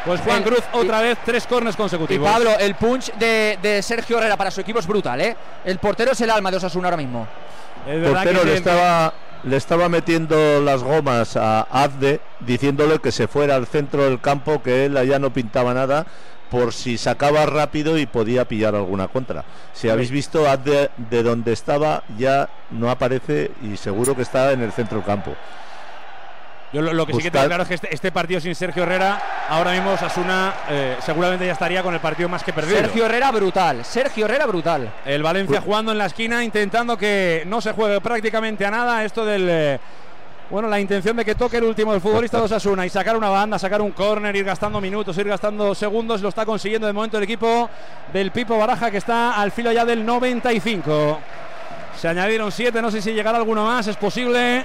Pues 0.09 0.21
Juan 0.23 0.39
El- 0.39 0.45
Cruz 0.45 0.65
y- 0.73 0.77
otra 0.77 1.01
vez, 1.01 1.19
tres 1.25 1.47
corners 1.47 1.75
Y 1.77 1.79
consecutivos. 1.79 2.29
Pablo, 2.31 2.51
el 2.59 2.75
punch 2.75 3.13
de, 3.15 3.59
de 3.63 3.83
Sergio 3.83 4.19
Herrera 4.19 4.37
para 4.37 4.51
su 4.51 4.61
equipo 4.61 4.79
es 4.79 4.87
brutal, 4.87 5.21
¿eh? 5.21 5.37
El 5.65 5.79
portero 5.79 6.13
es 6.13 6.21
el 6.21 6.31
alma 6.31 6.51
de 6.51 6.57
Osasuna 6.57 6.89
ahora 6.89 6.97
mismo. 6.97 7.27
El 7.87 8.03
portero 8.03 8.41
que 8.41 8.47
le 8.47 8.57
estaba, 8.57 9.13
le 9.45 9.57
estaba 9.57 9.89
metiendo 9.89 10.61
las 10.61 10.83
gomas 10.83 11.37
a 11.37 11.61
Azde, 11.71 12.21
diciéndole 12.41 12.99
que 12.99 13.13
se 13.13 13.29
fuera 13.29 13.55
al 13.57 13.67
centro 13.67 14.05
del 14.05 14.21
campo, 14.21 14.63
que 14.63 14.87
él 14.87 14.97
allá 14.97 15.19
no 15.19 15.33
pintaba 15.33 15.75
nada, 15.75 16.07
por 16.51 16.73
si 16.73 16.97
sacaba 16.97 17.45
rápido 17.45 17.99
y 17.99 18.07
podía 18.07 18.47
pillar 18.47 18.75
alguna 18.75 19.09
contra. 19.09 19.45
Si 19.75 19.91
habéis 19.91 20.11
visto, 20.11 20.49
Azde 20.49 20.91
de 20.97 21.23
donde 21.23 21.53
estaba 21.53 22.03
ya 22.19 22.49
no 22.71 22.91
aparece 22.91 23.51
y 23.63 23.77
seguro 23.77 24.17
que 24.17 24.23
está 24.23 24.53
en 24.53 24.63
el 24.63 24.73
centro 24.73 24.97
del 24.97 25.07
campo. 25.07 25.35
Yo 26.73 26.83
lo, 26.83 26.93
lo 26.93 27.07
que 27.07 27.15
sí 27.15 27.23
que 27.23 27.31
tengo 27.31 27.47
claro 27.47 27.63
es 27.63 27.69
que 27.69 27.75
este, 27.77 27.95
este 27.95 28.13
partido 28.13 28.41
sin 28.41 28.55
Sergio 28.55 28.83
Herrera, 28.83 29.21
ahora 29.49 29.73
mismo 29.73 29.93
Osasuna 29.93 30.53
eh, 30.69 30.97
seguramente 31.01 31.47
ya 31.47 31.53
estaría 31.53 31.83
con 31.83 31.95
el 31.95 32.01
partido 32.01 32.29
más 32.29 32.45
que 32.45 32.53
perdido. 32.53 32.79
Sergio 32.79 33.07
Herrera 33.07 33.31
brutal. 33.31 33.85
Sergio 33.85 34.27
Herrera 34.27 34.45
brutal. 34.47 34.93
El 35.07 35.23
Valencia 35.23 35.63
jugando 35.63 35.93
en 35.93 35.99
la 35.99 36.07
esquina, 36.07 36.45
intentando 36.45 36.99
que 36.99 37.43
no 37.47 37.61
se 37.63 37.73
juegue 37.73 38.01
prácticamente 38.03 38.67
a 38.67 38.71
nada. 38.71 39.05
Esto 39.05 39.25
del. 39.25 39.49
eh, 39.49 39.81
bueno, 40.51 40.69
la 40.69 40.81
intención 40.81 41.15
de 41.15 41.27
que 41.27 41.35
toque 41.35 41.59
el 41.59 41.65
último 41.65 41.93
del 41.93 42.01
futbolista 42.01 42.39
de 42.39 42.45
Osasuna 42.45 42.87
y 42.87 42.89
sacar 42.89 43.17
una 43.17 43.29
banda, 43.29 43.59
sacar 43.59 43.83
un 43.83 43.91
córner, 43.91 44.35
ir 44.35 44.45
gastando 44.45 44.81
minutos, 44.81 45.17
ir 45.19 45.29
gastando 45.29 45.75
segundos, 45.75 46.23
lo 46.23 46.31
está 46.31 46.47
consiguiendo 46.47 46.87
de 46.87 46.93
momento 46.95 47.19
el 47.19 47.25
equipo 47.25 47.69
del 48.15 48.31
Pipo 48.31 48.57
Baraja 48.57 48.91
que 48.91 48.97
está 48.97 49.39
al 49.39 49.53
filo 49.53 49.71
ya 49.73 49.85
del 49.85 50.07
95. 50.07 51.19
Se 51.99 52.09
añadieron 52.09 52.51
siete, 52.51 52.81
no 52.81 52.91
sé 52.91 53.03
si 53.03 53.13
llegará 53.13 53.37
alguno 53.39 53.65
más, 53.67 53.89
es 53.89 53.97
posible, 53.97 54.65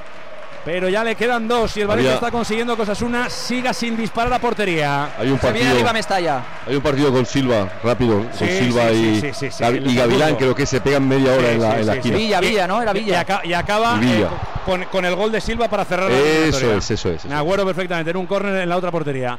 pero 0.65 0.87
ya 0.89 1.03
le 1.03 1.15
quedan 1.15 1.47
dos 1.47 1.75
y 1.77 1.81
el 1.81 1.87
Valencia 1.87 2.11
Había- 2.11 2.15
está 2.27 2.31
consiguiendo 2.31 2.75
que 2.75 2.83
Osasuna 2.83 3.29
siga 3.29 3.73
sin 3.73 3.97
disparar 3.97 4.31
a 4.33 4.39
portería. 4.39 5.11
Hay 5.17 5.29
un 5.29 5.39
Se 5.39 5.47
viene 5.47 5.59
partido. 5.59 5.71
arriba 5.71 5.93
Mestalla. 5.93 6.41
Hay 6.67 6.75
un 6.75 6.81
partido 6.81 7.11
con 7.11 7.25
Silva, 7.25 7.69
rápido, 7.83 8.19
con 8.19 8.47
Silva 8.47 8.89
sí, 8.89 8.95
y, 8.95 9.15
sí, 9.15 9.21
sí, 9.21 9.33
sí, 9.33 9.51
sí, 9.51 9.63
Gavi- 9.63 9.77
el 9.77 9.87
y 9.91 9.95
Gavilán, 9.95 10.35
creo 10.35 10.55
que 10.55 10.65
se 10.65 10.79
pegan 10.81 11.07
media 11.07 11.33
hora 11.33 11.47
Sí, 11.49 11.55
en 11.55 11.61
la, 11.61 11.71
sí, 11.73 11.79
en 11.81 11.85
la 11.87 11.91
sí, 11.93 11.97
esquina. 11.99 12.17
Villa, 12.17 12.39
Villa, 12.39 12.67
¿no? 12.67 12.81
Era 12.81 12.91
Y, 12.91 12.99
Villa. 12.99 13.25
y 13.43 13.53
acaba 13.53 13.95
Y 13.97 14.05
Villa. 14.05 14.25
eh, 14.27 14.29
con, 14.65 14.83
con 14.85 15.05
el 15.05 15.15
gol 15.15 15.31
de 15.31 15.41
Silva 15.41 15.67
para 15.67 15.83
cerrar 15.85 16.09
la 16.09 16.17
Eso 16.17 16.71
es, 16.77 16.91
eso 16.91 17.09
es, 17.09 17.19
eso 17.19 17.27
Me 17.27 17.35
acuerdo 17.35 17.65
perfectamente, 17.65 18.11
en 18.11 18.17
un 18.17 18.25
córner 18.25 18.55
en 18.63 18.69
la 18.69 18.77
otra 18.77 18.91
portería. 18.91 19.37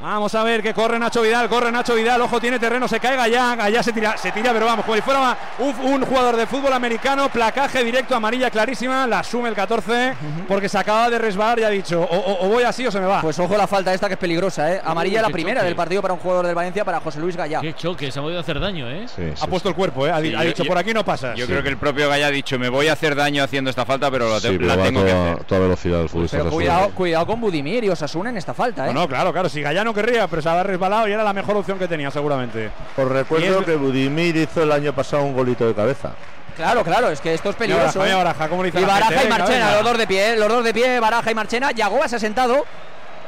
Vamos 0.00 0.32
a 0.36 0.44
ver 0.44 0.62
que 0.62 0.72
corre 0.72 0.96
Nacho 0.96 1.22
Vidal, 1.22 1.48
corre 1.48 1.72
Nacho 1.72 1.96
Vidal, 1.96 2.20
ojo, 2.22 2.40
tiene 2.40 2.60
terreno, 2.60 2.86
se 2.86 3.00
cae 3.00 3.16
Gallá, 3.16 3.56
Gallá 3.56 3.82
se 3.82 3.92
tira, 3.92 4.16
se 4.16 4.30
tira, 4.30 4.52
pero 4.52 4.64
vamos, 4.64 4.84
como 4.84 4.94
si 4.94 5.02
fuera 5.02 5.36
un, 5.58 5.74
un 5.92 6.04
jugador 6.06 6.36
de 6.36 6.46
fútbol 6.46 6.72
americano, 6.72 7.28
placaje 7.28 7.82
directo, 7.82 8.14
amarilla 8.14 8.48
clarísima, 8.48 9.08
la 9.08 9.18
asume 9.18 9.48
el 9.48 9.56
14, 9.56 10.14
porque 10.46 10.68
se 10.68 10.78
acaba 10.78 11.10
de 11.10 11.18
resbalar 11.18 11.58
y 11.58 11.64
ha 11.64 11.68
dicho, 11.70 12.00
o, 12.00 12.16
o- 12.16 12.46
o 12.46 12.48
voy 12.48 12.62
así 12.62 12.86
o 12.86 12.92
se 12.92 13.00
me 13.00 13.06
va. 13.06 13.20
Pues 13.22 13.40
ojo 13.40 13.56
la 13.56 13.66
falta 13.66 13.92
esta 13.92 14.06
que 14.06 14.14
es 14.14 14.20
peligrosa, 14.20 14.72
¿eh? 14.72 14.80
Amarilla 14.84 15.18
Uy, 15.18 15.22
la 15.26 15.30
primera 15.30 15.60
choque. 15.62 15.66
del 15.66 15.74
partido 15.74 16.00
para 16.00 16.14
un 16.14 16.20
jugador 16.20 16.46
del 16.46 16.54
Valencia, 16.54 16.84
para 16.84 17.00
José 17.00 17.18
Luis 17.18 17.36
Gallá. 17.36 17.60
Qué 17.60 17.74
choque, 17.74 18.12
se 18.12 18.20
ha 18.20 18.22
podido 18.22 18.38
hacer 18.38 18.60
daño, 18.60 18.88
¿eh? 18.88 19.06
Sí, 19.08 19.22
sí, 19.34 19.42
ha 19.42 19.48
puesto 19.48 19.68
el 19.68 19.74
cuerpo, 19.74 20.06
¿eh? 20.06 20.12
ha, 20.12 20.20
yo- 20.20 20.40
dicho, 20.42 20.62
yo- 20.62 20.68
por 20.68 20.78
aquí 20.78 20.94
no 20.94 21.04
pasas. 21.04 21.36
Yo 21.36 21.44
Sí. 21.46 21.50
creo 21.50 21.64
que 21.64 21.70
el 21.70 21.76
propio 21.76 22.08
Gaya 22.08 22.28
ha 22.28 22.30
dicho, 22.30 22.56
me 22.56 22.68
voy 22.68 22.86
a 22.86 22.92
hacer 22.92 23.16
daño 23.16 23.42
haciendo 23.42 23.68
esta 23.68 23.84
falta, 23.84 24.12
pero 24.12 24.30
la, 24.30 24.40
te- 24.40 24.50
sí, 24.50 24.58
pero 24.58 24.76
la 24.76 24.80
tengo 24.84 25.04
que 25.04 25.10
toda, 25.10 25.32
hacer. 25.32 25.44
toda 25.44 25.60
velocidad 25.62 26.02
el 26.02 26.08
futbolista. 26.08 26.38
Pero 26.38 26.50
cuidado, 26.50 26.90
cuidado 26.90 27.26
con 27.26 27.40
Budimir 27.40 27.82
y 27.82 27.88
Osasuna 27.88 28.30
en 28.30 28.36
esta 28.36 28.54
falta, 28.54 28.84
¿eh? 28.88 28.94
No, 28.94 29.00
no, 29.00 29.08
claro, 29.08 29.32
claro, 29.32 29.48
si 29.48 29.60
Gallá 29.60 29.87
no 29.88 29.94
querría, 29.94 30.28
pero 30.28 30.42
se 30.42 30.48
ha 30.48 30.62
resbalado 30.62 31.08
y 31.08 31.12
era 31.12 31.24
la 31.24 31.32
mejor 31.32 31.56
opción 31.56 31.78
que 31.78 31.88
tenía 31.88 32.10
seguramente. 32.10 32.70
Os 32.96 33.08
recuerdo 33.08 33.46
Y 33.46 33.60
es- 33.60 33.64
que 33.64 33.76
Budimir 33.76 34.36
hizo 34.36 34.62
el 34.62 34.70
año 34.72 34.92
pasado 34.92 35.22
un 35.24 35.32
golito 35.34 35.66
de 35.66 35.74
cabeza. 35.74 36.10
Claro, 36.56 36.82
claro, 36.84 37.08
es 37.08 37.20
que 37.20 37.32
esto 37.34 37.50
es 37.50 37.56
peligroso. 37.56 37.98
Baraja, 38.00 38.12
¿eh? 38.12 38.16
Baraja, 38.16 38.48
cómo 38.48 38.62
le 38.64 38.68
hizo 38.70 38.80
Y 38.80 38.84
Baraja 38.84 39.06
gente, 39.12 39.26
y 39.26 39.28
Marchena, 39.30 39.72
los 39.76 39.84
dos 39.84 39.98
de 39.98 40.06
pie, 40.06 40.36
los 40.36 40.48
dos 40.48 40.64
de 40.64 40.74
pie, 40.74 41.00
Baraja 41.00 41.30
y 41.30 41.34
Marchena. 41.34 41.70
Yagoba 41.70 42.08
se 42.08 42.16
ha 42.16 42.18
sentado. 42.18 42.64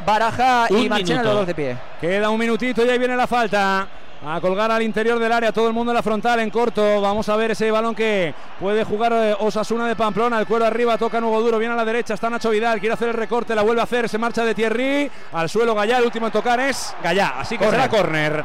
Baraja 0.05 0.67
y 0.71 0.75
Un 0.75 0.89
Marchena, 0.89 1.11
minuto. 1.21 1.25
los 1.29 1.35
dos 1.41 1.47
de 1.47 1.55
pie. 1.55 1.77
Queda 2.01 2.29
un 2.31 2.39
minutito 2.39 2.85
y 2.85 2.91
ahí 2.91 2.99
viene 2.99 3.17
la 3.17 3.27
falta. 3.27 3.87
A 4.23 4.39
colgar 4.39 4.71
al 4.71 4.83
interior 4.83 5.19
del 5.19 5.33
área, 5.33 5.51
todo 5.51 5.67
el 5.67 5.73
mundo 5.73 5.93
en 5.93 5.97
la 5.97 6.03
frontal, 6.03 6.41
en 6.41 6.51
corto. 6.51 7.01
Vamos 7.01 7.27
a 7.31 7.37
ver 7.37 7.53
ese 7.53 7.71
balón 7.71 7.95
que 7.95 8.35
puede 8.59 8.85
jugar 8.85 9.15
eh, 9.15 9.35
Osasuna 9.39 9.89
de 9.89 9.97
Pamplona. 9.97 10.39
El 10.39 10.47
cuero 10.47 10.67
arriba, 10.67 10.99
toca 10.99 11.23
Nuevo 11.23 11.41
Duro, 11.41 11.59
viene 11.59 11.73
a 11.73 11.77
la 11.77 11.87
derecha, 11.87 12.13
está 12.13 12.29
Nacho 12.29 12.51
Vidal, 12.51 12.81
quiere 12.81 12.93
hacer 12.93 13.09
el 13.09 13.15
recorte, 13.15 13.55
la 13.55 13.63
vuelve 13.63 13.81
a 13.81 13.85
hacer, 13.85 14.11
se 14.11 14.19
marcha 14.19 14.45
de 14.45 14.55
Thierry. 14.55 15.11
Al 15.33 15.49
suelo 15.49 15.75
Gallá, 15.75 15.99
el 15.99 16.05
último 16.05 16.27
en 16.27 16.33
tocar 16.33 16.61
es 16.61 16.95
Gallá, 17.03 17.35
así 17.39 17.57
que 17.57 17.65
será 17.71 17.89
córner. 17.89 18.45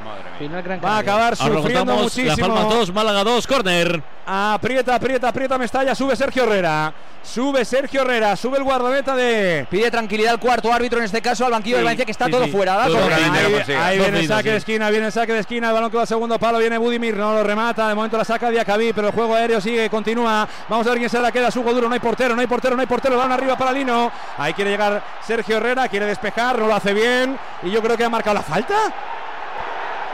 Va 0.84 0.96
a 0.96 1.00
acabar 1.00 1.36
sufriendo 1.36 1.62
contamos 1.94 2.18
La 2.18 2.36
Palma 2.38 2.62
muchísimo. 2.62 2.80
2, 2.80 2.94
Málaga 2.94 3.24
2, 3.26 3.48
córner. 3.48 4.04
Aprieta, 4.26 4.96
aprieta, 4.96 5.28
aprieta 5.28 5.58
Mestalla, 5.58 5.94
sube 5.94 6.16
Sergio 6.16 6.44
Herrera. 6.44 6.94
Sube 7.22 7.66
Sergio 7.66 8.02
Herrera, 8.02 8.36
sube 8.36 8.58
el 8.60 8.64
guardameta 8.64 9.16
de. 9.16 9.66
Pide 9.70 9.90
tranquilidad 9.90 10.34
al 10.34 10.40
cuarto 10.40 10.72
árbitro, 10.72 11.00
en 11.00 11.06
este 11.06 11.22
caso 11.22 11.46
al 11.46 11.52
banquillo 11.52 11.76
Sí, 11.76 11.78
del 11.78 11.86
Valencia, 11.86 12.06
que 12.06 12.12
está 12.12 12.26
sí, 12.26 12.32
todo 12.32 12.46
sí. 12.46 12.52
fuera. 12.52 12.84
Ahí, 12.84 12.94
ahí 13.76 13.98
viene 14.00 14.20
el 14.20 14.28
saque 14.28 14.52
de 14.52 14.58
esquina, 14.58 14.90
viene 14.92 15.08
el 15.08 15.12
saque 15.12 15.34
de 15.34 15.40
esquina, 15.40 15.65
el 15.70 15.74
balón 15.74 15.92
que 15.92 15.98
va 15.98 16.04
a 16.04 16.08
segundo 16.08 16.38
palo, 16.40 16.58
viene 16.60 16.78
Budimir, 16.78 17.16
no 17.16 17.34
lo 17.34 17.44
remata, 17.44 17.88
de 17.88 17.96
momento 17.96 18.18
la 18.18 18.26
saca 18.26 18.50
Diacabí, 18.50 18.94
pero 18.94 19.08
el 19.08 19.14
juego 19.14 19.36
aéreo 19.36 19.62
sigue, 19.62 19.90
continúa, 19.90 20.48
vamos 20.70 20.86
a 20.88 20.90
ver 20.90 21.00
quién 21.00 21.10
se 21.10 21.20
la 21.20 21.32
queda, 21.32 21.50
Hugo 21.56 21.74
Duro, 21.74 21.88
no 21.88 21.94
hay 21.94 22.00
portero, 22.00 22.36
no 22.36 22.42
hay 22.42 22.48
portero, 22.48 22.76
no 22.76 22.82
hay 22.82 22.88
portero, 22.88 23.18
balón 23.18 23.32
arriba 23.32 23.58
para 23.58 23.72
Lino, 23.72 24.12
ahí 24.38 24.54
quiere 24.54 24.72
llegar 24.72 25.04
Sergio 25.22 25.58
Herrera, 25.58 25.88
quiere 25.88 26.06
despejar, 26.06 26.60
no 26.60 26.68
lo 26.68 26.76
hace 26.76 26.94
bien, 26.94 27.38
y 27.64 27.72
yo 27.72 27.82
creo 27.82 27.98
que 27.98 28.04
ha 28.04 28.10
marcado 28.10 28.36
la 28.36 28.44
falta. 28.44 28.76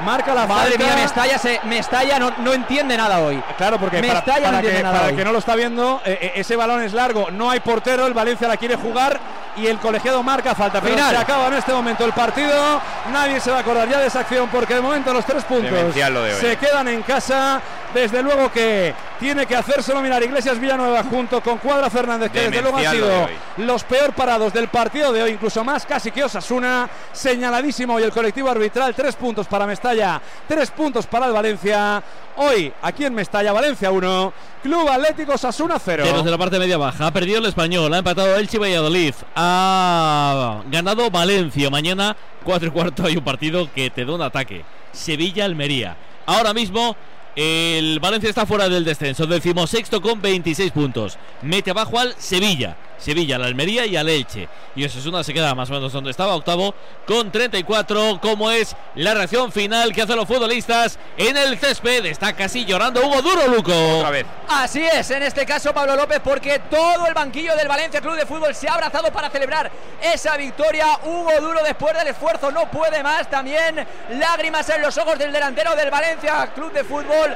Marca 0.03 0.33
la 0.33 0.45
Madre 0.47 0.71
falta. 0.71 0.83
mía, 0.85 0.95
Mestalla, 1.03 1.37
se, 1.37 1.59
Mestalla 1.65 2.19
no, 2.19 2.31
no 2.39 2.53
entiende 2.53 2.97
nada 2.97 3.19
hoy. 3.19 3.41
Claro, 3.57 3.79
porque 3.79 4.01
para, 4.01 4.13
Mestalla 4.15 4.39
no 4.39 4.45
para 4.45 4.57
entiende 4.57 4.77
que, 4.77 4.83
nada 4.83 4.93
para 4.95 5.05
hoy. 5.05 5.11
el 5.11 5.17
que 5.17 5.25
no 5.25 5.31
lo 5.31 5.39
está 5.39 5.55
viendo, 5.55 6.01
eh, 6.05 6.17
eh, 6.21 6.31
ese 6.35 6.55
balón 6.55 6.81
es 6.83 6.93
largo, 6.93 7.29
no 7.31 7.49
hay 7.49 7.59
portero, 7.59 8.05
el 8.07 8.13
Valencia 8.13 8.47
la 8.47 8.57
quiere 8.57 8.75
jugar 8.75 9.19
y 9.57 9.67
el 9.67 9.77
colegiado 9.79 10.23
marca 10.23 10.55
falta. 10.55 10.79
Pero 10.81 10.95
Final. 10.95 11.11
se 11.15 11.21
acaba 11.21 11.47
en 11.47 11.53
este 11.55 11.73
momento 11.73 12.05
el 12.05 12.13
partido, 12.13 12.81
nadie 13.11 13.39
se 13.39 13.51
va 13.51 13.57
a 13.57 13.59
acordar 13.61 13.89
ya 13.89 13.99
de 13.99 14.07
esa 14.07 14.21
acción 14.21 14.47
porque 14.49 14.75
de 14.75 14.81
momento 14.81 15.13
los 15.13 15.25
tres 15.25 15.43
puntos 15.43 15.71
Demencial 15.71 16.13
lo 16.13 16.23
de 16.23 16.33
hoy. 16.33 16.39
se 16.41 16.55
quedan 16.57 16.87
en 16.87 17.01
casa. 17.03 17.61
Desde 17.93 18.23
luego 18.23 18.51
que 18.51 18.93
tiene 19.19 19.45
que 19.45 19.55
hacérselo 19.55 20.01
mirar 20.01 20.23
Iglesias 20.23 20.59
Villanueva 20.59 21.03
junto 21.03 21.41
con 21.41 21.57
Cuadra 21.57 21.89
Fernández, 21.89 22.31
que 22.31 22.41
desde 22.41 22.61
luego 22.61 22.77
han 22.77 22.91
sido 22.91 23.29
los 23.57 23.83
peor 23.83 24.13
parados 24.13 24.53
del 24.53 24.69
partido 24.69 25.11
de 25.11 25.23
hoy, 25.23 25.31
incluso 25.31 25.63
más 25.63 25.85
casi 25.85 26.09
que 26.11 26.23
Osasuna. 26.23 26.89
Señaladísimo 27.11 27.95
hoy 27.95 28.03
el 28.03 28.11
colectivo 28.11 28.49
arbitral, 28.49 28.95
tres 28.95 29.15
puntos 29.15 29.47
para 29.47 29.67
Mestalla, 29.67 30.21
tres 30.47 30.71
puntos 30.71 31.05
para 31.05 31.27
el 31.27 31.33
Valencia. 31.33 32.01
Hoy, 32.37 32.71
aquí 32.81 33.03
en 33.03 33.13
Mestalla, 33.13 33.51
Valencia 33.51 33.91
1, 33.91 34.33
Club 34.63 34.87
Atlético 34.87 35.33
Osasuna 35.33 35.77
0. 35.77 36.05
Ceros 36.05 36.23
de 36.23 36.31
la 36.31 36.37
parte 36.37 36.57
media 36.57 36.77
baja. 36.77 37.07
Ha 37.07 37.11
perdido 37.11 37.39
el 37.39 37.45
español, 37.45 37.93
ha 37.93 37.97
empatado 37.97 38.37
Elche 38.37 38.55
y 38.55 38.59
Valladolid. 38.59 39.13
Ha 39.35 40.61
ganado 40.71 41.11
Valencia. 41.11 41.69
Mañana, 41.69 42.15
4 42.45 42.69
y 42.69 42.71
cuarto, 42.71 43.05
hay 43.05 43.17
un 43.17 43.23
partido 43.23 43.69
que 43.73 43.89
te 43.89 44.05
da 44.05 44.13
un 44.13 44.21
ataque. 44.21 44.63
Sevilla-Almería. 44.93 45.97
Ahora 46.25 46.53
mismo, 46.53 46.95
el 47.35 47.99
Valencia 47.99 48.29
está 48.29 48.45
fuera 48.45 48.69
del 48.69 48.85
descenso. 48.85 49.25
Decimosexto 49.25 50.01
con 50.01 50.21
26 50.21 50.71
puntos. 50.71 51.17
Mete 51.41 51.71
abajo 51.71 51.99
al 51.99 52.13
Sevilla. 52.17 52.77
Sevilla, 53.01 53.37
al 53.37 53.43
Almería 53.43 53.85
y 53.85 53.97
al 53.97 54.07
Elche. 54.07 54.47
Y 54.75 54.85
Osasuna 54.85 55.23
se 55.23 55.33
queda 55.33 55.53
más 55.55 55.69
o 55.69 55.73
menos 55.73 55.91
donde 55.91 56.11
estaba, 56.11 56.35
octavo, 56.35 56.73
con 57.05 57.31
34. 57.31 58.19
Como 58.21 58.51
es 58.51 58.75
la 58.95 59.13
reacción 59.13 59.51
final 59.51 59.91
que 59.93 60.03
hacen 60.03 60.15
los 60.15 60.27
futbolistas 60.27 60.99
en 61.17 61.35
el 61.35 61.57
césped? 61.57 62.05
Está 62.05 62.33
casi 62.33 62.63
llorando 62.65 63.05
Hugo 63.05 63.21
Duro, 63.21 63.47
Luco. 63.47 63.97
Otra 63.97 64.11
vez. 64.11 64.25
Así 64.47 64.83
es, 64.83 65.09
en 65.11 65.23
este 65.23 65.45
caso 65.45 65.73
Pablo 65.73 65.95
López, 65.95 66.21
porque 66.23 66.59
todo 66.69 67.07
el 67.07 67.13
banquillo 67.13 67.55
del 67.55 67.67
Valencia 67.67 68.01
Club 68.01 68.15
de 68.15 68.25
Fútbol 68.25 68.53
se 68.53 68.69
ha 68.69 68.75
abrazado 68.75 69.11
para 69.11 69.29
celebrar 69.29 69.71
esa 70.01 70.37
victoria. 70.37 70.99
Hugo 71.03 71.31
Duro 71.41 71.63
después 71.63 71.97
del 71.97 72.07
esfuerzo 72.07 72.51
no 72.51 72.69
puede 72.69 73.01
más. 73.01 73.29
También 73.29 73.85
lágrimas 74.11 74.69
en 74.69 74.81
los 74.81 74.97
ojos 74.97 75.17
del 75.17 75.31
delantero 75.31 75.75
del 75.75 75.89
Valencia 75.89 76.51
Club 76.53 76.71
de 76.71 76.83
Fútbol. 76.83 77.35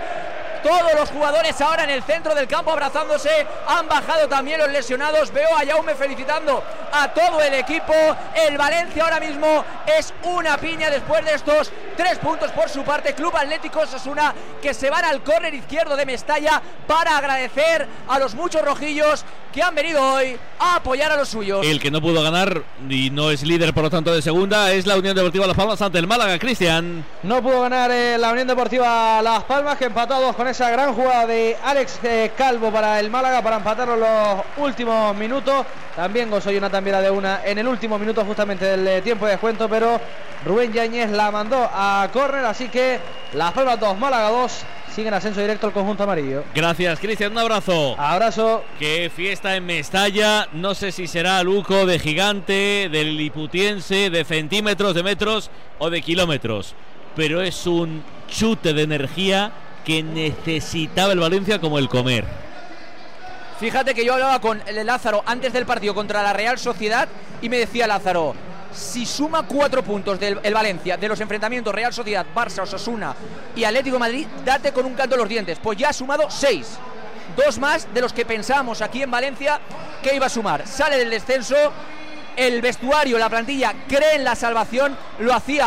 Todos 0.66 0.96
los 0.96 1.12
jugadores 1.12 1.62
ahora 1.62 1.84
en 1.84 1.92
el 1.92 2.02
centro 2.02 2.34
del 2.34 2.48
campo 2.48 2.72
abrazándose. 2.72 3.46
Han 3.68 3.88
bajado 3.88 4.28
también 4.28 4.60
los 4.60 4.72
lesionados. 4.72 5.32
Veo 5.32 5.56
a 5.56 5.64
Jaume 5.64 5.94
felicitando 5.94 6.64
a 6.96 7.14
todo 7.14 7.42
el 7.42 7.54
equipo. 7.54 7.94
El 8.48 8.58
Valencia 8.58 9.04
ahora 9.04 9.20
mismo 9.20 9.64
es 9.86 10.14
una 10.24 10.58
piña 10.58 10.90
después 10.90 11.24
de 11.26 11.34
estos 11.34 11.72
tres 11.98 12.18
puntos 12.20 12.52
por 12.52 12.70
su 12.70 12.84
parte. 12.84 13.14
Club 13.14 13.36
Atlético 13.36 13.82
Osasuna 13.82 14.34
que 14.62 14.74
se 14.74 14.90
van 14.90 15.06
al 15.06 15.22
córner 15.22 15.54
izquierdo 15.54 15.96
de 15.96 16.06
Mestalla 16.06 16.62
para 16.88 17.18
agradecer 17.18 17.88
a 18.08 18.20
los 18.20 18.36
muchos 18.36 18.62
rojillos 18.62 19.26
que 19.56 19.64
han 19.64 19.74
venido 19.74 20.04
hoy 20.04 20.38
a 20.60 20.76
apoyar 20.76 21.12
a 21.14 21.16
los 21.16 21.30
suyos. 21.30 21.66
El 21.66 21.80
que 21.80 21.90
no 21.90 22.02
pudo 22.02 22.22
ganar 22.22 22.64
y 22.90 23.10
no 23.10 23.32
es 23.32 23.42
líder, 23.44 23.74
por 23.74 23.84
lo 23.84 23.90
tanto, 23.90 24.14
de 24.14 24.22
segunda 24.22 24.74
es 24.74 24.86
la 24.86 24.98
Unión 24.98 25.16
Deportiva 25.16 25.48
Las 25.48 25.56
Palmas 25.56 25.82
ante 25.82 25.98
el 25.98 26.08
Málaga, 26.08 26.38
Cristian. 26.38 27.06
No 27.24 27.42
pudo 27.42 27.62
ganar 27.62 27.90
eh, 27.90 28.18
la 28.18 28.32
Unión 28.32 28.48
Deportiva 28.48 29.22
Las 29.22 29.46
Palmas, 29.46 29.78
que 29.78 29.86
empató 29.86 30.16
a 30.16 30.20
dos 30.20 30.36
con 30.36 30.48
esa 30.48 30.70
gran 30.70 30.94
jugada 30.94 31.26
de 31.26 31.56
Alex 31.64 32.00
eh, 32.04 32.32
Calvo 32.38 32.70
para 32.70 33.00
el 33.00 33.10
Málaga 33.10 33.42
para 33.42 33.56
empatarlo 33.56 33.96
los 33.96 34.44
últimos 34.58 35.16
minutos. 35.16 35.66
También 35.96 36.30
gozó 36.30 36.52
Jonathan 36.52 36.84
Viera 36.86 37.02
de 37.02 37.10
una 37.10 37.44
en 37.44 37.58
el 37.58 37.68
último 37.68 37.98
minuto 37.98 38.24
justamente 38.24 38.64
del 38.64 38.88
eh, 38.88 39.02
tiempo 39.02 39.26
de 39.26 39.32
descuento, 39.32 39.68
pero 39.68 40.00
Rubén 40.46 40.72
Yáñez 40.72 41.10
la 41.10 41.32
mandó 41.32 41.58
a 41.74 42.08
córner, 42.14 42.46
así 42.46 42.70
que 42.70 43.00
Las 43.34 43.54
Palmas 43.54 43.80
2, 43.80 43.98
Málaga 43.98 44.30
2. 44.30 44.52
Sigue 44.94 45.08
en 45.08 45.16
ascenso 45.16 45.42
directo 45.42 45.66
el 45.66 45.74
conjunto 45.74 46.04
amarillo. 46.04 46.44
Gracias, 46.54 47.00
Cristian. 47.00 47.32
Un 47.32 47.40
abrazo. 47.40 48.00
Abrazo. 48.00 48.64
Qué 48.78 49.12
fiesta 49.14 49.56
en 49.56 49.66
Mestalla. 49.66 50.48
No 50.54 50.76
sé 50.76 50.92
si 50.92 51.08
será 51.08 51.42
Luco 51.42 51.88
de 51.88 51.98
gigante, 51.98 52.88
del 52.92 53.18
liputiense, 53.18 54.12
de 54.12 54.24
centímetros, 54.24 54.94
de 54.94 55.02
metros 55.02 55.50
o 55.80 55.90
de 55.90 56.04
kilómetros. 56.04 56.76
Pero 57.16 57.42
es 57.42 57.66
un 57.66 58.04
chute 58.30 58.74
de 58.74 58.84
energía 58.84 59.52
que 59.84 60.04
necesitaba 60.04 61.14
el 61.14 61.20
Valencia 61.20 61.60
como 61.60 61.80
el 61.80 61.90
comer. 61.90 62.26
Fíjate 63.60 63.94
que 63.94 64.04
yo 64.04 64.14
hablaba 64.14 64.42
con 64.42 64.62
Lázaro 64.84 65.24
antes 65.26 65.54
del 65.54 65.66
partido 65.66 65.96
contra 65.96 66.22
la 66.22 66.34
Real 66.34 66.60
Sociedad 66.60 67.08
y 67.42 67.48
me 67.48 67.58
decía 67.58 67.88
Lázaro, 67.88 68.36
si 68.74 69.06
suma 69.06 69.48
cuatro 69.48 69.82
puntos 69.82 70.20
del 70.20 70.42
el 70.44 70.54
Valencia 70.54 70.98
de 70.98 71.08
los 71.08 71.22
enfrentamientos 71.22 71.74
Real 71.74 71.94
Sociedad, 71.94 72.26
Barça, 72.36 72.64
Osasuna 72.64 73.16
y 73.56 73.64
Atlético 73.64 73.98
Madrid, 73.98 74.28
date 74.44 74.74
con 74.74 74.86
un 74.86 74.94
canto 74.94 75.16
en 75.16 75.22
los 75.22 75.30
dientes. 75.30 75.58
Pues 75.64 75.78
ya 75.78 75.90
ha 75.90 75.94
sumado 75.94 76.30
seis. 76.30 76.78
Dos 77.38 77.58
más 77.58 77.94
de 77.94 78.02
los 78.02 78.12
que 78.12 78.26
pensábamos 78.26 78.82
aquí 78.82 79.02
en 79.02 79.12
Valencia 79.12 79.62
que 80.04 80.14
iba 80.14 80.26
a 80.26 80.30
sumar. 80.30 80.68
Sale 80.68 80.98
del 80.98 81.10
descenso, 81.10 81.56
el 82.36 82.62
vestuario, 82.62 83.18
la 83.18 83.30
plantilla 83.30 83.74
cree 83.88 84.16
en 84.16 84.26
la 84.26 84.36
salvación, 84.36 84.98
lo 85.20 85.34
hacía 85.34 85.64